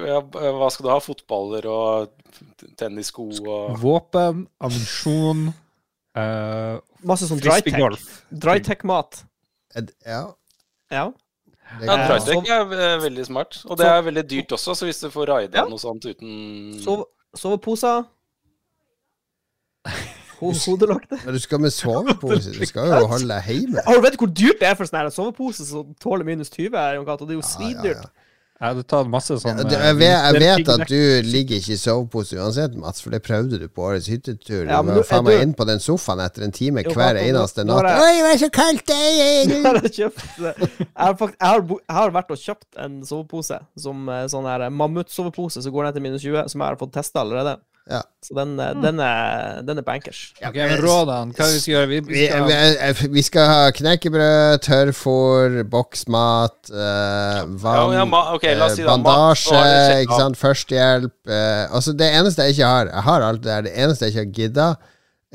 Ja, 0.00 0.22
Hva 0.24 0.70
skal 0.72 0.86
du 0.86 0.90
ha? 0.94 0.96
Fotballer 1.04 1.68
og 1.68 2.14
tennissko 2.80 3.28
og 3.44 3.76
Våpen, 3.82 4.46
ammunisjon 4.64 5.50
uh, 6.16 6.78
Masse 7.02 7.26
sånn. 7.28 7.40
Drytech-mat. 7.42 9.24
Ed- 9.76 9.94
Ja. 10.06 10.22
Ja. 10.90 11.10
Ja, 11.80 11.94
Drytech 12.06 12.48
er 12.52 12.72
eh, 12.76 12.98
veldig 13.02 13.24
smart. 13.26 13.56
Og 13.66 13.78
det 13.80 13.86
er 13.88 14.02
veldig 14.06 14.22
dyrt 14.30 14.52
også, 14.54 14.74
så 14.78 14.84
hvis 14.86 15.00
du 15.00 15.08
får 15.10 15.26
raida 15.32 15.62
Ja. 15.62 15.64
noe 15.68 15.78
sånt 15.80 16.04
uten 16.06 16.76
Sove, 16.84 17.06
soveposer. 17.34 18.04
Ho 20.40 20.50
hodelokte. 20.52 21.18
Men 21.24 21.34
du 21.36 21.40
skal 21.40 21.60
med 21.62 21.70
sovepose, 21.72 22.52
du 22.52 22.66
skal 22.66 22.88
jo 22.90 23.06
holde 23.10 23.28
deg 23.30 23.46
hjemme. 23.48 23.82
Har 23.86 23.94
du 23.96 24.02
vet 24.04 24.16
hvor 24.20 24.30
dyrt 24.34 24.58
det 24.60 24.68
er 24.68 24.74
for 24.78 24.88
sånn 24.88 25.00
her 25.00 25.10
sovepose 25.14 25.66
som 25.68 25.94
tåler 26.02 26.26
minus 26.26 26.50
20? 26.52 26.74
Jon 26.98 27.06
Kato? 27.06 27.24
Det 27.28 27.36
er 27.36 27.38
jo 27.38 27.44
Ja, 27.44 27.48
ja, 27.48 27.54
svindyrt. 27.54 28.02
ja. 28.04 28.23
Jeg 28.60 28.70
hadde 28.70 28.84
tatt 28.86 29.08
masse 29.10 29.34
sånn 29.42 29.58
Ja, 29.58 29.64
du, 29.66 29.72
eh, 29.74 29.80
jeg, 29.88 29.96
vet, 29.98 30.12
jeg 30.14 30.40
vet 30.40 30.68
at 30.74 30.84
du 30.88 31.26
ligger 31.26 31.58
ikke 31.58 31.72
i 31.74 31.78
sovepose 31.80 32.36
uansett, 32.38 32.76
Mats, 32.78 33.02
for 33.02 33.10
det 33.10 33.18
prøvde 33.26 33.58
du 33.58 33.64
på 33.68 33.82
årets 33.88 34.06
hyttetur. 34.08 34.60
Ja, 34.70 34.78
du 34.80 34.92
var 34.94 35.02
faen 35.08 35.26
meg 35.26 35.42
inn 35.42 35.54
på 35.58 35.66
den 35.68 35.82
sofaen 35.82 36.22
etter 36.22 36.46
en 36.46 36.54
time 36.54 36.84
Jo, 36.86 36.94
hver 36.94 37.18
eneste 37.18 37.64
natt. 37.66 37.88
Jeg... 37.90 38.04
Oi, 38.06 38.22
det 38.22 38.30
er 38.30 38.40
så 38.44 38.50
kaldt! 38.54 38.94
Jeg 38.94 39.60
har 39.66 39.80
kjøpt 39.98 40.24
Jeg 40.38 40.70
har, 40.94 41.16
fakt, 41.18 41.34
jeg, 41.34 41.48
har, 41.50 41.66
bo- 41.66 41.80
jeg 41.82 41.98
har 41.98 42.14
vært 42.14 42.30
og 42.36 42.42
kjøpt 42.46 42.80
en 42.86 42.96
sovepose, 43.10 43.58
som 43.86 44.08
eh, 44.08 44.24
sånn 44.30 44.46
her 44.48 44.68
mammutsovepose 44.70 45.64
som 45.66 45.74
går 45.74 45.88
ned 45.90 45.98
til 45.98 46.06
minus 46.06 46.22
20, 46.24 46.46
som 46.54 46.62
jeg 46.62 46.68
har 46.70 46.78
fått 46.80 46.94
testa 46.94 47.24
allerede. 47.26 47.58
Ja. 47.90 47.98
Så 48.24 48.32
den, 48.32 48.54
eh, 48.60 48.70
den, 48.80 49.00
er, 49.04 49.58
den 49.68 49.78
er 49.78 49.84
bankers. 49.84 50.20
Ok, 50.40 50.54
men 50.56 50.78
rådene, 50.80 51.34
hva 51.36 51.48
vi 51.52 51.58
skal 51.60 51.72
gjøre? 51.74 51.88
Vi, 51.90 51.98
vi 52.06 52.14
Vi, 52.14 52.22
skal, 52.30 52.46
vi, 52.48 53.08
vi 53.12 53.24
skal 53.26 53.50
ha 53.50 53.66
knekkebrød, 53.76 54.62
tørrfôr, 54.64 55.58
boksmat, 55.68 56.56
uh, 56.72 57.42
vann, 57.60 57.76
Ja, 57.76 57.98
ja, 57.98 58.06
ma- 58.08 58.24
ok, 58.38 58.46
la 58.56 58.70
oss 58.70 58.78
si 58.78 58.86
eh, 58.86 58.88
bandasje, 58.88 59.60
ikke 60.06 60.16
sant, 60.22 60.40
førstehjelp 60.40 61.12
uh, 61.28 61.74
Altså, 61.76 61.92
det 61.92 62.08
eneste 62.08 62.46
jeg 62.48 62.56
ikke 62.56 62.72
har 62.72 62.88
Jeg 62.94 63.06
har 63.10 63.28
alt 63.28 63.44
det 63.44 63.52
der. 63.52 63.68
Det 63.68 63.76
eneste 63.84 64.08
jeg 64.08 64.14
ikke 64.14 64.24
har 64.24 64.34
gidda, 64.40 64.70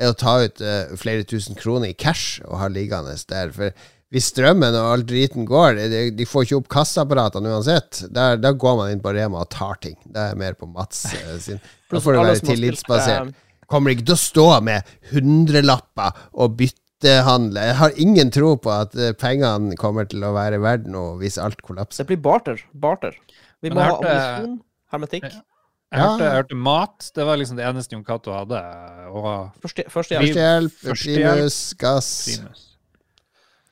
er 0.00 0.10
å 0.10 0.18
ta 0.18 0.34
ut 0.42 0.62
uh, 0.64 0.96
flere 0.98 1.22
tusen 1.30 1.54
kroner 1.60 1.92
i 1.92 1.98
cash 1.98 2.40
og 2.48 2.58
ha 2.64 2.66
liggende 2.72 3.14
der. 3.30 3.54
For 3.54 3.70
hvis 4.10 4.32
strømmen 4.32 4.74
og 4.74 4.88
all 4.90 5.04
driten 5.06 5.44
går, 5.46 5.76
de, 5.90 6.00
de 6.18 6.24
får 6.26 6.48
ikke 6.48 6.56
opp 6.58 6.70
kassaapparatene 6.72 7.52
uansett. 7.52 8.02
Der, 8.10 8.40
da 8.42 8.50
går 8.50 8.80
man 8.80 8.94
inn 8.94 9.02
på 9.04 9.12
Rema 9.14 9.44
og 9.44 9.52
tar 9.54 9.78
ting. 9.84 9.94
Det 10.02 10.32
er 10.32 10.38
mer 10.38 10.56
på 10.58 10.66
Mats 10.66 11.04
eh, 11.14 11.36
sin. 11.46 11.60
Da 11.90 12.02
får 12.02 12.16
det 12.16 12.24
være 12.26 12.42
tillitsbasert 12.50 13.30
eh, 13.30 13.46
kommer 13.70 13.94
ikke 13.94 14.08
til 14.08 14.16
å 14.16 14.20
stå 14.20 14.46
med 14.66 14.94
hundrelapper 15.12 16.16
og 16.42 16.56
byttehandle. 16.58 17.68
Jeg 17.70 17.76
har 17.80 18.00
ingen 18.02 18.32
tro 18.34 18.56
på 18.62 18.72
at 18.74 18.96
eh, 18.98 19.12
pengene 19.18 19.78
kommer 19.80 20.08
til 20.10 20.24
å 20.26 20.32
være 20.34 20.58
verdt 20.62 20.88
noe 20.90 21.14
hvis 21.20 21.38
alt 21.42 21.62
kollapser. 21.66 22.02
Det 22.02 22.10
blir 22.10 22.24
barter. 22.24 22.64
Barter. 22.72 23.14
Vi 23.62 23.70
må 23.70 23.84
ha 23.84 23.92
ammunisjon, 23.94 24.56
hermetikk. 24.90 25.28
jeg, 25.28 26.00
hørte, 26.00 26.24
jeg 26.24 26.38
hørte 26.40 26.58
mat. 26.58 27.12
Det 27.14 27.28
var 27.28 27.38
liksom 27.38 27.60
det 27.60 27.68
eneste 27.68 27.94
Jon 27.94 28.06
Cato 28.06 28.34
hadde. 28.34 28.64
Og 29.12 29.30
Første, 29.62 29.86
førstehjelp. 29.92 30.26
Førstehjelp, 30.26 30.82
Førstehjelp. 30.88 31.30
primus, 31.38 31.60
gass 31.78 32.10
primus. 32.26 32.66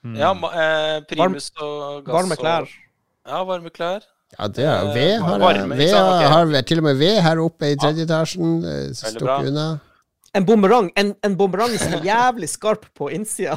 Mm. 0.05 0.15
Ja, 0.17 0.31
eh, 0.33 1.01
primus 1.11 1.51
og 1.61 2.05
gass 2.07 2.15
Varme 2.15 2.37
klær. 2.39 2.63
Og, 2.63 2.69
ja, 3.29 3.43
varme 3.45 3.71
klær. 3.75 4.01
Ja, 4.39 4.47
det 4.49 4.65
er 4.65 4.93
ved 4.95 5.21
har. 5.25 5.39
Varme, 5.41 5.77
Ved 5.79 5.91
okay. 5.95 6.25
Ok. 6.27 6.31
har 6.55 6.63
til 6.69 6.79
og 6.79 6.85
med 6.85 6.95
ved 7.01 7.21
her 7.25 7.39
oppe 7.43 7.71
i 7.73 7.77
tredje 7.77 8.05
etasjen. 8.07 8.65
eh, 8.65 8.93
Stukket 8.95 9.49
unna. 9.51 9.79
En 10.37 10.45
bumerang 10.45 10.91
En, 10.97 11.15
en 11.25 11.35
bumerang 11.37 11.73
som 11.81 11.95
er 11.97 12.03
jævlig 12.05 12.49
skarp 12.53 12.85
på 12.95 13.09
innsida. 13.11 13.57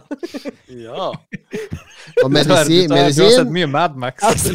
Ja. 0.70 1.12
Og 2.24 2.32
medisin, 2.32 2.90
du 2.90 2.96
har- 2.96 3.12
sett 3.12 3.52
mye 3.52 3.68
Mad 3.68 3.96
Max. 3.96 4.48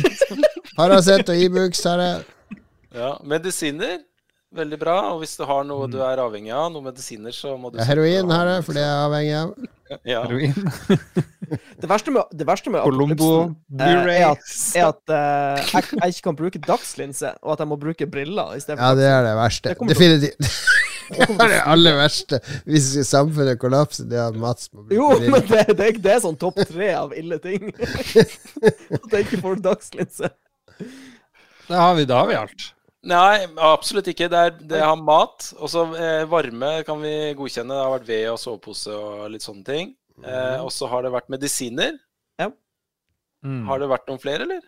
Paracet 0.76 1.28
og 1.28 1.36
Ibux 1.36 1.84
har 1.84 2.00
jeg. 2.00 2.22
ja. 2.94 3.12
Medisiner. 3.24 3.98
Veldig 4.58 4.78
bra. 4.80 4.96
Og 5.14 5.22
hvis 5.22 5.36
du 5.38 5.44
har 5.48 5.64
noe 5.68 5.88
du 5.92 5.98
er 6.04 6.20
avhengig 6.22 6.52
av, 6.56 6.68
noen 6.74 6.88
medisiner, 6.90 7.34
så 7.36 7.54
må 7.60 7.70
du 7.72 7.78
Ja, 7.80 7.86
heroin 7.88 8.30
her, 8.34 8.52
jeg, 8.56 8.64
for 8.66 8.76
det 8.78 8.84
er 8.84 8.92
jeg 8.92 9.08
avhengig 9.08 9.40
av. 9.44 9.56
Ja. 10.02 10.24
Heroin. 10.24 10.50
Det 11.80 11.86
verste 11.86 12.10
med, 12.10 12.32
det 12.34 12.42
verste 12.48 12.72
med 12.74 12.82
Colombo, 12.82 13.28
eh, 13.78 13.84
er 13.86 14.24
at, 14.32 14.48
er 14.74 14.88
at 14.88 15.12
uh, 15.14 15.60
jeg, 15.62 15.84
jeg 16.00 16.14
ikke 16.16 16.24
kan 16.24 16.38
bruke 16.40 16.58
dagslinse, 16.64 17.30
og 17.38 17.52
at 17.52 17.62
jeg 17.62 17.70
må 17.70 17.76
bruke 17.78 18.08
briller 18.10 18.56
istedenfor. 18.58 18.82
Ja, 18.82 18.96
det 18.98 19.06
er 19.06 19.22
det 19.28 19.34
verste. 19.38 19.76
Det 19.78 19.88
Definitivt. 19.92 20.48
Det 21.06 21.22
er 21.22 21.52
det 21.52 21.60
aller 21.70 21.94
verste. 22.00 22.40
Hvis 22.66 22.88
samfunnet 23.06 23.60
kollapser, 23.62 24.08
det 24.10 24.18
er 24.18 24.24
at 24.32 24.38
Mats 24.42 24.72
må 24.74 24.82
bruke 24.82 24.96
Jo, 24.98 25.12
men 25.22 25.44
det, 25.46 25.60
det, 25.78 25.86
er- 25.92 26.00
det 26.02 26.14
er 26.16 26.24
sånn 26.24 26.34
topp 26.40 26.58
tre 26.66 26.88
av 26.98 27.14
ille 27.14 27.38
ting. 27.44 27.68
At 27.70 29.12
jeg 29.14 29.20
ikke 29.28 29.38
får 29.44 29.60
dagslinse. 29.68 30.32
Da 31.68 31.78
har 31.84 31.94
vi, 31.98 32.08
da 32.10 32.24
har 32.24 32.26
vi 32.32 32.40
alt. 32.40 32.66
Nei, 33.06 33.44
absolutt 33.62 34.08
ikke. 34.10 34.26
Det 34.32 34.40
er, 34.48 34.54
det 34.74 34.80
har 34.82 34.96
mat. 34.98 35.52
Og 35.60 35.70
så 35.70 35.84
eh, 35.94 36.24
varme 36.30 36.72
kan 36.86 36.98
vi 37.02 37.12
godkjenne. 37.38 37.74
Det 37.76 37.84
har 37.84 37.94
vært 37.98 38.08
ved 38.08 38.24
og 38.32 38.40
sovepose 38.42 38.94
og 38.96 39.28
litt 39.34 39.44
sånne 39.46 39.64
ting. 39.68 39.92
Eh, 40.24 40.58
og 40.64 40.72
så 40.74 40.88
har 40.90 41.04
det 41.06 41.12
vært 41.14 41.30
medisiner. 41.32 41.92
Mm. 43.46 43.66
Har 43.68 43.78
det 43.78 43.86
vært 43.92 44.08
noen 44.10 44.18
flere, 44.18 44.42
eller? 44.46 44.62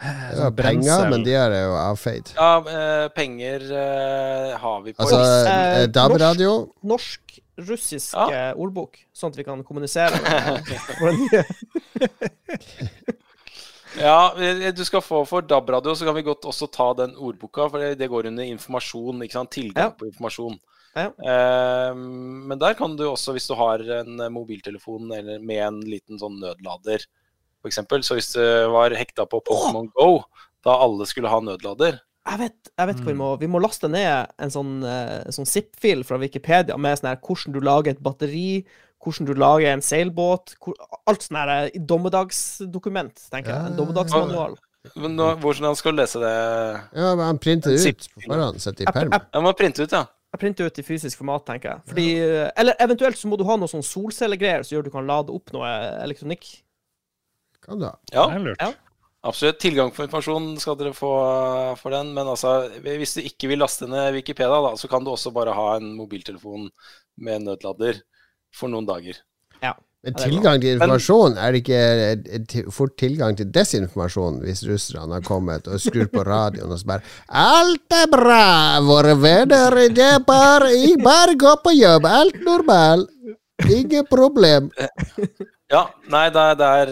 Det 0.00 0.36
var 0.38 0.52
penger, 0.56 1.08
men 1.10 1.24
de 1.26 1.32
er 1.36 1.52
jo 1.58 1.72
avfeid. 1.76 2.30
Ja, 2.36 2.50
eh, 2.62 3.06
penger 3.16 3.64
eh, 3.80 4.52
har 4.62 4.78
vi 4.84 4.94
på 4.94 5.02
Altså, 5.02 5.18
Eh, 5.18 5.82
eh, 5.82 5.86
DAB-radio 5.92 6.52
Norsk-russisk 6.88 8.14
Ja. 8.14 8.26
eh, 8.30 8.52
ordbok, 8.56 8.96
sånn 9.12 9.34
at 9.34 9.40
vi 9.40 9.44
kan 9.44 9.64
kommunisere 9.66 10.16
Ja, 14.00 14.32
eh, 14.40 14.70
du 14.72 14.82
skal 14.84 15.02
få 15.04 15.22
for 15.28 15.42
DAB-radio, 15.46 15.94
så 15.94 16.06
kan 16.08 16.16
vi 16.16 16.22
godt 16.26 16.46
også 16.48 16.70
ta 16.72 16.88
den 16.94 17.14
ordboka, 17.20 17.68
for 17.70 17.78
det, 17.78 18.08
går 18.10 18.26
under 18.32 18.44
informasjon. 18.48 19.22
ikke 19.22 19.32
sant? 19.38 19.50
Tilgang 19.50 19.90
Ja. 19.90 19.90
på 19.90 20.08
informasjon. 20.10 20.58
Ja. 20.96 21.12
Eh, 21.22 21.94
men 21.94 22.58
der 22.58 22.74
kan 22.74 22.96
du 22.96 23.04
også, 23.06 23.32
hvis 23.36 23.46
du 23.46 23.54
har 23.54 23.78
en 24.00 24.18
eh, 24.20 24.28
mobiltelefon 24.28 25.12
eller 25.12 25.38
med 25.38 25.62
en 25.62 25.80
liten 25.80 26.18
sånn 26.18 26.40
nødlader, 26.40 27.04
f.eks. 27.62 27.76
Så 28.08 28.14
hvis 28.16 28.32
du 28.32 28.42
var 28.72 28.90
hekta 28.90 29.26
på 29.28 29.40
Pokémon 29.44 29.90
Go, 29.94 30.22
da 30.64 30.78
alle 30.82 31.06
skulle 31.06 31.28
ha 31.28 31.38
nødlader 31.40 32.00
Jeg 32.26 32.38
vet, 32.38 32.68
jeg 32.78 32.86
vet 32.86 32.96
hva 33.00 33.06
vi 33.06 33.12
Mm. 33.14 33.18
må 33.18 33.38
Vi 33.40 33.46
må 33.46 33.60
laste 33.62 33.88
ned 33.88 34.26
en 34.38 34.50
sånn, 34.50 34.82
eh, 34.84 35.24
sånn 35.30 35.46
zip-fil 35.46 36.02
fra 36.04 36.18
Wikipedia 36.18 36.76
med 36.78 36.98
sånn 36.98 37.08
her 37.08 37.16
hvordan 37.16 37.52
du 37.52 37.60
lager 37.60 37.90
et 37.92 38.02
batteri, 38.02 38.64
hvordan 39.00 39.28
du 39.28 39.34
lager 39.38 39.72
en 39.72 39.82
seilbåt 39.84 40.54
hvor, 40.60 40.76
Alt 41.08 41.24
sånn 41.26 41.38
her 41.40 41.52
eh, 41.56 41.78
dommedagsdokument, 41.92 43.28
tenker 43.32 43.54
jeg. 43.54 43.70
En 43.72 43.78
dommedagsmanual. 43.78 44.58
Men 44.96 45.16
nå, 45.16 45.26
Hvordan 45.42 45.76
skal 45.76 45.92
du 45.92 46.00
lese 46.00 46.20
det? 46.22 46.32
Ja, 46.96 47.12
men 47.12 47.26
han 47.26 47.40
printer 47.40 47.74
ut 47.76 48.06
på 48.14 48.24
forhånd, 48.24 48.60
setter 48.62 48.86
i 48.86 48.94
perm. 48.94 49.12
Jeg 49.12 49.44
må 49.44 49.52
printe 49.56 49.84
ut, 49.84 49.92
ja. 49.92 50.06
Jeg 50.30 50.40
printer 50.44 50.70
ut 50.70 50.78
i 50.78 50.84
fysisk 50.86 51.20
format, 51.20 51.42
tenker 51.48 51.72
jeg. 51.72 51.84
Fordi, 51.90 52.06
ja. 52.20 52.44
eller 52.62 52.78
eventuelt 52.80 53.18
så 53.18 53.28
må 53.28 53.36
du 53.36 53.42
ha 53.48 53.56
noe 53.58 53.70
sånn 53.70 53.84
solcellegreier 53.84 54.62
som 54.62 54.76
gjør 54.76 54.84
at 54.84 54.88
du 54.88 54.94
kan 54.94 55.08
lade 55.08 55.34
opp 55.34 55.50
noe 55.56 55.72
elektronikk. 56.04 56.46
Kan 57.64 57.82
du 57.82 57.88
ha. 57.88 57.96
ja. 58.14 58.28
Det 58.30 58.38
er 58.38 58.46
lurt. 58.46 58.62
Ja. 58.62 58.70
Absolutt. 59.26 59.58
Tilgang 59.60 59.90
på 59.92 60.06
informasjon 60.06 60.54
skal 60.62 60.78
dere 60.80 60.94
få 60.96 61.10
for 61.76 61.92
den. 61.92 62.14
Men 62.16 62.30
altså, 62.32 62.54
hvis 62.80 63.18
du 63.18 63.26
ikke 63.26 63.50
vil 63.50 63.60
laste 63.60 63.88
ned 63.90 64.14
Wikipedia, 64.16 64.62
da, 64.64 64.72
så 64.80 64.88
kan 64.88 65.04
du 65.04 65.10
også 65.12 65.34
bare 65.36 65.52
ha 65.56 65.74
en 65.76 65.90
mobiltelefon 65.98 66.70
med 67.20 67.44
nødlader 67.44 68.00
for 68.54 68.72
noen 68.72 68.88
dager. 68.88 69.20
Men 69.60 69.68
Ja, 69.70 69.74
er 70.08 70.16
tilgang 70.16 70.62
til 70.62 70.78
informasjon, 70.78 71.36
er 71.36 71.52
det 71.52 71.60
ikke 71.60 71.80
eh, 72.06 72.70
fort 72.72 72.96
tilgang 73.00 73.36
til 73.36 73.50
desinformasjon 73.52 74.40
hvis 74.46 74.64
russerne 74.68 75.18
har 75.18 75.26
kommet 75.26 75.68
og 75.68 75.82
skrur 75.82 76.08
på 76.12 76.24
radioen 76.24 76.72
og 76.72 76.80
så 76.80 76.88
bare 76.94 77.04
'Alt 77.28 77.96
er 77.98 78.08
bra, 78.08 78.80
våre 78.80 79.14
venner. 79.20 79.76
Det 79.92 80.08
er 80.16 80.24
bare, 80.24 80.72
bare 81.04 81.36
gå 81.36 81.54
på 81.64 81.76
jobb. 81.76 82.06
Alt 82.06 82.40
normal. 82.44 83.06
Ingen 83.68 84.06
problem'. 84.08 84.70
Ja, 85.70 85.84
nei, 86.10 86.24
det 86.34 86.42
er, 86.42 86.56
det 86.58 86.68
er 86.68 86.88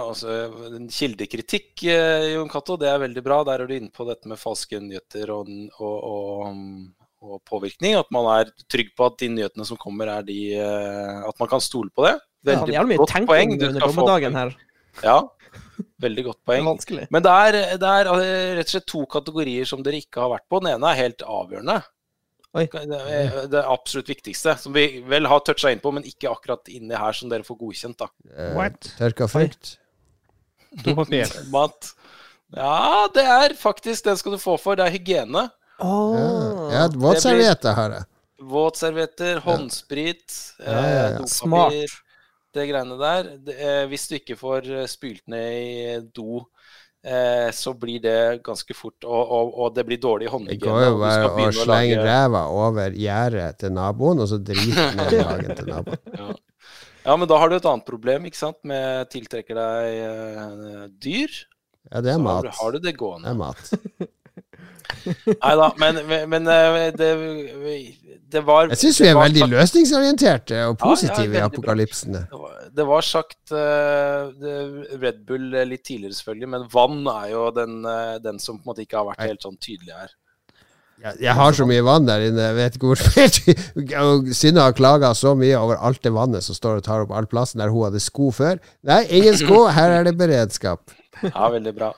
altså, 0.00 0.34
kildekritikk, 0.88 1.82
eh, 1.84 2.30
Jon 2.32 2.48
Cato. 2.48 2.78
Det 2.80 2.88
er 2.88 3.02
veldig 3.02 3.22
bra. 3.26 3.42
Der 3.44 3.60
er 3.60 3.68
du 3.68 3.74
inne 3.76 3.92
på 3.92 4.06
dette 4.08 4.30
med 4.30 4.40
falske 4.40 4.80
nyheter 4.80 5.34
og, 5.34 5.50
og, 5.76 5.98
og, 6.08 6.46
og 7.26 7.42
påvirkning. 7.48 7.96
At 7.98 8.10
man 8.14 8.28
er 8.34 8.50
trygg 8.72 8.92
på 8.96 9.06
at 9.10 9.18
de 9.22 9.28
nyhetene 9.34 9.66
som 9.68 9.78
kommer, 9.80 10.10
er 10.18 10.22
de 10.26 10.38
eh, 10.54 11.22
At 11.28 11.38
man 11.42 11.48
kan 11.50 11.60
stole 11.64 11.90
på 11.94 12.06
det. 12.06 12.14
Det 12.46 12.54
er 12.54 12.60
Veldig 12.62 12.74
ja, 12.76 12.84
godt 13.02 13.16
poeng. 13.26 13.56
Du 13.58 13.66
skal 13.72 13.94
få- 13.96 14.06
her. 14.36 14.54
Ja, 15.02 15.16
veldig 16.00 16.24
godt 16.24 16.38
Det 16.38 16.44
er 16.44 16.52
poeng. 16.52 16.64
vanskelig. 16.70 17.06
Men 17.10 17.22
det 17.26 17.32
er, 17.32 17.58
det 17.82 17.90
er 17.90 18.10
eh, 18.14 18.54
rett 18.60 18.70
og 18.70 18.74
slett 18.76 18.86
to 18.86 19.04
kategorier 19.06 19.66
som 19.68 19.82
dere 19.82 19.98
ikke 20.00 20.22
har 20.22 20.30
vært 20.36 20.46
på. 20.48 20.60
Den 20.62 20.72
ene 20.76 20.92
er 20.92 21.00
helt 21.02 21.22
avgjørende. 21.26 21.80
Oi. 22.56 22.64
Det 22.72 23.00
er 23.12 23.48
det 23.52 23.64
absolutt 23.68 24.08
viktigste, 24.08 24.54
som 24.62 24.72
vi 24.72 25.02
vel 25.04 25.26
har 25.28 25.42
toucha 25.44 25.68
inn 25.74 25.82
på, 25.82 25.90
men 25.92 26.06
ikke 26.08 26.30
akkurat 26.30 26.70
inni 26.72 26.96
her, 26.96 27.12
som 27.12 27.28
dere 27.28 27.44
får 27.44 27.58
godkjent. 27.60 27.98
da. 28.00 28.08
Eh, 28.32 28.54
What? 28.56 28.92
Tørka 28.96 29.28
frukt. 29.28 29.74
Mat. 31.52 31.90
Ja, 32.54 33.08
det 33.14 33.24
er 33.24 33.54
faktisk 33.58 34.04
Den 34.04 34.16
skal 34.16 34.32
du 34.36 34.38
få 34.38 34.56
for. 34.60 34.76
Det 34.78 34.86
er 34.86 34.94
hygiene. 34.94 35.48
Åh. 35.78 36.72
ja 36.72 36.86
våtservietter 36.94 37.76
har 37.76 37.90
jeg. 37.98 38.06
Våtservietter, 38.46 39.38
håndsprit, 39.44 40.34
Ja, 40.60 40.72
ja, 40.72 40.90
ja. 40.90 41.06
eh, 41.20 41.24
Smart. 41.26 41.72
dopapir, 41.72 41.94
det 42.56 42.66
greiene 42.70 42.98
der. 43.00 43.30
Det, 43.46 43.56
eh, 43.60 43.86
hvis 43.90 44.08
du 44.08 44.14
ikke 44.18 44.36
får 44.40 44.68
eh, 44.82 44.86
spylt 44.88 45.24
ned 45.32 45.52
i 45.56 45.96
do, 46.16 46.42
eh, 47.04 47.48
så 47.52 47.72
blir 47.76 48.00
det 48.04 48.42
ganske 48.44 48.74
fort 48.76 49.04
Og, 49.04 49.32
og, 49.38 49.52
og 49.66 49.74
det 49.76 49.84
blir 49.88 50.00
dårlig 50.00 50.28
Det 50.28 50.58
går 50.62 50.84
jo 50.86 50.98
bare 51.00 51.30
å 51.32 51.52
slenge 51.52 52.00
ræva 52.04 52.44
over 52.52 52.96
gjerdet 52.96 53.58
til 53.60 53.72
naboen, 53.76 54.20
og 54.24 54.28
så 54.32 54.38
drite 54.38 54.88
ned 54.96 55.12
i 55.12 55.24
hagen 55.30 55.56
til 55.56 55.72
naboen. 55.72 56.02
Ja. 57.06 57.12
ja, 57.12 57.16
men 57.16 57.28
da 57.30 57.36
har 57.38 57.48
du 57.52 57.56
et 57.56 57.66
annet 57.70 57.86
problem, 57.86 58.24
ikke 58.26 58.40
sant, 58.40 58.56
med 58.66 59.06
tiltrekker 59.12 59.54
deg 59.54 59.98
eh, 60.02 60.86
dyr. 60.98 61.36
Ja, 61.92 62.00
det 62.02 62.10
er 62.10 62.18
Så 62.18 62.24
mat. 62.24 62.48
har 62.58 62.72
du 62.74 62.78
det 62.82 62.96
Det 63.22 63.30
er 63.30 63.38
mat. 63.38 63.70
Nei 65.06 65.54
da, 65.60 65.68
men, 65.80 66.00
men 66.30 66.48
eh, 66.50 66.76
det, 66.96 67.10
det 68.32 68.42
var 68.46 68.68
Jeg 68.72 68.80
syns 68.80 69.00
vi 69.02 69.08
er 69.10 69.18
veldig 69.18 69.48
løsningsorienterte 69.52 70.60
og 70.70 70.76
positive 70.82 71.30
i 71.30 71.38
ja, 71.38 71.44
i 71.44 71.46
apokalypsene. 71.46 72.24
Det 72.30 72.40
var, 72.42 72.54
det 72.80 72.86
var 72.90 73.06
sagt 73.06 73.54
det- 73.54 74.98
Red 75.02 75.24
Bull 75.28 75.52
eh, 75.54 75.66
litt 75.68 75.84
tidligere, 75.86 76.16
selvfølgelig, 76.18 76.52
men 76.56 76.68
vann 76.72 77.02
er 77.14 77.32
jo 77.34 77.48
den, 77.56 77.80
den 78.24 78.38
som 78.42 78.58
på 78.60 78.66
en 78.66 78.72
måte 78.74 78.86
ikke 78.86 79.00
har 79.02 79.10
vært 79.12 79.26
helt 79.28 79.46
sånn 79.46 79.58
tydelig 79.62 79.94
her. 79.94 80.14
Jeg, 80.96 81.18
jeg 81.26 81.34
har 81.36 81.52
så 81.52 81.66
mye 81.68 81.82
vann 81.84 82.06
der 82.08 82.22
inne, 82.24 82.40
jeg 82.46 82.56
vet 82.56 82.76
ikke 82.78 82.88
hvorfor. 82.88 84.30
Synne 84.38 84.62
har 84.64 84.72
klaga 84.78 85.10
så 85.14 85.34
mye 85.36 85.58
over 85.60 85.76
alt 85.84 86.00
det 86.06 86.12
vannet 86.14 86.46
som 86.46 86.56
står 86.56 86.78
og 86.80 86.86
tar 86.86 87.04
opp 87.04 87.12
all 87.12 87.28
plassen 87.28 87.60
der 87.60 87.68
hun 87.74 87.84
hadde 87.84 88.00
sko 88.00 88.30
før. 88.32 88.56
Nei, 88.88 89.02
ingen 89.18 89.36
sko, 89.36 89.66
her 89.76 89.92
er 89.98 90.08
det 90.08 90.14
beredskap. 90.16 90.94
Ja, 91.20 91.50
veldig 91.52 91.74
bra. 91.76 91.90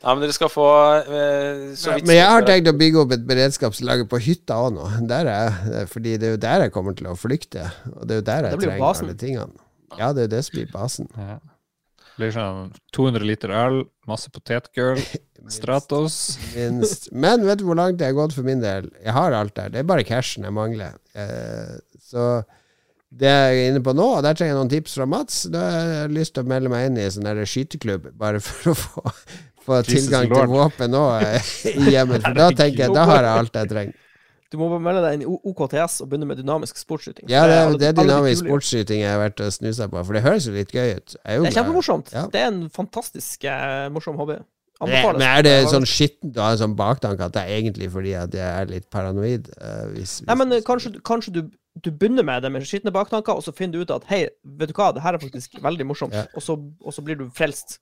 Ja, 0.00 0.14
men 0.14 0.22
dere 0.24 0.32
skal 0.32 0.48
få 0.48 0.66
eh, 1.04 1.64
så 1.76 1.92
vidt 1.92 2.06
Men 2.08 2.16
jeg 2.16 2.28
har 2.32 2.44
tenkt 2.48 2.70
å 2.70 2.76
bygge 2.76 3.02
opp 3.02 3.10
et 3.12 3.24
beredskapslager 3.28 4.06
på 4.08 4.20
hytta 4.24 4.56
òg 4.64 4.74
nå. 4.78 4.86
Der 5.10 5.28
er, 5.28 5.58
fordi 5.92 6.14
det 6.16 6.30
er 6.30 6.36
jo 6.36 6.40
der 6.40 6.64
jeg 6.64 6.72
kommer 6.72 6.96
til 6.96 7.10
å 7.10 7.16
flykte. 7.20 7.66
Og 7.98 8.06
det 8.08 8.16
er 8.16 8.22
jo 8.22 8.26
der 8.30 8.48
jeg 8.48 8.56
jo 8.56 8.62
trenger 8.64 8.84
basen. 8.86 9.10
alle 9.10 9.20
tingene. 9.20 9.66
Ja, 9.98 10.12
det 10.16 10.28
er 10.28 10.36
det 10.36 10.44
som 10.46 10.56
blir 10.56 10.70
basen. 10.72 11.10
Ja. 11.18 11.36
Det 12.10 12.22
blir 12.22 12.32
sånn 12.36 12.70
200 12.96 13.28
liter 13.28 13.52
øl, 13.56 13.82
masse 14.08 14.32
potetgull, 14.32 15.00
Stratos. 15.48 16.38
Minst. 16.54 17.08
Men 17.12 17.44
vet 17.46 17.60
du 17.60 17.66
hvor 17.68 17.78
langt 17.78 17.98
det 18.00 18.10
har 18.10 18.16
gått 18.16 18.34
for 18.36 18.46
min 18.46 18.60
del? 18.62 18.90
Jeg 19.04 19.14
har 19.16 19.36
alt 19.36 19.54
der. 19.56 19.72
Det 19.72 19.82
er 19.82 19.88
bare 19.88 20.04
cashen 20.04 20.44
jeg 20.44 20.56
mangler. 20.56 20.98
Eh, 21.16 21.76
så 22.10 22.42
det 23.10 23.30
jeg 23.30 23.62
er 23.62 23.70
inne 23.72 23.82
på 23.82 23.94
nå, 23.96 24.04
og 24.18 24.22
der 24.22 24.36
trenger 24.38 24.52
jeg 24.52 24.58
noen 24.60 24.70
tips 24.70 24.92
fra 24.94 25.06
Mats, 25.10 25.40
da 25.50 25.64
har 25.64 25.88
jeg 25.94 26.12
lyst 26.14 26.36
til 26.36 26.44
å 26.44 26.50
melde 26.52 26.70
meg 26.70 26.86
inn 26.86 26.98
i 27.00 27.06
en 27.08 27.14
sånn 27.16 27.40
skyteklubb, 27.42 28.12
bare 28.20 28.38
for 28.44 28.70
å 28.70 28.76
få, 28.78 29.02
få 29.70 29.80
Jesus 29.80 30.06
tilgang 30.06 30.28
til 30.30 30.52
våpen 30.52 30.94
nå 30.94 31.06
eh, 31.22 31.50
i 31.86 31.96
hjemmet. 31.96 32.22
For 32.26 32.38
da 32.42 32.52
tenker 32.52 32.86
jeg, 32.86 32.94
da 32.96 33.08
har 33.10 33.26
jeg 33.26 33.42
alt 33.44 33.60
jeg 33.62 33.72
trenger. 33.74 34.06
Du 34.50 34.58
må 34.58 34.66
bare 34.66 34.82
melde 34.82 35.02
deg 35.04 35.16
inn 35.16 35.20
i 35.22 35.28
OKTS 35.30 36.00
og 36.02 36.08
begynne 36.10 36.26
med 36.26 36.40
dynamisk 36.42 36.78
sportsskyting. 36.80 37.28
Ja, 37.30 37.44
det, 37.46 37.58
er, 37.58 37.74
det 37.78 37.90
er 37.92 37.98
dynamisk 38.00 38.42
sportsskyting 38.42 39.04
jeg 39.04 39.12
har 39.12 39.20
vært 39.22 39.42
og 39.46 39.52
snusa 39.54 39.86
på, 39.92 40.00
for 40.08 40.18
det 40.18 40.24
høres 40.24 40.48
jo 40.48 40.54
litt 40.56 40.72
gøy 40.74 40.96
ut. 40.98 41.14
Er 41.22 41.38
jo 41.38 41.44
Det 41.44 41.52
er 41.52 41.58
kjempemorsomt. 41.60 42.10
Ja. 42.16 42.24
Det 42.32 42.40
er 42.42 42.48
en 42.50 42.64
fantastisk 42.74 43.46
eh, 43.46 43.84
morsom 43.94 44.18
hobby. 44.18 44.40
Anbefales. 44.80 45.20
men 45.20 45.26
er 45.28 45.42
det 45.44 45.54
sånn 45.68 45.84
skittent 45.84 46.38
å 46.40 46.44
ha 46.46 46.54
en 46.54 46.60
sånn 46.62 46.74
baktanke 46.76 47.26
at 47.26 47.34
det 47.34 47.42
er 47.44 47.58
egentlig 47.58 47.90
fordi 47.92 48.14
at 48.16 48.32
jeg 48.32 48.48
er 48.48 48.70
litt 48.70 48.86
paranoid? 48.92 49.50
Uh, 49.60 49.90
hvis, 49.92 50.14
hvis 50.22 50.28
Nei, 50.30 50.36
men 50.40 50.56
eh, 50.56 50.62
kanskje, 50.64 50.94
kanskje 51.04 51.34
du, 51.34 51.40
du 51.84 51.90
begynner 51.92 52.24
med 52.24 52.46
det 52.46 52.50
med 52.54 52.64
skitne 52.68 52.92
baktanker, 52.94 53.36
og 53.36 53.44
så 53.44 53.52
finner 53.56 53.76
du 53.76 53.84
ut 53.84 53.92
at 53.92 54.08
hei, 54.08 54.22
vet 54.56 54.72
du 54.72 54.78
hva, 54.78 54.88
det 54.96 55.04
her 55.04 55.18
er 55.18 55.22
faktisk 55.22 55.60
veldig 55.60 55.86
morsomt, 55.86 56.16
Ja. 56.16 56.24
og, 56.32 56.42
så, 56.42 56.56
og 56.56 56.96
så 56.96 57.04
blir 57.04 57.20
du 57.20 57.26
frelst. 57.36 57.76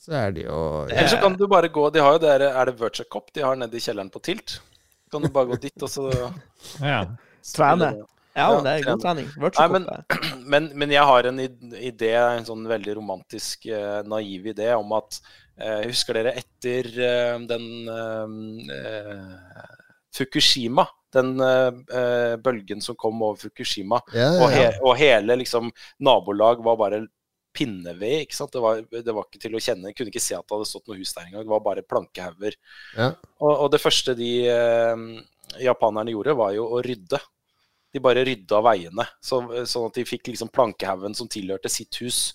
Så 0.00 0.12
er 0.16 0.30
det 0.32 0.44
jo 0.46 0.58
Eller 0.88 1.08
så 1.10 1.18
kan 1.20 1.34
du 1.36 1.46
bare 1.50 1.68
gå 1.68 1.90
De 1.92 2.00
har 2.00 2.12
jo 2.14 2.18
det 2.22 2.30
der, 2.40 2.46
Er 2.56 2.64
det 2.70 2.78
Virtua 2.80 3.04
Cop 3.10 3.32
de 3.34 3.42
har 3.44 3.56
nede 3.56 3.76
i 3.76 3.80
kjelleren 3.82 4.08
på 4.10 4.22
Tilt? 4.24 4.60
Kan 5.12 5.22
du 5.22 5.28
bare 5.28 5.46
gå 5.50 5.58
dit, 5.60 5.82
og 5.82 5.90
så 5.92 6.06
Ja. 6.80 7.02
Trene. 7.52 7.90
Ja, 8.32 8.46
Ja, 8.54 8.60
det 8.64 8.70
er 8.78 8.84
god 8.86 9.02
trening. 9.02 9.26
Nei, 9.36 9.68
men- 9.68 9.88
Men, 10.52 10.70
men 10.78 10.90
jeg 10.90 11.02
har 11.04 11.26
en 11.28 11.38
idé, 11.38 12.12
en 12.16 12.44
sånn 12.48 12.64
veldig 12.68 12.94
romantisk, 12.96 13.66
eh, 13.68 14.00
naiv 14.08 14.46
idé 14.54 14.70
om 14.74 14.90
at 14.96 15.18
eh, 15.60 15.82
Husker 15.84 16.16
dere 16.16 16.32
etter 16.40 16.88
eh, 16.96 17.36
den 17.50 17.66
eh, 17.92 18.76
eh, 18.78 19.76
Fukushima? 20.16 20.86
Den 21.12 21.34
eh, 21.40 21.68
eh, 21.98 22.36
bølgen 22.40 22.80
som 22.80 22.96
kom 22.96 23.20
over 23.22 23.36
Fukushima. 23.36 24.00
Ja, 24.16 24.30
ja, 24.32 24.40
ja, 24.40 24.48
he, 24.56 24.66
og 24.80 24.96
hele 24.96 25.36
liksom, 25.42 25.68
nabolag 26.00 26.62
var 26.64 26.76
bare 26.80 27.02
pinneved. 27.54 28.24
ikke 28.24 28.36
sant? 28.36 28.52
Det 28.54 28.62
var, 28.62 28.80
det 28.92 29.14
var 29.14 29.26
ikke 29.28 29.42
til 29.42 29.56
å 29.56 29.62
kjenne. 29.62 29.90
Jeg 29.90 29.98
kunne 29.98 30.12
ikke 30.12 30.24
se 30.24 30.36
at 30.38 30.46
det 30.46 30.56
hadde 30.56 30.70
stått 30.70 30.88
noe 30.90 30.98
hus 31.00 31.12
der 31.16 31.28
engang. 31.28 31.44
Det 31.46 31.54
var 31.54 31.66
bare 31.66 31.84
plankehauger. 31.86 32.56
Ja. 32.96 33.12
Og, 33.40 33.52
og 33.52 33.68
det 33.74 33.82
første 33.82 34.16
de 34.18 34.32
eh, 34.52 35.04
japanerne 35.62 36.14
gjorde, 36.14 36.38
var 36.38 36.54
jo 36.56 36.66
å 36.76 36.82
rydde. 36.84 37.20
De 37.92 38.00
bare 38.00 38.24
rydda 38.24 38.62
veiene, 38.64 39.04
så, 39.20 39.42
sånn 39.68 39.90
at 39.90 39.98
de 39.98 40.06
fikk 40.08 40.30
liksom 40.32 40.48
plankehaugen 40.52 41.16
som 41.16 41.28
tilhørte 41.30 41.68
sitt 41.72 41.98
hus. 42.00 42.30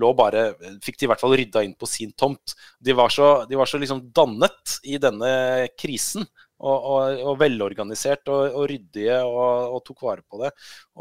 Lå 0.00 0.08
bare, 0.16 0.54
fikk 0.80 0.96
de 0.96 1.04
i 1.04 1.10
hvert 1.10 1.20
fall 1.20 1.34
rydda 1.36 1.64
inn 1.66 1.74
på 1.76 1.88
sin 1.90 2.14
tomt. 2.16 2.54
De 2.80 2.94
var 2.96 3.12
så, 3.12 3.42
de 3.48 3.58
var 3.60 3.68
så 3.68 3.80
liksom 3.80 4.06
dannet 4.16 4.78
i 4.88 4.96
denne 5.02 5.34
krisen. 5.76 6.24
Og, 6.62 6.76
og, 6.78 7.20
og 7.26 7.38
velorganisert 7.40 8.28
og, 8.30 8.52
og 8.54 8.68
ryddige 8.70 9.16
og, 9.26 9.72
og 9.74 9.80
tok 9.82 10.04
vare 10.06 10.22
på 10.22 10.38
det. 10.44 10.52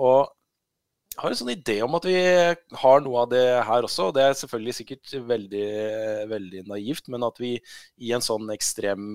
Og 0.02 0.32
jeg 1.12 1.20
har 1.20 1.34
en 1.34 1.40
sånn 1.42 1.54
idé 1.54 1.78
om 1.84 1.96
at 1.98 2.06
vi 2.08 2.20
har 2.82 3.02
noe 3.04 3.24
av 3.26 3.32
det 3.34 3.44
her 3.68 3.88
også. 3.88 4.08
og 4.10 4.16
Det 4.16 4.24
er 4.24 4.38
selvfølgelig 4.40 4.76
sikkert 4.78 5.16
veldig, 5.28 5.66
veldig 6.32 6.64
naivt, 6.72 7.10
men 7.12 7.28
at 7.28 7.42
vi 7.42 7.58
i 8.00 8.14
en 8.16 8.24
sånn 8.24 8.48
ekstrem 8.56 9.10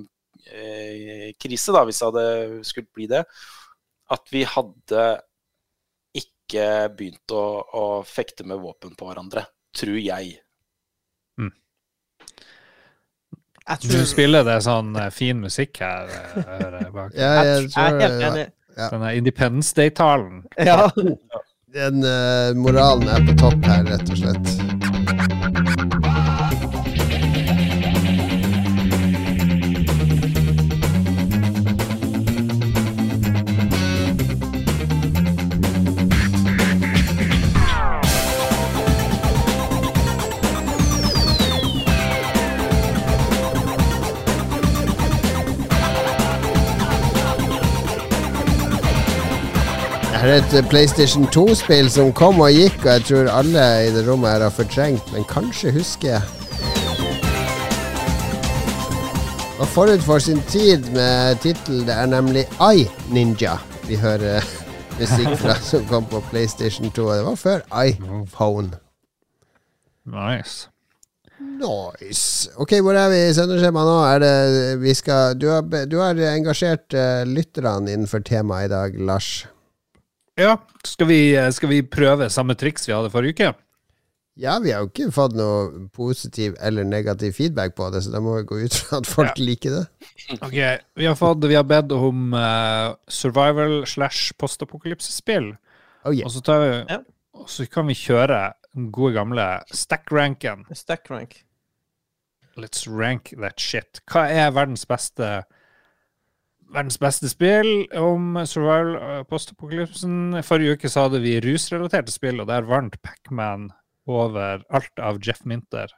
eh, 0.52 1.32
krise, 1.40 1.72
da, 1.72 1.86
hvis 1.88 2.02
det 2.02 2.10
hadde 2.10 2.66
skulle 2.68 2.92
bli 2.94 3.08
det, 3.10 3.22
at 4.12 4.34
vi 4.34 4.44
hadde 4.46 5.06
ikke 6.20 6.66
begynt 6.98 7.32
å, 7.34 7.44
å 7.64 7.86
fekte 8.06 8.44
med 8.46 8.60
våpen 8.60 8.92
på 8.94 9.08
hverandre. 9.08 9.48
Tror 9.76 9.96
jeg. 9.96 10.36
Jeg 13.66 13.90
Du 13.90 14.04
spiller 14.06 14.44
det 14.46 14.60
sånn 14.62 14.94
eh, 15.00 15.10
fin 15.10 15.40
musikk 15.42 15.80
her. 15.82 16.12
eh, 16.12 16.36
hører 16.46 16.78
jeg 16.84 16.92
bak. 16.94 17.16
Ja, 17.18 17.32
jeg, 17.34 17.46
jeg 17.46 17.64
jeg 17.64 17.72
tror 17.72 17.82
er 17.88 18.00
helt 18.04 18.22
ja. 18.22 18.30
enig. 18.30 18.46
Denne 18.76 19.10
Independence 19.16 19.74
Day-talen. 19.74 20.42
Ja. 20.60 20.90
Den 21.76 22.04
uh, 22.04 22.56
moralen 22.56 23.08
er 23.08 23.26
på 23.26 23.34
topp 23.36 23.66
her, 23.68 23.82
rett 23.84 24.08
og 24.08 24.16
slett. 24.16 24.75
Et 50.36 50.54
eh, 50.58 50.64
PlayStation 50.68 51.24
2-spill 51.32 51.86
som 51.92 52.10
kom 52.16 52.42
og 52.44 52.52
gikk, 52.52 52.76
og 52.82 52.90
jeg 52.90 53.04
tror 53.08 53.30
alle 53.32 53.62
i 53.86 53.92
det 53.94 54.02
rommet 54.04 54.34
her 54.34 54.42
har 54.44 54.52
fortrengt, 54.52 55.06
men 55.14 55.24
kanskje 55.30 55.72
husker 55.72 56.16
jeg. 56.16 56.22
Og 59.56 59.68
forut 59.72 60.04
for 60.04 60.20
sin 60.20 60.42
tid 60.52 60.90
med 60.92 61.40
tittel, 61.40 61.86
det 61.88 61.96
er 61.96 62.10
nemlig 62.12 62.44
I 62.60 62.84
Ninja 63.08 63.56
vi 63.88 63.96
hører 63.96 64.44
musikk 65.00 65.32
fra 65.40 65.56
som 65.70 65.88
kom 65.88 66.04
på 66.10 66.20
PlayStation 66.28 66.90
2. 66.90 67.06
og 67.06 67.16
Det 67.16 67.26
var 67.30 67.40
før 67.40 67.66
iPhone. 67.86 68.76
Nice. 70.04 70.68
Nice. 71.40 72.50
Ok, 72.60 72.76
hvor 72.84 72.98
er 72.98 73.08
vi 73.08 73.24
i 73.24 73.34
sendeskjemaet 73.36 73.88
nå? 73.88 73.98
Er 74.04 74.24
det, 74.26 74.36
vi 74.84 74.92
skal, 74.94 75.36
du, 75.40 75.48
har, 75.54 75.84
du 75.88 76.00
har 76.02 76.24
engasjert 76.34 76.92
uh, 76.92 77.24
lytterne 77.24 77.88
innenfor 77.88 78.20
temaet 78.26 78.68
i 78.68 78.74
dag, 78.76 79.04
Lars. 79.08 79.46
Ja, 80.36 80.58
skal 80.84 81.08
vi, 81.08 81.20
skal 81.52 81.70
vi 81.72 81.80
prøve 81.82 82.28
samme 82.32 82.56
triks 82.58 82.84
vi 82.88 82.92
hadde 82.94 83.12
forrige 83.12 83.36
uke? 83.36 83.54
Ja, 84.36 84.58
vi 84.60 84.74
har 84.74 84.82
jo 84.84 84.90
ikke 84.90 85.08
fått 85.16 85.32
noe 85.32 85.86
positiv 85.96 86.58
eller 86.60 86.84
negativ 86.84 87.32
feedback 87.38 87.72
på 87.78 87.86
det, 87.94 88.02
så 88.04 88.12
da 88.12 88.20
må 88.20 88.34
vi 88.36 88.44
gå 88.50 88.58
ut 88.66 88.74
fra 88.76 88.98
at 89.00 89.08
folk 89.08 89.40
liker 89.40 89.78
det. 89.78 89.84
Ok, 90.36 90.58
Vi 91.00 91.08
har, 91.08 91.16
fått, 91.16 91.46
vi 91.48 91.56
har 91.56 91.64
bedt 91.64 91.94
om 91.96 92.36
uh, 92.36 92.92
survival 93.08 93.86
slash 93.88 94.34
postapokalypsespill. 94.36 95.54
Oh 96.04 96.12
yeah. 96.12 96.28
Og 96.28 96.34
så 96.36 96.44
tar 96.44 96.60
vi 96.62 96.72
Ja. 96.92 97.00
Og 97.36 97.48
så 97.52 97.66
kan 97.68 97.88
vi 97.88 97.96
kjøre 97.96 98.52
den 98.76 98.90
gode 98.92 99.12
gamle 99.16 99.44
stack-ranken. 99.72 100.64
Stack 100.72 101.10
rank. 101.10 101.42
Let's 102.56 102.86
rank 102.88 103.32
that 103.40 103.60
shit. 103.60 104.00
Hva 104.08 104.24
er 104.32 104.54
verdens 104.56 104.86
beste 104.88 105.44
Verdens 106.74 106.98
beste 106.98 107.28
spill 107.30 107.86
om 107.96 108.34
survival 108.48 109.24
postapokalypsen? 109.30 110.40
Forrige 110.44 110.74
uke 110.76 110.90
så 110.90 111.06
hadde 111.06 111.20
vi 111.22 111.36
rusrelaterte 111.44 112.12
spill, 112.12 112.40
og 112.42 112.48
der 112.50 112.66
vant 112.66 112.96
Pacman 113.06 113.68
over 114.10 114.64
alt 114.74 115.02
av 115.02 115.20
Jeff 115.24 115.44
Minter. 115.46 115.92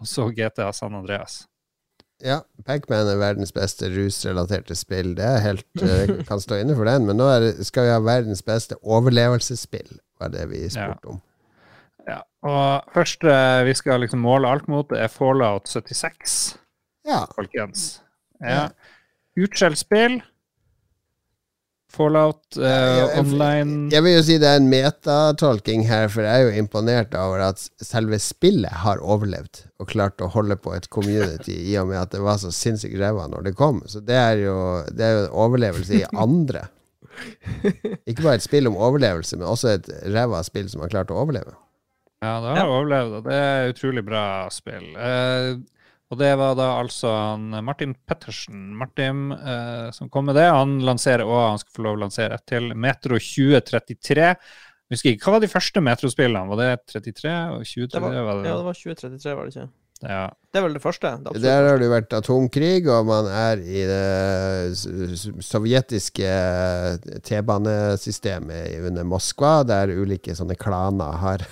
Og 0.00 0.06
så 0.08 0.28
GTA 0.34 0.70
San 0.72 0.94
Andreas. 0.96 1.42
Ja, 2.22 2.42
Pacman 2.68 3.08
er 3.08 3.16
verdens 3.20 3.52
beste 3.56 3.88
rusrelaterte 3.92 4.76
spill. 4.76 5.14
Det 5.18 5.24
er 5.26 5.42
helt 5.44 5.82
eh, 5.84 6.14
kan 6.28 6.40
stå 6.42 6.60
inne 6.62 6.76
for 6.76 6.84
den, 6.88 7.06
men 7.08 7.16
nå 7.18 7.26
det- 7.42 7.66
skal 7.66 7.88
vi 7.88 7.94
ha 7.94 8.00
verdens 8.04 8.42
beste 8.46 8.76
overlevelsesspill, 8.84 9.98
var 10.20 10.28
det 10.34 10.46
vi 10.52 10.66
spurte 10.70 11.14
om. 11.16 11.20
Ja. 12.08 12.20
Og 12.46 12.92
første 12.94 13.32
vi 13.66 13.74
skal 13.76 14.00
liksom 14.04 14.22
måle 14.24 14.48
alt 14.48 14.68
mot, 14.68 14.88
det 14.88 15.00
er 15.02 15.08
Fallout 15.12 15.68
76, 15.68 16.56
Ja. 17.08 17.24
folkens. 17.36 18.00
Ja. 18.40 18.68
Utskjelt 19.40 19.78
spill. 19.80 20.20
Fallout 21.90 22.54
uh, 22.56 22.62
Ja, 22.62 23.06
jeg- 23.10 23.18
online 23.18 23.88
Jeg 23.90 24.02
vil 24.04 24.12
jo 24.14 24.22
si 24.22 24.36
det 24.38 24.46
er 24.46 24.60
en 24.60 24.68
metatolking 24.70 25.82
her, 25.88 26.06
for 26.12 26.22
jeg 26.22 26.30
er 26.38 26.44
jo 26.46 26.60
imponert 26.62 27.14
over 27.18 27.42
at 27.48 27.64
selve 27.82 28.18
spillet 28.22 28.70
har 28.84 29.00
overlevd 29.02 29.64
og 29.82 29.88
klart 29.90 30.22
å 30.22 30.28
holde 30.30 30.54
på 30.62 30.74
et 30.76 30.86
community 30.94 31.56
i 31.72 31.74
og 31.80 31.88
med 31.90 31.98
at 31.98 32.12
det 32.14 32.20
var 32.22 32.38
så 32.38 32.52
sinnssykt 32.54 32.94
ræva 33.00 33.26
når 33.32 33.48
det 33.48 33.56
kom. 33.58 33.80
Så 33.90 33.98
det 34.06 34.14
er 34.20 34.38
jo, 34.44 34.54
det 34.94 35.02
er 35.08 35.16
jo 35.16 35.24
en 35.24 35.34
overlevelse 35.48 35.98
i 35.98 36.04
andre. 36.14 36.68
Ikke 38.06 38.22
bare 38.22 38.36
et 38.38 38.46
spill 38.46 38.70
om 38.70 38.78
overlevelse, 38.78 39.36
men 39.40 39.50
også 39.50 39.74
et 39.74 39.90
ræva 40.14 40.44
spill 40.46 40.70
som 40.70 40.84
har 40.84 40.92
klart 40.94 41.10
å 41.10 41.18
overleve. 41.24 41.56
Ja, 42.22 42.36
det 42.44 42.54
har 42.60 42.68
overlevd, 42.70 43.18
og 43.18 43.26
det 43.26 43.34
er 43.40 43.70
utrolig 43.74 44.04
bra 44.06 44.22
spill. 44.54 44.92
Eh, 44.94 45.56
og 46.10 46.18
det 46.18 46.30
var 46.40 46.56
da 46.58 46.72
altså 46.80 47.10
han 47.14 47.52
Martin 47.62 47.92
Pettersen 47.94 48.72
Martin, 48.78 49.28
eh, 49.36 49.90
som 49.94 50.10
kom 50.10 50.26
med 50.26 50.34
det. 50.40 50.48
Han 50.50 50.80
lanserer 50.82 51.22
òg, 51.22 51.52
han 51.52 51.60
skal 51.62 51.76
få 51.76 51.84
lov 51.86 51.98
å 51.98 52.02
lansere 52.02 52.34
et 52.34 52.46
til. 52.50 52.72
Metro 52.74 53.14
2033. 53.14 54.26
Jeg 54.26 54.96
husker 54.96 55.12
ikke, 55.12 55.22
Hva 55.28 55.36
var 55.36 55.44
de 55.44 55.52
første 55.52 55.82
Metro-spillene? 55.86 56.50
Var 56.50 56.58
det 56.58 56.70
33 56.90 57.36
og 57.54 57.62
2033? 57.62 57.94
Det 57.94 58.02
var, 58.02 58.18
var 58.26 58.40
det, 58.40 58.50
ja, 58.50 58.56
det 58.58 58.66
var 58.66 58.80
2033, 58.80 59.36
var 59.38 59.46
det 59.46 59.54
ikke? 59.54 59.68
ja. 60.00 60.24
Det 60.50 60.58
er 60.58 60.64
vel 60.64 60.74
det 60.74 60.82
første? 60.82 61.10
Det 61.22 61.42
Der 61.44 61.68
har 61.68 61.78
det 61.78 61.90
vært 61.92 62.14
atomkrig, 62.16 62.88
og 62.90 63.06
man 63.06 63.28
er 63.30 63.60
i 63.62 63.84
det 63.86 64.74
sovjetiske 65.46 66.30
T-banesystemet 67.22 68.80
under 68.88 69.06
Moskva, 69.06 69.60
der 69.62 69.94
ulike 69.94 70.34
sånne 70.34 70.58
klaner 70.58 71.20
har 71.22 71.46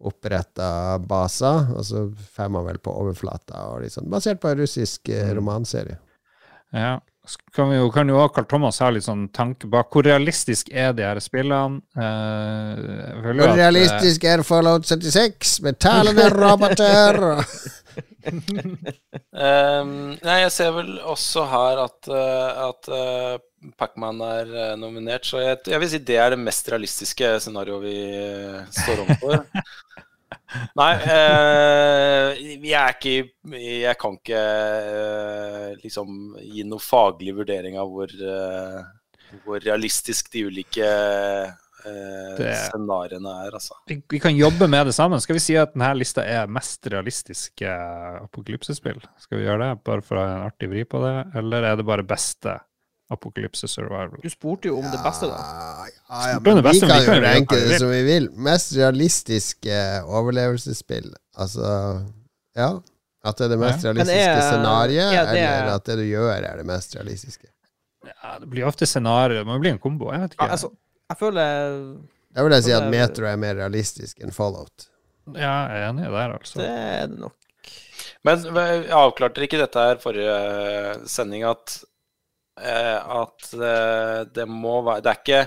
oppretta 0.00 0.98
baser, 0.98 1.66
og 1.76 1.84
så 1.84 2.06
får 2.36 2.48
man 2.50 2.64
vel 2.66 2.78
på 2.78 2.94
overflata, 3.02 3.66
og 3.74 3.82
liksom, 3.84 4.08
basert 4.10 4.40
på 4.40 4.48
en 4.52 4.58
russisk 4.62 5.08
eh, 5.08 5.28
Mm. 5.30 5.36
romanserie. 5.40 5.98
ja. 6.72 6.98
Så 7.30 7.36
Kan 7.54 7.68
vi 7.70 7.76
jo, 7.76 7.90
kan 7.92 8.08
jo 8.08 8.16
også 8.16 8.32
Carl 8.34 8.46
Thomas 8.48 8.78
ha 8.80 8.88
litt 8.90 9.04
sånn 9.04 9.26
tanke 9.36 9.68
bak 9.70 9.90
hvor 9.92 10.02
realistisk 10.02 10.70
er 10.72 10.94
de 10.96 11.04
her 11.04 11.18
spillene? 11.20 11.82
Eh, 11.94 13.20
Hvor 13.20 13.36
eh, 13.44 13.52
realistisk 13.58 14.24
er 14.24 14.42
Fallout 14.42 14.88
76? 14.88 15.60
med 15.62 15.78
talende 15.78 16.30
roboter! 16.32 17.20
um, 19.36 19.92
nei, 20.26 20.38
jeg 20.46 20.52
ser 20.54 20.72
vel 20.74 20.90
også 21.12 21.44
her 21.52 21.84
at, 21.84 22.10
at 22.70 22.90
Pacman 23.76 24.20
er 24.24 24.50
eh, 24.56 24.76
nominert, 24.80 25.26
så 25.28 25.40
jeg, 25.42 25.58
jeg 25.68 25.80
vil 25.82 25.90
si 25.92 25.98
det 26.08 26.16
er 26.16 26.32
det 26.32 26.38
mest 26.40 26.68
realistiske 26.72 27.34
scenarioet 27.44 27.82
vi 27.84 27.96
eh, 28.16 28.60
står 28.72 29.02
overfor. 29.04 29.42
Nei, 30.78 30.92
eh, 31.10 32.38
jeg 32.66 32.74
er 32.74 32.94
ikke 32.96 33.12
Jeg 33.60 33.96
kan 34.00 34.16
ikke 34.18 34.40
eh, 34.40 35.66
liksom 35.82 36.36
gi 36.42 36.64
noe 36.66 36.82
faglig 36.82 37.34
vurdering 37.36 37.76
av 37.78 37.90
hvor, 37.92 38.14
hvor 39.44 39.60
realistisk 39.62 40.30
de 40.34 40.44
ulike 40.48 40.86
eh, 40.86 41.52
Det- 42.38 42.54
scenarioene 42.70 43.34
er, 43.46 43.54
altså. 43.60 43.76
vi, 43.90 44.00
vi 44.10 44.22
kan 44.22 44.34
jobbe 44.38 44.66
med 44.70 44.86
det 44.90 44.94
sammen. 44.96 45.20
Skal 45.22 45.38
vi 45.38 45.44
si 45.44 45.58
at 45.60 45.74
denne 45.76 45.92
lista 45.98 46.24
er 46.26 46.50
mest 46.50 46.86
realistiske 46.92 47.76
apokalypsespill? 48.24 48.98
Skal 49.22 49.38
vi 49.42 49.46
gjøre 49.46 49.68
det, 49.68 49.84
bare 49.86 50.02
for 50.06 50.18
å 50.18 50.24
ha 50.26 50.34
en 50.40 50.48
artig 50.50 50.70
vri 50.72 50.86
på 50.88 51.02
det, 51.04 51.14
eller 51.42 51.68
er 51.70 51.78
det 51.80 51.86
bare 51.90 52.06
beste? 52.06 52.58
Apocalypse 53.10 53.68
Survival. 53.68 54.20
Du 54.22 54.30
spurte 54.30 54.68
jo 54.70 54.76
om 54.78 54.86
det 54.90 55.00
beste, 55.02 55.26
da. 55.26 55.38
Ja, 56.10 56.20
ja, 56.32 56.38
men 56.40 56.60
vi 56.62 56.80
kan 56.80 56.90
jo 57.00 57.06
kan 57.08 57.22
ranke 57.24 57.56
det 57.58 57.78
som 57.82 57.90
vi 57.90 58.02
vil. 58.06 58.28
Mest 58.36 58.72
realistiske 58.76 59.78
overlevelsesspill. 60.06 61.10
Altså 61.38 61.70
Ja. 62.56 62.70
At 63.24 63.36
det 63.36 63.44
er 63.44 63.48
det 63.52 63.58
mest 63.60 63.82
Ja. 63.84 63.90
Realistiske 63.90 64.30
er- 64.30 64.46
scenarioet, 64.50 65.12
er 65.12 65.32
det- 65.32 65.42
eller 65.42 65.74
at 65.74 65.84
det 65.84 65.96
du 65.98 66.02
gjør, 66.04 66.30
er 66.42 66.56
det 66.56 66.66
mest 66.66 66.94
realistiske. 66.96 67.46
Ja, 68.06 68.38
det 68.38 68.48
blir 68.48 68.64
ofte 68.66 68.86
scenario. 68.86 69.38
Det 69.38 69.46
må 69.46 69.58
bli 69.60 69.70
en 69.70 69.78
kombo. 69.78 70.10
Jeg 70.12 70.20
vet 70.20 70.34
Ja, 70.38 70.44
ikke. 70.46 70.52
altså, 70.52 70.70
jeg 71.10 71.18
føler 71.18 71.96
Da 72.34 72.42
vil 72.44 72.52
jeg 72.52 72.62
si 72.64 72.70
at 72.72 72.90
Metro 72.90 73.24
er 73.26 73.36
mer 73.36 73.54
realistisk 73.56 74.20
enn 74.22 74.30
Fallout. 74.32 74.86
Ja, 75.34 75.66
jeg 75.68 75.82
er 75.82 75.88
enig 75.90 76.04
der, 76.10 76.32
altså. 76.38 76.54
det 76.54 76.68
er 76.70 77.06
det 77.08 77.18
nok. 77.18 77.32
Men 78.24 78.38
avklarte 78.90 79.42
ikke 79.42 79.58
dette 79.58 79.78
her 79.78 79.96
forrige 79.96 80.30
eh, 80.30 80.96
sending 81.06 81.44
at, 81.44 81.84
at 82.60 83.50
eh, 83.56 84.20
det 84.34 84.46
må 84.48 84.80
være 84.86 85.04
Det 85.04 85.10
er 85.12 85.20
ikke 85.20 85.42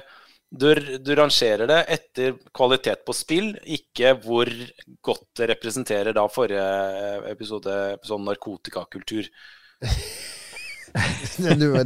du, 0.53 0.67
du 1.01 1.15
rangerer 1.17 1.65
det 1.69 1.79
etter 1.95 2.35
kvalitet 2.53 3.01
på 3.07 3.15
spill, 3.17 3.47
ikke 3.65 4.11
hvor 4.21 4.49
godt 5.01 5.25
det 5.39 5.47
representerer 5.49 6.13
da 6.13 6.27
forrige 6.29 6.65
episode 7.31 7.77
sånn 8.05 8.21
narkotikakultur. 8.27 9.31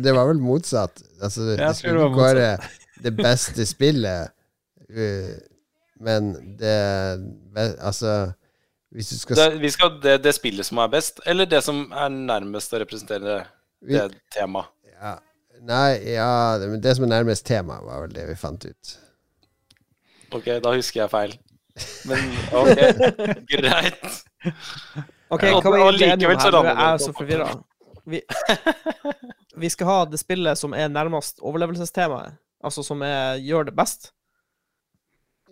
det, 0.03 0.11
var 0.11 0.27
vel 0.27 0.43
motsatt. 0.43 0.99
Altså, 1.21 1.53
det, 1.53 1.71
skulle 1.79 2.09
ikke 2.09 2.27
være 2.27 2.49
det 3.05 3.13
beste 3.15 3.65
spillet, 3.69 4.35
men 6.03 6.33
det 6.59 6.75
Altså, 7.55 8.33
hvis 8.91 9.09
du 9.09 9.17
skal 9.19 9.39
Det, 9.39 9.61
vi 9.61 9.71
skal, 9.71 9.95
det, 10.03 10.19
det 10.23 10.35
spillet 10.35 10.67
som 10.67 10.83
er 10.83 10.91
best, 10.91 11.23
eller 11.25 11.47
det 11.49 11.63
som 11.63 11.85
er 11.91 12.11
nærmest 12.13 12.75
å 12.75 12.83
representere 12.83 13.45
det 13.79 14.09
temaet? 14.33 14.73
Ja, 15.02 15.18
Nei, 15.65 16.14
ja 16.14 16.57
det, 16.61 16.68
men 16.69 16.82
det 16.82 16.95
som 16.95 17.07
er 17.07 17.14
nærmest 17.15 17.45
temaet, 17.48 17.86
var 17.86 18.03
vel 18.06 18.14
det 18.14 18.26
vi 18.30 18.36
fant 18.38 18.65
ut. 18.68 18.91
Ok, 20.36 20.49
da 20.64 20.74
husker 20.76 21.03
jeg 21.03 21.11
feil. 21.14 21.34
Men 22.10 22.30
ok, 22.60 22.82
greit. 23.49 24.06
OK, 25.34 25.44
hva 25.44 25.61
var 25.64 25.80
egentlig 25.82 26.11
enige 26.11 26.30
om 26.30 26.36
likevel 26.36 26.41
så 26.41 26.52
her? 26.61 26.69
Jeg 26.69 26.91
er 26.91 27.02
så 27.03 27.15
forvirra. 27.15 27.49
Vi, 28.07 28.22
vi 29.64 29.72
skal 29.74 29.90
ha 29.90 29.98
det 30.11 30.22
spillet 30.22 30.60
som 30.60 30.76
er 30.78 30.91
nærmest 30.91 31.41
overlevelsestemaet. 31.44 32.38
Altså 32.64 32.84
som 32.86 33.02
er, 33.06 33.41
gjør 33.44 33.69
det 33.69 33.76
best. 33.78 34.11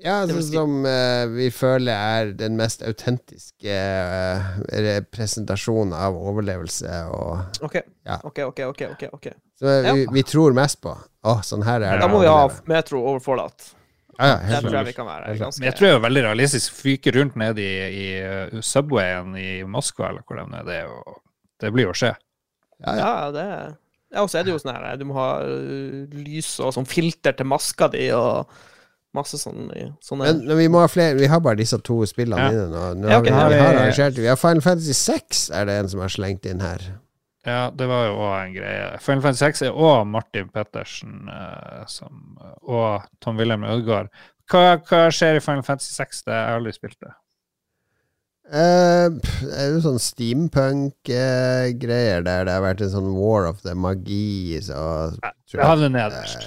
Ja, 0.03 0.17
sånn 0.27 0.43
som 0.43 0.73
uh, 0.83 1.23
vi 1.31 1.47
føler 1.55 1.93
er 1.95 2.31
den 2.35 2.57
mest 2.59 2.81
autentiske 2.83 3.75
uh, 3.75 4.49
representasjonen 4.85 5.93
av 5.95 6.17
overlevelse 6.19 6.91
og 7.15 7.63
OK, 7.65 7.77
Ja. 8.03 8.19
OK, 8.27 8.41
OK. 8.49 8.59
ok, 8.73 8.81
ok, 8.91 9.05
ok. 9.15 9.27
Som 9.55 9.69
vi, 9.71 9.77
Ja. 9.87 10.11
vi 10.11 10.23
tror 10.27 10.55
mest 10.57 10.81
på. 10.83 10.91
Å, 11.23 11.37
sånn 11.47 11.63
her 11.63 11.79
er 11.79 11.95
det. 11.95 12.03
Da 12.03 12.09
må 12.11 12.19
vi 12.21 12.27
ha. 12.27 12.49
Metro 12.67 12.99
over 13.05 13.23
Fallout. 13.23 13.71
ja, 14.19 14.27
ja, 14.27 14.35
Det 14.35 14.51
helt 14.51 14.67
tror 14.67 14.77
jeg 14.79 14.89
vi 14.91 14.97
kan 14.99 15.07
være 15.07 15.37
ganske 15.39 15.59
Men 15.61 15.69
jeg 15.69 15.77
tror 15.79 15.87
det 15.87 15.95
er 15.95 16.03
veldig 16.09 16.25
realistisk. 16.27 16.75
Fyke 16.75 17.15
rundt 17.15 17.39
ned 17.39 17.59
i, 17.63 17.71
i 17.87 18.05
uh, 18.19 18.59
Subwayen 18.61 19.33
i 19.39 19.63
Moskva, 19.63 20.11
eller 20.11 20.27
hvor 20.27 20.39
det 20.41 20.45
er. 20.59 20.69
Det, 20.69 20.83
og, 20.91 21.21
det 21.63 21.71
blir 21.73 21.87
jo 21.87 21.95
å 21.95 21.99
skje. 22.03 22.13
Ja, 22.83 22.91
ja. 22.91 22.99
Ja, 22.99 23.31
det 23.31 23.47
Ja, 24.11 24.21
og 24.21 24.29
så 24.29 24.39
er 24.39 24.43
det 24.43 24.51
jo 24.51 24.59
sånn 24.59 24.75
her 24.75 24.97
Du 24.99 25.05
må 25.07 25.15
ha 25.15 25.29
lys 25.47 26.59
og 26.59 26.75
sånn 26.75 26.87
filter 26.87 27.31
til 27.35 27.47
maska 27.47 27.87
di 27.91 28.09
og 28.15 28.51
masse 29.15 29.39
sånne, 29.41 29.87
sånne 30.03 30.27
Men, 30.27 30.43
men 30.49 30.57
vi 30.59 30.67
må 30.71 30.81
ha 30.83 30.89
flere 30.91 31.15
Vi 31.19 31.29
har 31.31 31.39
bare 31.43 31.57
disse 31.61 31.79
to 31.85 32.01
spillene 32.09 32.37
Ja. 32.43 32.51
inne 32.51 32.67
nå. 32.73 32.83
nå 33.01 33.09
Ja, 33.09 33.15
har 33.17 33.23
vi, 33.25 33.33
Har 33.33 33.49
vi 33.49 33.55
vi- 33.55 33.61
har 33.63 33.73
arrangert 33.79 34.19
Vi 34.21 34.27
har 34.27 34.35
Final 34.41 34.61
Fantasy 34.65 34.93
6 34.99 35.49
er 35.55 35.65
det 35.69 35.79
en 35.79 35.89
som 35.89 35.99
har 36.03 36.13
slengt 36.13 36.45
inn 36.45 36.59
her. 36.63 36.83
Ja, 37.45 37.69
det 37.69 37.85
var 37.87 38.07
jo 38.07 38.13
òg 38.25 38.35
en 38.47 38.53
greie. 38.55 38.85
Final 39.05 39.21
Fantasy 39.21 39.45
6 39.45 39.61
er 39.67 39.75
òg 39.77 40.07
Martin 40.09 40.47
Pettersen 40.49 41.27
eh, 41.29 41.83
som, 41.87 42.37
og 42.65 43.03
Tom 43.21 43.37
Wilhelm 43.37 43.63
Ødegaard. 43.63 44.09
Hva, 44.49 44.77
hva 44.81 45.03
skjer 45.13 45.37
i 45.37 45.43
Final 45.45 45.61
Fantasy 45.65 45.93
6? 45.93 46.23
Det 46.25 46.33
har 46.33 46.47
jeg 46.49 46.59
aldri 46.59 46.73
spilt 46.73 46.97
det. 47.05 47.13
Eh, 48.45 49.09
er 49.09 49.73
det 49.73 49.81
sånn 49.81 49.97
steampunk-greier 50.01 52.21
der 52.27 52.45
det 52.45 52.53
har 52.53 52.61
vært 52.61 52.81
en 52.85 52.91
sånn 52.93 53.17
war 53.17 53.49
of 53.49 53.57
the 53.65 53.73
magi, 53.73 54.61
så 54.61 55.09
tror 55.49 55.57
Jeg 55.57 55.65
havner 55.65 55.89
nederst. 55.95 56.37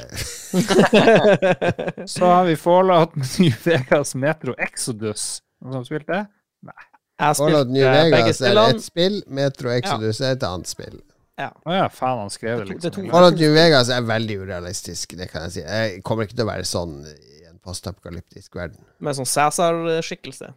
Eh, 0.55 2.07
Så 2.15 2.23
har 2.31 2.47
vi 2.47 2.55
Fallout 2.57 3.17
New 3.41 3.57
Vegas 3.65 4.15
Metro 4.15 4.55
Exodus. 4.63 5.43
Noen 5.59 5.73
som 5.73 5.81
har 5.81 5.85
spilt 5.91 6.07
det? 6.07 6.23
Nei. 6.69 6.85
Fallout 7.19 7.67
New 7.75 7.83
eh, 7.83 8.15
Vegas 8.15 8.39
er 8.47 8.55
ett 8.69 8.85
spill, 8.85 9.25
Metro 9.27 9.71
Exodus 9.75 10.21
er 10.23 10.37
et 10.37 10.45
annet 10.47 10.71
spill. 10.71 11.01
Å 11.39 11.75
ja, 11.75 11.89
faen, 11.91 12.19
han 12.25 12.31
skrev 12.35 12.63
det 12.63 12.79
Det 12.79 12.91
liksom. 12.91 13.11
Fallout 13.11 13.37
New 13.39 13.53
Vegas 13.55 13.89
er 13.95 14.03
veldig 14.07 14.37
urealistisk, 14.45 15.15
det 15.19 15.29
kan 15.31 15.43
jeg 15.47 15.53
si. 15.59 15.63
Jeg 15.67 16.03
kommer 16.07 16.23
ikke 16.27 16.37
til 16.39 16.47
å 16.47 16.53
være 16.53 16.67
sånn 16.67 16.95
i 17.11 17.45
en 17.51 17.59
postapokalyptisk 17.63 18.55
verden. 18.59 18.83
Med 19.03 19.15
sånn 19.19 19.27
Cæsar-skikkelse. 19.27 20.49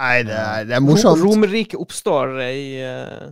Nei, 0.00 0.22
det 0.24 0.32
er, 0.36 0.64
det 0.68 0.74
er 0.78 0.82
morsomt. 0.84 1.20
Romerriket 1.20 1.76
oppstår 1.80 2.38
i 2.46 2.62
uh, 2.80 3.26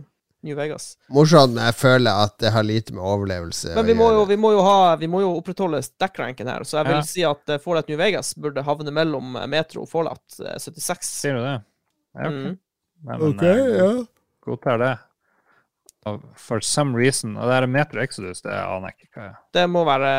New 0.45 0.55
Vegas. 0.55 0.91
Morsomt 1.11 1.55
når 1.57 1.71
jeg 1.71 1.77
føler 1.79 2.21
at 2.27 2.35
det 2.39 2.51
har 2.55 2.63
lite 2.63 2.93
med 2.95 3.01
overlevelse 3.03 3.73
Men 3.73 3.81
å 3.81 3.87
vi 3.87 3.95
må, 3.97 4.11
jo, 4.15 4.21
vi, 4.29 4.37
må 4.39 4.53
jo 4.53 4.61
ha, 4.63 4.77
vi 5.01 5.09
må 5.11 5.23
jo 5.23 5.33
opprettholde 5.39 5.81
stack-ranken 5.83 6.51
her, 6.51 6.63
så 6.67 6.79
jeg 6.79 6.89
vil 6.91 6.99
Ja. 6.99 7.07
si 7.09 7.25
at 7.27 7.51
uh, 7.55 7.57
Fallout 7.63 7.89
New 7.91 7.99
Vegas 7.99 8.31
burde 8.39 8.63
havne 8.63 8.93
mellom 8.95 9.35
eh, 9.35 9.49
Metro 9.51 9.83
og 9.83 9.91
Fallout 9.91 10.39
eh, 10.39 10.55
76. 10.61 11.09
Sier 11.25 11.39
du 11.39 11.43
det? 11.43 11.57
Ja, 12.15 12.29
ok. 12.29 12.39
Mm. 12.39 12.57
Nei, 13.09 13.17
men, 13.23 13.43
ja. 13.79 13.91
Godtar 14.45 14.79
det. 14.81 14.93
Og 16.07 16.23
For 16.39 16.63
some 16.63 16.95
reason. 16.97 17.35
Og 17.37 17.49
det 17.49 17.57
er 17.57 17.67
Metro 17.71 18.01
Exodus, 18.03 18.43
det 18.45 18.53
aner 18.55 18.93
jeg 18.93 19.07
ikke 19.09 19.19
hva 19.19 19.27
er. 19.31 19.35
Det 19.55 19.65
må 19.71 19.83
være 19.87 20.13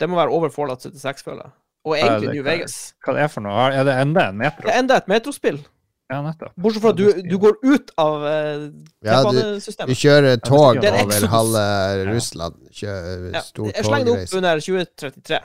Det 0.00 0.08
må 0.08 0.18
være 0.20 0.34
over 0.34 0.52
Fallout 0.52 0.84
76, 0.84 1.24
føler 1.24 1.46
jeg. 1.46 1.56
Og 1.88 1.96
egentlig 1.96 2.28
det 2.28 2.36
New. 2.36 2.44
Vegas. 2.46 2.76
Hva 3.04 3.16
det 3.16 3.24
er 3.24 3.32
for 3.32 3.44
noe? 3.46 3.66
Er 3.72 3.88
det 3.88 3.96
enda 4.04 4.28
en 4.28 4.38
Metro? 4.40 4.68
Det 4.68 4.74
er 4.74 4.82
enda 4.84 5.00
et 5.02 5.10
metrospill. 5.10 5.60
Ja, 6.08 6.22
nettopp. 6.24 6.54
Bortsett 6.56 6.80
fra 6.84 6.94
at 6.94 6.96
du, 6.96 7.08
du 7.20 7.34
går 7.40 7.58
ut 7.68 7.90
av 8.00 8.22
uh, 8.24 8.68
Ja, 9.04 9.18
du, 9.28 9.40
du 9.60 9.92
kjører 9.92 10.38
tog 10.40 10.80
er 10.80 10.94
over 11.02 11.26
halve 11.34 11.64
Russland. 12.08 12.62
Kjører 12.72 13.26
Ja, 13.34 13.42
stor 13.44 13.68
jeg 13.74 13.84
slenger 13.84 14.08
det 14.08 14.14
opp 14.14 14.38
under 14.40 14.62
2033. 14.64 15.42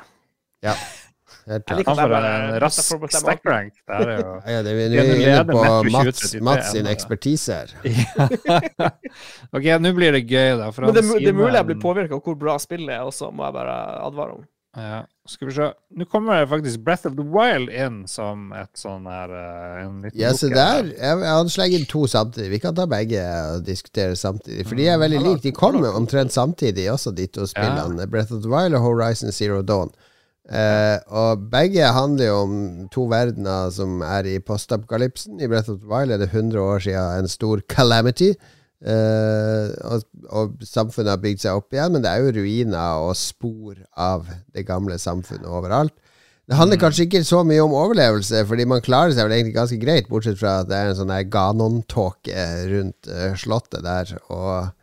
Helt 0.63 1.67
Jeg 1.67 1.83
klart. 1.83 1.87
Han 1.87 1.97
får 1.99 2.15
en 2.29 2.53
rask 2.63 2.79
stackrank. 3.17 3.73
Er 3.91 4.11
jo 4.13 4.29
Ja, 4.47 4.61
det, 4.63 4.75
vi 4.77 4.85
er 5.01 5.11
inne 5.19 5.43
på 5.49 5.65
Mats, 5.91 6.35
Mats 6.39 6.71
sin 6.71 6.87
ekspertise 6.87 7.59
her. 7.59 7.73
OK, 9.55 9.67
nå 9.83 9.91
blir 9.97 10.15
det 10.15 10.23
gøy, 10.23 10.55
da. 10.61 10.71
For 10.71 10.87
Men 10.87 10.95
det, 10.95 11.03
det 11.11 11.33
er 11.33 11.35
mulig 11.35 11.57
jeg 11.59 11.69
blir 11.73 11.81
påvirka 11.83 12.15
av 12.15 12.23
hvor 12.23 12.39
bra 12.39 12.55
spillet 12.63 12.95
er 12.95 13.03
også, 13.03 13.33
må 13.35 13.49
jeg 13.49 13.57
bare 13.59 13.75
advare 14.05 14.39
om. 14.39 14.47
Ja, 14.73 15.03
skal 15.29 15.47
vi 15.47 15.53
se. 15.53 15.67
Nå 15.93 16.05
kommer 16.09 16.45
faktisk 16.49 16.79
Breath 16.81 17.05
of 17.05 17.13
the 17.13 17.25
Wild 17.35 17.69
inn 17.69 18.07
som 18.09 18.47
et 18.57 18.71
sånn 18.79 19.05
her 19.05 19.33
eh, 19.37 19.83
en 19.83 19.99
liten 20.01 20.17
Ja, 20.17 20.31
se 20.33 20.49
der. 20.49 20.87
Jeg, 20.89 21.19
hadde 21.21 21.53
slengt 21.53 21.77
inn 21.77 21.85
to 21.91 22.07
samtidig. 22.09 22.49
Vi 22.55 22.61
kan 22.63 22.73
ta 22.77 22.87
begge 22.89 23.21
og 23.53 23.67
diskutere 23.67 24.17
samtidig. 24.17 24.65
For 24.65 24.79
de 24.79 24.87
er 24.89 24.97
veldig 25.01 25.21
like. 25.21 25.43
De 25.45 25.53
kommer 25.53 25.93
omtrent 25.93 26.33
samtidig, 26.33 26.87
også 26.91 27.13
de 27.13 27.27
to 27.29 27.45
spillene. 27.49 28.09
Breath 28.09 28.33
of 28.33 28.41
the 28.41 28.49
Wild 28.49 28.73
og 28.79 28.81
Horizon 28.87 29.31
Zero 29.35 29.61
Dawn. 29.61 29.93
Eh, 30.49 30.97
og 31.07 31.45
begge 31.53 31.93
handler 31.93 32.25
jo 32.25 32.39
om 32.41 32.57
to 32.91 33.05
verdener 33.13 33.69
som 33.71 34.01
er 34.03 34.27
i 34.27 34.39
postapokalypsen. 34.43 35.37
I 35.37 35.47
Breath 35.47 35.69
of 35.69 35.79
the 35.85 35.87
Wild 35.93 36.11
er 36.11 36.19
det 36.25 36.33
100 36.33 36.59
år 36.59 36.81
siden 36.87 37.21
en 37.21 37.31
stor 37.31 37.61
calamity. 37.69 38.33
Eh, 38.83 39.69
og, 39.87 40.03
og 40.27 40.63
samfunnet 40.67 41.13
har 41.13 41.21
bygd 41.23 41.43
seg 41.45 41.59
opp 41.59 41.75
igjen, 41.75 41.95
men 41.95 42.03
det 42.03 42.11
er 42.11 42.23
jo 42.23 42.33
ruiner 42.35 43.03
og 43.05 43.15
spor 43.15 43.77
av 43.95 44.27
det 44.55 44.65
gamle 44.67 44.97
samfunnet 44.99 45.47
overalt. 45.47 45.95
Det 46.43 46.57
handler 46.59 46.79
kanskje 46.81 47.05
ikke 47.07 47.21
så 47.23 47.39
mye 47.47 47.63
om 47.63 47.75
overlevelse, 47.79 48.41
fordi 48.49 48.65
man 48.67 48.83
klarer 48.83 49.15
seg 49.15 49.29
vel 49.29 49.37
egentlig 49.37 49.55
ganske 49.55 49.79
greit, 49.79 50.09
bortsett 50.11 50.41
fra 50.41 50.57
at 50.59 50.67
det 50.67 50.75
er 50.75 50.91
en 50.91 50.97
sånn 50.97 51.13
der 51.13 51.29
Ganon-tåke 51.31 52.47
rundt 52.67 53.07
uh, 53.07 53.29
slottet 53.39 53.85
der, 53.85 54.11
og, 54.27 54.73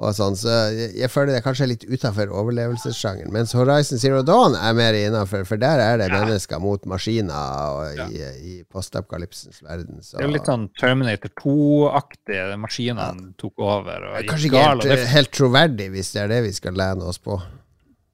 og 0.00 0.14
sånn. 0.16 0.32
Så 0.40 0.48
jeg, 0.72 0.94
jeg 0.96 1.10
føler 1.12 1.34
det 1.36 1.42
kanskje 1.44 1.66
er 1.66 1.70
litt 1.74 1.84
utafor 1.84 2.30
overlevelsessjangeren. 2.40 3.28
Mens 3.34 3.52
Horizon 3.52 4.00
Zero 4.00 4.22
Dawn 4.24 4.54
er 4.56 4.72
mer 4.78 4.96
innafor, 4.96 5.44
for 5.48 5.60
der 5.60 5.82
er 5.84 6.00
det 6.00 6.08
mennesker 6.14 6.60
mot 6.62 6.86
maskiner 6.88 7.76
og 7.76 8.00
i, 8.08 8.22
i 8.40 8.54
postapokalypsens 8.72 9.60
verden. 9.66 10.00
Så 10.00 10.16
Det 10.16 10.24
er 10.24 10.32
litt 10.34 10.48
sånn 10.48 10.68
Terminator 10.80 11.32
2-aktig. 11.42 12.40
Maskinene 12.64 13.32
tok 13.40 13.60
over. 13.60 14.08
det 14.08 14.24
er 14.24 14.28
kanskje 14.32 14.50
ikke 14.52 14.64
helt, 14.66 14.88
det- 14.88 15.08
helt 15.14 15.32
troverdig, 15.36 15.90
hvis 15.92 16.12
det 16.16 16.22
er 16.24 16.28
det 16.32 16.42
vi 16.48 16.52
skal 16.56 16.72
lene 16.80 17.04
oss 17.12 17.18
på. 17.20 17.36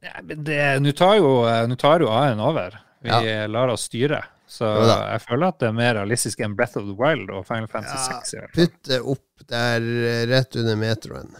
Ja, 0.02 0.18
men 0.22 0.44
det- 0.44 0.80
Nå 0.82 0.92
tar 0.94 1.16
jo, 1.16 1.30
nå 1.70 1.76
tar 1.78 2.00
jo 2.00 2.08
A-en 2.10 2.40
over. 2.40 2.80
Vi 3.02 3.10
Ja. 3.10 3.46
lar 3.46 3.68
oss 3.68 3.86
styre. 3.88 4.22
Så 4.48 4.62
jeg 4.62 5.20
føler 5.26 5.48
at 5.48 5.58
det 5.58 5.68
er 5.68 5.72
mer 5.74 5.94
realistisk 5.94 6.38
enn 6.40 6.54
Breath 6.54 6.76
of 6.78 6.84
the 6.86 6.94
Wild 6.94 7.30
og 7.30 7.44
Final 7.46 7.66
Fantasy 7.66 7.96
Ja, 8.12 8.20
6. 8.20 8.32
i 8.34 8.36
hvert 8.38 8.54
fall. 8.54 8.66
Putt 8.66 8.82
det 8.86 9.00
opp 9.02 9.46
der 9.50 9.80
eh, 9.82 10.26
rett 10.30 10.56
under 10.56 10.76
metroen. 10.76 11.34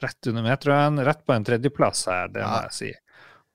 Rett 0.00 0.26
under 0.30 0.42
metroen, 0.46 0.98
rett 1.04 1.22
på 1.26 1.34
en 1.36 1.44
tredjeplass 1.44 2.06
her, 2.08 2.28
det 2.32 2.42
må 2.46 2.60
jeg 2.68 2.76
si. 2.76 2.90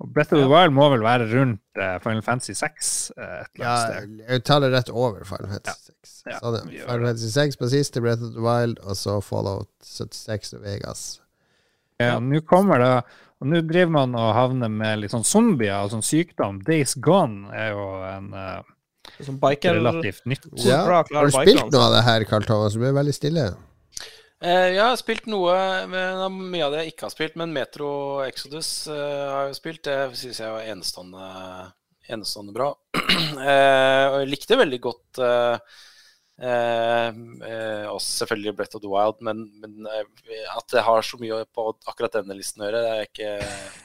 Og 0.04 0.10
Breath 0.12 0.34
of 0.36 0.42
the 0.44 0.48
Wild 0.52 0.74
må 0.76 0.90
vel 0.92 1.06
være 1.06 1.26
rundt 1.32 1.80
uh, 1.80 1.94
Final 2.04 2.22
Fantasy 2.26 2.52
6 2.60 2.90
uh, 3.16 3.24
et 3.24 3.48
eller 3.56 3.64
Ja, 3.64 3.76
annet 3.76 3.94
sted. 3.96 4.18
jeg 4.34 4.44
tar 4.50 4.66
rett 4.74 4.90
over 4.92 5.24
Final 5.30 5.48
Fantasy 5.54 5.94
6. 6.04 6.16
Ja, 6.28 6.40
Sånn, 6.44 6.58
ja. 6.76 6.84
Final. 6.90 7.06
Fantasy 7.08 7.30
6 7.32 7.60
på 7.62 7.70
siste, 7.72 8.02
Breath 8.04 8.26
of 8.28 8.34
the 8.36 8.44
Wild, 8.44 8.82
og 8.84 8.98
så 9.00 9.16
Fallout 9.24 9.70
76 9.88 10.52
og 10.58 10.66
Vegas 10.68 11.06
Ja, 12.04 12.18
Nå 12.20 12.42
kommer 12.44 12.84
det 12.84 12.90
Og 13.40 13.48
nå 13.54 13.62
driver 13.70 13.94
man 13.96 14.18
og 14.20 14.34
havner 14.36 14.68
med 14.74 15.00
litt 15.06 15.16
sånn 15.16 15.24
zombier 15.28 15.86
og 15.86 15.94
sånn 15.96 16.04
sykdom. 16.04 16.60
Days 16.68 16.98
Gone 17.00 17.48
er 17.56 17.72
jo 17.72 17.86
en 18.10 18.30
uh, 18.36 18.60
Som 19.24 19.40
biker 19.40 19.78
relativt 19.80 20.26
nytt. 20.28 20.48
Ja. 20.66 20.82
Har 20.92 21.08
du 21.08 21.32
spilt 21.32 21.72
noe 21.72 21.88
av 21.88 21.96
det 21.96 22.04
her, 22.08 22.28
Karl 22.28 22.44
Thomas? 22.48 22.76
Du 22.76 22.82
ble 22.84 22.92
veldig 22.96 23.16
stille. 23.16 23.48
Eh, 24.46 24.76
jeg 24.76 24.84
har 24.84 24.98
spilt 25.00 25.26
noe 25.32 25.56
Mye 25.90 26.66
av 26.68 26.74
det 26.74 26.84
jeg 26.84 26.94
ikke 26.94 27.08
har 27.08 27.14
spilt, 27.16 27.40
men 27.40 27.56
Metro 27.56 27.90
Exodus 28.26 28.70
eh, 28.92 29.26
har 29.32 29.50
jeg 29.50 29.58
spilt. 29.58 29.82
Det 29.88 29.98
syns 30.20 30.42
jeg 30.44 30.54
var 30.54 30.70
enestående, 30.70 31.26
enestående 32.14 32.54
bra. 32.56 32.70
eh, 33.02 34.06
og 34.12 34.20
jeg 34.22 34.30
likte 34.30 34.60
veldig 34.60 34.82
godt 34.84 35.22
eh, 35.26 35.76
eh, 36.46 37.90
også 37.90 38.22
selvfølgelig 38.22 38.56
Brett 38.60 38.78
of 38.78 38.84
the 38.86 38.92
Wild, 38.92 39.22
men, 39.26 39.48
men 39.64 39.90
at 39.90 40.68
det 40.74 40.86
har 40.86 41.06
så 41.06 41.18
mye 41.22 41.42
på 41.50 41.70
akkurat 41.90 42.20
denne 42.20 42.38
listen 42.38 42.62
å 42.62 42.70
gjøre, 42.70 42.84
det 42.84 42.92
er 42.92 43.02
jeg 43.02 43.14
ikke 43.14 43.32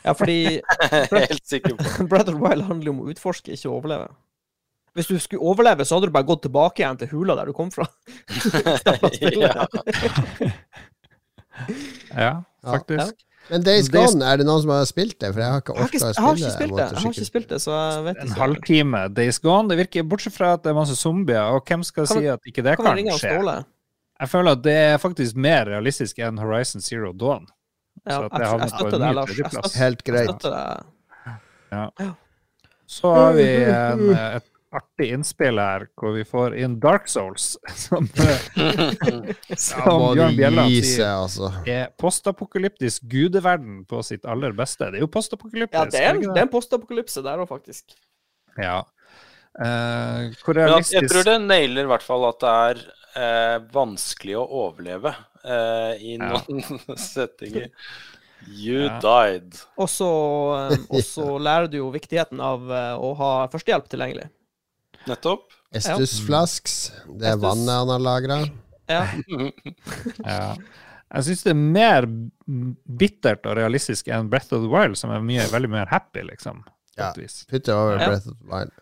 Ja, 0.05 0.17
fordi 0.19 0.41
helt 1.23 1.47
sikker 1.55 1.79
på. 1.79 2.09
Breath 2.11 2.29
of 2.29 2.35
the 2.35 2.41
Wild 2.43 2.69
handler 2.69 2.93
jo 2.93 2.99
om 2.99 3.07
å 3.07 3.15
utforske, 3.15 3.57
ikke 3.57 3.73
å 3.73 3.79
overleve. 3.79 4.11
Hvis 4.99 5.07
du 5.07 5.19
skulle 5.23 5.43
overleve, 5.47 5.85
så 5.87 5.97
hadde 5.97 6.11
du 6.11 6.15
bare 6.15 6.27
gått 6.29 6.43
tilbake 6.47 6.83
igjen 6.83 6.99
til 7.01 7.13
hula 7.13 7.37
der 7.39 7.51
du 7.51 7.55
kom 7.57 7.71
fra. 7.71 7.87
ja. 9.45 9.67
Ja, 12.17 12.33
faktisk. 12.65 13.27
Men 13.51 13.65
Days 13.67 13.89
Gone, 13.91 14.23
er 14.23 14.39
det 14.39 14.47
noen 14.47 14.63
som 14.63 14.71
har 14.71 14.85
spilt 14.87 15.17
det? 15.23 15.33
For 15.35 15.43
jeg 15.43 15.51
har 15.51 15.63
ikke 15.63 15.75
Jeg 15.75 15.83
orka 15.83 15.97
å 15.97 16.13
spille 16.55 16.77
det, 16.77 16.85
jeg 16.87 17.03
har 17.03 17.11
ikke 17.11 17.27
spilt 17.27 17.49
det, 17.51 17.59
så 17.65 17.75
jeg 17.75 18.05
vet 18.07 18.19
ikke. 18.19 18.27
En 18.27 18.37
halvtime 18.39 19.01
Days 19.17 19.41
Gone. 19.43 19.71
Det 19.73 19.79
virker, 19.81 20.07
Bortsett 20.07 20.37
fra 20.37 20.53
at 20.59 20.63
det 20.67 20.71
er 20.71 20.77
masse 20.79 20.95
zombier, 20.99 21.57
og 21.57 21.65
hvem 21.67 21.83
skal 21.87 22.07
Kan 22.07 22.21
si 22.21 22.31
at 22.31 22.47
ikke 22.47 22.63
det 22.67 22.77
Kan 22.79 22.87
kan 23.01 23.19
skje? 23.19 23.33
Jeg 24.21 24.29
føler 24.29 24.59
at 24.59 24.63
det 24.63 24.77
er 24.77 25.01
faktisk 25.01 25.39
mer 25.41 25.65
realistisk 25.71 26.19
enn 26.23 26.39
Horizon 26.39 26.85
Zero 26.85 27.11
Dawn. 27.17 27.49
Ja, 28.05 28.19
Så 28.21 28.23
at 28.29 28.33
jeg, 28.33 28.41
det 28.41 28.49
jeg 28.61 28.73
støtter 28.75 28.91
det, 28.91 29.01
deg, 29.01 29.15
Lars. 29.17 29.35
Jeg 29.37 29.53
støtter, 29.55 29.79
Helt 29.81 30.03
jeg 30.05 30.13
greit. 30.13 30.31
støtter 30.31 30.51
deg. 31.81 32.15
Så 32.91 33.15
har 33.15 33.33
vi 33.39 33.49
en, 33.65 34.05
et 34.39 34.50
artig 34.73 35.09
innspill 35.17 35.59
her, 35.59 35.87
hvor 35.99 36.13
vi 36.15 36.23
får 36.29 36.55
inn 36.63 36.77
Dark 36.83 37.09
Souls, 37.11 37.57
som, 37.85 38.07
som 39.59 39.83
ja, 39.87 39.97
Bjørn 40.15 40.37
Bjelland 40.39 40.77
sier 40.87 41.09
altså. 41.17 41.51
er 41.67 41.89
postapokalyptisk 42.01 43.09
gudeverden 43.11 43.83
på 43.91 44.03
sitt 44.07 44.25
aller 44.31 44.55
beste. 44.57 44.91
Det 44.93 45.01
er 45.01 45.07
jo 45.07 45.11
postapokalyptisk. 45.11 45.75
Ja, 45.81 45.89
det 45.91 46.05
er, 46.05 46.15
en, 46.15 46.23
ikke 46.23 46.37
det 46.39 46.45
en 46.47 46.53
postapokalypse 46.55 47.25
der 47.27 47.43
òg, 47.43 47.51
faktisk. 47.51 47.97
Ja. 48.61 48.79
Eh, 49.59 50.31
hvor 50.45 50.55
realistisk 50.55 50.95
jeg 51.01 51.11
tror 51.11 51.27
det 51.27 51.37
nailer 51.43 51.89
i 51.89 51.91
hvert 51.91 52.07
fall 52.07 52.29
at 52.29 52.39
det 52.45 52.55
er 52.71 52.83
eh, 53.19 53.57
vanskelig 53.75 54.37
å 54.39 54.47
overleve 54.69 55.11
eh, 55.43 55.93
i 55.99 56.15
Ja. 56.15 56.39
noen 56.47 56.97
settinger. 57.11 57.67
You 58.47 58.87
Ja. 58.87 58.99
died. 59.03 59.59
Og 59.77 59.91
så 59.93 60.07
eh, 60.71 60.77
og 60.89 61.03
så 61.05 61.27
lærer 61.43 61.67
du 61.69 61.81
jo 61.83 61.91
viktigheten 61.93 62.39
av 62.41 62.71
eh, 62.73 62.95
å 62.97 63.11
ha 63.19 63.33
førstehjelp 63.53 63.91
tilgjengelig. 63.93 64.31
Nettopp. 65.09 65.47
Estus 65.73 66.19
Flasks, 66.27 66.75
det 67.07 67.29
er 67.31 67.37
Estus. 67.37 67.43
vannet 67.45 67.75
han 67.79 67.89
har 67.95 68.03
lagra. 68.05 68.41
Ja. 68.91 69.05
Ja. 70.27 70.55
Jeg 71.11 71.25
syns 71.27 71.41
det 71.43 71.51
er 71.51 71.59
mer 71.59 72.07
bittert 73.01 73.47
og 73.51 73.57
realistisk 73.59 74.07
enn 74.15 74.29
Breath 74.31 74.53
of 74.55 74.63
the 74.63 74.71
Wild, 74.71 74.95
som 74.99 75.11
er 75.11 75.23
mye, 75.27 75.43
veldig 75.51 75.71
mer 75.73 75.89
happy, 75.91 76.23
liksom. 76.29 76.61
Ja. 76.99 77.09
Putt 77.15 77.69
over 77.75 77.99
Ja. 77.99 78.07
Breath 78.13 78.29
of 78.31 78.37
the 78.39 78.47
Wild. 78.51 78.77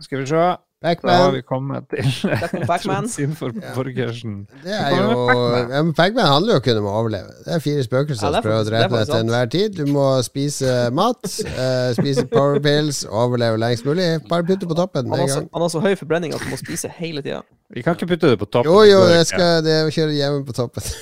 Skal 0.00 0.20
vi 0.20 0.26
se, 0.30 0.42
da 0.82 0.94
har 1.10 1.32
vi 1.34 1.40
kommet 1.42 1.88
til. 1.90 2.06
Trond 2.84 3.08
Sinfor 3.10 3.50
Borgersen. 3.74 4.44
Det 4.62 4.74
er 4.76 4.92
jo 4.94 5.24
Pac-Man? 5.26 5.72
ja, 5.74 5.80
Pac-Man 5.96 6.26
handler 6.30 6.54
jo 6.54 6.60
kun 6.62 6.78
om 6.78 6.86
å 6.86 6.92
overleve. 7.00 7.32
Det 7.42 7.56
er 7.56 7.62
fire 7.64 7.82
spøkelser 7.82 8.28
Ja, 8.28 8.30
som 8.30 8.38
er 8.38 8.44
prøver 8.46 8.60
å 8.62 8.68
drepe 8.68 9.00
deg 9.00 9.08
til 9.10 9.18
enhver 9.24 9.50
tid. 9.50 9.74
Du 9.74 9.90
må 9.90 10.04
spise 10.22 10.76
mat, 10.94 11.18
uh, 11.50 11.90
spise 11.98 12.28
power 12.30 12.62
pills, 12.62 13.02
overleve 13.10 13.58
lengst 13.58 13.88
mulig. 13.88 14.06
Bare 14.30 14.46
putte 14.46 14.70
på 14.70 14.78
toppen 14.78 15.08
Han 15.10 15.16
med 15.16 15.24
en 15.26 15.32
så, 15.32 15.40
gang. 15.42 15.50
han 15.58 15.66
har 15.66 15.72
så 15.74 15.82
høy 15.82 15.96
forbrenning 15.98 16.36
at 16.36 16.44
du 16.46 16.52
må 16.52 16.58
spise 16.60 16.90
hele 17.00 17.24
tida. 17.26 17.42
Vi 17.74 17.82
kan 17.82 17.98
ikke 17.98 18.12
putte 18.14 18.30
det 18.30 18.38
på 18.38 18.46
toppen. 18.46 18.70
Jo, 18.70 18.84
jo, 18.86 19.00
ikke. 19.10 19.24
skal 19.34 19.64
det 19.66 19.74
er 19.80 19.88
å 19.88 19.94
kjøre 19.98 20.14
hjemme 20.14 20.44
på 20.46 20.54
toppen. 20.60 20.86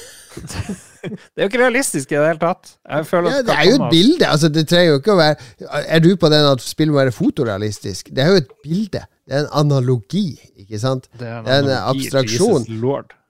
Det 1.07 1.39
er 1.39 1.44
jo 1.44 1.51
ikke 1.53 1.61
realistisk 1.61 2.11
i 2.11 2.16
det 2.16 2.24
hele 2.27 2.40
tatt. 2.40 2.73
Jeg 2.82 3.07
føler 3.07 3.31
Ja, 3.31 3.43
det 3.47 3.55
er 3.55 3.69
jo 3.69 3.77
et 3.77 3.93
bilde. 3.93 4.27
Altså, 4.27 4.48
det 4.51 4.65
trenger 4.69 4.89
jo 4.90 4.97
ikke 4.98 5.12
å 5.15 5.19
være 5.20 5.85
Er 5.86 6.03
du 6.03 6.09
på 6.19 6.28
den 6.32 6.48
at 6.48 6.65
spillet 6.65 6.93
må 6.93 6.98
være 6.98 7.15
fotorealistisk? 7.15 8.11
Det 8.11 8.24
er 8.24 8.32
jo 8.35 8.40
et 8.40 8.51
bilde. 8.65 9.05
Det 9.27 9.35
er 9.35 9.44
en 9.44 9.53
analogi, 9.59 10.36
ikke 10.62 10.78
sant? 10.78 11.09
Det 11.19 11.27
er 11.27 11.40
en, 11.40 11.47
Det 11.47 11.55
er 11.55 11.65
en 11.65 11.70
abstraksjon. 11.90 12.66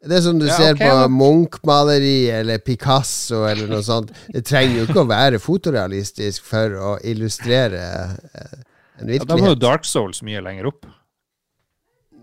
Det 0.06 0.18
er 0.18 0.22
som 0.22 0.38
du 0.38 0.44
Ja, 0.46 0.56
ser 0.58 0.76
okay, 0.76 0.90
på. 0.92 1.06
Munch-maleri 1.16 2.28
eller 2.36 2.60
Picasso 2.62 3.46
eller 3.48 3.70
noe 3.70 3.82
sånt. 3.82 4.12
Det 4.32 4.44
trenger 4.46 4.82
jo 4.82 4.84
ikke 4.90 5.02
å 5.06 5.08
være 5.08 5.40
fotorealistisk 5.42 6.44
for 6.46 6.76
å 6.76 6.92
illustrere 7.02 7.80
en 8.36 8.62
en 9.00 9.12
Ja, 9.12 9.24
da 9.28 9.36
må 9.36 9.50
jo. 9.52 9.58
Dark 9.60 9.84
Souls 9.84 10.22
mye 10.24 10.40
lenger 10.44 10.70
opp. 10.70 10.86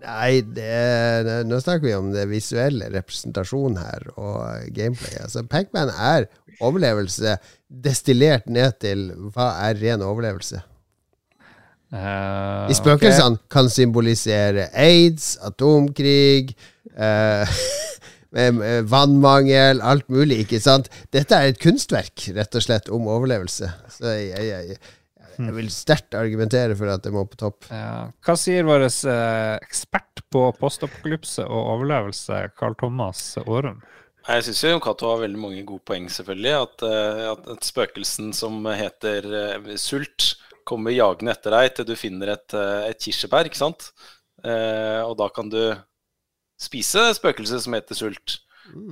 Nei, 0.04 0.42
det 0.42 1.44
nå 1.48 1.58
snakker 1.62 1.86
vi 1.86 1.94
om 1.96 2.10
det 2.12 2.26
visuelle 2.28 2.90
representasjon 2.92 3.78
her, 3.80 4.10
og 4.20 4.66
gameplay. 4.76 5.16
Altså, 5.22 5.44
Pac-Man 5.48 5.92
er 5.94 6.26
overlevelse 6.60 7.38
destillert 7.68 8.50
ned 8.52 8.76
til 8.84 9.06
hva 9.32 9.54
er 9.68 9.78
ren 9.80 10.04
overlevelse. 10.04 10.60
Eh, 11.94 12.72
I 12.72 12.76
spøkelsene 12.76 13.38
kan 13.52 13.70
symbolisere 13.70 14.66
aids, 14.74 15.34
atomkrig 15.46 16.54
eh, 16.96 17.54
med 18.34 18.88
vannmangel, 18.94 19.82
alt 19.84 20.10
mulig, 20.12 20.42
ikke 20.44 20.62
sant? 20.62 20.90
Dette 21.14 21.38
er 21.38 21.52
et 21.52 21.62
kunstverk, 21.62 22.30
rett 22.34 22.58
og 22.58 22.66
slett, 22.66 22.90
om 22.90 23.06
overlevelse. 23.14 23.70
Så 23.94 24.10
jeg, 24.10 24.34
jeg, 24.34 24.74
jeg, 24.74 24.94
jeg 25.38 25.56
vil 25.60 25.70
sterkt 25.74 26.18
argumentere 26.18 26.74
for 26.78 26.90
at 26.90 27.04
det 27.06 27.14
må 27.14 27.26
på 27.30 27.38
topp. 27.38 27.70
Ja. 27.70 28.10
Hva 28.26 28.38
sier 28.38 28.66
vår 28.66 28.88
ekspert 28.88 30.24
på 30.34 30.48
postapokalypse 30.58 31.46
og 31.46 31.74
overlevelse, 31.76 32.48
Carl 32.58 32.74
Thomas 32.80 33.36
Aarum? 33.44 33.84
Jeg 34.24 34.46
syns 34.46 34.62
jo 34.64 34.78
Cato 34.80 35.10
har 35.10 35.18
veldig 35.20 35.36
mange 35.36 35.62
gode 35.68 35.84
poeng, 35.84 36.06
selvfølgelig. 36.10 36.54
At, 36.56 36.84
at, 37.34 37.48
at 37.54 37.66
spøkelsen 37.66 38.32
som 38.32 38.56
heter 38.72 39.26
uh, 39.28 39.74
sult, 39.76 40.32
kommer 40.68 40.94
jagende 40.94 41.34
etter 41.34 41.54
deg 41.54 41.74
til 41.76 41.88
du 41.88 41.94
finner 41.98 42.34
et, 42.34 42.54
eh, 42.56 42.90
et 42.90 43.00
kirsebær, 43.00 43.48
ikke 43.48 43.60
sant? 43.60 43.90
Eh, 44.44 45.00
og 45.04 45.16
da 45.20 45.28
kan 45.32 45.48
du 45.52 45.60
spise 46.60 47.08
spøkelset 47.16 47.64
som 47.64 47.76
heter 47.76 47.98
sult, 47.98 48.38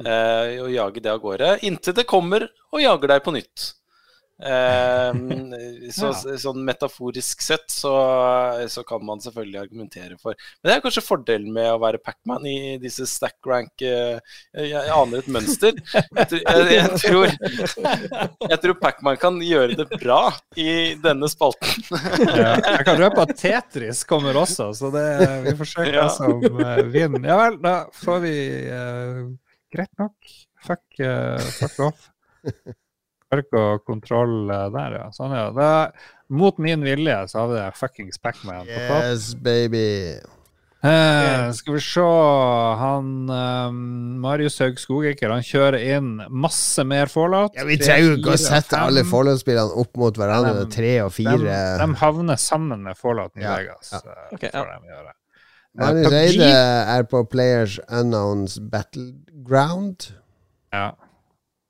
eh, 0.05 0.59
og 0.63 0.73
jage 0.73 1.03
det 1.03 1.13
av 1.13 1.21
gårde, 1.23 1.55
inntil 1.69 1.97
det 1.97 2.09
kommer 2.09 2.49
og 2.73 2.83
jager 2.83 3.15
deg 3.15 3.25
på 3.25 3.35
nytt. 3.37 3.73
Eh, 4.43 5.13
så, 5.97 6.09
Ja. 6.11 6.37
Sånn 6.43 6.65
metaforisk 6.67 7.43
sett 7.45 7.69
så, 7.71 7.93
så 8.73 8.83
kan 8.87 9.05
man 9.07 9.21
selvfølgelig 9.23 9.61
argumentere 9.61 10.17
for 10.19 10.35
Men 10.35 10.69
det 10.71 10.75
er 10.75 10.83
kanskje 10.85 11.05
fordelen 11.07 11.53
med 11.55 11.69
å 11.71 11.79
være 11.83 12.01
Pacman 12.03 12.47
i 12.51 12.77
disse 12.83 13.07
stack 13.07 13.39
rank 13.47 13.85
eh, 13.87 14.19
Jeg 14.57 14.73
jeg 14.73 14.91
aner 14.97 15.21
et 15.23 15.29
mønster. 15.33 15.79
Jeg, 15.95 16.27
tror- 16.33 16.43
jeg, 16.43 16.73
jeg 16.73 16.99
tror, 17.05 17.37
jeg 18.51 18.59
tror 18.65 18.77
Pacman 18.83 19.21
kan 19.23 19.39
gjøre 19.45 19.77
det 19.83 19.87
bra 20.03 20.21
i 20.59 20.95
denne 21.03 21.29
spalten. 21.31 21.87
Ja, 22.33 22.57
jeg 22.59 22.85
kan 22.89 22.99
røpe 23.01 23.25
at 23.29 23.35
Tetris 23.39 24.03
kommer 24.09 24.37
også, 24.43 24.71
så 24.77 24.91
det, 24.95 25.07
vi 25.47 25.55
får 25.61 25.71
se 25.75 25.87
hva 25.87 25.93
Ja. 26.03 26.09
som 26.19 26.43
eh, 26.43 26.83
vinner. 26.93 27.29
Ja 27.31 27.39
vel, 27.45 27.61
da 27.63 27.75
får 28.03 28.23
vi 28.27 28.35
uh, 28.73 29.23
Greit 29.73 29.93
nok. 30.01 30.33
Fuck, 30.67 30.85
uh, 31.01 31.39
fuck 31.61 31.79
off. 31.89 32.09
Spark 33.33 33.55
og 33.57 33.85
kontroll 33.89 34.51
eh, 34.53 34.67
der, 34.75 34.99
ja. 35.01 35.07
Sånn, 35.17 35.33
ja. 35.33 35.47
Da, 35.57 35.71
mot 36.33 36.59
min 36.61 36.83
vilje 36.85 37.17
så 37.33 37.41
har 37.43 37.49
vi 37.49 37.57
det 37.61 37.71
fuckings 37.79 38.21
Pacman 38.21 38.67
på 38.69 38.79
topp. 38.89 39.05
Yes, 39.09 39.31
baby. 39.41 39.87
Eh, 40.83 41.53
skal 41.55 41.77
vi 41.77 41.81
se 41.87 42.03
Han 42.81 43.29
eh, 43.31 43.71
Marius 44.25 44.57
Haug 44.59 44.81
Skogiker 44.83 45.31
han 45.31 45.45
kjører 45.47 45.79
inn 45.97 46.09
masse 46.29 46.83
mer 46.85 47.07
Fallout. 47.13 47.55
Ja, 47.57 47.65
vi 47.69 47.77
trenger 47.79 48.11
jo 48.11 48.17
ikke 48.19 48.35
å 48.35 48.41
sette 48.43 48.75
fem. 48.75 48.89
alle 48.89 49.05
Fallout-spillene 49.07 49.79
opp 49.81 49.97
mot 50.03 50.19
hverandre. 50.19 50.65
De- 50.67 50.75
tre 50.75 50.93
og 51.07 51.13
fire. 51.15 51.39
de 51.81 51.89
havner 52.03 52.41
sammen 52.43 52.83
med 52.85 52.99
Fallout 52.99 53.33
New 53.37 53.47
Ja, 53.47 53.57
Vegas. 53.63 53.93
ja. 53.95 54.03
Okay, 54.35 54.51
Ok, 54.53 54.89
ja. 54.91 55.03
de. 55.07 55.17
Eh, 55.73 56.03
PUBG 56.03 56.19
Eide 56.19 56.51
er 56.99 57.07
på 57.09 57.23
Players 57.33 57.79
Unknowns 57.89 58.59
Battleground. 58.61 60.11
Ja, 60.75 60.91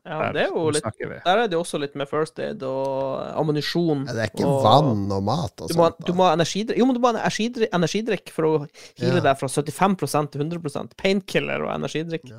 Ja, 0.04 0.18
der 0.18 0.32
det 0.34 0.42
er 0.42 0.48
jo 0.50 0.70
litt. 0.74 0.86
Der 1.24 1.38
er 1.38 1.46
det 1.46 1.54
også 1.58 1.78
litt 1.78 1.94
med 1.94 2.08
first 2.10 2.38
aid 2.42 2.62
og 2.66 3.20
ammunisjon. 3.38 4.00
Ja, 4.08 4.12
det 4.16 4.22
er 4.24 4.30
ikke 4.32 4.46
og- 4.48 4.62
vann 4.64 5.12
og 5.12 5.22
mat 5.22 5.60
og 5.62 5.68
Du 5.68 5.74
må, 5.78 5.86
sånt. 5.90 6.04
du 6.06 6.12
må 6.12 6.24
ha 6.26 6.32
energidrikk 6.34 6.76
Jo, 6.76 6.86
men 6.86 6.94
du 6.94 7.00
må 7.00 7.12
ha 7.14 7.20
energidrikk, 7.22 7.70
energidrikk 7.72 8.28
for 8.34 8.42
å 8.44 8.54
heale 8.98 9.20
Ja. 9.20 9.20
deg 9.20 9.38
fra 9.38 9.46
75 9.48 10.30
til 10.32 10.40
100% 10.42 10.96
Painkiller 10.96 11.62
og 11.62 11.70
energidrikk. 11.78 12.26
Ja. 12.28 12.36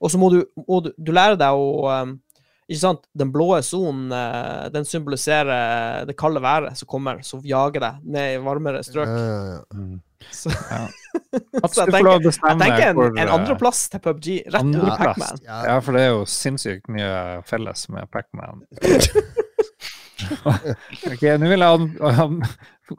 Og 0.00 0.10
så 0.10 0.16
må 0.18 0.30
du, 0.30 0.44
må 0.68 0.82
du 0.82 0.92
Du 0.96 1.12
lærer 1.12 1.36
deg 1.36 1.52
å 1.52 2.02
um, 2.02 2.20
Ikke 2.68 2.80
sant? 2.80 3.04
Den 3.14 3.30
blå 3.30 3.62
sonen, 3.62 4.10
eh, 4.10 4.68
den 4.70 4.82
symboliserer 4.84 6.04
det 6.06 6.16
kalde 6.16 6.40
været 6.42 6.76
som 6.76 6.88
kommer, 6.88 7.22
som 7.24 7.40
jager 7.44 7.78
deg 7.80 7.94
ned 8.02 8.40
i 8.40 8.42
varmere 8.42 8.80
Ja, 8.80 8.82
strøk. 8.82 9.06
ja, 9.06 9.60
ja. 9.76 9.98
Så, 10.30 10.50
Ja. 10.50 10.86
At 11.64 11.72
så 11.74 11.84
jeg 11.84 11.90
du 11.90 11.96
får 11.96 12.04
lov 12.04 12.16
å 12.16 12.20
tenker, 12.20 12.48
jeg 12.48 12.58
tenker 12.60 12.86
en, 12.90 13.00
en 13.06 13.18
eh, 13.22 13.32
andreplass 13.34 13.86
til 13.92 14.02
PubG, 14.04 14.28
rett 14.52 14.62
under. 14.68 14.92
Pacman. 15.00 15.42
Ja. 15.44 15.58
Ja, 15.70 15.76
for 15.84 15.96
det 15.96 16.04
er 16.04 16.14
jo 16.14 16.22
sinnssykt 16.30 16.90
mye 16.92 17.10
felles 17.48 17.88
med 17.92 18.08
Pacman. 18.12 18.64
ok, 21.12 21.22
nå 21.40 21.50
vil 21.52 21.64
jeg 21.66 21.88
an- 22.10 22.42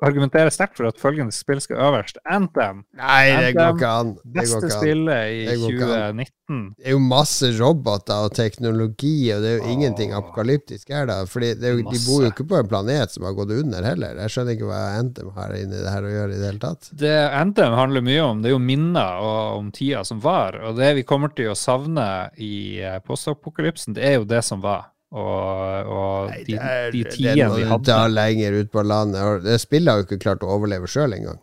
argumentere 0.03 0.52
sterkt 0.52 0.76
for 0.80 0.89
at 0.89 0.98
følgende 0.99 1.31
spill 1.31 1.61
skal 1.64 1.80
øverst. 1.88 2.18
Anthem. 2.27 2.81
Nei, 2.99 3.30
det 3.39 3.53
går 3.56 3.77
ikke 3.77 3.91
an. 4.02 4.10
Det 4.19 4.34
går 4.34 4.41
Beste 4.41 4.72
spillet 4.73 5.30
i 5.31 5.38
Det 5.48 5.56
2019. 5.61 6.57
Det 6.77 6.89
er 6.89 6.95
jo 6.95 6.99
masse 7.03 7.52
roboter 7.60 8.27
og 8.27 8.35
teknologi, 8.35 9.14
og 9.35 9.44
det 9.44 9.52
er 9.52 9.56
jo 9.57 9.64
Åh. 9.64 9.72
ingenting 9.76 10.14
apokalyptisk 10.18 10.91
her, 10.91 11.07
da. 11.10 11.22
Fordi 11.30 11.53
jo, 11.56 11.77
de 11.88 12.02
bor 12.03 12.26
jo 12.26 12.31
ikke 12.34 12.48
på 12.52 12.60
en 12.60 12.69
planet 12.72 13.15
som 13.15 13.27
har 13.27 13.38
gått 13.38 13.53
under 13.56 13.88
heller. 13.88 14.19
Jeg 14.26 14.35
skjønner 14.35 14.57
ikke 14.57 14.69
hva 14.72 14.81
Anthem 14.99 15.31
har 15.38 15.56
inni 15.56 15.80
det 15.80 15.95
her 15.95 16.07
å 16.10 16.14
gjøre 16.14 16.35
i 16.35 16.41
det 16.41 16.52
hele 16.52 16.64
tatt. 16.68 16.91
Det 17.06 17.15
Anthem 17.39 17.77
handler 17.80 18.06
mye 18.10 18.27
om, 18.27 18.44
det 18.44 18.52
er 18.52 18.57
jo 18.57 18.64
minner 18.64 19.23
og, 19.23 19.39
om 19.61 19.72
tida 19.76 20.03
som 20.07 20.19
var. 20.23 20.60
Og 20.68 20.76
det 20.80 20.94
vi 20.99 21.07
kommer 21.07 21.31
til 21.38 21.53
å 21.53 21.57
savne 21.57 22.07
i 22.35 22.81
eh, 22.84 22.99
postapokalypsen, 23.07 23.95
det 23.98 24.03
er 24.11 24.19
jo 24.19 24.27
det 24.27 24.44
som 24.44 24.60
var. 24.64 24.89
Og, 25.07 25.88
og 25.88 26.31
Nei, 26.34 26.41
de, 26.43 26.55
er, 26.59 26.89
de 26.91 27.03
tidene 27.07 27.51
vi 27.55 27.67
hadde. 27.69 27.85
ta 27.88 28.07
lenger 28.11 28.57
ut 28.59 28.71
på 28.73 28.84
landet. 28.84 29.45
Det 29.45 29.59
spillet 29.63 29.91
har 29.91 30.01
jo 30.01 30.07
ikke 30.09 30.19
klart 30.25 30.43
å 30.43 30.49
overleve 30.57 30.89
sjøl 30.91 31.15
engang. 31.15 31.39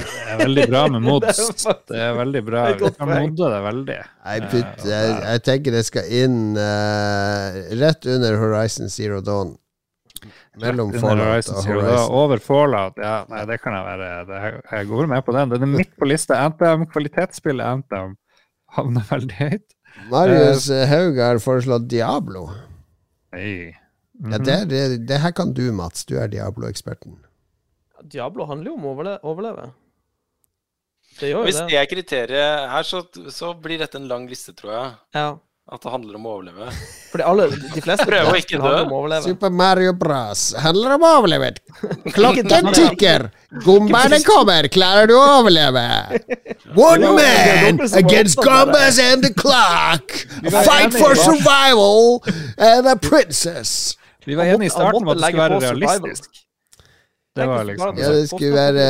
Det 0.00 0.34
er 0.34 0.38
veldig 0.44 0.66
bra 0.70 0.82
med 0.92 1.04
mods. 1.08 1.40
Det 1.88 1.96
er 1.96 2.12
veldig 2.18 2.42
bra. 2.46 2.66
Vi 2.76 2.92
kan 2.98 3.10
modde 3.10 3.48
det 3.54 3.62
veldig. 3.64 3.96
Jeg, 3.96 4.66
jeg, 4.84 5.16
jeg 5.16 5.42
tenker 5.48 5.76
det 5.78 5.82
skal 5.88 6.12
inn 6.20 6.38
uh, 6.60 7.58
rett 7.80 8.06
under 8.06 8.38
Horizon 8.40 8.92
Zero 8.92 9.24
Dawn. 9.24 9.56
Mellom 10.60 10.92
Fallout 10.92 11.24
Horizon 11.24 11.56
og. 11.56 11.66
Horizon. 11.70 12.14
Over 12.20 12.42
Fallout, 12.44 13.00
ja. 13.00 13.20
Nei, 13.32 13.44
det 13.48 13.60
kan 13.62 13.76
jeg 13.78 13.86
være 13.86 14.08
det, 14.28 14.40
Jeg 14.74 14.88
går 14.90 15.12
med 15.14 15.24
på 15.24 15.34
den. 15.36 15.52
Den 15.54 15.66
er 15.66 15.72
midt 15.78 15.94
på 15.96 16.08
lista. 16.10 16.42
Anthem, 16.44 16.84
kvalitetsspillet 16.92 17.64
Anthem 17.64 18.18
havner 18.76 19.06
veldig 19.08 19.38
høyt. 19.40 19.70
Marius 20.10 20.68
eh, 20.70 20.84
Haug 20.90 21.18
har 21.18 21.40
foreslått 21.42 21.88
Diablo. 21.90 22.48
Nei. 23.32 23.76
Ja, 24.20 24.36
Mhm. 24.38 24.44
det, 24.44 24.56
det, 24.68 25.06
det 25.08 25.18
her 25.22 25.30
kan 25.32 25.52
du, 25.56 25.70
Mats. 25.72 26.04
Du 26.04 26.16
er 26.18 26.26
Diablo-eksperten. 26.28 27.14
Diablo 28.04 28.44
handler 28.48 28.70
jo 28.72 28.74
om 28.76 28.84
å 28.84 28.90
overle 28.94 29.14
overleve. 29.22 29.70
Det 31.20 31.30
gjør 31.30 31.38
jo 31.40 31.44
Hvis 31.46 31.58
det. 31.60 31.68
det 31.70 31.78
er 31.80 31.86
kriteriet 31.90 32.70
her, 32.70 32.82
så, 32.86 33.00
så 33.32 33.54
blir 33.60 33.78
dette 33.78 33.96
en 34.00 34.08
lang 34.08 34.26
liste, 34.28 34.52
tror 34.56 34.72
jeg. 34.72 34.92
Ja. 35.14 35.24
At 35.70 35.84
det 35.84 35.90
handler 35.92 36.16
om 36.18 36.24
å 36.26 36.30
overleve. 36.34 36.66
Fordi 37.12 37.24
alle, 37.30 37.44
de 37.54 37.82
fleste 37.84 38.06
Prøv 38.08 38.30
å 38.32 38.38
ikke 38.40 38.58
dø. 38.58 39.20
Super 39.22 39.52
Mario 39.54 39.92
Bros. 39.94 40.48
handler 40.58 40.96
om 40.96 41.04
å 41.06 41.10
overleve. 41.20 41.52
Klokken 42.16 42.50
tikker. 42.74 43.28
Gombene 43.62 44.18
kommer. 44.26 44.66
Klarer 44.74 45.06
du 45.06 45.14
å 45.14 45.22
overleve? 45.38 45.84
One 46.74 47.14
man 47.14 47.80
against 47.94 48.42
gombas 48.42 48.98
and 48.98 49.22
the 49.22 49.30
clock. 49.34 50.10
Fight 50.50 50.94
for 50.98 51.14
survival 51.14 52.18
and 52.58 52.90
a 52.90 52.96
princess. 52.98 53.94
Vi 54.26 54.34
var 54.34 54.50
enige 54.50 54.66
i 54.66 54.74
starten 54.74 55.02
om 55.04 55.14
at 55.14 55.22
det 55.22 55.30
skulle 55.30 55.48
være 55.48 55.60
realistisk. 55.70 56.30
Det 57.38 57.46
var 57.46 57.62
liksom 57.64 57.98
Ja, 58.00 58.08
det 58.10 58.28
skulle 58.28 58.56
være 58.56 58.86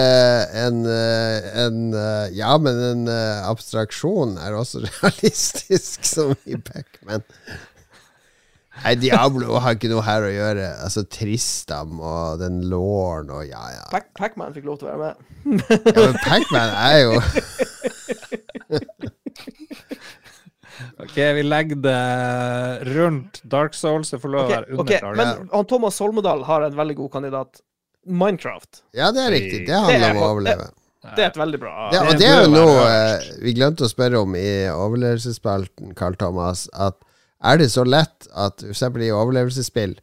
en, 0.66 0.78
eh, 0.88 1.64
en 1.66 1.80
eh, 1.92 2.30
Ja, 2.38 2.54
men 2.58 2.78
en 2.86 3.02
eh, 3.12 3.48
abstraksjon 3.50 4.38
er 4.40 4.56
også 4.56 4.80
realistisk, 4.86 6.04
som 6.08 6.32
i 6.48 6.56
Pac-Man. 6.56 7.22
Nei, 8.80 8.94
Diablo 8.96 9.58
har 9.60 9.76
ikke 9.76 9.90
noe 9.92 10.00
her 10.06 10.24
å 10.24 10.30
gjøre. 10.32 10.70
Altså 10.86 11.02
Tristam 11.04 11.98
og 12.00 12.40
den 12.40 12.62
låren 12.72 13.28
og 13.34 13.44
ja, 13.44 13.60
ja. 13.74 13.84
Pac- 13.92 14.08
Pac-Man 14.16 14.54
fikk 14.56 14.64
lov 14.70 14.80
til 14.80 14.88
å 14.88 14.96
være 14.96 15.02
med. 15.04 15.14
ja 15.92 16.00
men 16.00 16.16
Pac-Man 16.24 16.70
er 16.80 16.98
jo 17.04 17.12
Ok, 21.00 21.16
vi 21.36 21.42
legger 21.44 21.76
det 21.84 22.00
rundt 22.94 23.40
Dark 23.52 23.74
Souls. 23.76 24.12
jeg 24.14 24.20
får 24.22 24.32
lov 24.32 24.46
å 24.46 24.50
være 24.54 24.68
under 24.70 24.84
okay, 24.84 25.00
Dark 25.02 25.16
Men 25.18 25.48
han 25.52 25.68
Thomas 25.68 25.98
Holmedal 26.00 26.44
har 26.48 26.64
en 26.66 26.76
veldig 26.78 26.96
god 27.02 27.12
kandidat. 27.18 27.60
Minecraft. 28.06 28.82
Ja, 28.96 29.10
det 29.12 29.20
er 29.26 29.30
riktig. 29.34 29.58
Det 29.66 29.66
Det 29.66 29.80
handler 29.80 30.06
er- 30.08 30.16
om 30.16 30.22
å 30.22 30.28
overleve. 30.34 30.68
Det 31.16 31.22
er 31.24 31.28
et 31.30 31.36
veldig 31.40 31.58
bra 31.60 31.90
Ja, 31.94 32.00
og 32.04 32.10
det 32.12 32.18
det 32.20 32.26
er 32.28 32.42
jo 32.44 32.50
noe 32.52 32.80
eh, 32.84 33.28
vi 33.40 33.54
glemte 33.56 33.86
å 33.86 33.88
spørre 33.88 34.20
om 34.20 34.34
i 34.36 34.66
overlevelsesspalten, 34.68 35.94
Carl 35.96 36.14
Thomas. 36.20 36.68
At 36.76 36.94
er 37.42 37.56
det 37.56 37.70
så 37.72 37.84
lett 37.88 38.28
at 38.36 38.62
f.eks. 38.62 38.82
i 39.00 39.10
overlevelsesspill 39.16 39.96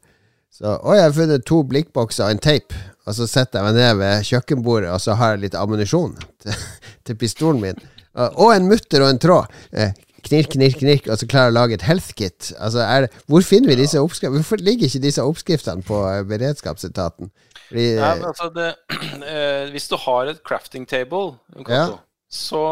så 0.58 0.72
Å, 0.82 0.94
jeg 0.96 1.04
har 1.04 1.12
funnet 1.14 1.44
to 1.46 1.60
blikkbokser 1.62 2.24
og 2.24 2.30
en 2.34 2.38
teip, 2.42 2.72
og 3.06 3.14
så 3.14 3.28
setter 3.30 3.60
jeg 3.60 3.66
meg 3.68 3.74
ned 3.78 3.96
ved 4.00 4.24
kjøkkenbordet, 4.26 4.90
og 4.90 4.98
så 5.04 5.14
har 5.14 5.36
jeg 5.36 5.44
litt 5.44 5.54
ammunisjon 5.54 6.16
til, 6.42 6.52
til 7.06 7.14
pistolen 7.20 7.60
min. 7.62 7.78
Og 8.18 8.40
og 8.42 8.54
en 8.56 8.66
mutter 8.66 9.04
og 9.04 9.10
en 9.12 9.18
tråd. 9.22 9.46
Eh, 9.72 9.92
Knirk, 10.28 10.48
knirk, 10.56 10.80
knirk, 10.80 11.06
og 11.06 11.16
så 11.20 11.28
klarer 11.30 11.46
jeg 11.46 11.52
å 11.52 11.56
lage 11.60 11.74
et 11.78 11.84
health 11.86 12.08
kit. 12.18 12.48
Altså, 12.58 12.80
er 12.82 13.04
det, 13.06 13.10
hvor 13.30 13.40
finner 13.46 13.70
vi 13.70 13.76
disse 13.78 14.00
oppskriftene? 14.02 14.40
Hvorfor 14.42 14.58
ligger 14.66 14.88
ikke 14.90 15.00
disse 15.04 15.22
oppskriftene 15.22 15.84
på 15.86 16.00
eh, 16.10 16.24
beredskapsetaten? 16.26 17.30
Fordi, 17.68 17.84
Ja, 17.98 18.12
eh, 18.12 18.18
men 18.20 18.28
altså 18.30 18.48
det, 18.54 18.68
eh, 19.34 19.70
hvis 19.74 19.88
du 19.90 19.96
har 20.00 20.26
et 20.32 20.42
crafting 20.44 20.86
table, 20.88 21.34
konto, 21.54 21.72
Ja. 21.72 21.98
så 22.30 22.62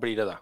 blir 0.00 0.16
det 0.16 0.26
det. 0.30 0.38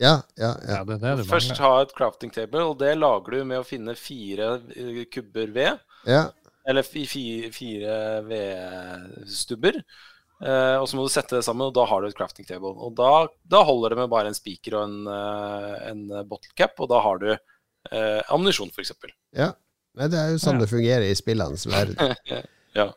ja, 0.00 0.14
ja, 0.36 0.54
ja. 0.64 0.76
Ja, 0.78 0.84
det 0.84 0.98
er 1.04 1.16
det 1.20 1.26
Først 1.28 1.58
ha 1.60 1.72
et 1.82 1.94
crafting 1.96 2.30
table, 2.32 2.62
og 2.64 2.78
det 2.80 2.94
lager 2.98 3.30
du 3.40 3.44
med 3.44 3.60
å 3.60 3.66
finne 3.68 3.94
fire 3.96 4.60
eh, 4.76 5.04
kubber 5.12 5.50
ved. 5.56 5.80
ja. 6.06 6.28
Eller 6.68 6.84
fi- 6.84 7.06
fi- 7.08 7.48
fire 7.50 8.20
vedstubber. 8.28 9.78
Eh, 10.44 10.76
og 10.80 10.84
så 10.88 10.96
må 10.96 11.06
du 11.06 11.12
sette 11.12 11.36
det 11.38 11.44
sammen, 11.44 11.66
og 11.70 11.74
da 11.74 11.86
har 11.88 12.00
du 12.04 12.06
et 12.08 12.16
crafting 12.16 12.46
table. 12.46 12.72
Og 12.76 12.92
da, 12.98 13.26
da 13.48 13.62
holder 13.66 13.94
det 13.94 13.98
med 14.02 14.10
bare 14.12 14.28
en 14.30 14.36
spiker 14.36 14.76
og 14.78 14.84
en, 14.84 15.08
eh, 15.08 15.74
en 15.90 16.02
bottle 16.28 16.52
cap, 16.56 16.76
og 16.80 16.88
da 16.92 17.00
har 17.04 17.18
du 17.22 17.30
eh, 17.32 18.20
ammunisjon, 18.28 18.70
f.eks. 18.76 18.92
Ja, 19.36 19.50
Nei, 19.98 20.06
det 20.12 20.20
er 20.20 20.28
jo 20.30 20.38
sånn 20.38 20.60
Ja. 20.60 20.62
det 20.62 20.70
fungerer 20.70 21.08
i 21.08 21.16
spillenes 21.18 21.64
verden. 21.72 22.14
Ja. 22.76 22.90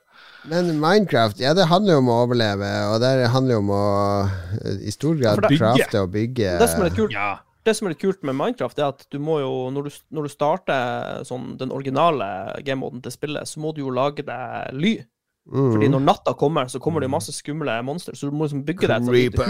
Men 0.45 0.73
Minecraft, 0.79 1.39
ja, 1.39 1.53
det 1.55 1.65
handler 1.71 1.93
jo 1.95 2.01
om 2.03 2.09
å 2.11 2.17
overleve, 2.25 2.69
og 2.91 2.99
det 2.99 3.29
handler 3.31 3.55
jo 3.55 3.61
om 3.63 3.69
å 3.71 3.83
i 4.83 4.91
stor 4.91 5.15
grad 5.15 5.39
ja, 5.39 5.51
crafte 5.55 6.01
og 6.03 6.11
bygge. 6.11 6.57
Det 6.59 6.67
som 6.69 6.81
er 6.83 6.89
litt 6.89 6.97
kult, 6.99 7.15
Ja. 7.15 7.29
det 7.63 7.75
som 7.77 7.87
er 7.87 7.93
litt 7.95 8.01
kult 8.03 8.23
med 8.27 8.35
Minecraft, 8.35 8.77
er 8.79 8.89
at 8.91 9.05
du 9.09 9.19
må 9.23 9.39
jo, 9.39 9.53
når 9.71 9.87
du, 9.87 9.95
når 10.11 10.27
du 10.27 10.33
starter 10.33 11.23
sånn, 11.23 11.57
den 11.57 11.71
originale 11.71 12.27
gamemoden 12.67 13.01
til 13.05 13.11
spillet, 13.15 13.47
så 13.47 13.63
må 13.63 13.71
du 13.73 13.81
jo 13.85 13.89
lage 13.95 14.25
deg 14.27 14.73
ly. 14.75 14.93
Mm. 15.47 15.71
Fordi 15.73 15.89
når 15.91 16.03
natta 16.07 16.33
kommer, 16.39 16.67
så 16.71 16.79
kommer 16.79 16.99
det 17.03 17.07
jo 17.09 17.15
masse 17.15 17.31
skumle 17.35 17.79
monstre, 17.83 18.15
så 18.15 18.27
du 18.29 18.35
må 18.35 18.45
liksom 18.47 18.63
bygge 18.67 18.87
deg 18.87 18.97
et 18.99 19.07
sånt 19.07 19.15
lite 19.15 19.47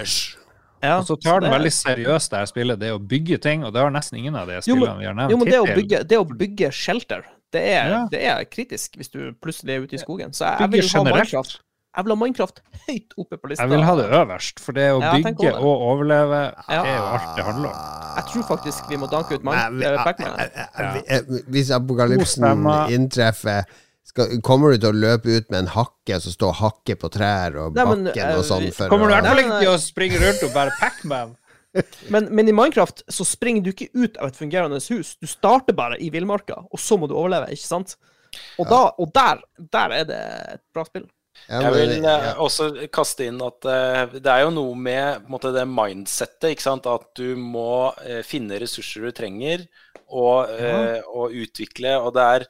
hus. 0.00 0.36
Ja, 0.82 0.98
Og 1.00 1.06
så 1.08 1.16
tar 1.18 1.40
den 1.40 1.50
veldig 1.50 1.72
seriøst, 1.72 2.30
det 2.30 2.38
her 2.38 2.46
spillet. 2.50 2.78
Det 2.78 2.90
å 2.92 2.98
bygge 3.00 3.38
ting, 3.42 3.64
og 3.64 3.72
det 3.74 3.80
har 3.82 3.90
nesten 3.90 4.18
ingen 4.18 4.36
av 4.36 4.46
de 4.46 4.60
Jo, 4.60 4.76
men- 4.76 4.84
spillene 4.86 4.98
vi 5.00 5.06
har 5.06 5.14
nevnt 5.14 5.30
Jo, 5.30 5.36
men 5.38 5.48
det 5.48 5.58
å 5.58 5.66
bygge, 5.74 6.00
det 6.06 6.18
å 6.20 6.26
bygge 6.28 6.70
shelter, 6.70 7.24
det 7.52 7.62
er, 7.62 7.88
Ja. 7.88 8.00
det 8.10 8.24
er 8.26 8.44
kritisk 8.44 8.96
hvis 8.96 9.08
du 9.12 9.32
plutselig 9.42 9.76
er 9.76 9.80
ute 9.86 9.94
i 9.94 9.98
skogen. 10.02 10.32
Så 10.32 10.44
jeg, 10.44 10.60
jeg 10.60 10.72
vil 10.72 10.88
ha. 10.90 11.02
Minecraft. 11.04 11.60
Jeg 11.96 12.04
vil 12.04 12.12
ha 12.12 12.16
Minecraft 12.20 12.58
høyt 12.88 13.14
oppe 13.16 13.38
på 13.40 13.48
lista. 13.48 13.64
Jeg 13.64 13.70
vil 13.72 13.84
ha 13.86 13.94
det 13.96 14.06
øverst, 14.12 14.60
for 14.60 14.72
det 14.76 14.90
å 14.92 15.00
Ja, 15.00 15.12
bygge 15.16 15.46
det. 15.46 15.54
og 15.54 15.80
overleve 15.90 16.40
Ja. 16.68 16.82
er 16.84 16.96
jo 16.96 17.04
alt 17.16 17.36
det 17.36 17.44
handler 17.44 17.68
om. 17.70 17.80
Jeg 18.16 18.24
tror 18.32 18.42
faktisk 18.56 18.88
vi 18.90 18.96
må 18.96 19.06
danke 19.10 19.34
ut 19.38 19.42
Pacman. 19.42 20.40
Eh, 20.40 20.48
eh, 20.56 20.66
eh, 20.78 21.02
eh, 21.16 21.22
Hvis 21.48 21.70
apokalypsen 21.70 22.66
inntreffer, 22.90 23.64
skal, 24.04 24.40
kommer 24.42 24.72
du 24.72 24.78
til 24.78 24.92
å 24.92 24.96
løpe 24.96 25.26
ut 25.38 25.50
med 25.50 25.58
en 25.64 25.70
hakke 25.74 26.20
som 26.22 26.32
står 26.32 26.52
hakke 26.60 26.94
på 27.00 27.10
trær 27.12 27.56
og 27.56 27.74
Nei, 27.74 27.84
men, 27.84 28.04
bakken 28.06 28.30
og 28.36 28.42
eh, 28.44 28.46
sånn? 28.48 28.68
For 28.76 28.88
Kommer 28.92 29.08
du 29.08 29.14
i 29.14 29.16
hvert 29.16 29.26
fall 29.32 29.42
ikke 29.42 29.58
til 29.64 29.72
å 29.72 29.78
springe 29.82 30.20
rundt 30.22 30.44
og 30.46 30.54
være 30.54 30.76
Pac-Man? 30.80 31.34
Men, 32.12 32.28
men 32.34 32.48
i 32.48 32.54
Minecraft 32.54 33.02
så 33.12 33.24
springer 33.26 33.64
du 33.64 33.72
ikke 33.72 33.90
ut 33.96 34.16
av 34.20 34.30
et 34.30 34.38
fungerende 34.38 34.78
hus. 34.78 35.16
Du 35.20 35.26
starter 35.28 35.76
bare 35.76 35.98
i 36.00 36.10
villmarka, 36.14 36.62
og 36.70 36.80
så 36.80 36.98
må 37.00 37.08
du 37.10 37.16
overleve, 37.16 37.50
ikke 37.52 37.66
sant? 37.66 37.96
Og, 38.60 38.66
da, 38.68 38.80
og 39.00 39.10
der, 39.16 39.42
der 39.72 39.94
er 39.96 40.08
det 40.08 40.22
et 40.56 40.62
bra 40.74 40.84
spill. 40.86 41.06
Jeg 41.46 41.72
vil 41.74 42.06
eh, 42.08 42.30
også 42.42 42.70
kaste 42.92 43.28
inn 43.28 43.38
at 43.44 43.66
eh, 43.70 44.16
det 44.16 44.32
er 44.32 44.46
jo 44.46 44.54
noe 44.56 44.78
med 44.78 45.20
på 45.20 45.28
en 45.28 45.34
måte, 45.36 45.52
det 45.54 45.66
mindsettet. 45.70 46.48
ikke 46.54 46.64
sant? 46.64 46.88
At 46.90 47.10
du 47.18 47.36
må 47.38 47.92
eh, 48.02 48.22
finne 48.26 48.58
ressurser 48.62 49.06
du 49.06 49.14
trenger, 49.14 49.66
og, 50.06 50.50
ja. 50.58 51.02
og 51.10 51.34
utvikle. 51.34 51.96
Og 52.00 52.12
det 52.16 52.26
er 52.36 52.48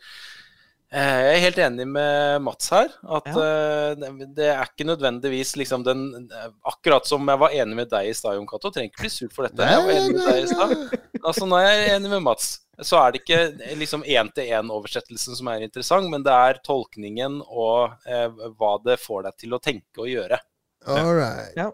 Jeg 0.92 1.34
er 1.34 1.40
helt 1.42 1.56
enig 1.58 1.84
med 1.90 2.42
Mats 2.46 2.68
her. 2.70 2.92
At 3.18 3.26
eh, 3.26 3.94
det- 3.98 4.28
det 4.36 4.46
er 4.52 4.62
ikke 4.68 4.86
nødvendigvis 4.86 5.56
liksom 5.58 5.82
den 5.84 6.28
Akkurat 6.64 7.04
som 7.06 7.26
jeg 7.26 7.38
var 7.38 7.50
enig 7.50 7.74
med 7.74 7.90
deg 7.90 8.06
i 8.08 8.12
stad, 8.14 8.36
Jon 8.36 8.46
Cato. 8.46 8.70
Trenger 8.70 8.92
ikke 8.92 9.02
bli 9.02 9.10
sur 9.10 9.28
for 9.34 9.48
dette. 9.48 9.66
Jeg 9.66 9.82
var 9.82 9.92
enig 9.96 10.14
med 10.14 10.26
deg 10.30 10.44
i 10.44 10.46
stad. 10.46 10.76
Altså, 11.24 11.46
nå 11.50 11.58
er 11.58 11.96
enig 11.96 12.10
med 12.10 12.22
Mats. 12.22 12.60
Så 12.80 12.98
er 13.00 13.12
det 13.12 13.22
ikke 13.24 13.76
liksom 13.80 14.02
én-til-én-oversettelsen 14.04 15.34
som 15.36 15.48
er 15.48 15.64
interessant, 15.64 16.08
men 16.12 16.22
det 16.22 16.32
er 16.32 16.60
tolkningen 16.64 17.40
og 17.48 17.94
eh, 18.06 18.28
hva 18.58 18.76
det 18.84 18.98
får 19.00 19.24
deg 19.24 19.36
til 19.42 19.56
å 19.56 19.60
tenke 19.62 20.04
og 20.04 20.10
gjøre. 20.12 20.38
All 20.86 21.14
right. 21.16 21.56
Ja. 21.56 21.70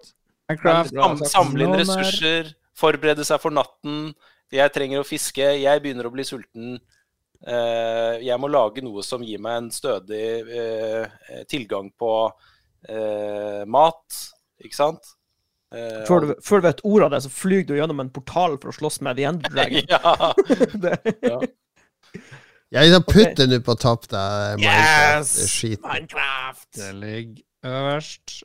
Sam, 0.89 1.19
samle 1.29 1.65
inn 1.67 1.75
er- 1.75 1.83
ressurser, 1.85 2.55
forberede 2.79 3.25
seg 3.29 3.41
for 3.43 3.51
natten. 3.51 4.15
Jeg 4.53 4.73
trenger 4.73 5.01
å 5.03 5.07
fiske, 5.09 5.45
jeg 5.63 5.83
begynner 5.83 6.07
å 6.09 6.13
bli 6.13 6.25
sulten. 6.29 6.79
Eh, 7.43 8.21
jeg 8.23 8.39
må 8.39 8.47
lage 8.53 8.85
noe 8.87 9.03
som 9.03 9.23
gir 9.27 9.41
meg 9.43 9.57
en 9.65 9.71
stødig 9.75 10.23
eh, 10.47 11.43
tilgang 11.51 11.89
på 11.99 12.13
eh, 12.89 13.65
mat, 13.67 14.21
ikke 14.63 14.79
sant? 14.79 15.11
Eh, 15.75 16.03
Før 16.07 16.21
du, 16.27 16.33
før 16.45 16.61
du 16.63 16.69
vet 16.69 16.85
ordet 16.85 17.09
av 17.09 17.15
det, 17.17 17.23
så 17.25 17.33
flyr 17.33 17.65
du 17.67 17.75
gjennom 17.79 18.01
en 18.05 18.13
portal 18.15 18.59
for 18.63 18.71
å 18.71 18.77
slåss 18.77 19.01
med 19.03 19.19
The 19.19 19.27
End 19.31 19.43
Dragon. 19.49 19.89
ja. 19.97 20.33
Det- 20.87 21.17
ja. 21.27 21.41
Jeg 22.73 22.89
liksom 22.89 23.03
Ok. 23.05 23.17
okay. 23.19 23.47
nå 23.51 23.59
på 23.67 23.75
topp, 23.77 24.07
da. 24.09 24.23
Minecraft. 24.57 25.35
Det 25.37 25.43
er 25.45 25.51
skit. 25.53 25.83
Minecraft! 25.85 26.69
Det 26.79 26.93
ligger 26.97 27.43
øverst. 27.69 28.39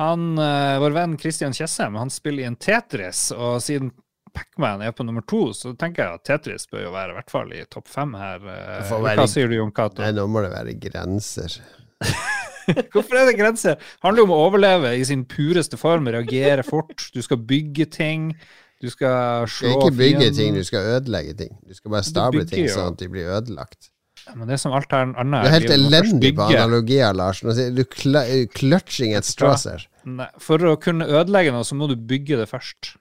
Han, 0.00 0.24
eh, 0.42 0.78
vår 0.82 0.94
venn 0.96 1.14
Christian 1.18 1.54
Tjessem 1.54 1.94
han 1.98 2.10
spiller 2.10 2.42
i 2.44 2.48
en 2.48 2.56
Tetris, 2.58 3.28
og 3.34 3.60
siden 3.62 3.92
Pacman 4.38 4.82
er 4.86 4.94
på 4.96 5.04
nummer 5.06 5.24
to, 5.28 5.48
så 5.56 5.74
tenker 5.78 6.04
jeg 6.06 6.18
at 6.20 6.24
Tetris 6.28 6.68
bør 6.70 6.86
jo 6.86 6.92
være 6.94 7.14
i 7.14 7.18
hvert 7.18 7.30
fall 7.34 7.52
i 7.56 7.64
topp 7.70 7.90
fem 7.90 8.14
her. 8.18 8.38
Hva 8.44 9.02
være 9.10 9.26
sier 9.30 9.50
du, 9.50 9.58
Jon 9.58 9.72
Cato? 9.74 10.02
Nei, 10.04 10.12
nå 10.16 10.26
må 10.30 10.42
det 10.46 10.52
være 10.54 10.76
grenser. 10.78 11.58
Hvorfor 12.92 13.16
er 13.16 13.28
det 13.30 13.36
grenser? 13.38 13.76
Det 13.80 14.04
handler 14.04 14.22
jo 14.22 14.28
om 14.28 14.34
å 14.36 14.40
overleve 14.46 14.94
i 15.00 15.04
sin 15.08 15.22
pureste 15.28 15.78
form, 15.80 16.08
reagere 16.12 16.64
fort. 16.66 17.06
Du 17.14 17.20
skal 17.24 17.40
bygge 17.48 17.86
ting. 17.94 18.30
Du 18.78 18.90
skal 18.92 19.46
Du 19.48 19.50
slå 19.56 19.70
skal 19.72 19.88
ikke 19.88 19.98
bygge 19.98 20.26
ting, 20.36 20.54
du 20.54 20.64
skal 20.66 20.90
ødelegge 20.98 21.34
ting. 21.40 21.54
Du 21.66 21.74
skal 21.74 21.94
bare 21.96 22.06
stable 22.06 22.44
bygger 22.44 22.52
ting 22.52 22.68
sånn 22.70 22.92
at 22.92 23.00
de 23.00 23.08
blir 23.10 23.30
ødelagt. 23.34 23.88
Ja, 24.26 24.34
Men 24.36 24.50
det 24.50 24.58
er 24.58 24.60
som 24.60 24.74
alt 24.76 24.92
her 24.92 25.08
annet. 25.08 25.42
Du 25.42 25.48
er 25.48 25.54
helt. 25.56 25.66
Du 25.66 25.74
elendig 25.74 26.32
på 26.36 26.46
analogier, 26.52 27.16
Lars. 27.16 27.40
Du 27.40 27.82
kla- 27.88 28.26
clutching 28.54 29.16
at 29.18 29.26
straws 29.26 29.64
her. 29.70 29.86
Nei, 30.04 30.28
For 30.42 30.58
å 30.68 30.76
kunne 30.80 31.08
ødelegge 31.08 31.54
noe, 31.54 31.64
så 31.66 31.74
må 31.78 31.88
du 31.90 31.96
bygge 31.96 32.38
det 32.42 32.48
først. 32.52 32.94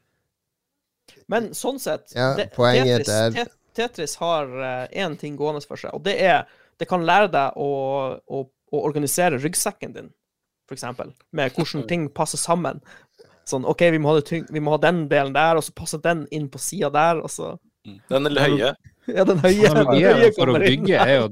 Men 1.29 1.49
sånn 1.57 1.79
sett 1.79 2.13
Ja, 2.15 2.33
det- 2.37 2.51
poenget 2.55 3.05
Tetris, 3.05 3.35
er- 3.43 3.53
Tetris 3.75 4.15
har 4.21 4.47
én 4.91 5.17
ting 5.19 5.35
gående 5.37 5.65
for 5.65 5.77
seg, 5.77 5.93
og 5.93 6.03
det 6.03 6.19
er 6.21 6.45
Det 6.79 6.87
kan 6.87 7.01
lære 7.01 7.31
deg 7.33 7.55
å, 7.57 8.19
å, 8.29 8.43
å 8.71 8.81
organisere 8.85 9.39
ryggsekken 9.41 9.93
din, 9.95 10.11
eksempel. 10.71 11.11
Med 11.33 11.51
hvordan 11.55 11.87
ting 11.87 12.03
passer 12.13 12.37
sammen. 12.37 12.81
Sånn 13.49 13.65
OK, 13.65 13.81
vi 13.89 13.97
må 13.97 14.11
ha, 14.11 14.19
det 14.19 14.25
tyng 14.27 14.45
vi 14.53 14.59
må 14.61 14.75
ha 14.75 14.77
den 14.77 15.07
delen 15.09 15.33
der, 15.33 15.55
og 15.57 15.63
så 15.63 15.73
passer 15.73 15.97
den 16.03 16.27
inn 16.31 16.49
på 16.49 16.59
sida 16.61 16.91
der, 16.93 17.17
og 17.23 17.29
så 17.33 17.57
Den 18.09 18.27
er 18.27 18.35
høye. 18.43 18.75
Ja, 19.07 19.23
den 19.23 19.39
høye, 19.39 19.69
den 19.73 19.87
høye 19.87 20.31
for 20.35 20.51
å 20.51 20.59
bygge 20.59 20.97
er 20.99 21.13
jo 21.15 21.27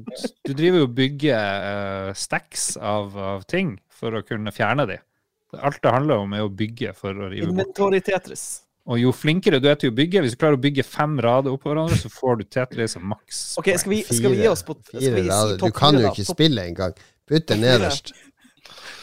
Du 0.48 0.54
driver 0.56 0.78
jo 0.80 0.84
og 0.88 0.94
bygger 0.96 1.66
uh, 2.10 2.14
stacks 2.16 2.78
av, 2.78 3.18
av 3.20 3.44
ting 3.46 3.76
for 3.92 4.16
å 4.16 4.24
kunne 4.26 4.50
fjerne 4.56 4.88
de. 4.88 4.98
Alt 5.60 5.82
det 5.84 5.92
handler 5.92 6.24
om, 6.24 6.34
er 6.34 6.42
å 6.48 6.50
bygge 6.50 6.96
for 6.96 7.12
å 7.14 7.30
rive 7.30 7.46
bort. 7.52 7.54
Inventory 7.54 8.00
Tetris. 8.02 8.64
Og 8.86 8.99
jo 9.02 9.12
flinkere 9.18 9.57
du 9.60 9.66
er 9.72 9.76
til 9.82 9.90
å 9.90 9.95
bygge, 9.98 10.22
hvis 10.22 10.36
du 10.36 10.38
klarer 10.38 10.60
å 10.60 10.62
bygge 10.62 10.84
fem 10.86 11.16
rader 11.26 11.49
oppå 11.56 11.72
hverandre, 11.72 11.98
så 11.98 12.10
får 12.14 12.38
du 12.38 12.44
Tetris 12.53 12.94
og 12.99 13.02
maks. 13.16 13.40
OK, 13.57 13.72
skal 13.82 13.90
vi, 13.95 14.03
skal 14.06 14.30
vi 14.36 14.44
gi 14.44 14.48
oss 14.52 14.62
på 14.68 14.76
Fire 14.91 15.02
si 15.02 15.24
rader. 15.30 15.57
Du 15.57 15.72
kan 15.74 15.98
jo 15.98 16.06
ikke 16.12 16.22
Topp- 16.28 16.36
spille 16.38 16.68
engang. 16.70 16.94
Putt 17.26 17.48
det 17.49 17.57
nederst. 17.64 18.14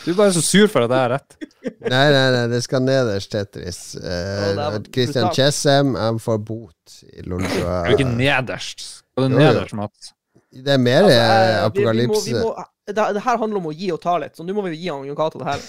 Du 0.05 0.11
er 0.13 0.17
bare 0.19 0.33
så 0.35 0.43
sur 0.43 0.67
for 0.71 0.83
at 0.87 0.91
jeg 0.91 0.99
har 0.99 1.11
rett. 1.17 1.37
Nei, 1.83 2.07
nei, 2.15 2.23
nei, 2.35 2.47
det 2.51 2.63
skal 2.65 2.83
nederst, 2.87 3.31
Tetris. 3.35 3.81
Det 3.99 4.03
Uh, 4.03 4.63
er 4.63 4.81
Christian 4.95 5.29
brutalt. 5.29 5.37
Chessem, 5.39 5.93
han 5.99 6.19
får 6.23 6.39
bot 6.47 6.97
i 7.11 7.23
Du 7.23 7.37
er 7.39 7.93
ikke 7.97 8.07
nederst. 8.11 8.81
Skal 9.03 9.29
du 9.29 9.35
Jo, 9.35 9.39
jo. 9.39 9.47
nederst, 9.47 9.75
Mats? 9.79 10.13
Det 10.53 10.75
er 10.75 10.79
mer 10.83 11.05
Altså, 11.07 11.19
eh, 11.19 11.23
eh, 11.23 11.39
vi- 11.43 11.53
vi 11.53 11.59
må- 11.59 11.67
apokalypse. 11.67 12.25
vi 12.27 12.35
må- 12.39 12.65
Det, 12.87 12.95
det 13.15 13.23
her 13.23 13.37
handler 13.39 13.57
om 13.59 13.67
å 13.71 13.73
gi 13.79 13.91
og 13.93 14.01
ta 14.03 14.17
litt, 14.19 14.35
så 14.37 14.43
nå 14.45 14.53
må 14.55 14.63
vi 14.69 14.77
gi 14.77 14.89
han 14.91 15.05
Jon 15.07 15.17
Cato 15.17 15.39
det 15.39 15.47
her. 15.47 15.61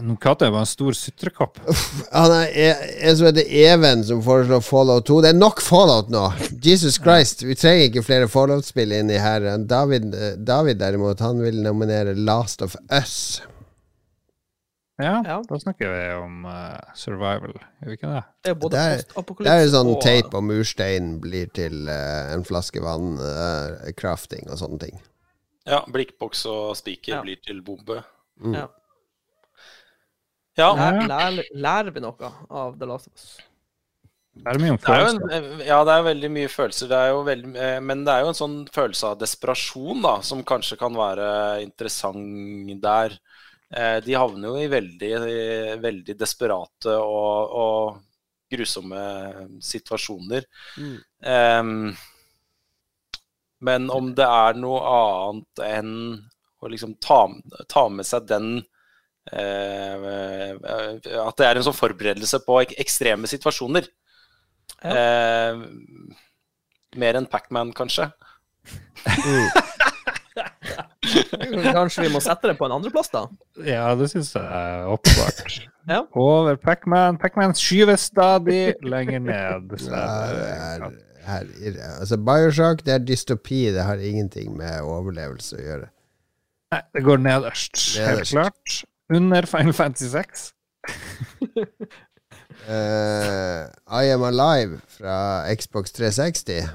Nå 0.00 0.14
kalte 0.16 0.46
jeg 0.46 0.52
bare 0.54 0.64
en 0.64 0.70
stor 0.70 0.94
sutrekopp. 0.96 1.58
Han 2.16 2.32
er 2.32 2.52
en 3.04 3.16
som 3.18 3.26
heter 3.28 3.44
Even, 3.44 4.00
som 4.08 4.22
foreslår 4.24 4.62
Fallout 4.64 5.04
2. 5.10 5.18
Det 5.20 5.32
er 5.34 5.36
nok 5.36 5.60
Fallout 5.60 6.08
nå! 6.08 6.22
Jesus 6.64 6.96
Christ, 6.96 7.42
vi 7.44 7.54
trenger 7.60 7.90
ikke 7.90 8.04
flere 8.06 8.28
Fallout-spill 8.32 8.94
inni 8.96 9.18
her. 9.20 9.44
David, 9.68 10.14
eh, 10.16 10.32
David 10.40 10.80
derimot, 10.80 11.20
han 11.20 11.42
vil 11.44 11.60
nominere 11.66 12.14
Last 12.16 12.62
of 12.64 12.76
Us. 12.88 13.42
Ja, 15.02 15.22
Ja. 15.26 15.38
da 15.48 15.58
snakker 15.58 15.88
vi 15.92 16.02
om 16.22 16.44
uh, 16.46 16.78
survival, 16.94 17.52
gjør 17.82 17.88
vi 17.92 17.96
ikke 17.96 18.10
det? 18.12 18.24
Det 18.44 18.50
er 18.52 18.54
både 18.60 18.72
Det 18.72 18.82
er- 18.82 19.22
Det 19.44 19.52
er 19.52 19.62
jo 19.64 19.70
sånn 19.76 19.90
og- 19.96 20.02
tape 20.04 20.36
og 20.36 20.44
murstein 20.44 21.18
blir 21.20 21.48
til 21.52 21.88
uh, 21.88 22.32
en 22.32 22.44
flaske 22.44 22.80
vann, 22.80 23.18
uh, 23.18 23.90
crafting 23.96 24.48
og 24.48 24.56
sånne 24.60 24.78
ting. 24.80 25.00
Ja, 25.66 25.80
blikkboks 25.88 26.46
og 26.46 26.76
spiker 26.76 27.16
Ja. 27.16 27.22
blir 27.22 27.36
til 27.44 27.60
bombe. 27.62 28.02
Mm. 28.40 28.54
Ja. 28.54 28.66
Ja, 30.58 30.72
Lær, 30.76 30.98
lær, 31.08 31.40
lærer 31.56 31.94
vi 31.94 32.02
noe 32.04 32.28
av 32.50 32.76
The 32.78 32.88
Last 32.88 33.08
of 33.08 33.16
Us? 33.16 33.30
Det 34.32 34.48
er 34.48 34.58
mye 34.62 34.72
om 34.72 34.78
det 34.80 34.92
er 34.94 35.02
jo 35.02 35.08
en, 35.12 35.48
ja, 35.60 35.78
det 35.84 35.94
er 35.94 36.04
veldig 36.06 36.28
mye 36.32 36.48
følelser. 36.48 36.88
Det 36.88 36.98
er 36.98 37.10
jo 37.12 37.18
veldig, 37.26 37.50
eh, 37.60 37.78
men 37.84 38.04
det 38.06 38.12
er 38.14 38.22
jo 38.24 38.30
en 38.32 38.38
sånn 38.38 38.54
følelse 38.72 39.10
av 39.10 39.18
desperasjon 39.20 40.00
da, 40.04 40.14
som 40.24 40.40
kanskje 40.48 40.78
kan 40.80 40.96
være 40.96 41.26
interessant 41.64 42.72
der. 42.84 43.16
Eh, 43.72 43.98
De 44.04 44.16
havner 44.16 44.48
jo 44.48 44.56
i 44.60 44.70
veldig, 44.72 45.12
veldig 45.84 46.16
desperate 46.20 46.96
og, 46.96 47.52
og 47.64 48.00
grusomme 48.52 49.04
situasjoner. 49.64 50.48
Mm. 50.80 50.96
Um, 51.24 51.92
men 53.64 53.88
om 53.92 54.10
det 54.16 54.26
er 54.26 54.58
noe 54.60 54.80
annet 54.96 55.64
enn 55.64 55.94
å 56.62 56.72
liksom 56.72 56.96
ta, 57.04 57.26
ta 57.68 57.86
med 57.92 58.08
seg 58.08 58.26
den 58.32 58.50
eh, 58.60 58.71
At 59.30 61.04
det 61.38 61.46
er 61.46 61.56
en 61.60 61.66
sånn 61.66 61.76
forberedelse 61.78 62.40
på 62.46 62.60
ek 62.64 62.74
ekstreme 62.82 63.26
situasjoner. 63.30 63.86
Eh, 64.82 65.54
mer 66.98 67.18
enn 67.20 67.28
Pacman, 67.30 67.70
kanskje. 67.76 68.10
Kanskje 71.02 72.04
vi 72.06 72.10
må 72.14 72.20
sette 72.22 72.48
det 72.50 72.56
på 72.58 72.66
en 72.68 72.74
andreplass, 72.76 73.10
da? 73.12 73.24
Ja, 73.66 73.88
det 73.98 74.08
syns 74.12 74.32
jeg 74.36 74.44
er 74.46 74.88
åpenbart. 74.92 75.44
Ja. 75.90 76.04
Over 76.14 76.54
Pacman. 76.62 77.16
Pacman 77.18 77.56
skyves 77.58 78.04
stadig 78.12 78.76
lenger 78.86 79.18
ned. 79.24 79.72
Ja, 79.90 80.86
her, 81.26 81.48
altså 81.98 82.18
Bioshock 82.22 82.84
det 82.86 82.94
er 82.94 83.02
dystopi, 83.02 83.64
det 83.74 83.82
har 83.82 83.98
ingenting 83.98 84.54
med 84.54 84.78
overlevelse 84.86 85.58
å 85.58 85.64
gjøre. 85.64 85.88
Nei, 86.70 86.80
det 86.94 87.02
går 87.02 87.18
nederst. 87.24 87.82
Helt 87.98 88.30
klart. 88.30 88.76
Under 89.10 89.46
Final 89.46 89.72
Fantasy 89.72 90.08
6. 90.08 90.52
uh, 92.68 93.66
I 94.02 94.12
Am 94.12 94.22
Alive 94.22 94.80
fra 94.88 95.44
Xbox 95.54 95.92
360. 95.92 96.68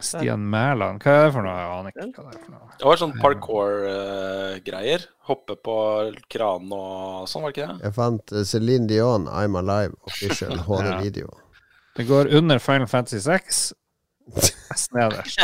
Stian 0.00 0.42
Mæland, 0.50 1.00
hva 1.00 1.12
er 1.14 1.22
det 1.26 1.32
for 1.32 1.46
noe? 1.46 1.54
Jeg 1.56 1.68
aner 1.72 1.92
ikke 1.94 2.04
hva 2.20 2.30
det 2.30 2.36
er 2.36 2.42
for 2.42 2.52
noe. 2.52 2.74
Det 2.76 2.88
var 2.88 3.00
sånn 3.00 3.14
parkour-greier. 3.22 5.06
Hoppe 5.30 5.56
på 5.56 5.76
kran 6.32 6.68
og 6.76 7.24
sånn, 7.30 7.46
var 7.46 7.54
det 7.54 7.56
ikke 7.56 7.68
det? 7.70 7.86
Jeg 7.86 7.96
fant 7.96 8.34
Céline 8.34 8.44
Celine 8.52 8.90
Dion, 8.90 9.26
I'm 9.32 9.56
Alive, 9.58 9.96
official 10.10 10.52
HD-video. 10.68 11.32
Det 11.96 12.04
går 12.08 12.28
under 12.36 12.60
Final 12.60 12.90
Fantasy 12.92 13.22
6. 13.24 13.72
Nest 14.36 14.92
nederst. 14.98 15.40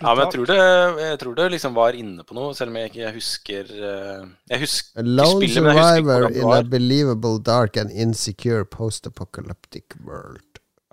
Ja, 0.00 0.14
men 0.14 0.22
jeg 0.24 0.32
tror 0.32 0.46
det, 0.48 0.56
jeg 1.04 1.18
tror 1.20 1.34
det 1.36 1.46
liksom 1.52 1.74
var 1.76 1.92
inne 1.98 2.22
på 2.24 2.32
noe, 2.36 2.54
selv 2.56 2.70
om 2.72 2.76
jeg 2.80 2.88
ikke 2.90 3.10
husker 3.12 3.64
eh, 3.68 4.22
Jeg 4.48 4.58
husker 4.62 5.02
A 5.02 5.04
lone 5.04 5.34
spillet, 5.34 5.62
men 5.66 5.76
jeg 5.76 5.80
husker 5.80 5.98
ikke 5.98 6.06
hvordan 6.06 6.32
det 6.32 6.40
in 6.40 6.52
a 6.56 6.62
believable, 6.72 7.36
dark 7.44 7.76
and 7.80 7.90
insecure 7.92 8.64
post-apocalyptic 8.64 9.84
world. 10.06 10.40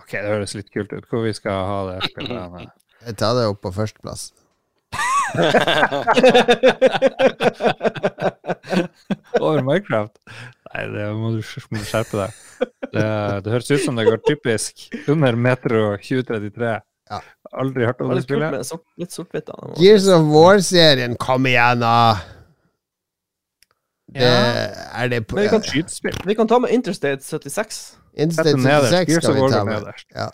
Ok, 0.02 0.12
det 0.12 0.28
høres 0.28 0.56
litt 0.58 0.72
kult 0.76 0.92
ut. 0.92 1.06
Hvor 1.08 1.24
vi 1.24 1.32
skal 1.36 1.56
ha 1.72 1.80
det 1.92 1.98
spillet? 2.12 2.68
Jeg 3.08 3.14
tar 3.22 3.32
det 3.38 3.46
opp 3.48 3.62
på 3.64 3.72
førsteplass. 3.72 4.24
Over 9.40 9.62
Minecraft? 9.64 10.16
Nei, 10.68 10.84
det 10.92 11.06
må 11.16 11.32
du 11.36 11.42
skjerpe 11.46 12.18
deg. 12.20 12.32
Det, 12.92 13.04
det 13.46 13.52
høres 13.54 13.72
ut 13.72 13.84
som 13.86 13.96
det 14.00 14.08
går 14.08 14.20
typisk 14.28 14.88
under 15.12 15.38
Metro 15.40 15.82
2033. 16.02 16.74
Ja. 17.10 17.22
Aldri 17.54 17.86
hørt 17.88 17.98
Det 18.00 18.06
om 18.06 18.16
det 18.16 18.24
spillet. 18.26 18.66
sort, 18.68 18.84
litt 18.98 19.12
sort-hvitt. 19.16 19.50
Gears 19.80 20.08
of 20.12 20.26
War-serien, 20.34 21.16
kom 21.18 21.46
igjen, 21.48 21.80
da! 21.80 22.18
Det, 24.08 24.22
Ja. 24.24 25.04
er 25.04 25.08
det 25.10 25.28
på 25.28 25.36
Men 25.36 25.44
vi 25.44 25.50
kan- 25.50 25.62
ja. 25.62 26.12
Vi 26.26 26.34
kan 26.36 26.48
ta 26.48 26.60
med 26.60 26.72
Interstate 26.72 27.20
76. 27.24 27.98
Interstate 28.16 28.50
Sett 28.50 28.56
det 28.58 28.64
nederst. 28.64 28.92
66 28.92 29.08
Gears 29.10 29.24
skal 29.24 29.36
vi 29.36 29.52
ta 29.52 29.64
med. 29.64 29.94
Ja. 30.16 30.30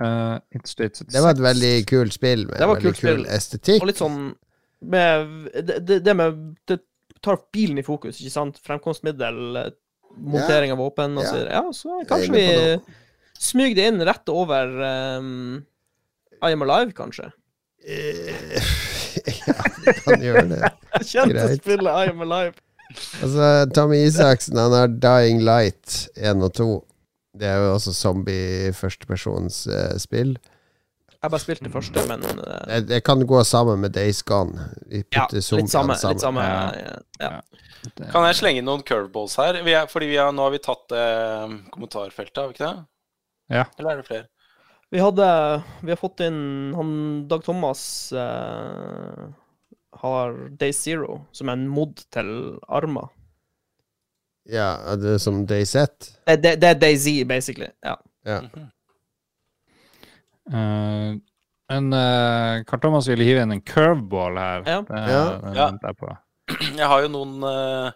Uh, 0.00 0.38
Interstate 0.52 0.94
76. 0.96 1.12
Det 1.12 1.22
var 1.22 1.30
et 1.30 1.38
veldig 1.38 1.86
kult 1.86 2.12
spill 2.12 2.46
med 2.46 2.58
Det 2.58 2.66
var 2.68 2.74
veldig 2.76 2.94
kul 2.98 3.24
estetikk. 3.26 3.80
Og 3.80 3.86
litt 3.86 3.96
sånn 3.96 4.34
med 4.82 5.48
Det, 5.66 5.86
det, 5.86 6.04
det 6.04 6.16
med 6.16 6.56
Det 6.68 6.80
tar 7.22 7.38
bilen 7.52 7.78
i 7.78 7.82
fokus, 7.82 8.20
ikke 8.20 8.30
sant? 8.30 8.58
Fremkomstmiddel, 8.62 9.56
eh, 9.56 9.70
montering 10.18 10.70
av 10.72 10.78
våpen 10.78 11.16
og 11.18 11.24
så 11.24 11.32
videre. 11.34 11.50
Ja, 11.52 11.62
så 11.72 12.04
kanskje 12.06 12.32
vi 12.32 12.80
smyger 13.38 13.74
det 13.74 13.86
inn 13.86 14.02
rett 14.04 14.28
over 14.28 14.66
um, 15.18 15.64
I 16.42 16.52
Am 16.52 16.62
Alive, 16.62 16.92
kanskje. 16.96 17.30
Eh, 17.86 18.62
ja, 19.46 19.54
vi 19.84 19.94
kan 20.04 20.22
gjøre 20.22 20.46
det. 20.50 20.72
Kjente 21.10 21.48
spillet 21.60 21.92
I 21.92 22.10
Am 22.12 22.20
Alive. 22.26 22.56
Altså, 23.22 23.46
Tommy 23.74 24.02
Isaksen, 24.06 24.58
han 24.58 24.72
har 24.72 24.92
Dying 25.02 25.42
Light 25.44 26.08
1 26.16 26.42
og 26.42 26.52
2. 26.54 26.68
Det 27.36 27.48
er 27.48 27.56
jo 27.60 27.72
også 27.74 27.92
zombie 27.92 28.72
førstepersons 28.72 29.66
Uh. 30.00 30.38
Jeg 31.16 31.24
har 31.24 31.32
bare 31.32 31.42
spilt 31.42 31.64
det 31.64 31.72
første, 31.72 32.02
men 32.08 32.22
uh, 32.24 32.44
Det, 32.68 32.88
det 32.88 33.00
kan 33.04 33.20
gå 33.26 33.42
sammen 33.44 33.80
med 33.80 33.90
Days 33.96 34.22
Gone. 34.22 34.68
Vi 34.86 35.02
ja, 35.12 35.26
litt 35.32 35.44
samme. 35.44 35.96
sammen. 35.96 35.96
Litt 36.14 36.22
samme 36.22 36.44
Ja. 36.44 36.70
ja. 36.80 36.96
Ja. 37.20 38.10
Kan 38.12 38.26
jeg 38.26 38.36
slenge 38.38 38.60
inn 38.60 38.68
noen 38.68 38.84
curveballs 38.86 39.36
her? 39.40 39.58
Vi 39.64 39.74
er, 39.76 39.88
fordi 39.90 40.10
vi 40.10 40.18
har, 40.20 40.32
nå 40.34 40.46
har 40.46 40.52
vi 40.54 40.60
tatt 40.62 40.92
eh, 40.92 41.56
kommentarfeltet, 41.72 42.40
har 42.40 42.50
vi 42.50 42.56
ikke 42.56 42.68
det? 42.68 42.86
Ja. 43.56 43.64
Eller 43.78 43.92
er 43.92 44.00
det 44.00 44.06
flere? 44.08 44.26
Vi 44.90 45.02
hadde 45.02 45.26
Vi 45.82 45.90
har 45.90 45.98
fått 45.98 46.20
inn 46.20 46.74
han 46.76 46.90
Dag 47.28 47.44
Thomas 47.44 48.12
eh, 48.12 49.26
har 49.96 50.48
Day 50.48 50.72
Zero 50.72 51.24
som 51.32 51.48
en 51.48 51.66
mod 51.68 52.02
til 52.12 52.58
armer. 52.68 53.08
Ja, 54.46 54.76
er 54.92 55.00
det 55.00 55.16
som 55.18 55.40
som 55.40 55.46
DayZ. 55.46 55.74
Det, 56.26 56.36
det, 56.42 56.74
det 56.78 56.90
er 56.92 56.98
Z, 56.98 57.24
basically. 57.26 57.70
Ja. 57.82 57.96
Ja. 58.24 58.40
Mhm. 58.42 58.70
Eh, 60.46 61.16
men 61.72 61.86
uh, 61.90 62.62
Karl 62.62 62.78
Thomas 62.78 63.08
ville 63.10 63.24
hive 63.26 63.42
inn 63.42 63.50
en 63.50 63.62
curveball 63.66 64.36
her. 64.38 64.60
Ja. 64.62 64.76
Det, 64.86 65.00
Ja. 65.10 65.22
Ja. 65.56 65.64
jeg 65.82 65.96
på. 65.98 66.12
Jeg 66.78 66.86
har 66.86 67.02
jo 67.02 67.08
noen 67.10 67.42
uh, 67.42 67.90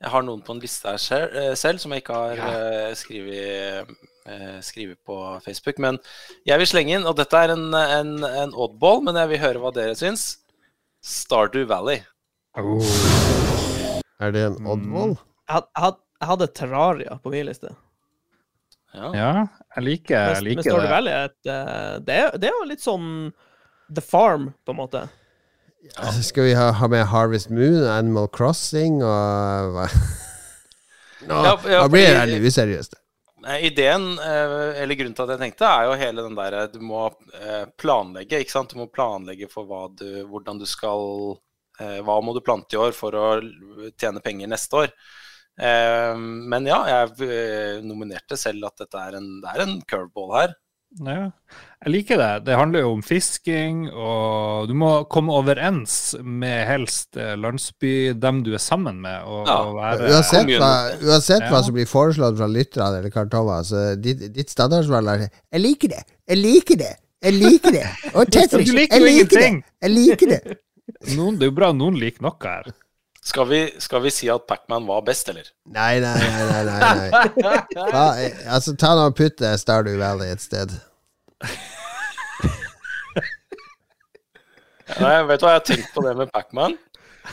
Jeg 0.00 0.10
har 0.14 0.24
noen 0.24 0.40
på 0.40 0.54
en 0.54 0.62
liste 0.62 0.88
her 0.88 0.96
selv, 0.96 1.36
selv 1.60 1.82
som 1.82 1.92
jeg 1.92 2.00
ikke 2.00 2.16
har 2.16 2.40
uh, 2.40 2.94
skrevet, 2.96 3.92
eh, 4.26 4.58
skrevet 4.64 4.98
på 5.06 5.18
Facebook. 5.44 5.78
Men 5.82 5.98
jeg 6.48 6.60
vil 6.62 6.70
slenge 6.70 6.96
inn, 6.96 7.06
og 7.08 7.16
dette 7.18 7.38
er 7.38 7.54
en, 7.54 7.68
en, 7.74 8.14
en 8.26 8.54
oddball, 8.54 9.02
men 9.06 9.18
jeg 9.20 9.32
vil 9.32 9.42
høre 9.44 9.62
hva 9.62 9.72
dere 9.74 9.96
syns. 9.98 10.26
Stardew 11.02 11.66
Valley. 11.70 12.02
Oh. 12.58 14.02
Er 14.22 14.34
det 14.34 14.44
en 14.50 14.68
oddball? 14.70 15.16
Jeg, 15.50 15.64
had, 15.78 15.96
jeg, 16.20 16.28
hadde 16.30 16.52
Terraria 16.54 17.16
på 17.22 17.32
min 17.32 17.48
liste. 17.48 17.72
Ja. 18.92 19.08
Ja, 19.16 19.30
jeg 19.78 19.86
liker, 19.86 20.36
jeg 20.36 20.44
liker 20.44 20.60
men 20.60 20.60
men 20.60 20.68
Stardew 20.68 20.84
det. 20.84 20.92
Valley 20.92 21.16
et 21.16 21.48
eh, 21.48 21.96
det, 22.04 22.20
er, 22.20 22.38
det 22.38 22.50
er 22.50 22.56
jo 22.58 22.68
litt 22.68 22.84
sånn 22.84 23.10
The 23.92 24.04
Farm, 24.04 24.52
på 24.64 24.74
en 24.74 24.78
måte. 24.78 25.06
Ja. 25.82 26.12
Skal 26.22 26.46
vi 26.46 26.52
ha, 26.54 26.70
ha 26.78 26.88
med 26.88 27.08
Harvest 27.10 27.50
Moon, 27.50 27.82
Animal 27.90 28.28
Crossing 28.30 29.00
og? 29.02 29.82
Nå, 31.28 31.38
Ja, 31.38 31.54
ja, 31.70 31.82
nå 31.84 31.90
blir 31.92 32.46
useriøst. 32.46 32.96
Eh, 32.96 33.01
Ideen, 33.44 34.18
eh, 34.18 34.82
eller 34.82 34.94
grunnen 34.98 35.14
til 35.16 35.24
at 35.24 35.32
jeg 35.34 35.40
tenkte, 35.42 35.66
er 35.68 35.88
jo 35.88 35.96
hele 35.98 36.24
den 36.26 36.36
derre 36.38 36.66
Du 36.70 36.78
må 36.84 37.06
eh, 37.38 37.64
planlegge, 37.80 38.42
ikke 38.42 38.54
sant. 38.54 38.74
Du 38.74 38.78
må 38.82 38.86
planlegge 38.92 39.48
for 39.50 39.66
hva 39.68 39.86
du, 39.98 40.22
hvordan 40.30 40.60
du 40.60 40.66
skal 40.68 41.36
eh, 41.80 41.98
Hva 42.06 42.20
må 42.22 42.34
du 42.36 42.42
plante 42.44 42.76
i 42.76 42.80
år 42.80 42.94
for 42.96 43.16
å 43.18 43.26
tjene 43.98 44.22
penger 44.24 44.52
neste 44.52 44.84
år? 44.84 44.94
Eh, 45.60 46.14
Men 46.54 46.68
ja, 46.70 46.80
jeg 46.92 47.28
eh, 47.28 47.80
nominerte 47.86 48.38
selv 48.40 48.70
at 48.70 48.84
dette 48.84 49.06
er 49.08 49.18
en, 49.20 49.30
det 49.42 49.54
er 49.54 49.66
en 49.66 49.78
curveball 49.90 50.36
her. 50.38 50.54
Ja, 51.00 51.30
jeg 51.86 51.92
liker 51.94 52.18
det. 52.20 52.30
Det 52.46 52.56
handler 52.58 52.82
jo 52.84 52.90
om 52.98 53.02
fisking, 53.04 53.86
og 53.90 54.68
du 54.68 54.74
må 54.76 54.90
komme 55.12 55.32
overens 55.32 56.14
med 56.20 56.66
helst 56.68 57.16
eh, 57.16 57.32
landsby, 57.40 58.12
dem 58.20 58.42
du 58.44 58.52
er 58.52 58.60
sammen 58.62 59.00
med, 59.00 59.24
og, 59.24 59.48
Ja. 59.48 59.56
og 59.64 59.78
være 59.78 60.10
Uansett 60.10 60.52
hva, 60.60 60.72
uansett 61.00 61.46
ja. 61.46 61.48
hva 61.48 61.62
som 61.64 61.74
blir 61.78 61.88
foreslått 61.88 62.36
fra 62.36 62.50
lytterne 62.50 63.00
eller 63.00 63.14
Kartova, 63.14 63.62
så 63.64 63.94
ditt, 63.96 64.26
ditt 64.34 64.52
standardsvar 64.52 65.08
er 65.14 65.28
'Jeg 65.30 65.60
liker 65.64 65.88
det! 65.88 66.04
Jeg 66.28 66.38
liker 66.42 66.76
det! 66.76 66.92
Jeg 67.22 67.32
liker 67.40 67.72
det!' 67.72 68.14
Og 68.14 68.26
Tetris! 68.32 68.68
Jeg 68.68 69.00
liker 69.00 69.38
det! 69.40 69.62
Jeg 69.80 69.90
liker 69.96 70.26
det! 70.36 70.58
Noen, 71.16 71.38
det 71.38 71.46
er 71.46 71.50
jo 71.50 71.56
bra 71.56 71.72
noen 71.72 71.96
liker 71.96 72.22
noe 72.22 72.36
her. 72.42 72.68
Skal 73.22 73.46
vi, 73.48 73.58
skal 73.78 74.02
vi 74.02 74.10
si 74.10 74.26
at 74.32 74.42
Pacman 74.48 74.86
var 74.88 75.04
best, 75.06 75.28
eller? 75.30 75.46
Nei, 75.70 76.00
nei, 76.02 76.14
nei. 76.18 76.62
nei, 76.66 76.78
nei. 77.38 77.58
Hva, 77.92 78.06
altså, 78.50 78.74
ta 78.74 78.96
nå 78.98 79.04
og 79.12 79.14
putt 79.18 79.44
eh, 79.46 79.54
Stardew 79.60 79.94
Valley 80.00 80.32
et 80.34 80.42
sted. 80.42 80.74
Nei, 84.98 85.14
vet 85.28 85.40
du 85.40 85.46
hva, 85.46 85.54
jeg 85.54 85.60
har 85.60 85.64
tenkt 85.70 85.92
på 85.94 86.02
det 86.04 86.12
med 86.18 86.32
Pacman, 86.34 86.74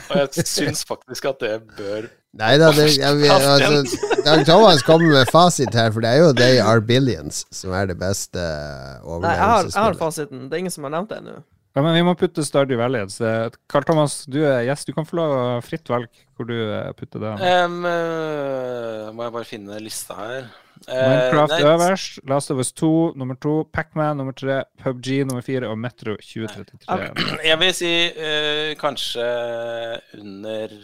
og 0.06 0.14
jeg 0.16 0.46
syns 0.54 0.84
faktisk 0.88 1.26
at 1.32 1.42
det 1.42 1.54
bør 1.76 2.06
Nei 2.38 2.52
da, 2.62 2.68
det, 2.70 2.84
jeg, 2.94 3.16
vi- 3.18 3.26
altså, 3.34 3.98
Dag 4.22 4.44
Thomas 4.46 4.84
kommer 4.86 5.10
med 5.10 5.26
fasit 5.34 5.74
her, 5.74 5.90
for 5.90 6.04
det 6.06 6.12
er 6.14 6.20
jo 6.22 6.28
They 6.38 6.60
Are 6.62 6.80
Billions 6.80 7.42
som 7.50 7.74
er 7.74 7.90
det 7.90 7.96
beste 7.98 8.38
Nei, 8.38 9.32
jeg 9.34 9.42
har, 9.42 9.66
jeg 9.66 9.74
har 9.82 9.98
fasiten. 9.98 10.44
Det 10.46 10.54
er 10.54 10.62
ingen 10.62 10.74
som 10.76 10.86
har 10.86 10.94
nevnt 10.94 11.10
det 11.10 11.18
ennå. 11.24 11.40
Ja, 11.70 11.84
men 11.84 11.94
vi 11.94 12.02
må 12.02 12.16
putte 12.18 12.42
Stardew 12.42 12.80
Valley 12.80 13.04
et 13.04 13.12
sted. 13.14 13.54
Karl 13.70 13.84
Thomas, 13.86 14.24
du 14.26 14.40
er 14.42 14.64
gjest. 14.66 14.88
Du 14.88 14.96
kan 14.96 15.06
få 15.06 15.20
lov 15.20 15.34
fritt 15.62 15.86
velge 15.90 16.24
hvor 16.34 16.48
du 16.48 16.56
eh, 16.58 16.90
putter 16.98 17.22
det. 17.22 17.34
Um, 17.38 17.84
uh, 17.84 19.12
Må 19.14 19.28
jeg 19.28 19.34
bare 19.36 19.46
finne 19.46 19.78
lista 19.82 20.16
her. 20.18 20.48
Eh, 20.88 20.96
Minecraft 20.96 21.52
nei, 21.52 21.60
øverst, 21.68 22.18
Last 22.26 22.50
of 22.50 22.62
Us 22.62 22.72
2 22.72 22.90
nummer 23.20 23.36
2, 23.38 23.52
Pacman 23.70 24.18
nummer 24.18 24.34
3, 24.34 24.62
PubG 24.80 25.10
nummer 25.28 25.44
4 25.46 25.68
og 25.68 25.78
Metro 25.78 26.16
2033. 26.16 27.10
Jeg 27.50 27.60
vil 27.60 27.74
si 27.76 27.92
uh, 28.16 28.72
kanskje 28.80 29.30
under, 30.18 30.76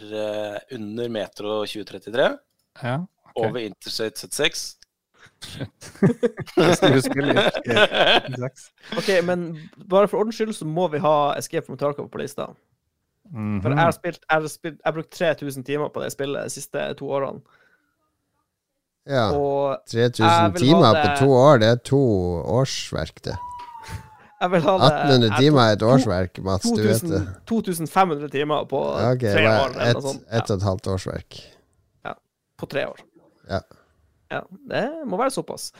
under 0.77 1.11
Metro 1.19 1.59
2033. 1.65 2.29
Ja, 2.83 2.99
okay. 3.33 3.49
Over 3.49 3.59
Interstate 3.65 4.21
76. 4.23 4.76
OK, 8.97 9.09
men 9.25 9.43
bare 9.89 10.07
for 10.09 10.17
ordens 10.21 10.35
skyld 10.39 10.53
så 10.57 10.65
må 10.67 10.87
vi 10.93 10.99
ha 11.03 11.15
Escape 11.37 11.65
from 11.67 11.77
Tarkov 11.79 12.09
på 12.13 12.21
lista. 12.21 12.45
Mhm. 13.31 13.57
For 13.61 13.69
jeg 13.73 13.79
har 13.83 13.91
spilt 13.91 14.21
Jeg 14.29 14.39
har, 14.41 14.47
spilt, 14.47 14.77
jeg 14.79 14.85
har 14.87 14.93
brukt 14.95 15.11
3000 15.11 15.63
timer 15.67 15.89
på 15.91 15.99
det 16.03 16.11
spillet 16.13 16.43
de 16.47 16.53
siste 16.53 16.85
to 16.99 17.09
årene. 17.11 17.41
Ja. 19.07 19.25
Og 19.35 19.77
3000 19.87 20.23
Jeg 20.23 20.53
vil 20.53 20.59
ha 20.59 20.63
timer 20.65 20.93
det- 20.93 21.03
på 21.03 21.09
to 21.25 21.29
år, 21.31 21.57
det 21.59 21.67
er 21.67 21.75
to 21.83 21.99
årsverk, 22.59 23.21
det. 23.23 23.35
jeg 24.41 24.51
vil 24.51 24.61
ha 24.61 24.77
det 24.77 24.87
1800 24.87 25.29
jeg 25.29 25.37
timer 25.43 25.61
er 25.61 25.71
et 25.77 25.81
årsverk, 25.83 26.39
Mats. 26.43 26.71
Du 26.71 26.81
vet 26.83 27.01
det. 27.01 27.27
2500 27.47 28.29
timer 28.29 28.65
på 28.65 28.79
okay, 28.95 29.33
tre 29.33 29.47
år, 29.47 29.69
er 29.75 29.79
eller 29.79 29.93
noe 30.01 30.13
sånt. 30.13 30.23
ett 30.31 30.49
og 30.51 30.57
et 30.57 30.63
halvt 30.63 30.87
årsverk. 30.95 31.41
Ja, 32.05 32.13
på 32.59 32.65
tre 32.67 32.85
år. 32.87 32.97
Ja. 33.49 33.59
Ja, 34.31 34.43
det 34.69 34.83
må 35.07 35.19
være 35.19 35.33
såpass. 35.33 35.71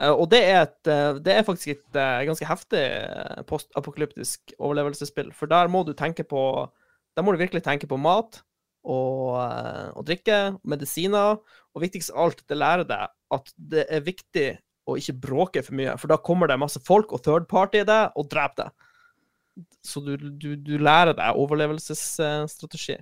Eh, 0.00 0.10
og 0.10 0.26
det 0.32 0.40
er, 0.42 0.64
et, 0.66 0.90
eh, 0.90 1.20
det 1.22 1.34
er 1.34 1.46
faktisk 1.46 1.74
et 1.74 1.98
eh, 2.00 2.24
ganske 2.28 2.48
heftig 2.48 2.82
postapokalyptisk 3.50 4.54
overlevelsesspill. 4.58 5.30
For 5.36 5.50
der 5.50 5.70
må 5.70 5.84
du 5.86 5.94
tenke 5.94 6.26
på 6.26 6.66
Der 7.14 7.22
må 7.22 7.30
du 7.30 7.38
virkelig 7.38 7.62
tenke 7.62 7.86
på 7.86 7.94
mat 7.94 8.40
og, 8.82 9.38
og 9.94 10.02
drikke, 10.02 10.58
medisiner, 10.66 11.36
og 11.70 11.82
viktigst 11.84 12.10
av 12.10 12.24
alt, 12.24 12.40
det 12.50 12.56
lærer 12.58 12.82
deg 12.88 13.12
at 13.36 13.52
det 13.54 13.84
er 13.86 14.02
viktig 14.02 14.48
å 14.90 14.96
ikke 14.98 15.14
bråke 15.22 15.62
for 15.62 15.78
mye, 15.78 15.94
for 15.94 16.10
da 16.10 16.18
kommer 16.18 16.50
det 16.50 16.58
masse 16.58 16.82
folk 16.82 17.14
og 17.14 17.22
third 17.22 17.46
party 17.46 17.84
i 17.84 17.86
deg 17.86 18.18
og 18.18 18.26
dreper 18.32 18.64
deg. 18.64 18.74
Så 19.86 20.02
du, 20.02 20.16
du, 20.18 20.56
du 20.58 20.74
lærer 20.82 21.14
deg 21.14 21.38
overlevelsesstrategi. 21.38 22.98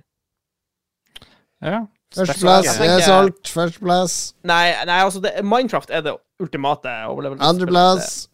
Ja. 1.65 1.81
Førsteplass 2.13 2.79
er 2.79 2.99
solgt. 3.05 3.49
Førsteplass. 3.49 4.17
Nei, 4.47 4.73
nei, 4.85 4.99
altså 5.01 5.21
det, 5.23 5.33
Minecraft 5.45 5.93
er 5.93 6.05
det 6.05 6.13
ultimate 6.43 6.93
overlevelsesspillet. 7.09 7.49
Andreplass. 7.49 8.29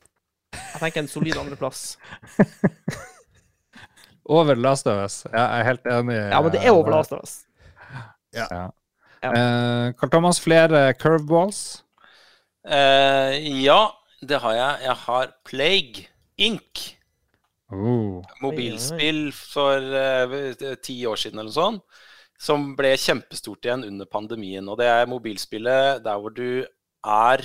Jeg 0.55 0.81
tenker 0.81 1.03
en 1.03 1.11
solid 1.11 1.37
andreplass. 1.39 1.83
Over 4.29 4.55
Last 4.55 4.87
of 4.87 4.99
Us. 5.03 5.23
Ja, 5.31 5.41
jeg 5.41 5.59
er 5.59 5.69
helt 5.71 5.87
enig. 5.89 6.17
Ja, 6.17 6.41
men 6.41 6.53
det 6.53 6.61
er 6.61 6.71
over 6.71 6.91
Last 6.93 7.13
of 7.15 7.23
Us. 7.23 7.39
Ja. 8.35 8.45
Ja. 8.51 8.67
Eh, 9.25 9.93
Karl 9.97 10.11
Thomas, 10.13 10.39
flere 10.39 10.93
curveballs? 10.93 11.81
Eh, 12.67 13.63
ja, 13.63 13.87
det 14.21 14.39
har 14.43 14.53
jeg. 14.53 14.77
Jeg 14.85 14.95
har 15.05 15.33
Plague 15.49 16.05
Inc. 16.37 16.83
Oh. 17.73 18.21
Mobilspill 18.41 19.31
for 19.33 19.81
eh, 19.97 20.77
ti 20.83 20.99
år 21.05 21.19
siden 21.21 21.41
eller 21.41 21.49
noe 21.49 21.57
sånt. 21.57 22.05
Som 22.39 22.73
ble 22.77 22.93
kjempestort 22.95 23.65
igjen 23.67 23.83
under 23.87 24.07
pandemien. 24.07 24.67
Og 24.71 24.79
det 24.79 24.87
er 24.87 25.09
mobilspillet 25.11 26.03
der 26.05 26.21
hvor 26.21 26.31
du 26.31 26.63
er 26.63 27.43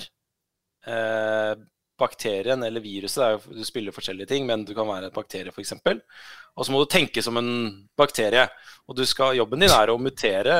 eh, 0.86 1.54
bakterien 1.98 2.62
eller 2.62 2.82
viruset. 2.84 3.34
Jo, 3.34 3.58
du 3.58 3.64
spiller 3.66 3.94
forskjellige 3.94 4.30
ting, 4.30 4.46
men 4.46 4.64
du 4.66 4.74
kan 4.76 4.88
være 4.88 5.10
en 5.10 5.16
bakterie 5.16 5.52
f.eks. 5.54 5.74
Og 6.54 6.66
så 6.66 6.74
må 6.74 6.82
du 6.82 6.90
tenke 6.90 7.22
som 7.24 7.38
en 7.40 7.50
bakterie. 7.98 8.46
Og 8.88 8.98
du 8.98 9.04
skal, 9.08 9.36
jobben 9.38 9.64
din 9.64 9.74
er 9.74 9.90
å 9.90 9.98
mutere 10.00 10.58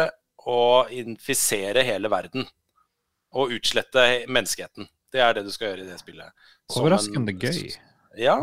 og 0.51 0.93
infisere 0.95 1.87
hele 1.87 2.11
verden. 2.13 2.47
Og 3.35 3.55
utslette 3.57 4.25
menneskeheten. 4.31 4.87
Det 5.15 5.23
er 5.23 5.35
det 5.35 5.47
du 5.47 5.51
skal 5.55 5.73
gjøre 5.73 5.87
i 5.87 5.91
det 5.91 5.99
spillet. 6.03 6.47
Overraskende 6.75 7.35
gøy. 7.39 7.75
Ja. 8.21 8.37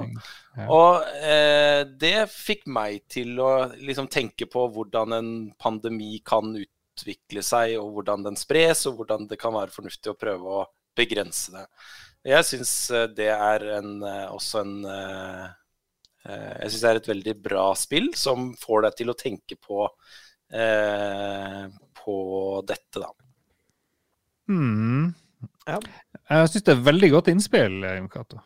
Og 0.67 1.07
eh, 1.23 1.81
det 2.01 2.27
fikk 2.33 2.67
meg 2.71 3.05
til 3.11 3.39
å 3.41 3.51
liksom 3.77 4.09
tenke 4.11 4.47
på 4.51 4.67
hvordan 4.73 5.15
en 5.17 5.31
pandemi 5.61 6.19
kan 6.25 6.53
utvikle 6.57 7.43
seg, 7.45 7.77
og 7.79 7.95
hvordan 7.97 8.27
den 8.27 8.39
spres, 8.39 8.85
og 8.89 8.99
hvordan 8.99 9.29
det 9.31 9.39
kan 9.41 9.55
være 9.55 9.73
fornuftig 9.73 10.11
å 10.11 10.19
prøve 10.19 10.57
å 10.61 10.65
begrense 10.97 11.53
det. 11.55 11.65
Jeg 12.31 12.45
syns 12.45 12.73
det 13.17 13.31
er 13.33 13.65
en, 13.79 13.95
eh, 14.05 14.27
også 14.29 14.61
en 14.61 14.73
eh, 14.85 15.45
eh, 16.27 16.51
Jeg 16.61 16.73
syns 16.73 16.83
det 16.83 16.89
er 16.91 16.99
et 16.99 17.13
veldig 17.15 17.37
bra 17.41 17.63
spill 17.79 18.11
som 18.19 18.51
får 18.59 18.85
deg 18.85 18.99
til 18.99 19.13
å 19.13 19.17
tenke 19.17 19.57
på 19.57 19.87
eh, 20.53 21.65
på 22.01 22.15
dette, 22.67 23.01
da. 23.01 23.09
Mm. 24.49 25.11
Ja. 25.69 25.79
Jeg 26.31 26.51
syns 26.51 26.65
det 26.67 26.73
er 26.73 26.87
veldig 26.87 27.09
godt 27.15 27.29
innspill, 27.31 27.81
Jon 27.85 28.09
Cato. 28.11 28.41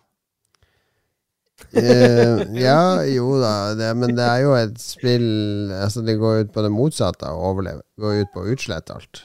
Eh, 1.75 2.41
ja, 2.59 3.01
jo 3.07 3.37
da, 3.39 3.51
det, 3.79 3.89
men 3.95 4.15
det 4.17 4.25
er 4.27 4.41
jo 4.43 4.51
et 4.59 4.75
spill 4.81 5.71
Altså, 5.71 6.01
det 6.03 6.17
går 6.19 6.41
ut 6.45 6.51
på 6.55 6.61
det 6.65 6.71
motsatte 6.73 7.27
av 7.29 7.39
å 7.39 7.51
overleve. 7.53 7.81
Det 7.95 8.03
går 8.03 8.19
ut 8.25 8.33
på 8.35 8.43
å 8.43 8.49
utslette 8.55 8.95
alt. 8.95 9.21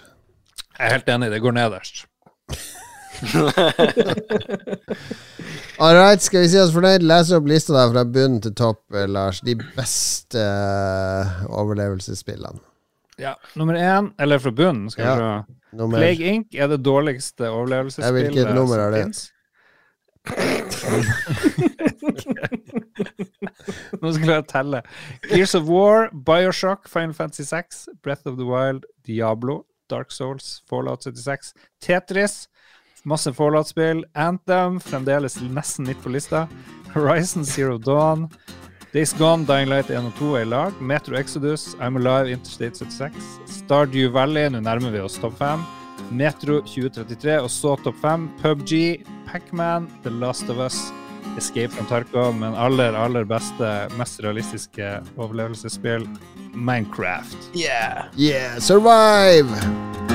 Jeg 0.79 0.87
er 0.87 0.95
helt 0.95 1.11
enig, 1.17 1.31
det 1.35 1.41
går 1.43 1.57
nederst. 1.59 2.05
All 5.81 5.95
right, 5.97 6.21
skal 6.23 6.41
vi 6.45 6.49
si 6.53 6.59
oss 6.61 6.73
fornøyd? 6.75 7.03
Les 7.07 7.31
opp 7.37 7.47
lista 7.49 7.73
der 7.77 7.91
fra 7.95 8.03
bunn 8.15 8.39
til 8.45 8.53
topp, 8.57 8.83
Lars. 9.09 9.41
De 9.45 9.55
beste 9.77 10.41
eh, 10.41 11.43
overlevelsesspillene. 11.51 12.61
Ja, 13.21 13.35
Nummer 13.61 13.77
én, 13.77 14.11
eller 14.21 14.41
fra 14.41 14.53
bunnen, 14.57 14.89
skal 14.93 15.05
vi 15.05 15.11
Ja. 15.11 15.17
se. 15.45 15.57
Nummer 15.77 15.99
Plague 16.01 16.27
Inc. 16.35 16.55
er 16.57 16.67
det 16.73 16.81
dårligste 16.83 17.47
overlevelsesspillet 17.53 18.33
hvilket 18.33 18.55
nummer 18.57 18.79
er 18.87 18.91
det? 18.95 19.03
finnes. 19.05 19.21
Nå 24.01 24.13
skal 24.15 24.33
jeg 24.35 24.47
telle. 24.51 24.83
Gears 25.29 25.55
of 25.55 25.69
War, 25.69 26.09
Bioshock, 26.13 26.89
Final 26.89 27.15
Fantasy 27.15 27.45
6, 27.45 27.89
Breath 28.03 28.27
of 28.27 28.37
the 28.37 28.47
Wild, 28.47 28.85
Diablo, 29.07 29.65
Dark 29.91 30.13
Souls, 30.13 30.63
Fallout 30.69 31.03
76, 31.03 31.55
Tetris, 31.83 32.49
masse 33.05 33.33
Fallout-spill, 33.33 34.05
Anthem, 34.15 34.81
fremdeles 34.81 35.41
nesten 35.41 35.87
midt 35.89 36.03
på 36.03 36.09
lista, 36.13 36.47
Horizon 36.95 37.45
Zero 37.45 37.79
Dawn, 37.79 38.29
Days 38.93 39.13
Gone, 39.15 39.47
Dying 39.47 39.69
Light 39.71 39.91
1 39.91 39.97
og 40.11 40.15
2 40.19 40.35
er 40.35 40.43
i 40.45 40.51
lag, 40.51 40.73
Metro 40.83 41.15
Exodus, 41.17 41.75
I'm 41.79 41.97
Alive, 41.97 42.31
Interstate 42.35 42.77
76, 42.77 43.15
Stardew 43.61 44.11
Valley, 44.13 44.51
nå 44.51 44.61
nærmer 44.61 44.91
vi 44.91 45.01
oss 45.01 45.19
topp 45.23 45.39
5, 45.39 45.63
Metro 46.11 46.61
2033, 46.67 47.39
og 47.41 47.51
så 47.51 47.77
topp 47.85 48.01
5, 48.03 48.29
PubG, 48.43 49.05
Pacman, 49.29 49.89
The 50.03 50.11
Last 50.11 50.51
of 50.51 50.59
Us, 50.59 50.79
Escape 51.39 51.71
from 51.71 51.87
Tarkov, 51.87 52.35
men 52.35 52.55
aller, 52.59 52.97
aller 52.99 53.25
beste, 53.25 53.71
mest 53.99 54.23
realistiske 54.25 54.97
overlevelsesspill, 55.17 56.09
Minecraft. 56.55 57.51
Yeah. 57.55 58.11
Yeah, 58.19 58.59
survive! 58.59 60.10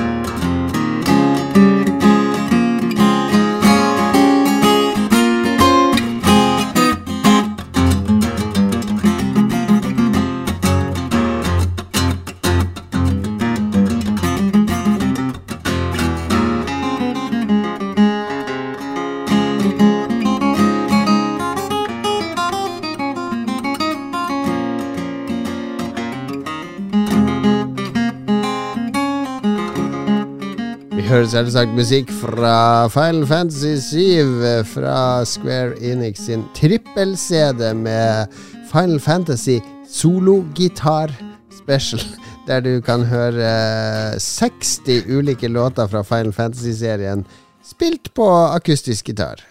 Selvsagt 31.30 31.72
musikk 31.74 32.10
fra 32.20 32.86
Final 32.92 33.24
Fantasy 33.26 33.74
7 33.80 34.64
fra 34.70 35.24
Square 35.26 35.74
Enix 35.82 36.20
sin 36.26 36.44
trippel-CD 36.54 37.72
med 37.74 38.32
Final 38.70 39.00
Fantasy 39.00 39.56
sologitar 39.90 41.10
special, 41.56 42.02
der 42.48 42.60
du 42.60 42.80
kan 42.84 43.04
høre 43.10 44.18
60 44.20 45.08
ulike 45.08 45.48
låter 45.48 45.86
fra 45.90 46.02
Final 46.06 46.32
Fantasy-serien 46.32 47.24
spilt 47.64 48.12
på 48.14 48.28
akustisk 48.46 49.08
gitar. 49.10 49.42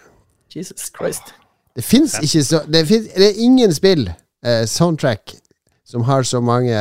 Jesus 0.54 0.90
Christ. 0.96 1.34
Det 1.76 1.84
fins 1.84 2.16
ikke 2.22 2.44
så 2.44 2.62
Det, 2.72 2.86
finnes, 2.88 3.10
det 3.16 3.26
er 3.26 3.42
ingen 3.44 3.74
spill, 3.74 4.08
eh, 4.46 4.64
soundtrack, 4.64 5.34
som 5.86 6.02
har 6.02 6.26
så 6.26 6.40
mange 6.42 6.76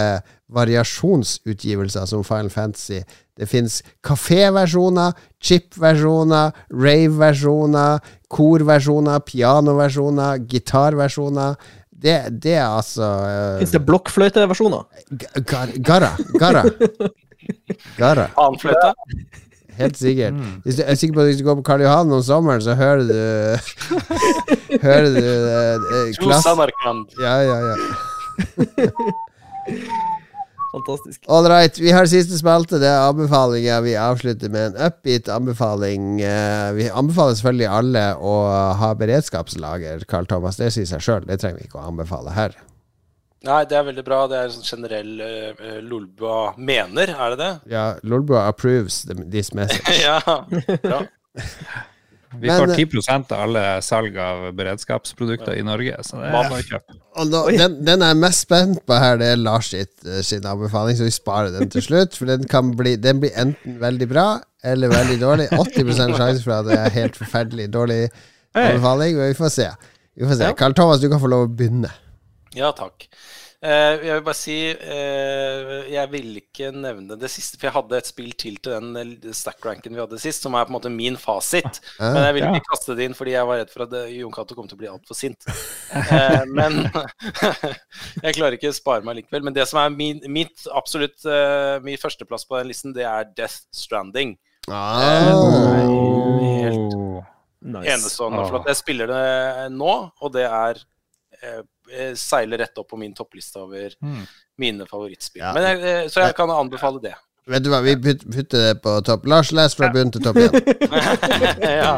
variasjonsutgivelser 0.49 2.05
som 2.09 2.23
Final 2.25 2.49
Fantasy. 2.49 3.03
Det 3.37 3.45
fins 3.49 3.81
kaféversjoner, 4.05 5.13
chip-versjoner, 5.43 6.51
rave-versjoner, 6.73 7.99
korversjoner, 8.31 9.19
pianoversjoner, 9.27 10.37
gitarversjoner. 10.49 11.55
Det, 11.89 12.15
det 12.43 12.57
er 12.57 12.67
altså 12.67 13.07
uh, 13.23 13.59
Fins 13.59 13.73
det 13.75 13.83
blokkfløyteversjoner? 13.85 14.83
Gar- 15.51 15.75
Garra. 15.79 16.11
Garra. 16.39 16.63
Garra. 17.97 18.29
Panfløyte. 18.35 18.93
Helt 19.75 19.97
sikkert. 19.99 20.33
Hvis 20.63 20.75
du, 20.75 20.81
jeg 20.81 20.91
er 20.91 20.95
sikker 20.95 21.13
på 21.13 21.21
at 21.21 21.29
hvis 21.29 21.37
du 21.37 21.43
går 21.43 21.55
på 21.59 21.67
Karl 21.67 21.83
Johan 21.83 22.11
om 22.15 22.21
sommeren, 22.23 22.61
så 22.63 22.75
hører 22.79 23.03
du 23.03 23.15
Hører 24.87 25.09
du 25.11 25.21
uh, 25.21 25.95
eh, 25.99 26.11
klass... 26.19 26.47
Ja, 27.19 27.37
ja, 27.43 27.57
ja. 27.69 27.75
Fantastisk. 30.75 31.23
All 31.31 31.45
right, 31.47 31.77
vi 31.79 31.91
har 31.95 32.05
siste 32.11 32.35
spalte. 32.35 32.79
Det 32.81 32.89
er 32.89 33.05
anbefalinger. 33.07 33.81
Vi 33.85 33.93
avslutter 33.95 34.51
med 34.51 34.73
en 34.73 34.81
upbeat 34.89 35.29
anbefaling. 35.31 36.19
Eh, 36.19 36.73
Vi 36.75 36.89
anbefaler 36.91 37.37
selvfølgelig 37.39 37.69
alle 37.71 38.03
å 38.19 38.33
ha 38.81 38.89
beredskapslager, 38.99 40.03
Carl 40.09 40.27
Thomas. 40.27 40.59
Det 40.59 40.73
sier 40.75 40.89
seg 40.89 40.99
sjøl. 41.05 41.23
Det 41.29 41.39
trenger 41.39 41.61
vi 41.61 41.69
ikke 41.69 41.79
å 41.79 41.87
anbefale 41.93 42.35
her. 42.35 42.57
Nei, 43.45 43.61
det 43.69 43.77
er 43.77 43.87
veldig 43.87 44.03
bra. 44.03 44.23
Det 44.27 44.37
er 44.41 44.51
sånn 44.51 44.67
generell 44.67 45.11
uh, 45.21 45.79
Lolbua 45.85 46.55
mener, 46.57 47.13
er 47.13 47.35
det 47.35 47.39
det? 47.43 47.51
Ja, 47.71 47.85
Lolbua 48.03 48.47
approves 48.49 49.03
this 49.31 49.53
message. 49.53 50.01
ja, 50.03 50.19
bra. 50.83 51.05
Vi 52.41 52.49
Men, 52.49 52.59
får 52.59 52.71
eh, 52.73 52.79
10 53.03 53.33
av 53.33 53.41
alle 53.45 53.63
salg 53.85 54.17
av 54.21 54.45
beredskapsprodukter 54.57 55.55
i 55.57 55.63
Norge, 55.65 55.97
så 56.03 56.19
det 56.19 56.29
er 56.29 56.35
bare 56.35 56.59
å 56.59 56.65
kjøpe. 56.67 56.97
Og 57.15 57.31
da, 57.31 57.41
den, 57.55 57.77
den 57.87 58.03
jeg 58.03 58.15
er 58.15 58.19
mest 58.19 58.45
spent 58.45 58.81
på 58.87 58.99
her, 58.99 59.19
det 59.21 59.31
er 59.33 59.41
Lars 59.41 59.71
sitt, 59.71 59.93
eh, 60.05 60.21
sin 60.25 60.45
anbefaling, 60.49 60.97
så 60.99 61.07
vi 61.07 61.15
sparer 61.15 61.55
den 61.55 61.71
til 61.71 61.85
slutt. 61.85 62.17
For 62.19 62.29
den, 62.29 62.47
kan 62.51 62.73
bli, 62.77 62.95
den 63.01 63.21
blir 63.23 63.35
enten 63.39 63.79
veldig 63.81 64.09
bra 64.11 64.27
eller 64.65 64.93
veldig 64.93 65.19
dårlig. 65.21 65.49
80 65.55 65.93
sjanse 66.19 66.41
for 66.43 66.57
at 66.59 66.69
det 66.69 66.79
er 66.79 66.97
helt 66.99 67.19
forferdelig 67.19 67.69
dårlig 67.73 68.01
anbefaling, 68.55 69.19
men 69.19 69.31
vi 69.31 69.37
får 69.37 69.53
se. 69.59 69.69
Vi 70.15 70.27
får 70.27 70.39
se. 70.39 70.49
Ja. 70.49 70.57
Carl 70.57 70.75
Thomas, 70.77 71.03
du 71.03 71.09
kan 71.11 71.23
få 71.23 71.31
lov 71.31 71.47
å 71.47 71.53
begynne. 71.53 71.91
Ja, 72.55 72.71
takk. 72.75 73.07
Eh, 73.65 74.03
jeg 74.05 74.13
vil 74.19 74.23
bare 74.27 74.37
si 74.37 74.55
eh, 74.69 75.87
Jeg 75.89 76.09
vil 76.11 76.27
ikke 76.37 76.67
nevne 76.75 77.15
det 77.17 77.29
siste, 77.33 77.57
for 77.57 77.65
jeg 77.65 77.73
hadde 77.73 77.97
et 77.97 78.09
spill 78.11 78.33
til 78.37 78.59
til 78.61 78.75
den 78.75 78.99
eh, 78.99 79.31
stack-ranken 79.33 79.95
vi 79.95 80.01
hadde 80.03 80.19
sist, 80.21 80.43
som 80.45 80.53
er 80.53 80.67
på 80.67 80.73
en 80.73 80.75
måte 80.75 80.91
min 80.93 81.17
fasit. 81.17 81.79
Ah, 81.97 82.11
Men 82.13 82.27
jeg 82.27 82.35
ville 82.37 82.51
ja. 82.51 82.59
ikke 82.59 82.69
kaste 82.75 82.95
det 82.99 83.07
inn 83.09 83.17
fordi 83.17 83.33
jeg 83.33 83.47
var 83.49 83.61
redd 83.63 83.71
for 83.73 83.85
at 83.87 83.95
Jon 84.13 84.35
Cato 84.35 84.57
kom 84.59 84.67
til 84.69 84.77
å 84.77 84.81
bli 84.83 84.91
altfor 84.91 85.17
sint. 85.17 85.47
Eh, 85.95 86.43
men 86.51 86.81
jeg 88.25 88.35
klarer 88.35 88.55
ikke 88.57 88.69
å 88.73 88.75
spare 88.75 89.05
meg 89.07 89.15
likevel. 89.21 89.45
Men 89.47 89.55
det 89.55 89.65
som 89.69 89.79
er 89.81 89.93
min, 89.95 90.19
mitt 90.31 90.65
absolutt 90.75 91.23
uh, 91.25 91.77
min 91.85 91.97
førsteplass 92.01 92.43
på 92.49 92.57
den 92.59 92.69
listen, 92.69 92.93
det 92.95 93.05
er 93.07 93.29
Death 93.37 93.63
Stranding. 93.73 94.35
Ah. 94.67 95.29
Helt 96.65 96.97
Nice. 97.65 97.87
enestående. 97.95 98.43
For 98.49 98.59
Ah. 98.59 98.61
at 98.61 98.67
jeg 98.73 98.81
spiller 98.81 99.09
det 99.09 99.71
nå, 99.73 99.93
og 100.21 100.33
det 100.35 100.45
er 100.49 100.81
seiler 102.19 102.57
rett 102.63 102.77
opp 102.81 102.89
på 102.91 102.97
min 103.01 103.13
toppliste 103.17 103.59
over 103.61 103.93
Mm. 104.01 104.25
mine 104.57 104.85
favorittspill. 104.89 105.41
Ja. 105.43 105.53
Men 105.53 105.63
jeg, 105.63 105.79
eh, 105.83 106.09
så 106.09 106.21
jeg 106.25 106.35
kan 106.37 106.49
anbefale 106.53 107.01
det. 107.03 107.13
Vet 107.47 107.61
du 107.61 107.69
hva, 107.69 107.77
vi 107.85 107.93
putter 108.01 108.57
det 108.57 108.81
på 108.81 108.95
topp. 109.05 109.27
Lars, 109.29 109.51
les 109.53 109.75
fra 109.77 109.91
bunn 109.93 110.09
til 110.11 110.23
topp 110.25 110.39
igjen. 110.41 110.55
ja. 111.61 111.91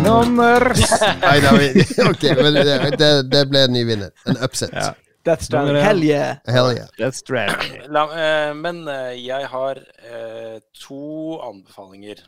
Nummer 0.00 0.64
Nei, 1.26 1.34
da, 1.44 1.50
vi, 1.60 1.68
ok, 2.10 2.22
men 2.40 2.54
det, 2.56 2.76
det, 2.98 3.10
det 3.28 3.42
ble 3.50 3.66
en 3.66 3.74
ny 3.76 3.82
vinner. 3.84 4.14
En 4.26 4.38
upset. 4.46 4.72
Ja. 4.72 4.94
That's 5.24 5.46
Stranding. 5.48 5.76
Hell 5.80 6.02
yeah! 6.04 6.36
Hell 6.46 6.70
yeah. 6.72 6.88
That's 6.98 7.20
Stranding. 7.24 7.78
La, 7.92 8.02
eh, 8.12 8.50
men 8.56 8.82
eh, 8.92 9.14
jeg 9.24 9.46
har 9.48 9.78
eh, 10.04 10.58
to 10.84 11.38
anbefalinger. 11.50 12.20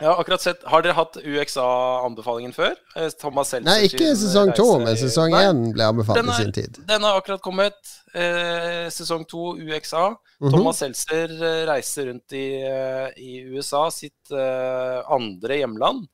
Har 0.00 0.20
akkurat 0.20 0.40
sett 0.44 0.62
Har 0.70 0.82
dere 0.84 0.94
hatt 0.94 1.16
UXA-anbefalingen 1.18 2.52
før? 2.54 2.76
Eh, 2.96 3.08
Thomas 3.20 3.50
Seltzer 3.52 3.66
Nei, 3.70 3.88
ikke 3.88 4.12
sesong 4.18 4.52
to, 4.56 4.66
men 4.82 4.96
sesong 4.98 5.34
én 5.38 5.62
ble 5.74 5.86
anbefalt 5.90 6.22
i 6.22 6.36
sin 6.38 6.52
tid. 6.54 6.78
Den 6.88 7.02
har 7.06 7.18
akkurat 7.18 7.42
kommet. 7.44 7.78
Eh, 8.14 8.86
sesong 8.94 9.26
to 9.28 9.56
UXA. 9.58 10.04
Mhm. 10.40 10.52
Thomas 10.54 10.78
Seltzer 10.84 11.34
eh, 11.34 11.64
reiser 11.68 12.06
rundt 12.12 12.32
i, 12.38 12.46
eh, 12.62 13.08
i 13.18 13.40
USA, 13.56 13.88
sitt 13.90 14.30
eh, 14.30 15.02
andre 15.10 15.60
hjemland, 15.62 16.06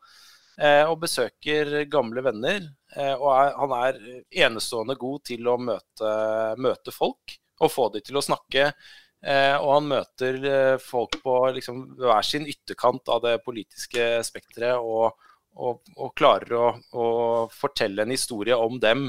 eh, 0.59 0.85
og 0.89 1.01
besøker 1.05 1.85
gamle 1.93 2.24
venner. 2.24 2.61
eh, 2.97 3.15
og 3.19 3.31
er, 3.35 3.55
han 3.59 3.73
er 3.82 3.97
enestående 4.47 4.94
god 4.97 5.24
til 5.27 5.48
å 5.51 5.56
møte, 5.59 6.11
møte 6.62 6.93
folk 6.94 7.39
og 7.61 7.70
få 7.70 7.89
dem 7.93 8.02
til 8.06 8.16
å 8.16 8.23
snakke. 8.23 8.69
Eh, 9.25 9.57
og 9.57 9.71
han 9.73 9.87
møter 9.89 10.37
eh, 10.45 10.75
folk 10.83 11.17
på 11.25 11.35
liksom, 11.57 11.85
hver 11.97 12.27
sin 12.27 12.45
ytterkant 12.51 13.09
av 13.09 13.23
det 13.25 13.39
politiske 13.45 14.19
spekteret 14.27 14.77
og, 14.77 15.15
og, 15.57 15.81
og 15.97 16.11
klarer 16.19 16.57
å, 16.59 16.67
å 16.93 17.07
fortelle 17.53 18.05
en 18.05 18.13
historie 18.13 18.59
om 18.59 18.77
dem 18.83 19.07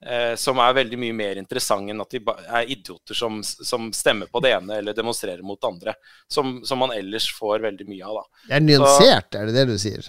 eh, 0.00 0.32
som 0.40 0.62
er 0.64 0.78
veldig 0.80 1.00
mye 1.02 1.16
mer 1.18 1.42
interessant 1.42 1.92
enn 1.92 2.00
at 2.00 2.16
de 2.16 2.22
er 2.24 2.72
idioter 2.72 3.18
som, 3.18 3.42
som 3.44 3.90
stemmer 3.92 4.32
på 4.32 4.40
det 4.44 4.54
ene 4.56 4.80
eller 4.80 4.96
demonstrerer 4.96 5.44
mot 5.44 5.60
det 5.60 5.72
andre. 5.74 5.96
Som, 6.24 6.62
som 6.64 6.80
man 6.80 6.96
ellers 6.96 7.28
får 7.36 7.66
veldig 7.66 7.88
mye 7.90 8.06
av. 8.08 8.22
da. 8.22 8.46
Det 8.48 8.56
er 8.60 8.64
nyansert, 8.70 9.40
er 9.42 9.50
det 9.50 9.58
det 9.60 9.66
du 9.74 9.76
sier? 9.82 10.08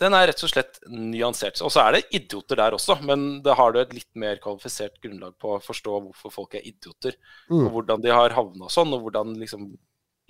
Den 0.00 0.14
er 0.16 0.26
rett 0.28 0.42
og 0.44 0.50
slett 0.52 0.78
nyansert. 0.92 1.60
Og 1.64 1.72
så 1.72 1.86
er 1.86 1.96
det 1.96 2.06
idioter 2.18 2.60
der 2.60 2.76
også, 2.76 2.98
men 3.08 3.26
da 3.44 3.54
har 3.56 3.72
du 3.72 3.80
et 3.80 3.94
litt 3.96 4.10
mer 4.18 4.40
kvalifisert 4.42 4.98
grunnlag 5.04 5.36
på 5.40 5.54
å 5.56 5.62
forstå 5.64 6.00
hvorfor 6.08 6.34
folk 6.34 6.56
er 6.58 6.66
idioter. 6.68 7.16
Mm. 7.48 7.62
Og 7.62 7.70
hvordan 7.78 8.02
de 8.04 8.12
har 8.12 8.36
havna 8.36 8.68
sånn, 8.72 8.92
og 8.92 9.06
hvordan 9.06 9.32
liksom 9.40 9.70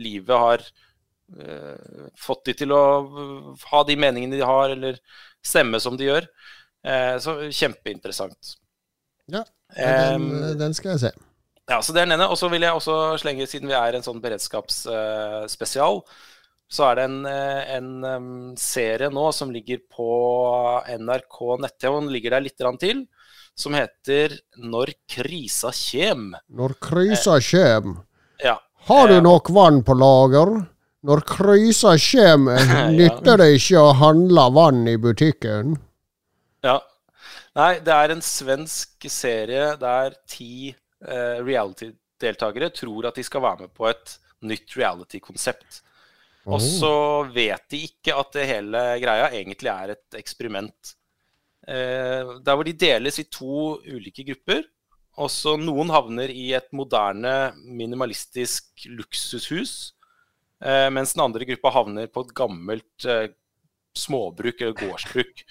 livet 0.03 0.39
har 0.39 0.63
eh, 0.63 2.07
fått 2.21 2.45
de 2.51 2.57
til 2.63 2.75
å 2.77 2.85
eh, 3.03 3.67
ha 3.73 3.83
de 3.89 3.99
meningene 3.99 4.39
de 4.39 4.47
har, 4.47 4.71
eller 4.77 5.01
stemme 5.45 5.81
som 5.83 5.99
de 5.99 6.11
gjør. 6.13 6.31
Eh, 6.87 7.17
så 7.23 7.39
kjempeinteressant. 7.51 8.57
Ja, 9.33 9.43
Den, 9.75 10.29
um, 10.31 10.59
den 10.61 10.75
skal 10.79 10.93
jeg 10.93 11.03
se. 11.03 11.11
ja, 11.67 11.81
så 11.83 11.91
det 11.91 12.05
er 12.05 12.07
den 12.07 12.21
ene. 12.21 12.31
Og 12.31 12.39
så 12.39 12.47
vil 12.53 12.63
jeg 12.63 12.79
også 12.79 13.17
slenge, 13.19 13.49
siden 13.51 13.67
vi 13.73 13.75
er 13.75 13.99
en 13.99 14.07
sånn 14.07 14.23
beredskapsspesial, 14.23 16.05
så 16.69 16.91
er 16.91 16.97
det 16.99 17.05
en, 17.07 17.19
eh, 17.27 17.77
en 17.77 18.57
serie 18.59 19.11
nå 19.13 19.29
som 19.35 19.53
ligger 19.55 19.79
på 19.93 20.09
NRK 20.99 21.39
nett-TV, 21.63 22.01
den 22.01 22.13
ligger 22.15 22.37
der 22.37 22.47
litt 22.47 22.59
til, 22.81 23.07
som 23.55 23.73
heter 23.73 24.39
'Når 24.59 24.95
krisa 25.09 25.71
kjem'. 25.73 26.35
Når 26.51 26.75
krisa 26.81 27.39
kjem, 27.41 28.03
Ja. 28.43 28.59
har 28.89 29.09
du 29.09 29.15
Eh, 29.15 29.23
nok 29.23 29.49
vann 29.51 29.83
på 29.83 29.95
lager? 29.95 30.67
Når 31.05 31.21
krisa 31.23 31.95
kjem, 31.97 32.47
nytter 32.99 33.39
det 33.39 33.55
ikke 33.57 33.79
å 33.79 33.95
handle 33.95 34.51
vann 34.53 34.87
i 34.89 34.97
butikken. 34.97 35.79
Ja. 36.65 36.81
Nei, 37.55 37.79
det 37.79 37.89
er 37.95 38.11
en 38.11 38.21
svensk 38.21 39.07
serie 39.09 39.77
der 39.79 40.15
ti 40.29 40.75
eh, 41.07 41.39
reality-deltakere 41.41 42.71
tror 42.75 43.07
at 43.07 43.15
de 43.15 43.23
skal 43.23 43.41
være 43.41 43.61
med 43.61 43.75
på 43.75 43.89
et 43.89 44.19
nytt 44.43 44.75
reality-konsept. 44.77 45.81
Og 46.47 46.63
så 46.63 46.95
vet 47.35 47.65
de 47.73 47.83
ikke 47.89 48.15
at 48.15 48.31
det 48.37 48.47
hele 48.47 48.83
greia 49.03 49.31
egentlig 49.35 49.71
er 49.73 49.97
et 49.97 50.19
eksperiment. 50.21 50.95
Eh, 51.67 52.37
der 52.47 52.55
hvor 52.55 52.67
de 52.67 52.77
deles 52.79 53.19
i 53.19 53.27
to 53.27 53.79
ulike 53.83 54.25
grupper. 54.29 54.63
Og 55.17 55.31
så 55.33 55.57
noen 55.59 55.91
havner 55.91 56.31
i 56.31 56.51
et 56.55 56.69
moderne, 56.77 57.55
minimalistisk 57.65 58.87
luksushus. 58.93 59.95
Eh, 60.61 60.87
mens 60.93 61.17
den 61.17 61.25
andre 61.25 61.49
gruppa 61.49 61.73
havner 61.73 62.13
på 62.13 62.27
et 62.27 62.35
gammelt 62.37 63.09
eh, 63.09 63.31
småbruk 63.97 64.61
eller 64.61 64.77
gårdsbruk. 64.77 65.43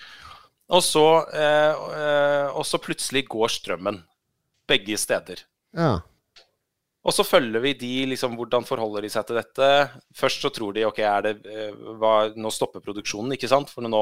Og 0.76 0.82
så, 0.86 1.06
eh, 1.34 1.86
eh, 2.00 2.48
og 2.56 2.66
så 2.66 2.80
plutselig 2.82 3.26
går 3.30 3.52
strømmen. 3.58 4.00
Begge 4.70 4.98
steder. 4.98 5.44
Ja. 5.76 6.00
Og 7.06 7.14
så 7.14 7.26
følger 7.26 7.62
vi 7.62 7.76
de, 7.78 7.92
liksom, 8.16 8.34
hvordan 8.40 8.66
forholder 8.66 9.06
de 9.06 9.12
seg 9.14 9.28
til 9.28 9.38
dette. 9.38 9.68
Først 10.18 10.42
så 10.42 10.50
tror 10.54 10.74
de 10.74 10.88
ok, 10.88 11.04
det, 11.26 11.36
eh, 11.46 11.84
hva, 12.02 12.16
nå 12.34 12.50
stopper 12.54 12.82
produksjonen, 12.82 13.36
ikke 13.38 13.50
sant? 13.52 13.70
For 13.70 13.86
nå, 13.86 14.02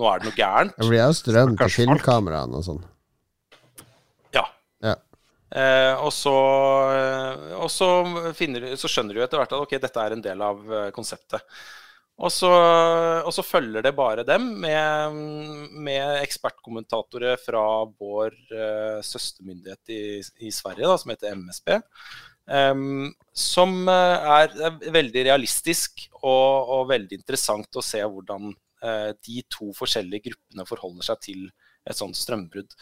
nå 0.00 0.08
er 0.08 0.22
det 0.22 0.30
noe 0.30 0.38
gærent. 0.38 0.72
Det 0.78 0.88
blir 0.88 1.04
jo 1.04 1.18
strøm 1.18 1.58
til 1.60 1.74
filmkameraene 1.74 2.62
og 2.62 2.64
sånn. 2.64 2.80
Ja. 4.36 4.46
Ja. 4.86 4.96
Eh, 5.50 5.92
og 5.98 6.14
så, 6.16 6.36
eh, 6.94 7.52
og 7.58 7.68
så, 7.74 7.90
finner, 8.38 8.70
så 8.80 8.88
skjønner 8.88 9.18
du 9.18 9.22
etter 9.24 9.42
hvert 9.42 9.52
at 9.52 9.60
ok, 9.60 9.76
dette 9.82 10.06
er 10.06 10.16
en 10.16 10.24
del 10.24 10.46
av 10.46 10.64
eh, 10.64 10.88
konseptet. 10.96 11.44
Og 12.20 12.28
så, 12.28 12.50
og 13.24 13.32
så 13.32 13.42
følger 13.44 13.84
det 13.84 13.94
bare 13.96 14.26
dem 14.28 14.44
med, 14.60 15.14
med 15.72 16.18
ekspertkommentatorer 16.20 17.38
fra 17.40 17.62
vår 17.88 18.34
uh, 18.52 18.98
søstermyndighet 19.00 19.92
i, 19.94 20.02
i 20.44 20.52
Sverige, 20.52 20.84
da, 20.84 20.98
som 21.00 21.14
heter 21.14 21.32
MSB. 21.38 21.78
Em, 22.48 23.10
som 23.36 23.88
eh, 23.88 24.30
er, 24.40 24.54
er 24.68 24.92
veldig 24.94 25.24
realistisk 25.30 26.06
og, 26.20 26.70
og 26.76 26.88
veldig 26.90 27.20
interessant 27.20 27.76
å 27.76 27.84
se 27.84 28.00
hvordan 28.02 28.50
uh, 28.84 29.10
de 29.24 29.42
to 29.48 29.70
forskjellige 29.76 30.30
gruppene 30.30 30.66
forholder 30.68 31.06
seg 31.10 31.22
til 31.24 31.44
et 31.88 31.96
sånt 31.96 32.18
strømbrudd. 32.18 32.74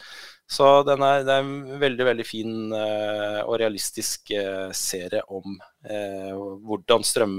Så 0.49 0.67
den 0.87 1.03
er, 1.05 1.23
det 1.23 1.35
er 1.37 1.45
en 1.45 1.79
veldig 1.79 2.07
veldig 2.09 2.25
fin 2.27 2.73
uh, 2.73 3.45
og 3.45 3.55
realistisk 3.61 4.33
uh, 4.35 4.67
serie 4.75 5.23
om 5.31 5.55
eh, 5.87 6.33
hvordan 6.35 7.05
strøm, 7.07 7.37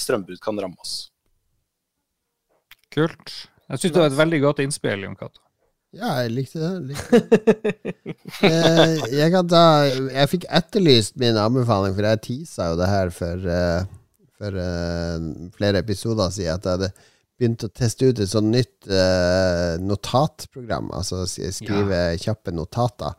strømbrudd 0.00 0.40
kan 0.42 0.58
ramme 0.62 0.80
oss. 0.80 0.96
Kult. 2.94 3.34
Jeg 3.68 3.82
syns 3.82 3.92
det 3.92 4.00
var 4.00 4.08
et 4.08 4.22
veldig 4.22 4.40
godt 4.46 4.64
innspill, 4.64 5.04
Jon 5.04 5.18
Cato. 5.18 5.47
Ja, 5.96 6.18
jeg 6.20 6.34
likte 6.36 6.60
det. 6.60 6.72
Likte 6.92 7.20
det. 7.24 7.94
Eh, 8.44 8.98
jeg, 9.08 9.30
kan 9.32 9.46
ta, 9.48 9.60
jeg 9.88 10.28
fikk 10.28 10.44
etterlyst 10.52 11.14
min 11.18 11.38
anbefaling, 11.40 11.94
for 11.96 12.04
jeg 12.04 12.20
teasa 12.26 12.66
jo 12.68 12.76
det 12.78 12.88
her 12.90 13.10
for, 13.14 13.46
eh, 13.50 13.86
for 14.36 14.58
eh, 14.62 15.24
flere 15.56 15.80
episoder 15.80 16.28
siden. 16.34 16.58
At 16.58 16.68
jeg 16.68 16.76
hadde 16.76 16.90
begynt 17.40 17.64
å 17.64 17.70
teste 17.72 18.10
ut 18.10 18.20
et 18.20 18.30
sånt 18.30 18.52
nytt 18.52 18.90
notatprogram. 19.80 20.92
Altså 20.94 21.24
skrive 21.24 21.54
skrive 21.56 22.00
kjappe 22.20 22.52
notater. 22.54 23.16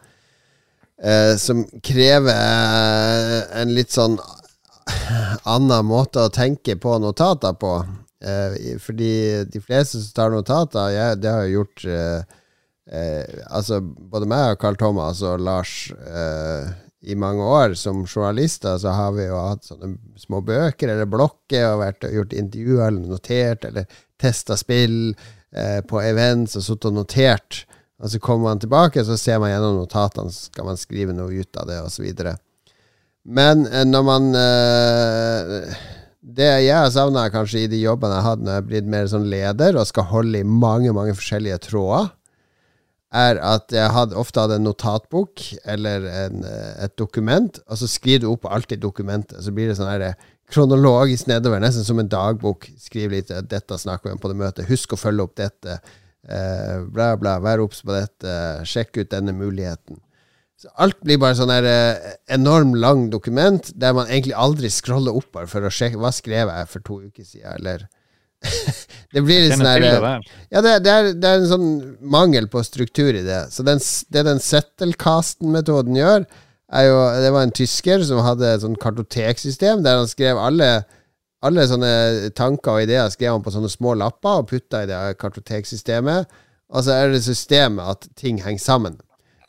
som 1.39 1.63
krever 1.81 3.45
en 3.55 3.71
litt 3.71 3.95
sånn 3.95 4.17
annen 5.47 5.85
måte 5.87 6.27
å 6.27 6.33
tenke 6.35 6.75
på 6.75 6.97
notater 6.99 7.55
på. 7.59 7.77
Fordi 8.83 9.13
de 9.47 9.63
fleste 9.63 10.03
som 10.03 10.11
tar 10.15 10.35
notater, 10.35 10.91
jeg, 10.91 11.21
det 11.23 11.31
har 11.33 11.47
jeg 11.47 11.57
gjort 11.57 11.87
eh, 12.91 13.41
Altså 13.47 13.81
både 13.81 14.29
meg 14.29 14.53
og 14.53 14.61
Carl 14.61 14.77
Thomas 14.79 15.23
og 15.25 15.41
Lars 15.45 15.91
eh, 15.95 16.69
i 17.01 17.15
mange 17.15 17.43
år 17.43 17.73
som 17.79 18.03
journalister, 18.05 18.77
så 18.77 18.91
har 18.91 19.13
vi 19.15 19.29
jo 19.29 19.39
hatt 19.39 19.69
sånne 19.69 19.93
små 20.19 20.41
bøker 20.43 20.91
eller 20.91 21.07
blokker 21.07 21.69
og 21.69 21.83
vært, 21.83 22.07
gjort 22.11 22.35
intervjuer 22.35 22.89
eller 22.89 23.13
notert 23.13 23.67
eller 23.69 23.87
testa 24.19 24.57
spill 24.59 25.13
eh, 25.55 25.79
på 25.87 26.01
events 26.03 26.57
og 26.59 26.65
sittet 26.65 26.89
og 26.91 26.97
notert. 26.99 27.63
Og 27.99 28.11
så 28.11 28.19
kommer 28.23 28.51
man 28.51 28.61
tilbake, 28.63 29.03
så 29.03 29.17
ser 29.19 29.39
man 29.39 29.51
gjennom 29.51 29.79
notatene, 29.79 30.31
så 30.31 30.47
skal 30.51 30.67
man 30.69 30.79
skrive 30.79 31.15
noe 31.15 31.39
ut 31.39 31.59
av 31.59 31.67
det, 31.71 31.79
osv. 31.83 32.05
Men 33.23 33.65
eh, 33.67 33.87
når 33.87 34.05
man 34.07 34.29
eh, 34.35 35.79
Det 36.19 36.47
jeg 36.65 36.75
har 36.75 36.91
savna 36.93 37.29
kanskje 37.31 37.63
i 37.63 37.71
de 37.71 37.79
jobbene 37.79 38.17
jeg 38.17 38.23
har 38.23 38.33
hatt 38.35 38.43
når 38.43 38.51
jeg 38.51 38.61
har 38.61 38.69
blitt 38.69 38.89
mer 38.91 39.07
sånn 39.07 39.27
leder 39.31 39.79
og 39.79 39.87
skal 39.87 40.07
holde 40.11 40.43
i 40.43 40.47
mange, 40.47 40.91
mange 40.95 41.15
forskjellige 41.15 41.63
tråder, 41.69 42.11
er 43.09 43.39
at 43.41 43.73
jeg 43.73 43.89
hadde 43.89 44.17
ofte 44.19 44.41
hadde 44.41 44.59
en 44.59 44.67
notatbok 44.67 45.41
eller 45.65 46.05
en, 46.25 46.43
eh, 46.45 46.73
et 46.85 46.97
dokument, 46.97 47.59
og 47.67 47.79
så 47.81 47.87
skriver 47.89 48.25
du 48.25 48.31
opp 48.31 48.45
alt 48.45 48.71
i 48.71 48.77
dokumentet. 48.77 49.41
Så 49.41 49.53
blir 49.55 49.69
det 49.69 49.79
sånn 49.79 49.89
her 49.89 50.05
eh, 50.11 50.27
kronologisk 50.49 51.29
nedover, 51.29 51.61
nesten 51.61 51.85
som 51.85 52.01
en 52.01 52.11
dagbok. 52.11 52.69
Skriv 52.77 53.15
litt 53.15 53.31
eh, 53.31 53.41
'dette 53.41 53.77
snakker 53.77 54.09
vi 54.09 54.17
om 54.17 54.21
på 54.21 54.29
det 54.29 54.37
møtet', 54.37 54.69
husk 54.69 54.93
å 54.93 55.01
følge 55.01 55.25
opp 55.25 55.35
dette. 55.41 55.79
Eh, 56.29 56.85
bla, 56.93 57.15
bla, 57.17 57.39
vær 57.41 57.63
obs 57.63 57.81
på 57.81 57.95
dette, 57.95 58.35
sjekk 58.67 59.01
ut 59.01 59.11
denne 59.11 59.33
muligheten. 59.33 59.97
Så 60.59 60.67
alt 60.75 60.97
blir 61.07 61.17
bare 61.21 61.37
sånn 61.39 61.53
eh, 61.55 62.17
enorm 62.35 62.73
lang 62.75 63.07
dokument 63.13 63.71
der 63.79 63.93
man 63.95 64.09
egentlig 64.09 64.35
aldri 64.35 64.69
scroller 64.69 65.15
opp 65.15 65.37
for 65.47 65.63
å 65.63 65.71
sjekke 65.71 66.01
hva 66.01 66.11
skrev 66.11 66.51
jeg 66.51 66.67
for 66.67 66.83
to 66.83 66.99
uker 67.07 67.23
siden, 67.23 67.53
eller 67.55 67.87
Det 69.09 69.23
blir 69.25 69.41
litt 69.41 69.55
sånn 69.57 69.65
det 69.65 69.87
eh, 69.89 70.03
der. 70.03 70.27
ja, 70.53 70.61
det, 70.61 70.73
det, 70.85 70.91
er, 70.93 71.07
det 71.17 71.29
er 71.29 71.39
en 71.39 71.49
sånn 71.49 71.69
mangel 72.13 72.45
på 72.51 72.61
struktur 72.61 73.09
i 73.09 73.23
det. 73.25 73.39
Så 73.49 73.65
den, 73.65 73.81
det 74.13 74.21
den 74.27 74.41
settelkasten-metoden 74.43 75.97
gjør, 75.97 76.27
er 76.69 76.85
jo 76.85 76.97
Det 77.23 77.31
var 77.33 77.47
en 77.47 77.55
tysker 77.57 78.03
som 78.05 78.21
hadde 78.21 78.45
et 78.53 78.61
sånn 78.61 78.77
kartoteksystem 78.77 79.81
der 79.81 79.97
han 79.97 80.09
skrev 80.11 80.37
alle 80.37 80.67
alle 81.41 81.63
sånne 81.65 82.29
tanker 82.35 82.75
og 82.75 82.83
ideer 82.83 83.09
skrev 83.09 83.31
han 83.31 83.43
på 83.45 83.53
sånne 83.53 83.71
små 83.71 83.95
lapper 83.97 84.41
og 84.41 84.49
putta 84.51 84.83
i 84.83 84.89
det 84.89 84.97
kartoteksystemet. 85.21 86.27
Og 86.69 86.85
så 86.85 86.97
er 86.97 87.13
det 87.13 87.23
systemet 87.25 87.93
at 87.95 88.09
ting 88.19 88.41
henger 88.43 88.61
sammen. 88.61 88.97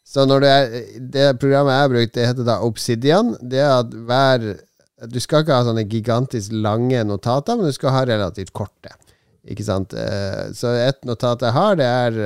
Så 0.06 0.24
når 0.26 0.42
det 0.42 0.50
er 0.50 0.70
Det 1.12 1.26
programmet 1.42 1.74
jeg 1.74 1.82
har 1.82 1.92
brukt, 1.92 2.14
det 2.14 2.26
heter 2.30 2.46
da 2.46 2.60
Obsidian. 2.66 3.34
Det 3.42 3.60
er 3.60 3.72
at 3.82 3.92
hver 3.92 4.46
Du 5.08 5.20
skal 5.22 5.44
ikke 5.44 5.56
ha 5.56 5.64
sånne 5.64 5.86
gigantisk 5.88 6.52
lange 6.52 7.00
notater, 7.08 7.56
men 7.56 7.70
du 7.70 7.72
skal 7.72 7.94
ha 7.94 8.02
relativt 8.04 8.52
korte. 8.52 8.92
Ikke 9.48 9.64
sant? 9.64 9.94
Eh, 9.96 10.50
Så 10.52 10.74
et 10.76 11.00
notat 11.08 11.40
jeg 11.46 11.56
har, 11.56 11.78
det 11.80 11.86
er 11.88 12.18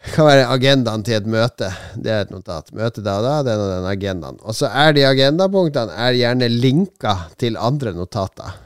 det 0.00 0.14
kan 0.14 0.24
være 0.24 0.48
agendaen 0.48 1.02
til 1.04 1.18
et 1.18 1.26
møte. 1.28 1.68
Det 2.00 2.08
er 2.08 2.22
et 2.24 2.30
notat. 2.32 2.70
Møte 2.72 3.02
da 3.04 3.18
og 3.20 3.26
da, 3.26 3.34
den 3.44 3.60
og 3.60 3.68
den 3.68 3.88
agendaen. 3.90 4.38
Og 4.40 4.56
så 4.56 4.70
er 4.72 4.94
de 4.96 5.04
agendapunktene 5.04 5.92
er 5.92 6.16
gjerne 6.16 6.48
linka 6.48 7.16
til 7.40 7.58
andre 7.60 7.92
notater. 7.92 8.56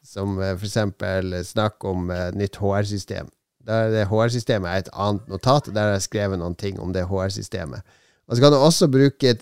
Som 0.00 0.38
f.eks. 0.40 0.54
for 0.62 0.70
eksempel 0.70 1.36
snakk 1.44 1.84
om 1.84 2.08
eh, 2.14 2.30
nytt 2.32 2.56
HR-system. 2.62 3.28
Det 3.68 4.06
HR-systemet 4.08 4.70
er 4.70 4.86
et 4.86 4.90
annet 4.96 5.28
notat. 5.28 5.68
Der 5.68 5.90
har 5.90 5.98
jeg 5.98 6.06
skrevet 6.06 6.40
noen 6.40 6.56
ting 6.56 6.80
om 6.80 6.94
det 6.96 7.04
HR-systemet. 7.10 7.84
Og 8.28 8.36
så 8.36 8.42
kan 8.42 8.54
du 8.54 8.56
også 8.56 8.88
bruke 8.88 9.34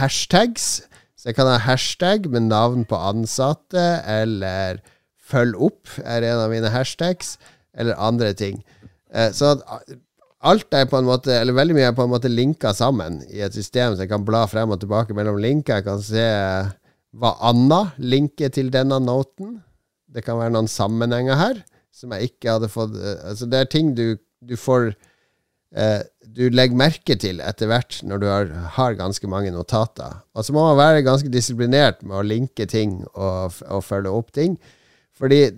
hashtags. 0.00 0.87
Så 1.18 1.30
jeg 1.32 1.36
kan 1.38 1.48
ha 1.50 1.58
hashtag 1.58 2.28
med 2.30 2.46
navn 2.52 2.84
på 2.86 2.94
ansatte, 3.10 3.84
eller 4.06 4.78
følg 5.28 5.58
opp 5.68 5.90
er 6.04 6.22
en 6.30 6.44
av 6.44 6.52
mine 6.52 6.70
hashtags, 6.72 7.36
eller 7.74 7.98
andre 7.98 8.30
ting. 8.38 8.60
Eh, 9.12 9.32
Så 9.34 9.56
alt 10.38 10.74
er 10.78 10.86
på 10.86 11.00
en 11.00 11.08
måte, 11.08 11.34
eller 11.34 11.56
veldig 11.56 11.74
mye 11.74 11.88
er 11.90 11.96
på 11.96 12.04
en 12.06 12.12
måte 12.12 12.30
linka 12.30 12.70
sammen 12.72 13.18
i 13.34 13.42
et 13.42 13.52
system, 13.56 13.96
så 13.96 14.04
jeg 14.06 14.12
kan 14.12 14.24
bla 14.24 14.44
frem 14.46 14.70
og 14.70 14.78
tilbake 14.80 15.16
mellom 15.16 15.40
linker. 15.42 15.80
Jeg 15.80 15.88
kan 15.88 16.04
se 16.06 16.28
hva 17.18 17.34
Anna 17.50 17.80
linker 17.98 18.52
til 18.54 18.70
denne 18.70 19.00
noten. 19.02 19.58
Det 20.08 20.22
kan 20.24 20.38
være 20.38 20.54
noen 20.54 20.70
sammenhenger 20.70 21.36
her. 21.36 21.64
som 21.98 22.12
jeg 22.14 22.28
ikke 22.30 22.52
hadde 22.52 22.68
fått 22.70 22.92
eh, 22.94 23.16
Altså, 23.26 23.46
det 23.50 23.58
er 23.58 23.64
ting 23.72 23.88
du, 23.96 24.16
du 24.44 24.54
får 24.56 24.92
eh, 25.74 26.02
Du 26.38 26.44
legger 26.54 26.78
merke 26.78 27.16
til 27.18 27.40
etter 27.42 27.66
hvert 27.66 27.96
når 28.06 28.20
du 28.22 28.28
har, 28.30 28.50
har 28.76 28.98
ganske 28.98 29.26
mange 29.30 29.50
notater. 29.50 30.20
Og 30.38 30.46
så 30.46 30.54
må 30.54 30.62
man 30.68 30.78
være 30.78 31.06
ganske 31.06 31.32
disiplinert 31.32 32.04
med 32.04 32.20
å 32.20 32.26
linke 32.26 32.68
ting 32.70 33.00
og, 33.08 33.58
og 33.66 33.82
følge 33.82 34.12
opp 34.14 34.30
ting. 34.36 34.54
Fordi 35.18 35.48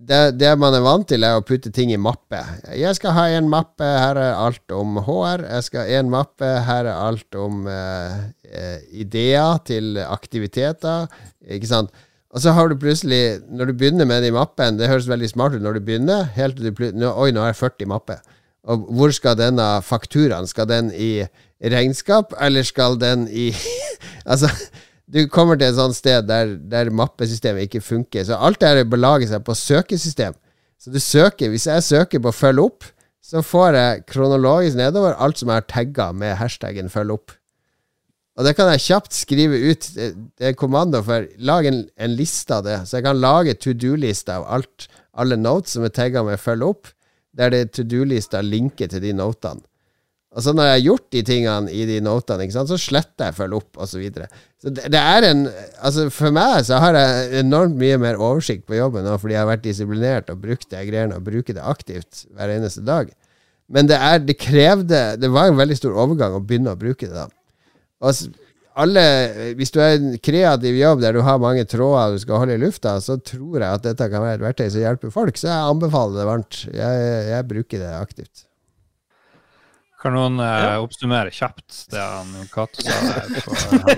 det, 0.00 0.20
det 0.40 0.52
man 0.56 0.74
er 0.76 0.84
vant 0.84 1.08
til, 1.10 1.26
er 1.26 1.36
å 1.36 1.44
putte 1.44 1.72
ting 1.74 1.90
i 1.92 2.00
mappe. 2.00 2.40
Jeg 2.78 2.96
skal 2.96 3.16
ha 3.16 3.26
en 3.36 3.50
mappe, 3.52 3.84
her 3.84 4.16
er 4.16 4.38
alt 4.38 4.72
om 4.72 5.00
HR. 5.04 5.44
Jeg 5.44 5.66
skal 5.66 5.82
ha 5.82 5.98
en 5.98 6.12
mappe, 6.14 6.52
her 6.68 6.86
er 6.86 6.94
alt 6.94 7.36
om 7.36 7.66
eh, 7.68 8.78
ideer 9.02 9.60
til 9.68 9.98
aktiviteter. 10.06 11.10
Ikke 11.44 11.68
sant? 11.68 11.92
Og 12.30 12.40
så 12.40 12.54
har 12.54 12.70
du 12.70 12.78
plutselig, 12.78 13.40
når 13.50 13.72
du 13.72 13.76
begynner 13.76 14.06
med 14.06 14.22
det 14.22 14.28
i 14.30 14.34
mappen 14.36 14.76
Det 14.78 14.86
høres 14.86 15.08
veldig 15.10 15.28
smart 15.32 15.56
ut 15.56 15.64
når 15.64 15.80
du 15.80 15.86
begynner, 15.88 16.28
helt 16.36 16.54
til 16.54 16.68
du 16.68 16.76
plutselig 16.78 17.08
Oi, 17.10 17.32
nå 17.34 17.42
har 17.42 17.50
jeg 17.50 17.58
40 17.58 17.90
mapper. 17.90 18.20
Og 18.68 18.90
hvor 18.92 19.12
skal 19.14 19.38
denne 19.38 19.66
fakturaen? 19.82 20.48
Skal 20.48 20.68
den 20.68 20.90
i 20.92 21.24
regnskap, 21.60 22.34
eller 22.40 22.66
skal 22.66 23.00
den 23.00 23.28
i 23.28 23.50
Altså, 24.30 24.50
du 25.10 25.24
kommer 25.32 25.56
til 25.58 25.70
et 25.70 25.78
sånt 25.78 25.96
sted 25.96 26.28
der, 26.28 26.54
der 26.70 26.92
mappesystemet 26.94 27.66
ikke 27.66 27.80
funker. 27.82 28.24
Så 28.24 28.38
alt 28.38 28.60
det 28.60 28.68
her 28.68 28.84
belager 28.84 29.30
seg 29.30 29.44
på 29.46 29.56
søkesystem. 29.56 30.36
Så 30.80 30.92
du 30.92 31.00
søker, 31.00 31.50
hvis 31.52 31.66
jeg 31.66 31.82
søker 31.82 32.22
på 32.22 32.32
'følg 32.32 32.60
opp', 32.62 32.88
så 33.22 33.42
får 33.42 33.74
jeg 33.74 34.06
kronologisk 34.06 34.76
nedover 34.76 35.12
alt 35.18 35.38
som 35.38 35.48
er 35.48 35.60
tagga 35.60 36.12
med 36.12 36.36
hashtaggen 36.36 36.88
'følg 36.88 37.10
opp'. 37.10 37.36
Og 38.38 38.44
det 38.44 38.54
kan 38.56 38.70
jeg 38.70 38.80
kjapt 38.80 39.12
skrive 39.12 39.58
ut. 39.70 39.90
Det 40.38 40.46
er 40.48 40.52
kommando 40.52 41.02
for 41.02 41.26
lag 41.38 41.66
en, 41.66 41.88
en 41.98 42.14
liste 42.16 42.54
av 42.54 42.64
det. 42.64 42.78
Så 42.88 42.96
jeg 42.96 43.04
kan 43.04 43.20
lage 43.20 43.54
to 43.54 43.72
do-liste 43.72 44.32
av 44.32 44.46
alt, 44.48 44.88
alle 45.12 45.36
notes 45.36 45.76
som 45.76 45.84
er 45.84 45.88
tagga 45.88 46.22
med 46.22 46.38
'følg 46.38 46.62
opp', 46.62 46.94
der 47.36 47.50
det 47.54 47.64
to 47.76 47.82
do-lista 47.86 48.40
linker 48.42 48.88
til 48.90 49.02
de 49.04 49.12
notene. 49.16 49.62
Og 50.30 50.44
så 50.46 50.52
når 50.54 50.62
jeg 50.68 50.74
har 50.76 50.84
gjort 50.84 51.06
de 51.10 51.20
tingene 51.26 51.72
i 51.74 51.80
de 51.88 51.96
notene, 52.06 52.44
ikke 52.46 52.54
sant, 52.54 52.70
så 52.70 52.76
sletter 52.78 53.26
jeg 53.30 53.34
følge 53.34 53.56
opp', 53.58 53.80
osv. 53.82 53.90
Så, 53.90 53.98
videre. 53.98 54.28
så 54.62 54.70
det, 54.70 54.84
det 54.94 55.00
er 55.00 55.26
en 55.26 55.40
Altså, 55.82 56.04
for 56.14 56.30
meg 56.30 56.62
så 56.68 56.78
har 56.78 56.94
jeg 56.94 57.40
enormt 57.40 57.74
mye 57.80 57.96
mer 57.98 58.14
oversikt 58.20 58.62
på 58.66 58.78
jobben 58.78 59.02
nå, 59.04 59.16
fordi 59.18 59.34
jeg 59.34 59.40
har 59.42 59.50
vært 59.50 59.64
disiplinert 59.66 60.30
og 60.30 60.38
brukt 60.44 60.70
de 60.70 60.84
greiene 60.86 61.16
og 61.18 61.24
bruker 61.26 61.54
det 61.58 61.62
aktivt 61.66 62.26
hver 62.36 62.52
eneste 62.54 62.84
dag. 62.86 63.10
Men 63.68 63.86
det 63.90 63.98
er 63.98 64.18
Det 64.18 64.38
krevde 64.38 65.16
Det 65.18 65.30
var 65.30 65.48
en 65.50 65.58
veldig 65.58 65.76
stor 65.78 65.98
overgang 65.98 66.34
å 66.38 66.44
begynne 66.46 66.74
å 66.74 66.78
bruke 66.78 67.06
det, 67.10 67.14
da. 67.14 67.26
Og 68.00 68.10
s- 68.14 68.28
alle, 68.82 69.06
hvis 69.58 69.72
du 69.74 69.80
er 69.82 69.96
en 69.96 70.12
kreativ 70.22 70.76
jobb 70.78 71.02
der 71.04 71.16
du 71.16 71.22
har 71.26 71.40
mange 71.42 71.64
tråder 71.68 72.14
du 72.16 72.22
skal 72.22 72.42
holde 72.42 72.56
i 72.56 72.62
lufta, 72.62 72.96
så 73.04 73.18
tror 73.18 73.60
jeg 73.60 73.68
at 73.68 73.88
dette 73.88 74.10
kan 74.12 74.24
være 74.24 74.40
et 74.40 74.46
verktøy 74.46 74.68
som 74.68 74.84
hjelper 74.84 75.14
folk. 75.14 75.40
Så 75.40 75.50
jeg 75.50 75.72
anbefaler 75.72 76.20
det 76.20 76.28
varmt. 76.28 76.62
Jeg, 76.72 77.10
jeg 77.30 77.50
bruker 77.50 77.82
det 77.82 77.92
aktivt. 77.98 78.46
Kan 80.00 80.14
noen 80.16 80.40
eh, 80.40 80.78
oppsummere 80.80 81.28
kjapt 81.34 81.82
det 81.92 82.00
han 82.00 82.30
Jon 82.32 82.46
Cato 82.48 82.80
sa 82.80 82.94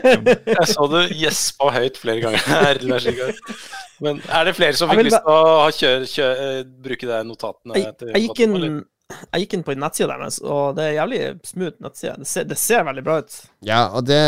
Jeg 0.56 0.64
så 0.72 0.86
du 0.90 0.96
gjespa 1.14 1.68
høyt 1.76 2.00
flere 2.02 2.24
ganger. 2.24 2.82
Men 4.02 4.18
er 4.26 4.48
det 4.48 4.56
flere 4.58 4.74
som 4.74 4.90
fikk 4.90 5.06
lyst 5.06 5.20
til 5.22 5.30
å 5.30 5.68
kjøre, 5.76 6.08
kjøre, 6.10 6.48
bruke 6.88 7.06
de 7.06 7.20
notatene? 7.28 7.78
Jeg, 7.78 7.94
jeg, 8.08 8.24
gikk 8.24 8.42
eller? 8.48 8.80
Jeg 9.20 9.44
gikk 9.44 9.54
inn 9.56 9.64
på 9.66 9.74
nettsida 9.78 10.16
deres, 10.16 10.38
og 10.44 10.76
det 10.76 10.86
er 10.88 10.96
jævlig 10.96 11.20
smooth 11.48 11.84
nettside. 11.84 12.16
Det 12.22 12.44
det 12.52 12.58
ser 12.60 12.84
veldig 12.88 13.04
bra 13.06 13.18
ut. 13.22 13.36
Ja, 13.66 13.80
og 13.96 14.06
det 14.08 14.18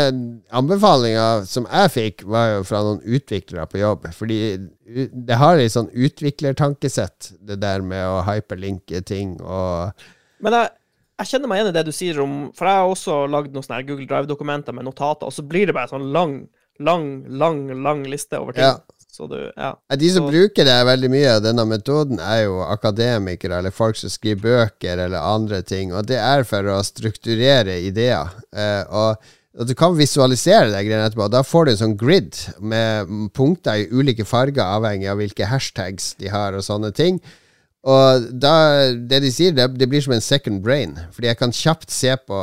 anbefalinga 0.55 1.27
som 1.49 1.67
jeg 1.69 1.93
fikk, 1.93 2.25
var 2.29 2.49
jo 2.53 2.63
fra 2.67 2.81
noen 2.85 3.03
utviklere 3.03 3.67
på 3.69 3.81
jobb. 3.81 4.07
Fordi 4.15 4.39
det 4.85 5.37
har 5.41 5.59
et 5.59 5.75
sånn 5.75 5.91
utviklertankesett, 5.91 7.33
det 7.41 7.59
der 7.63 7.85
med 7.85 8.05
å 8.05 8.23
hyperlinke 8.27 9.01
ting 9.05 9.37
og 9.41 10.05
Men 10.43 10.53
jeg, 10.53 10.73
jeg 11.21 11.31
kjenner 11.31 11.49
meg 11.49 11.61
igjen 11.61 11.71
i 11.71 11.75
det 11.77 11.85
du 11.87 11.93
sier 11.95 12.19
om 12.21 12.35
For 12.55 12.67
jeg 12.69 12.81
har 12.81 12.91
også 12.91 13.15
lagd 13.31 13.55
noen 13.55 13.65
sånne 13.65 13.85
Google 13.87 14.07
Drive-dokumenter 14.09 14.75
med 14.75 14.87
notater, 14.87 15.29
og 15.29 15.33
så 15.33 15.45
blir 15.47 15.69
det 15.69 15.75
bare 15.77 15.89
sånn 15.91 16.11
lang, 16.15 16.37
lang, 16.83 17.23
lang 17.29 17.65
lang 17.81 18.03
liste 18.09 18.39
over 18.41 18.57
ting. 18.57 18.67
Ja. 18.67 18.77
Så 19.15 19.29
du 19.31 19.37
Ja. 19.55 19.69
De 19.95 20.09
som 20.11 20.25
Så- 20.25 20.31
bruker 20.31 20.65
det 20.67 20.75
veldig 20.85 21.09
mye 21.09 21.35
av 21.37 21.41
denne 21.43 21.63
metoden, 21.65 22.19
er 22.19 22.43
jo 22.45 22.59
akademikere 22.65 23.59
eller 23.59 23.71
folk 23.71 23.95
som 23.95 24.09
skriver 24.09 24.41
bøker 24.41 24.97
eller 25.05 25.17
andre 25.17 25.61
ting, 25.61 25.93
og 25.93 26.05
det 26.07 26.17
er 26.19 26.43
for 26.43 26.63
å 26.63 26.81
strukturere 26.83 27.77
ideer. 27.87 28.27
Eh, 28.53 28.83
og, 28.91 29.17
og 29.57 29.67
du 29.67 29.73
kan 29.73 29.95
visualisere 29.95 30.67
de 30.73 30.83
greiene 30.83 31.07
etterpå. 31.07 31.29
Da 31.31 31.41
får 31.43 31.65
du 31.65 31.71
en 31.71 31.77
sånn 31.77 31.97
grid 31.97 32.35
med 32.59 33.07
punkter 33.33 33.85
i 33.85 33.87
ulike 33.87 34.25
farger, 34.27 34.63
avhengig 34.67 35.07
av 35.09 35.17
hvilke 35.17 35.47
hashtags 35.47 36.15
de 36.19 36.27
har 36.27 36.53
og 36.53 36.61
sånne 36.67 36.91
ting. 36.93 37.21
Og 37.85 38.27
da, 38.41 38.91
det 38.91 39.21
de 39.21 39.29
sier, 39.31 39.53
det, 39.53 39.77
det 39.77 39.87
blir 39.87 40.01
som 40.01 40.13
en 40.13 40.21
second 40.21 40.63
brain, 40.65 40.97
fordi 41.13 41.27
jeg 41.29 41.37
kan 41.37 41.51
kjapt 41.51 41.91
se 41.93 42.15
på 42.27 42.39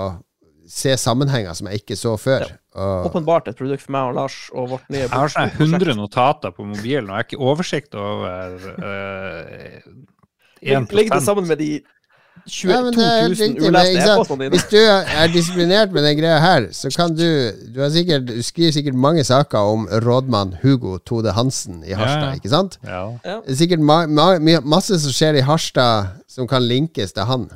Se 0.73 0.95
sammenhenger 0.97 1.53
som 1.57 1.69
jeg 1.69 1.83
ikke 1.83 1.97
så 2.01 2.15
før. 2.17 2.47
Åpenbart 2.73 3.11
Åpenbart 3.11 3.49
et 3.51 3.59
produkt 3.59 3.83
for 3.85 3.93
meg 3.93 4.09
og 4.09 4.15
Lars 4.17 4.37
og 4.57 4.71
vårt 4.71 4.87
nye 4.93 5.03
Jeg 5.05 5.13
har 5.13 5.33
sånn 5.35 5.51
100 5.53 5.99
notater 5.99 6.55
på 6.57 6.65
mobilen, 6.65 7.11
og 7.11 7.13
jeg 7.13 7.19
har 7.19 7.27
ikke 7.29 7.43
oversikt 7.53 7.99
over 7.99 8.55
uh, 8.81 9.83
1 10.63 10.95
ligger 10.97 11.19
det 11.19 11.27
sammen 11.27 11.49
med 11.51 11.61
de 11.61 11.83
22 12.49 12.71
Ja, 12.73 12.79
men 12.83 12.97
det 12.97 13.07
er 13.07 13.29
000 13.29 13.35
ulesne 13.35 13.69
uleste 13.69 14.07
e-postene 14.15 14.47
dine? 14.47 14.51
Hvis 14.55 14.65
du 14.71 14.79
er 14.81 15.33
disiplinert 15.35 15.93
med 15.95 16.07
den 16.07 16.17
greia 16.19 16.39
her, 16.43 16.69
så 16.73 16.91
kan 16.95 17.13
du 17.15 17.27
Du, 17.75 17.81
har 17.83 17.91
sikkert, 17.93 18.25
du 18.31 18.43
skriver 18.43 18.73
sikkert 18.73 18.95
mange 18.95 19.25
saker 19.25 19.59
om 19.75 19.85
rådmann 20.07 20.57
Hugo 20.63 20.97
Tode 20.99 21.33
Hansen 21.37 21.85
i 21.85 21.93
Harstad, 21.93 22.23
Ja, 22.23 22.31
ja. 22.31 22.41
ikke 22.41 22.49
sant? 22.49 22.79
Ja. 22.87 23.03
Det 23.45 23.53
er 23.53 23.61
sikkert 23.61 23.85
ma 23.85 24.07
ma 24.07 24.33
masse 24.65 24.99
som 25.05 25.13
skjer 25.13 25.39
i 25.39 25.45
Harstad 25.47 26.17
som 26.29 26.49
kan 26.49 26.65
linkes 26.65 27.13
til 27.13 27.29
han. 27.29 27.51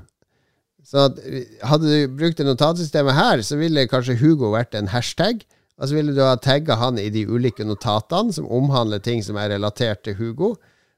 Så 0.86 1.08
eh, 1.26 1.50
hadde 1.66 1.90
du 1.90 2.16
brukt 2.18 2.38
det 2.38 2.46
notatsystemet 2.46 3.16
her, 3.16 3.42
så 3.42 3.58
ville 3.58 3.88
kanskje 3.90 4.18
Hugo 4.20 4.52
vært 4.54 4.76
en 4.78 4.92
hashtag. 4.92 5.42
Og 5.76 5.90
så 5.90 5.98
ville 5.98 6.14
du 6.16 6.22
ha 6.24 6.36
tagga 6.40 6.78
han 6.80 7.00
i 7.00 7.10
de 7.12 7.26
ulike 7.28 7.66
notatene 7.66 8.32
som 8.32 8.48
omhandler 8.48 9.02
ting 9.04 9.20
som 9.24 9.36
er 9.36 9.50
relatert 9.52 10.06
til 10.06 10.16
Hugo. 10.16 10.54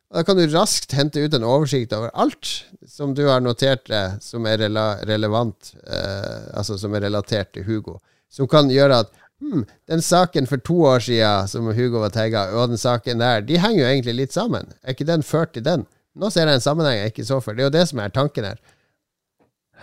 Og 0.08 0.20
Da 0.20 0.22
kan 0.24 0.38
du 0.38 0.46
raskt 0.48 0.94
hente 0.96 1.20
ut 1.20 1.34
en 1.34 1.44
oversikt 1.44 1.92
over 1.92 2.12
alt 2.14 2.52
som 2.86 3.14
du 3.16 3.26
har 3.26 3.42
notert 3.44 3.88
deg 3.90 4.22
som 4.24 4.46
er 4.48 4.60
rele 4.62 4.84
relevant, 5.08 5.74
eh, 5.84 6.46
altså 6.56 6.78
som 6.80 6.94
er 6.94 7.08
relatert 7.08 7.52
til 7.56 7.66
Hugo. 7.66 7.98
Som 8.30 8.48
kan 8.48 8.70
gjøre 8.70 9.02
at 9.04 9.12
hm, 9.40 9.66
den 9.88 10.04
saken 10.04 10.46
for 10.46 10.62
to 10.64 10.78
år 10.88 11.04
siden 11.04 11.48
som 11.48 11.68
Hugo 11.72 12.04
var 12.04 12.14
tagga, 12.14 12.48
og 12.54 12.70
den 12.70 12.80
saken 12.80 13.20
der, 13.20 13.42
de 13.42 13.58
henger 13.58 13.82
jo 13.82 13.90
egentlig 13.90 14.16
litt 14.20 14.36
sammen. 14.36 14.72
Er 14.82 14.94
ikke 14.94 15.08
den 15.08 15.26
ført 15.26 15.56
til 15.56 15.64
den? 15.64 15.86
Nå 16.14 16.30
ser 16.30 16.48
jeg 16.48 16.60
en 16.60 16.64
sammenheng 16.64 17.02
jeg 17.02 17.12
ikke 17.12 17.28
så 17.28 17.40
før. 17.40 17.56
Det 17.56 17.64
er 17.64 17.68
jo 17.68 17.76
det 17.78 17.88
som 17.90 18.00
er 18.02 18.14
tanken 18.14 18.48
her. 18.48 18.60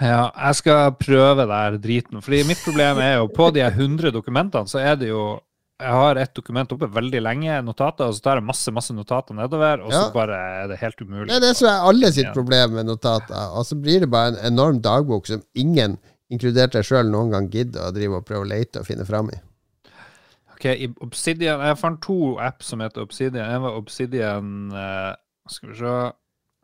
Ja, 0.02 0.26
jeg 0.36 0.56
skal 0.60 0.92
prøve 1.00 1.46
der 1.48 1.78
driten. 1.80 2.22
Fordi 2.22 2.42
mitt 2.48 2.60
problem 2.66 2.98
er 3.00 3.14
jo 3.22 3.28
på 3.32 3.48
de 3.56 3.62
100 3.64 4.12
dokumentene, 4.12 4.68
så 4.68 4.80
er 4.84 4.96
det 5.00 5.08
jo 5.14 5.40
Jeg 5.78 5.92
har 5.92 6.16
et 6.16 6.32
dokument 6.34 6.72
oppe 6.72 6.88
veldig 6.88 7.20
lenge, 7.20 7.52
notater, 7.68 8.08
og 8.08 8.14
så 8.16 8.22
tar 8.24 8.38
jeg 8.40 8.46
masse 8.48 8.72
masse 8.72 8.94
notater 8.96 9.36
nedover, 9.36 9.82
og 9.84 9.92
så 9.92 10.06
Ja. 10.06 10.12
bare 10.14 10.38
er 10.64 10.68
det 10.70 10.78
helt 10.80 11.02
umulig. 11.02 11.28
Det 11.28 11.36
er 11.36 11.40
det 11.42 11.58
som 11.58 11.68
er 11.68 11.84
alle 11.90 12.12
sitt 12.14 12.26
Ja. 12.26 12.32
problem 12.32 12.72
med 12.76 12.86
notater. 12.86 13.36
Og 13.52 13.66
så 13.66 13.76
blir 13.76 14.00
det 14.00 14.10
bare 14.10 14.28
en 14.40 14.54
enorm 14.54 14.80
dagbok 14.82 15.28
som 15.28 15.44
ingen, 15.54 15.98
inkludert 16.32 16.72
deg 16.72 16.84
sjøl, 16.86 17.10
noen 17.12 17.30
gang 17.30 17.50
gidder 17.52 17.90
å 17.90 17.94
drive 17.94 18.16
og 18.16 18.26
prøve 18.26 18.46
å 18.46 18.48
lete 18.48 18.80
og 18.80 18.86
finne 18.86 19.06
fram 19.06 19.30
i. 19.34 19.38
Ok, 20.54 20.66
i 20.66 20.88
Obsidian 21.02 21.60
Jeg 21.60 21.78
fant 21.78 22.00
to 22.02 22.38
apps 22.40 22.68
som 22.68 22.80
heter 22.80 23.02
Obsidian. 23.02 23.46
En 23.52 23.62
var 23.62 23.72
Obsidian 23.76 24.72
eh, 24.74 25.16
Skal 25.50 25.70
vi 25.72 25.76
se 25.76 26.12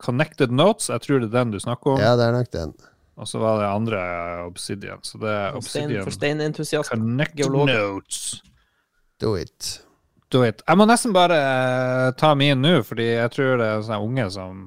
Connected 0.02 0.50
Notes, 0.50 0.88
jeg 0.88 1.00
tror 1.02 1.20
det 1.20 1.28
er 1.28 1.44
den 1.44 1.50
du 1.52 1.58
snakker 1.60 1.92
om. 1.92 2.00
Ja, 2.00 2.16
det 2.16 2.24
er 2.24 2.32
nok 2.32 2.50
den. 2.50 2.72
Og 3.22 3.28
så 3.30 3.38
var 3.38 3.60
det 3.60 3.70
andre 3.70 4.02
Obsidian. 4.48 4.98
Så 5.06 5.20
det 5.22 5.30
er 5.30 5.56
Obsidian 5.58 6.02
for 6.02 6.14
steinentusiast. 6.14 6.90
Connect 6.90 7.38
geolog. 7.38 7.70
Notes. 7.70 8.42
Do 9.22 9.36
it. 9.38 9.76
Do 10.34 10.42
it. 10.42 10.64
Jeg 10.66 10.80
må 10.80 10.86
nesten 10.90 11.14
bare 11.14 11.38
eh, 11.38 12.10
ta 12.18 12.32
min 12.38 12.62
nå, 12.64 12.80
fordi 12.88 13.12
jeg 13.12 13.30
tror 13.34 13.60
det 13.60 13.68
er 13.68 13.86
sånne 13.86 14.02
unge 14.02 14.28
som 14.34 14.62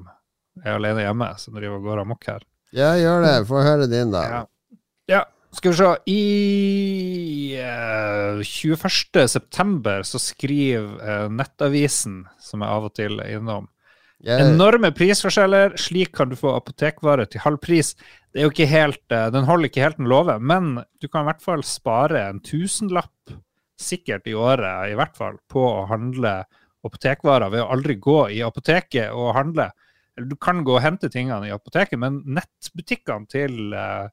er 0.64 0.78
alene 0.78 1.04
hjemme, 1.04 1.30
som 1.42 1.56
driver 1.58 1.80
og 1.82 1.88
går 1.90 2.02
amok 2.06 2.28
her. 2.30 2.44
Ja, 2.76 2.94
gjør 2.96 3.26
det. 3.26 3.34
Få 3.50 3.60
høre 3.66 3.88
din, 3.90 4.14
da. 4.14 4.24
Ja. 4.24 4.42
ja. 5.12 5.22
Skal 5.56 5.72
vi 5.72 5.76
se 5.78 5.90
I 6.12 6.22
eh, 7.60 8.40
21. 8.44 9.28
september 9.28 10.02
så 10.04 10.20
skriver 10.20 10.96
eh, 11.00 11.28
Nettavisen, 11.32 12.22
som 12.40 12.64
jeg 12.64 12.78
av 12.78 12.88
og 12.88 12.96
til 12.96 13.20
er 13.20 13.36
innom, 13.36 13.68
Jeg, 14.24 14.40
Enorme 14.40 14.90
prisforskjeller. 14.96 15.74
Slik 15.80 16.14
kan 16.16 16.30
du 16.30 16.36
få 16.38 16.54
apotekvare 16.56 17.26
til 17.28 17.42
halv 17.44 17.60
pris. 17.62 17.92
Det 18.32 18.40
er 18.40 18.48
jo 18.48 18.52
ikke 18.54 18.68
helt, 18.70 19.04
eh, 19.12 19.28
den 19.32 19.44
holder 19.48 19.68
ikke 19.68 19.84
helt 19.84 19.98
den 20.00 20.08
lover, 20.08 20.38
men 20.40 20.78
du 21.00 21.08
kan 21.08 21.26
i 21.26 21.30
hvert 21.30 21.44
fall 21.44 21.64
spare 21.66 22.22
en 22.30 22.40
tusenlapp 22.40 23.34
sikkert 23.76 24.26
i 24.26 24.34
året, 24.34 24.90
i 24.90 24.96
hvert 24.96 25.16
fall, 25.16 25.36
på 25.52 25.60
å 25.60 25.84
handle 25.90 26.38
apotekvarer 26.86 27.52
ved 27.52 27.64
å 27.64 27.70
aldri 27.74 27.98
gå 28.00 28.20
i 28.32 28.40
apoteket 28.46 29.12
og 29.12 29.34
handle. 29.36 29.70
Eller 30.16 30.30
du 30.30 30.36
kan 30.40 30.64
gå 30.64 30.78
og 30.78 30.84
hente 30.84 31.10
tingene 31.12 31.50
i 31.50 31.52
apoteket, 31.52 32.00
men 32.00 32.22
nettbutikkene 32.24 33.28
til 33.28 33.74
eh, 33.76 34.08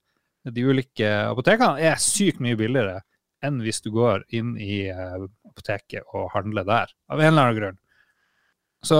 de 0.52 0.66
ulike 0.68 1.10
apotekene 1.30 1.80
er 1.80 2.02
sykt 2.02 2.44
mye 2.44 2.60
billigere 2.60 3.00
enn 3.44 3.60
hvis 3.64 3.82
du 3.84 3.92
går 3.96 4.26
inn 4.36 4.56
i 4.60 4.86
eh, 4.92 5.28
apoteket 5.48 6.04
og 6.16 6.32
handler 6.36 6.68
der, 6.68 6.92
av 7.12 7.22
en 7.22 7.32
eller 7.32 7.46
annen 7.48 7.60
grunn. 7.60 7.80
Så 8.84 9.00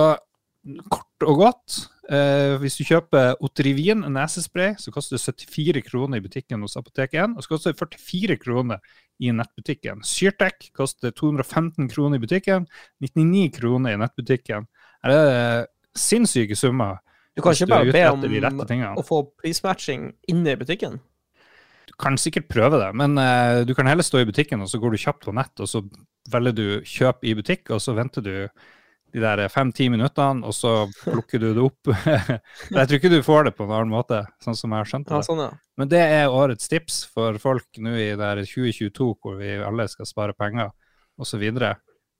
kort 0.92 1.26
og 1.28 1.40
godt, 1.42 1.80
Eh, 2.04 2.54
hvis 2.60 2.76
du 2.76 2.84
kjøper 2.84 3.38
Otrivin 3.44 4.04
nesespray, 4.12 4.74
så 4.80 4.92
koster 4.92 5.16
det 5.16 5.24
74 5.24 5.84
kroner 5.86 6.20
i 6.20 6.24
butikken 6.24 6.60
hos 6.64 6.76
Apotek 6.76 7.16
1. 7.16 7.36
Og 7.36 7.44
så 7.44 7.54
koster 7.54 7.72
det 7.72 7.78
44 7.80 8.36
kroner 8.42 8.98
i 9.24 9.32
nettbutikken. 9.32 10.04
Syrtec 10.04 10.68
koster 10.76 11.14
215 11.16 11.88
kroner 11.88 12.18
i 12.18 12.24
butikken, 12.24 12.68
99 13.04 13.48
kroner 13.56 13.94
i 13.94 14.02
nettbutikken. 14.02 14.68
Her 15.04 15.14
er 15.14 15.24
det 15.30 15.66
sinnssyke 15.96 16.58
summer. 16.58 17.00
Du 17.34 17.42
kan 17.42 17.56
ikke 17.56 17.72
bare 17.72 17.94
be 17.94 18.04
om 18.12 19.00
å 19.00 19.06
få 19.06 19.24
prismatching 19.40 20.12
inne 20.30 20.54
i 20.54 20.60
butikken. 20.60 21.00
Du 21.88 21.96
kan 22.00 22.16
sikkert 22.18 22.48
prøve 22.50 22.78
det, 22.80 22.92
men 22.96 23.16
eh, 23.20 23.64
du 23.64 23.74
kan 23.76 23.88
heller 23.88 24.04
stå 24.04 24.22
i 24.22 24.28
butikken, 24.28 24.62
og 24.64 24.70
så 24.70 24.80
går 24.82 24.94
du 24.94 25.00
kjapt 25.00 25.26
på 25.26 25.34
nett, 25.36 25.52
og 25.60 25.68
så 25.68 25.82
velger 26.32 26.54
du 26.56 26.66
kjøp 26.88 27.26
i 27.26 27.34
butikk, 27.36 27.68
og 27.74 27.82
så 27.82 27.94
venter 27.96 28.24
du 28.24 28.34
de 29.14 29.22
der 29.22 29.44
fem-ti 29.52 29.86
minuttene, 29.92 30.42
og 30.42 30.54
så 30.56 30.74
plukker 31.04 31.38
du 31.42 31.48
det 31.54 31.62
opp. 31.62 31.90
jeg 32.74 32.88
tror 32.90 32.98
ikke 32.98 33.12
du 33.12 33.20
får 33.22 33.48
det 33.48 33.54
på 33.54 33.68
en 33.68 33.74
annen 33.76 33.94
måte, 33.94 34.24
sånn 34.42 34.58
som 34.58 34.74
jeg 34.74 34.82
har 34.82 34.90
skjønt 34.90 35.12
Ja, 35.12 35.20
det. 35.20 35.28
sånn, 35.28 35.42
ja. 35.46 35.50
Men 35.78 35.90
det 35.92 36.02
er 36.02 36.34
årets 36.34 36.70
tips 36.70 37.04
for 37.14 37.38
folk 37.42 37.82
nå 37.82 37.94
i 37.94 38.12
der 38.18 38.42
2022, 38.42 39.10
hvor 39.22 39.38
vi 39.38 39.56
alle 39.62 39.86
skal 39.90 40.10
spare 40.10 40.34
penger, 40.34 40.72
osv. 41.20 41.44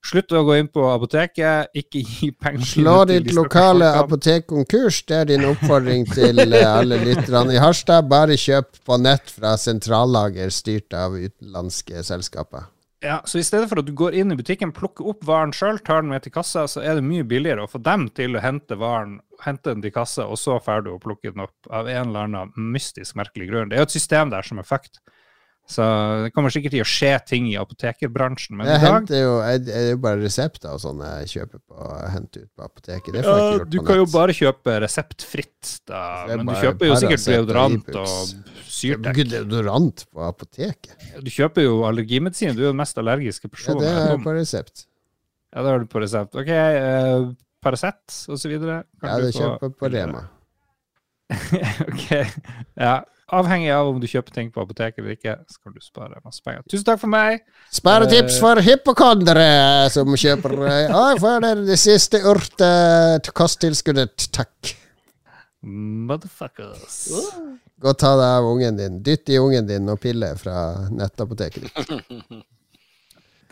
Slutt 0.04 0.34
å 0.36 0.42
gå 0.44 0.58
inn 0.60 0.68
på 0.68 0.82
apoteket, 0.92 1.70
ikke 1.80 2.02
gi 2.04 2.28
penger 2.36 2.66
Slå 2.68 2.96
ditt 3.08 3.30
lokale 3.32 3.88
apotek 3.96 4.44
konkurs. 4.50 4.98
Det 5.08 5.16
er 5.22 5.30
din 5.32 5.46
oppfordring 5.48 6.04
til 6.10 6.44
eh, 6.44 6.66
alle 6.68 6.98
lytterne 7.00 7.56
i 7.56 7.62
Harstad. 7.62 8.10
Bare 8.12 8.36
kjøp 8.36 8.82
på 8.84 9.00
nett 9.00 9.32
fra 9.32 9.54
sentrallager 9.56 10.52
styrt 10.52 10.92
av 10.92 11.16
utenlandske 11.16 12.04
selskaper. 12.04 12.68
Ja, 13.04 13.20
så 13.24 13.38
i 13.38 13.44
stedet 13.44 13.68
for 13.68 13.82
at 13.82 13.84
du 13.84 13.92
går 13.92 14.14
inn 14.16 14.32
i 14.32 14.36
butikken, 14.38 14.70
plukker 14.72 15.04
opp 15.10 15.26
varen 15.28 15.50
sjøl, 15.52 15.76
tar 15.84 16.00
den 16.00 16.08
med 16.08 16.24
til 16.24 16.32
kassa, 16.32 16.62
så 16.70 16.80
er 16.80 16.96
det 16.96 17.04
mye 17.04 17.26
billigere 17.28 17.66
å 17.66 17.68
få 17.68 17.76
dem 17.84 18.06
til 18.16 18.38
å 18.38 18.40
hente 18.40 18.78
varen, 18.80 19.18
hente 19.44 19.74
den 19.74 19.84
til 19.84 19.92
kassa, 19.92 20.24
og 20.24 20.40
så 20.40 20.56
får 20.64 20.86
du 20.86 20.94
å 20.94 21.02
plukke 21.02 21.34
den 21.34 21.44
opp 21.44 21.68
av 21.68 21.90
en 21.92 22.14
eller 22.14 22.30
annen 22.30 22.70
mystisk 22.72 23.18
merkelig 23.20 23.50
grunn. 23.50 23.68
Det 23.68 23.76
er 23.76 23.84
jo 23.84 23.90
et 23.90 23.96
system 23.98 24.32
der 24.32 24.48
som 24.48 24.62
er 24.62 24.64
fucked. 24.64 25.02
Så 25.64 25.84
det 26.20 26.32
kommer 26.36 26.52
sikkert 26.52 26.74
til 26.74 26.82
å 26.84 26.86
skje 26.88 27.10
ting 27.24 27.46
i 27.48 27.54
apotekerbransjen, 27.56 28.58
men 28.58 28.68
Jeg 28.68 28.76
i 28.76 28.82
dag 28.82 28.96
henter 28.98 29.22
jo 29.22 29.30
jeg, 29.38 29.62
jeg, 29.64 29.84
det 29.86 29.92
jo 29.94 30.00
bare 30.04 30.18
resepter 30.20 30.74
og 30.74 30.82
sånn 30.82 30.98
jeg 31.00 31.30
kjøper 31.30 31.62
på 31.62 31.86
henter 32.12 32.44
ut 32.44 32.50
på 32.52 32.66
apoteket. 32.66 33.16
Ja, 33.16 33.36
du 33.64 33.78
kan 33.86 34.00
jo 34.02 34.04
bare 34.12 34.34
kjøpe 34.36 34.74
reseptfritt, 34.84 35.70
da. 35.88 36.02
Men 36.28 36.44
du 36.50 36.52
kjøper 36.60 36.90
jo 36.90 36.98
sikkert 37.00 37.24
deodorant 37.30 37.88
og 38.02 38.34
Syrtec. 38.74 39.22
Deodorant 39.32 40.04
på 40.12 40.26
apoteket? 40.26 41.08
Du 41.24 41.32
kjøper 41.32 41.64
jo 41.64 41.80
allergimedisin, 41.88 42.52
du 42.52 42.60
er 42.60 42.68
jo 42.68 42.74
den 42.74 42.82
mest 42.82 43.00
allergiske 43.00 43.48
Ja, 43.64 43.78
det 43.80 43.94
er 43.94 44.20
på 44.20 44.36
resept. 44.36 44.84
Ja, 45.54 45.62
det 45.62 45.70
har 45.70 45.80
du 45.80 45.88
på 45.88 46.04
resept. 46.04 46.36
OK, 46.36 46.50
uh, 46.50 47.32
Paracet 47.64 48.20
videre. 48.44 48.82
Ja, 49.00 49.16
du 49.16 49.30
det 49.30 49.32
kjøper 49.38 49.72
på. 49.72 49.88
Rema. 49.88 50.26
ok. 51.88 52.08
Ja. 52.76 52.98
Avhengig 53.32 53.70
av 53.72 53.88
om 53.88 54.00
du 54.00 54.06
kjøper 54.10 54.34
ting 54.36 54.50
på 54.52 54.60
apoteket 54.60 54.98
eller 55.00 55.14
ikke, 55.16 55.38
så 55.48 55.60
kan 55.64 55.72
du 55.72 55.80
spare 55.80 56.18
masse 56.24 56.42
penger. 56.44 56.60
Tusen 56.68 56.84
takk 56.84 57.00
for 57.00 57.08
meg. 57.08 57.40
Sparetips 57.72 58.36
Eh. 58.36 58.40
for 58.42 58.60
hypokondere 58.66 59.46
som 59.94 60.12
kjøper 60.12 60.52
eh, 60.68 60.92
Å, 60.98 61.04
får 61.22 61.40
dere 61.46 61.64
det 61.64 61.78
siste 61.80 62.20
urte 62.28 62.68
kosttilskuddet, 63.32 64.28
takk. 64.36 64.74
Motherfuckers. 65.64 66.98
Gå 67.80 67.88
og 67.90 67.98
ta 67.98 68.10
deg 68.20 68.28
av 68.42 68.46
ungen 68.50 68.76
din. 68.76 68.98
Dytt 69.04 69.32
i 69.32 69.38
ungen 69.40 69.66
din 69.68 69.88
og 69.88 69.98
pille 70.02 70.34
fra 70.36 70.88
nettapoteket 70.92 71.64
ditt. 71.64 72.44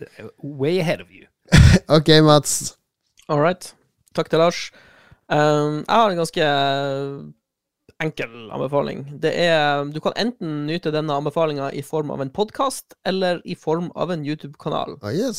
Way 0.42 0.80
ahead 0.80 1.00
of 1.00 1.08
you. 1.10 1.26
Ok, 1.88 2.08
Mats. 2.24 2.74
All 3.28 3.40
right. 3.40 3.72
Takk 4.16 4.28
til 4.28 4.40
Lars. 4.42 4.66
Um, 5.32 5.80
jeg 5.86 5.96
har 5.96 6.10
en 6.12 6.20
ganske 6.20 6.46
enkel 8.02 8.50
anbefaling. 8.52 9.04
Det 9.22 9.32
er 9.38 9.84
Du 9.92 10.00
kan 10.02 10.14
enten 10.18 10.66
nyte 10.68 10.92
denne 10.94 11.14
anbefalinga 11.14 11.70
i 11.72 11.82
form 11.86 12.10
av 12.14 12.22
en 12.24 12.30
podkast 12.30 12.96
eller 13.08 13.40
i 13.44 13.56
form 13.58 13.90
av 13.94 14.12
en 14.14 14.24
YouTube-kanal. 14.26 14.98
Ah, 15.02 15.12
yeah. 15.14 15.32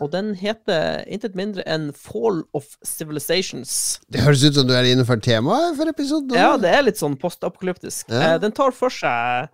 Og 0.00 0.10
den 0.12 0.34
heter 0.38 1.04
intet 1.08 1.38
mindre 1.38 1.64
enn 1.66 1.90
Fall 1.96 2.42
of 2.56 2.76
Civilizations. 2.86 4.00
Det 4.10 4.24
høres 4.24 4.44
ut 4.44 4.58
som 4.58 4.68
du 4.68 4.74
er 4.76 4.88
innenfor 4.90 5.20
temaet 5.22 5.78
for 5.78 5.90
episoden. 5.90 6.36
Ja, 6.36 6.56
det 6.60 6.74
er 6.74 6.86
litt 6.86 7.00
sånn 7.00 7.18
postapokalyptisk. 7.20 8.10
Ja. 8.10 8.34
Eh, 8.34 8.38
den 8.42 8.54
tar 8.56 8.74
for 8.76 8.92
seg 8.92 9.50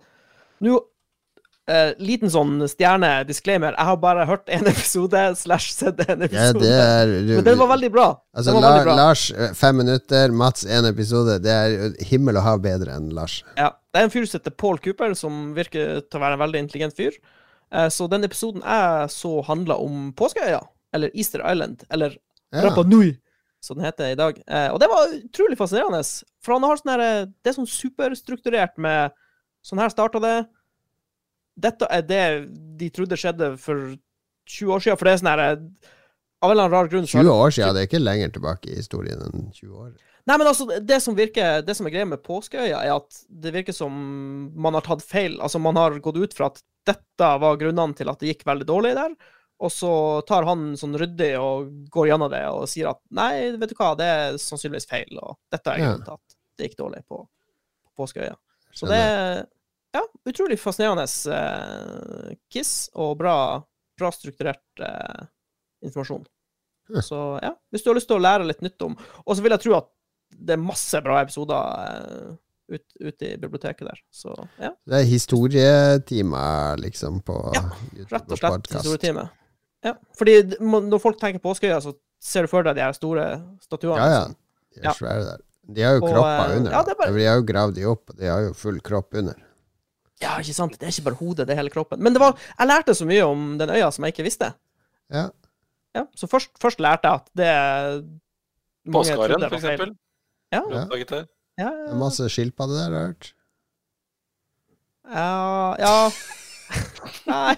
Nå 0.63 0.79
eh, 1.67 1.93
Liten 1.99 2.29
sånn 2.31 2.59
stjerne-disclaimer. 2.69 3.75
Jeg 3.77 3.85
har 3.89 3.97
bare 4.01 4.25
hørt 4.29 4.47
én 4.53 4.67
episode 4.73 5.21
slash 5.39 5.71
sett 5.75 5.99
en 6.07 6.23
Ja, 6.23 6.27
episode. 6.29 6.61
det 6.63 6.73
er 6.73 7.11
du, 7.27 7.33
Men 7.35 7.43
den 7.47 7.57
var 7.61 7.67
veldig 7.73 7.89
bra. 7.93 8.05
Altså, 8.35 8.53
var 8.55 8.61
La, 8.65 8.71
veldig 8.75 8.87
bra. 8.89 8.95
Lars, 9.01 9.25
eh, 9.31 9.53
fem 9.57 9.77
minutter. 9.83 10.31
Mats, 10.31 10.65
én 10.65 10.87
episode. 10.89 11.39
Det 11.43 11.51
er 11.53 12.05
himmel 12.11 12.37
og 12.39 12.43
hav 12.47 12.61
bedre 12.63 12.95
enn 12.97 13.09
Lars. 13.15 13.41
Ja, 13.57 13.71
det 13.93 14.01
er 14.01 14.07
en 14.09 14.13
fyr 14.13 14.25
som 14.29 14.39
heter 14.39 14.55
Paul 14.57 14.79
Cooper, 14.83 15.13
som 15.19 15.53
virker 15.57 16.01
til 16.05 16.19
å 16.19 16.23
være 16.23 16.37
en 16.39 16.43
veldig 16.45 16.63
intelligent 16.65 16.97
fyr. 16.97 17.15
Uh, 17.73 17.87
Så 17.91 18.07
den 18.09 18.23
episoden 18.23 18.61
jeg 18.63 19.09
så 19.11 19.41
handla 19.43 19.75
om 19.83 20.11
Påskeøya, 20.15 20.61
eller 20.95 21.11
Easter 21.13 21.43
Island, 21.43 21.83
eller 21.91 22.15
Ja. 22.53 22.61
Rapa 22.63 22.83
Nui, 22.87 23.17
som 23.59 23.75
den 23.75 23.83
heter 23.89 24.13
i 24.13 24.15
dag. 24.15 24.37
Uh, 24.47 24.69
Og 24.71 24.79
det 24.79 24.87
var 24.87 25.09
utrolig 25.17 25.57
fascinerende. 25.59 25.99
For 26.45 26.53
han 26.55 26.63
har 26.63 26.77
sånn 26.79 26.93
her 26.93 27.25
Det 27.27 27.51
er 27.51 27.57
sånn 27.57 27.67
superstrukturert 27.67 28.77
med 28.77 29.11
Sånn 29.67 29.81
her 29.81 29.89
starta 29.91 30.21
det. 30.23 30.35
Dette 31.57 31.87
er 31.89 32.03
det 32.05 32.23
de 32.77 32.89
trodde 32.93 33.17
skjedde 33.17 33.53
for 33.61 33.95
20 34.47 34.73
år 34.75 34.83
siden, 34.83 34.99
for 34.99 35.07
det 35.07 35.13
er 35.15 35.21
sånn 35.21 35.31
her 35.31 35.41
Av 35.47 36.51
en 36.51 36.53
eller 36.53 36.67
annen 36.67 36.75
rar 36.75 36.89
grunn 36.91 37.07
20 37.09 37.31
år 37.33 37.55
siden, 37.55 37.73
det 37.73 37.81
er 37.81 37.89
ikke 37.89 38.03
lenger 38.03 38.35
tilbake 38.35 38.69
i 38.69 38.77
historien 38.77 39.23
enn 39.25 39.47
20 39.55 39.71
år. 39.73 39.95
Nei, 40.27 40.35
men 40.35 40.49
altså, 40.49 40.67
det 40.83 40.99
som 41.01 41.15
virker 41.17 41.63
Det 41.65 41.73
som 41.77 41.87
er 41.87 41.95
greia 41.95 42.07
med 42.09 42.21
Påskeøya, 42.25 42.81
er 42.83 42.93
at 42.97 43.21
det 43.27 43.53
virker 43.55 43.75
som 43.75 43.95
man 44.53 44.75
har 44.77 44.85
tatt 44.85 45.05
feil. 45.05 45.39
Altså, 45.41 45.61
man 45.63 45.79
har 45.79 45.97
gått 46.03 46.19
ut 46.19 46.35
fra 46.37 46.51
at 46.51 46.61
dette 46.87 47.31
var 47.41 47.59
grunnene 47.59 47.97
til 47.97 48.11
at 48.11 48.21
det 48.21 48.33
gikk 48.33 48.45
veldig 48.47 48.67
dårlig 48.67 48.93
der, 48.95 49.15
og 49.57 49.71
så 49.73 49.91
tar 50.29 50.45
han 50.47 50.69
sånn 50.79 50.95
ryddig 50.99 51.33
og 51.41 51.71
går 51.91 52.11
gjennom 52.11 52.29
det 52.31 52.43
og 52.53 52.67
sier 52.69 52.91
at 52.91 53.01
nei, 53.17 53.57
vet 53.57 53.73
du 53.73 53.75
hva, 53.79 53.89
det 53.97 54.07
er 54.07 54.37
sannsynligvis 54.39 54.87
feil, 54.87 55.17
og 55.17 55.39
dette 55.51 55.73
er 55.73 55.81
grunnen 55.81 56.05
til 56.05 56.13
at 56.13 56.37
det 56.57 56.69
gikk 56.69 56.77
dårlig 56.79 57.01
på, 57.09 57.23
på 57.25 58.03
Påskeøya. 58.03 58.37
Så 58.77 58.87
det 58.91 59.01
ja, 59.97 60.03
utrolig 60.29 60.57
fascinerende 60.61 61.05
uh, 61.33 62.31
kiss 62.53 62.73
og 62.95 63.15
bra, 63.19 63.35
bra 63.97 64.11
strukturert 64.15 64.81
uh, 64.85 65.25
informasjon. 65.85 66.25
Ja. 66.93 67.01
Så 67.03 67.17
ja, 67.43 67.51
hvis 67.73 67.83
du 67.83 67.89
har 67.91 67.97
lyst 67.99 68.07
til 68.07 68.15
å 68.19 68.23
lære 68.23 68.45
litt 68.47 68.61
nytt 68.63 68.79
om 68.85 68.93
Og 69.25 69.33
så 69.35 69.43
vil 69.43 69.51
jeg 69.51 69.59
tro 69.65 69.73
at 69.75 69.89
det 70.31 70.53
er 70.55 70.61
masse 70.61 70.99
bra 71.03 71.17
episoder 71.19 71.81
eh, 71.83 72.29
ut- 72.77 72.95
ute 73.09 73.27
i 73.27 73.37
biblioteket 73.39 73.83
der. 73.89 73.99
Så 74.11 74.31
ja, 74.59 74.69
Det 74.87 75.01
er 75.01 75.05
historietimer, 75.07 76.77
liksom, 76.83 77.19
på 77.27 77.35
Ja, 77.55 77.61
YouTube 77.95 78.15
rett 78.15 78.31
og 78.31 78.39
slett 78.41 78.71
historietime. 78.75 79.27
Ja, 79.85 79.93
fordi 80.19 80.37
når 80.59 80.99
folk 81.03 81.19
tenker 81.21 81.39
Påskeøya, 81.43 81.79
så 81.83 81.93
ser 82.23 82.47
du 82.47 82.51
for 82.51 82.65
deg 82.65 82.75
de 82.79 82.83
her 82.83 82.95
store 82.97 83.27
statuene. 83.63 83.99
Ja, 83.99 84.07
ja. 84.11 84.23
liksom. 84.27 84.37
De 84.77 84.87
er 84.91 84.97
svære 84.99 85.27
der. 85.27 85.43
De 85.77 85.83
har 85.83 85.97
jo 85.97 86.03
Og, 86.05 86.09
kropper 86.13 86.55
under. 86.57 86.71
ja, 86.71 86.83
bare- 86.95 87.13
De 87.17 87.25
har 87.27 87.35
jo 87.41 87.45
gravd 87.51 87.75
de 87.75 87.85
opp, 87.91 88.09
og 88.09 88.17
de 88.19 88.27
har 88.31 88.41
jo 88.47 88.53
full 88.55 88.79
kropp 88.81 89.13
under. 89.19 89.35
Ja, 90.21 90.37
ikke 90.41 90.55
sant? 90.55 90.77
Det 90.79 90.87
er 90.87 90.93
ikke 90.93 91.09
bare 91.11 91.19
hodet, 91.19 91.45
det 91.47 91.53
er 91.53 91.61
hele 91.61 91.73
kroppen. 91.73 92.01
Men 92.01 92.15
det 92.15 92.21
var, 92.23 92.37
jeg 92.57 92.69
lærte 92.69 92.95
så 92.97 93.05
mye 93.05 93.25
om 93.27 93.49
den 93.59 93.69
øya 93.69 93.91
som 93.93 94.05
jeg 94.05 94.15
ikke 94.15 94.25
visste. 94.25 94.51
Ja. 95.13 95.27
Ja, 95.95 96.05
så 96.17 96.29
først, 96.29 96.51
først 96.61 96.81
lærte 96.83 97.09
jeg 97.09 97.21
at 97.21 97.29
det 97.37 97.51
trodde 98.93 99.49
for 99.49 99.59
eksempel. 99.59 99.95
Ja, 100.53 100.61
Ja. 100.71 100.85
Ja, 100.87 101.05
Det 101.05 101.25
ja. 101.57 101.69
er 101.89 101.95
masse 101.97 102.29
skilpadder 102.29 102.75
der, 102.77 102.83
har 102.83 102.91
jeg 102.91 103.07
hørt. 103.07 103.33
ja, 105.09 105.75
ja. 105.79 106.09
Nei. 107.27 107.55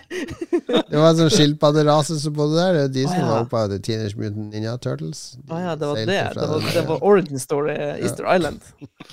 Det 0.69 0.97
var 0.97 1.09
en 1.09 1.17
sånn 1.17 1.31
skilpadderase 1.33 2.19
som 2.21 2.35
bodde 2.37 2.59
der. 2.59 2.75
Det 2.75 2.83
er 2.83 2.91
de 2.93 3.05
som 3.07 3.15
som 3.15 3.23
ja. 3.23 3.29
var 3.31 3.45
oppe 3.45 3.57
av 3.57 3.71
The 3.71 3.79
Teenage 3.85 4.19
Mutant 4.19 4.53
Ninja 4.53 4.75
Turtles. 4.81 5.23
De 5.39 5.55
ah, 5.55 5.63
ja, 5.63 5.75
det 5.79 5.89
var 5.89 5.99
det. 5.99 6.19
Det 6.37 6.47
var, 6.51 6.67
det 6.77 6.83
var 6.89 7.03
origin 7.11 7.41
story 7.41 7.73
Easter 7.73 8.29
Island. 8.29 8.61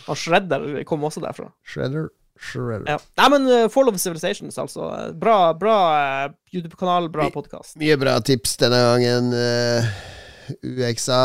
Og 0.07 0.21
Shredder 0.21 0.85
kom 0.89 1.05
også 1.09 1.25
derfra. 1.25 1.49
Shredder. 1.67 2.11
Shredder. 2.41 2.89
Ja. 2.91 2.99
Nei, 3.21 3.29
men 3.33 3.47
uh, 3.49 3.69
Fall 3.73 3.89
of 3.89 3.99
Civilizations, 4.01 4.59
altså. 4.59 4.91
Bra, 5.21 5.55
bra 5.59 5.77
uh, 6.27 6.35
YouTube-kanal, 6.53 7.09
bra 7.13 7.31
podkast. 7.33 7.77
Mye 7.81 7.97
bra 8.01 8.19
tips 8.25 8.57
denne 8.61 8.81
gangen. 8.83 9.33
Uh, 9.33 9.89
UXA 10.63 11.23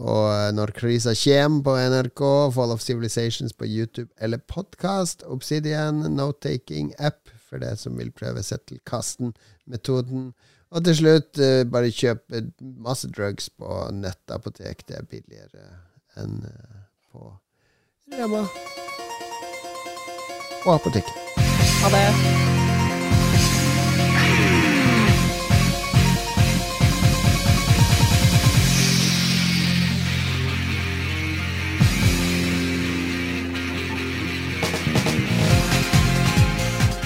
og 0.00 0.54
Når 0.56 0.72
krisa 0.78 1.12
kjem 1.18 1.60
på 1.66 1.74
NRK. 1.92 2.22
Fall 2.54 2.72
of 2.72 2.84
Civilizations 2.84 3.52
på 3.52 3.68
YouTube 3.68 4.08
eller 4.16 4.40
podkast. 4.48 5.26
Obsidian 5.28 6.00
note-taking-app 6.16 7.34
for 7.50 7.60
det 7.60 7.74
som 7.82 7.98
vil 8.00 8.14
prøve 8.16 8.40
Settle-kasten-metoden. 8.46 10.30
Og 10.72 10.86
til 10.86 10.96
slutt, 11.02 11.36
bare 11.68 11.92
kjøp 11.92 12.32
masse 12.80 13.10
drugs 13.12 13.50
på 13.52 13.82
nettapotek. 13.92 14.86
Det 14.88 15.02
er 15.02 15.10
billigere 15.10 15.68
enn 16.16 16.40
på 17.12 17.28
Rema 18.16 18.46
og 20.64 20.74
apoteket. 20.74 21.12
Ha 21.82 21.90
det. 21.90 22.06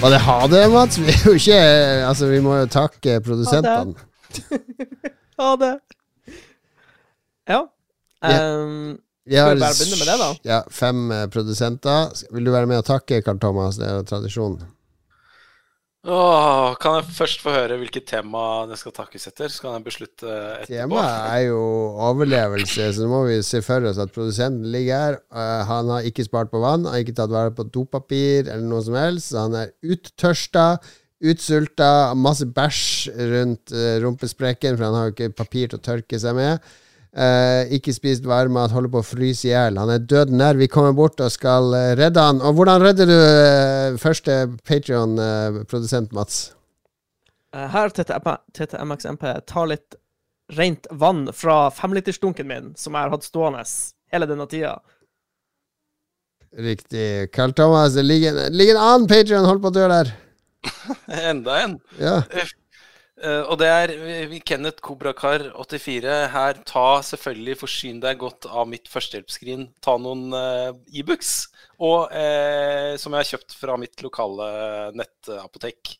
Var 0.01 0.09
det 0.09 0.19
ha 0.19 0.47
det, 0.47 0.71
Mats? 0.71 0.99
Vi, 0.99 1.13
jo 1.25 1.33
ikke, 1.33 1.57
altså, 2.05 2.27
vi 2.29 2.39
må 2.39 2.53
jo 2.59 2.67
takke 2.69 3.17
produsentene. 3.25 3.97
Ha 3.97 4.37
det. 4.37 4.59
ha 5.41 5.55
det. 5.57 5.73
Ja. 7.49 7.63
Um, 8.21 8.99
vi 9.27 9.35
har 9.35 9.51
bare 9.51 9.75
begynne 9.75 9.99
med 9.99 10.07
det, 10.07 10.17
da? 10.21 10.31
Ja, 10.47 10.63
fem 10.71 11.11
eh, 11.11 11.27
produsenter. 11.31 12.15
Vil 12.31 12.47
du 12.47 12.53
være 12.55 12.69
med 12.69 12.79
og 12.79 12.87
takke, 12.87 13.21
Karl 13.25 13.39
Thomas? 13.43 13.79
Det 13.79 13.89
er 13.89 13.99
jo 13.99 14.07
tradisjon. 14.07 14.59
Åh, 16.07 16.75
kan 16.79 17.01
jeg 17.01 17.15
først 17.17 17.41
få 17.43 17.51
høre 17.51 17.75
hvilket 17.81 18.05
tema 18.07 18.41
det 18.69 18.77
skal 18.79 18.93
takkes 18.95 19.27
etter? 19.27 19.51
Så 19.51 19.65
kan 19.65 19.73
jeg 19.75 19.83
beslutte 19.89 20.29
etterpå. 20.29 20.69
Temaet 20.69 21.33
er 21.33 21.41
jo 21.49 21.59
overlevelse, 22.07 22.85
så 22.95 23.03
nå 23.03 23.09
må 23.11 23.19
vi 23.27 23.41
se 23.43 23.59
for 23.65 23.89
oss 23.89 23.99
at 23.99 24.13
produsenten 24.15 24.69
ligger 24.71 25.01
her. 25.01 25.19
eh, 25.35 25.65
han 25.67 25.91
har 25.91 26.07
ikke 26.07 26.23
spart 26.23 26.53
på 26.53 26.61
vann, 26.63 26.87
har 26.87 27.03
ikke 27.03 27.17
tatt 27.17 27.33
vare 27.33 27.51
på 27.51 27.67
dopapir 27.67 28.47
eller 28.47 28.63
noe 28.69 28.85
som 28.85 28.95
helst. 28.95 29.33
Så 29.33 29.43
han 29.43 29.59
er 29.59 29.75
uttørsta, 29.83 30.67
utsulta, 31.27 31.91
masse 32.15 32.45
bæsj 32.45 33.11
rundt 33.33 33.73
uh, 33.73 33.97
rumpesprekken, 34.03 34.77
for 34.77 34.85
han 34.85 34.95
har 34.95 35.07
jo 35.09 35.15
ikke 35.15 35.33
papir 35.41 35.71
til 35.71 35.81
å 35.81 35.87
tørke 35.89 36.19
seg 36.21 36.37
med. 36.37 36.75
Eh, 37.17 37.71
ikke 37.73 37.95
spist 37.95 38.27
varmmat, 38.29 38.69
holder 38.75 38.91
på 38.93 38.99
å 39.01 39.05
fryse 39.07 39.47
i 39.47 39.49
hjel. 39.49 39.79
Han 39.81 39.89
er 39.89 40.03
døden 40.05 40.37
nær. 40.37 40.53
Vi 40.59 40.67
kommer 40.69 40.93
bort 40.93 41.17
og 41.23 41.31
skal 41.33 41.71
eh, 41.73 41.93
redde 41.97 42.21
han. 42.21 42.43
Og 42.45 42.53
hvordan 42.59 42.83
redder 42.85 43.09
du 43.09 43.15
eh, 43.17 43.95
første 44.01 44.35
Patrion-produsent, 44.69 46.13
Mats? 46.13 46.51
eh, 47.55 47.65
her, 47.73 47.89
TTMXMP, 47.89 49.25
tar 49.49 49.71
litt 49.71 49.97
rent 50.59 50.85
vann 50.91 51.25
fra 51.33 51.71
femlitersdunken 51.73 52.47
min, 52.47 52.69
som 52.77 52.93
jeg 52.93 53.07
har 53.07 53.15
hatt 53.15 53.25
stående 53.25 53.65
hele 54.13 54.29
denne 54.29 54.45
tida. 54.51 54.75
Riktig. 56.57 57.31
Carl 57.35 57.51
Thomas, 57.57 57.93
det 57.97 58.05
ligger, 58.05 58.37
en- 58.45 58.53
ligger 58.55 58.75
en 58.77 58.81
annen 58.91 59.07
Patrion 59.09 59.45
holdt 59.45 59.61
på 59.65 59.73
å 59.73 59.75
dø 59.75 59.87
der. 59.91 60.13
Enda 61.31 61.57
en. 61.65 61.75
Ja. 61.99 62.21
Eh, 63.17 63.43
og 63.49 63.57
det 63.57 63.67
er 63.67 63.93
Kenneth 64.45 64.83
Kobrakar 64.85 65.47
84 65.57 66.17
her. 66.33 66.59
Ta 66.69 66.87
selvfølgelig, 67.05 67.59
forsyn 67.63 68.01
deg 68.03 68.19
godt 68.21 68.45
av 68.49 68.67
mitt 68.69 68.89
førstehjelpsskrin. 68.91 69.69
Ta 69.81 69.97
noen 70.01 70.27
uh. 70.33 70.73
Og 71.77 72.09
uh, 72.09 72.93
som 72.97 73.13
jeg 73.13 73.21
har 73.21 73.31
kjøpt 73.31 73.55
fra 73.57 73.77
mitt 73.77 74.01
lokale 74.01 74.47
nettapotek. 74.97 75.97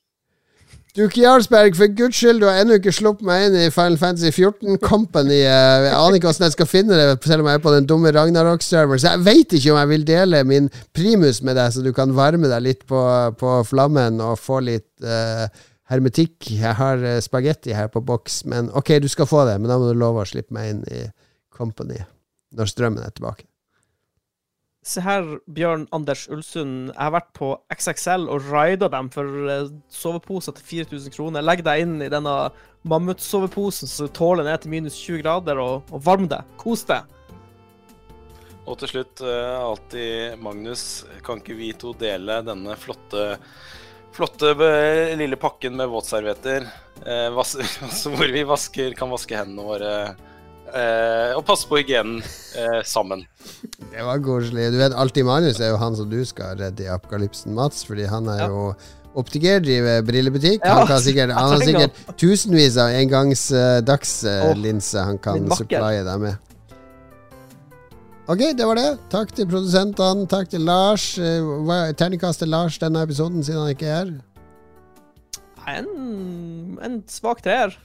Duke 0.97 1.21
Jarlsberg, 1.21 1.75
for 1.77 1.91
guds 1.93 2.17
skyld, 2.17 2.39
du 2.41 2.47
har 2.49 2.63
ennå 2.63 2.79
ikke 2.79 2.93
sluppet 2.95 3.27
meg 3.27 3.43
inn 3.45 3.57
i 3.59 3.67
Final 3.69 3.99
Fantasy 4.01 4.31
14 4.31 4.79
Company. 4.81 5.43
Jeg 5.43 5.91
aner 5.93 6.17
ikke 6.17 6.31
hvordan 6.31 6.47
jeg 6.47 6.55
skal 6.55 6.69
finne 6.71 6.97
det, 6.97 7.05
selv 7.21 7.45
om 7.45 7.49
jeg 7.51 7.59
er 7.59 7.63
på 7.67 7.73
den 7.75 7.89
dumme 7.89 8.13
Ragnarok-serveren. 8.15 9.03
Så 9.03 9.11
jeg 9.11 9.25
veit 9.27 9.53
ikke 9.53 9.75
om 9.75 9.77
jeg 9.83 9.91
vil 9.91 10.07
dele 10.09 10.41
min 10.49 10.71
primus 10.97 11.43
med 11.45 11.59
deg, 11.59 11.69
så 11.75 11.85
du 11.85 11.91
kan 11.93 12.15
varme 12.17 12.49
deg 12.49 12.65
litt 12.65 12.81
på, 12.89 13.01
på 13.37 13.59
flammen 13.69 14.17
og 14.25 14.39
få 14.41 14.63
litt 14.65 14.89
hermetikk. 15.91 16.51
Jeg 16.51 16.75
har 16.79 17.03
uh, 17.03 17.17
spagetti 17.23 17.75
her 17.75 17.91
på 17.91 18.03
boks, 18.05 18.43
men 18.49 18.71
ok, 18.75 18.97
du 19.03 19.09
skal 19.11 19.29
få 19.29 19.45
det, 19.49 19.57
men 19.61 19.71
da 19.71 19.79
må 19.79 19.89
du 19.89 19.97
love 19.97 20.23
å 20.23 20.29
slippe 20.29 20.55
meg 20.55 20.73
inn 20.73 20.83
i 20.91 21.05
Company 21.53 22.01
når 22.57 22.71
strømmen 22.71 23.03
er 23.03 23.13
tilbake. 23.15 23.47
Se 24.87 25.01
her, 25.03 25.25
Bjørn 25.51 25.83
Anders 25.91 26.29
Ulsund. 26.31 26.93
Jeg 26.93 27.01
har 27.01 27.11
vært 27.11 27.33
på 27.35 27.49
XXL 27.73 28.29
og 28.31 28.45
rida 28.47 28.87
dem 28.93 29.09
for 29.11 29.49
eh, 29.51 29.73
soveposer 29.91 30.55
til 30.55 30.63
4000 30.87 31.11
kroner. 31.11 31.43
Legg 31.43 31.65
deg 31.67 31.83
inn 31.83 31.97
i 32.05 32.07
denne 32.11 32.35
mammutsoveposen 32.87 33.91
så 33.91 34.07
du 34.07 34.13
tåler 34.15 34.47
ned 34.47 34.63
til 34.63 34.71
minus 34.71 34.95
20 35.01 35.19
grader, 35.25 35.59
og, 35.59 35.91
og 35.91 36.03
varm 36.05 36.29
deg. 36.31 36.55
Kos 36.61 36.85
deg. 36.87 37.03
Og 38.67 38.79
til 38.79 38.93
slutt, 38.93 39.25
eh, 39.27 39.57
alltid 39.59 40.39
Magnus, 40.43 40.85
kan 41.23 41.43
ikke 41.43 41.59
vi 41.59 41.73
to 41.75 41.91
dele 41.99 42.39
denne 42.47 42.79
flotte 42.79 43.27
Flotte 44.17 44.49
eh, 44.65 45.13
lille 45.19 45.37
pakken 45.37 45.75
med 45.77 45.91
våtservietter, 45.93 46.65
eh, 47.05 47.27
vas 47.35 47.53
altså 47.85 48.13
hvor 48.15 48.31
vi 48.33 48.41
vasker, 48.49 48.95
kan 48.97 49.11
vaske 49.13 49.37
hendene 49.37 49.65
våre 49.67 49.91
eh, 50.07 51.35
og 51.37 51.43
passe 51.45 51.69
på 51.69 51.77
hygienen 51.83 52.23
eh, 52.57 52.79
sammen. 52.87 53.21
Det 53.91 54.03
var 54.03 54.21
koselig. 54.25 54.71
Du 54.73 54.79
vet, 54.81 54.95
Alltid 54.97 55.27
Magnus 55.27 55.61
er 55.61 55.69
jo 55.75 55.81
han 55.81 55.95
som 55.99 56.09
du 56.09 56.19
skal 56.25 56.57
redde 56.59 56.87
i 56.87 56.89
apokalypsen, 56.91 57.53
Mats, 57.57 57.85
fordi 57.87 58.09
han 58.09 58.27
er 58.33 58.41
Ja. 58.47 58.49
jo 58.49 58.71
optiker, 59.17 59.61
driver 59.65 60.01
brillebutikk. 60.05 60.65
Ja, 60.65 60.79
han, 60.81 60.89
kan 60.89 60.99
sikkert, 61.01 61.31
han 61.37 61.53
har 61.53 61.63
sikkert 61.69 62.01
tusenvis 62.21 62.75
av 62.81 62.93
engangs 62.97 63.47
uh, 63.53 63.79
dagslinser 63.85 65.07
han 65.07 65.17
kan 65.21 65.45
supplye 65.57 66.03
deg 66.05 66.21
med. 66.21 66.43
Ok, 68.27 68.41
det 68.59 68.65
var 68.67 68.75
det. 68.75 68.89
Takk 69.07 69.29
til 69.31 69.47
produsentene. 69.47 70.27
Takk 70.27 70.49
til 70.51 70.65
Lars. 70.67 71.13
Terningkast 71.15 72.41
Hva 72.43 72.47
er 72.47 72.51
Lars 72.51 72.77
denne 72.81 73.03
episoden, 73.07 73.39
siden 73.39 73.61
han 73.63 73.71
ikke 73.71 73.87
er 73.87 73.99
her? 74.01 74.15
En, 75.77 75.87
en 76.83 76.97
svak 77.07 77.39
treer. 77.43 77.75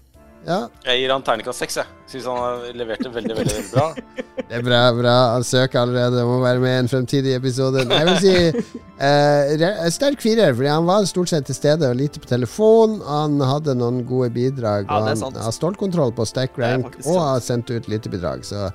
Ja, 0.43 0.65
Jeg 0.83 0.99
gir 0.99 1.13
han 1.15 1.23
terningkast 1.23 1.63
seks, 1.63 1.77
jeg. 1.79 1.87
Syns 2.11 2.25
han 2.27 2.39
har 2.41 2.65
levert 2.75 3.05
det 3.07 3.13
veldig, 3.15 3.35
veldig 3.39 3.59
bra. 3.71 3.85
det 4.49 4.57
er 4.59 4.65
bra. 4.67 4.81
bra 4.97 5.13
Han 5.37 5.45
søker 5.47 5.85
allerede 5.85 6.25
om 6.27 6.33
å 6.35 6.41
være 6.43 6.63
med 6.65 6.75
i 6.75 6.81
en 6.81 6.91
fremtidig 6.91 7.37
episode. 7.37 7.85
Jeg 7.87 8.09
vil 8.09 8.19
si 8.25 8.65
eh, 8.99 9.85
sterk 9.95 10.19
firer, 10.25 10.57
fordi 10.59 10.73
han 10.73 10.89
var 10.89 11.07
stort 11.07 11.31
sett 11.31 11.47
til 11.47 11.55
stede 11.55 11.87
og 11.87 12.01
lite 12.01 12.19
på 12.23 12.27
telefon. 12.33 12.99
Han 13.07 13.39
hadde 13.47 13.77
noen 13.79 14.03
gode 14.09 14.33
bidrag, 14.35 14.91
Ja, 14.91 14.99
og 14.99 15.13
han 15.13 15.39
har 15.47 15.55
stålkontroll 15.55 16.11
på 16.19 16.27
stack 16.27 16.59
rank 16.59 16.99
og 17.05 17.21
har 17.23 17.47
sendt 17.47 17.71
ut 17.71 17.87
lite 17.87 18.11
bidrag. 18.11 18.43
Så 18.43 18.67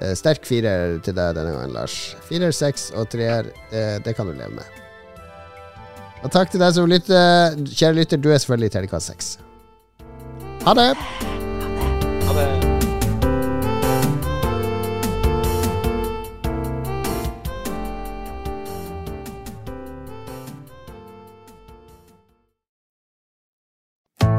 eh, 0.00 0.14
sterk 0.18 0.46
firer 0.48 0.98
til 1.04 1.16
deg 1.16 1.36
denne 1.38 1.54
gangen, 1.54 1.74
Lars. 1.76 2.16
Firer, 2.28 2.54
seks 2.54 2.90
og 2.96 3.08
treer, 3.12 3.52
det, 3.72 3.86
det 4.06 4.16
kan 4.18 4.28
du 4.28 4.34
leve 4.36 4.58
med. 4.58 4.82
Og 6.24 6.32
takk 6.32 6.50
til 6.50 6.62
deg 6.62 6.72
som 6.74 6.88
lytter. 6.90 7.58
Kjære 7.70 8.00
lytter, 8.00 8.20
du 8.20 8.32
er 8.32 8.40
selvfølgelig 8.42 8.72
i 8.72 8.76
terningkast 8.78 9.12
seks. 9.12 9.36
Ha 10.66 10.74
det! 10.74 11.55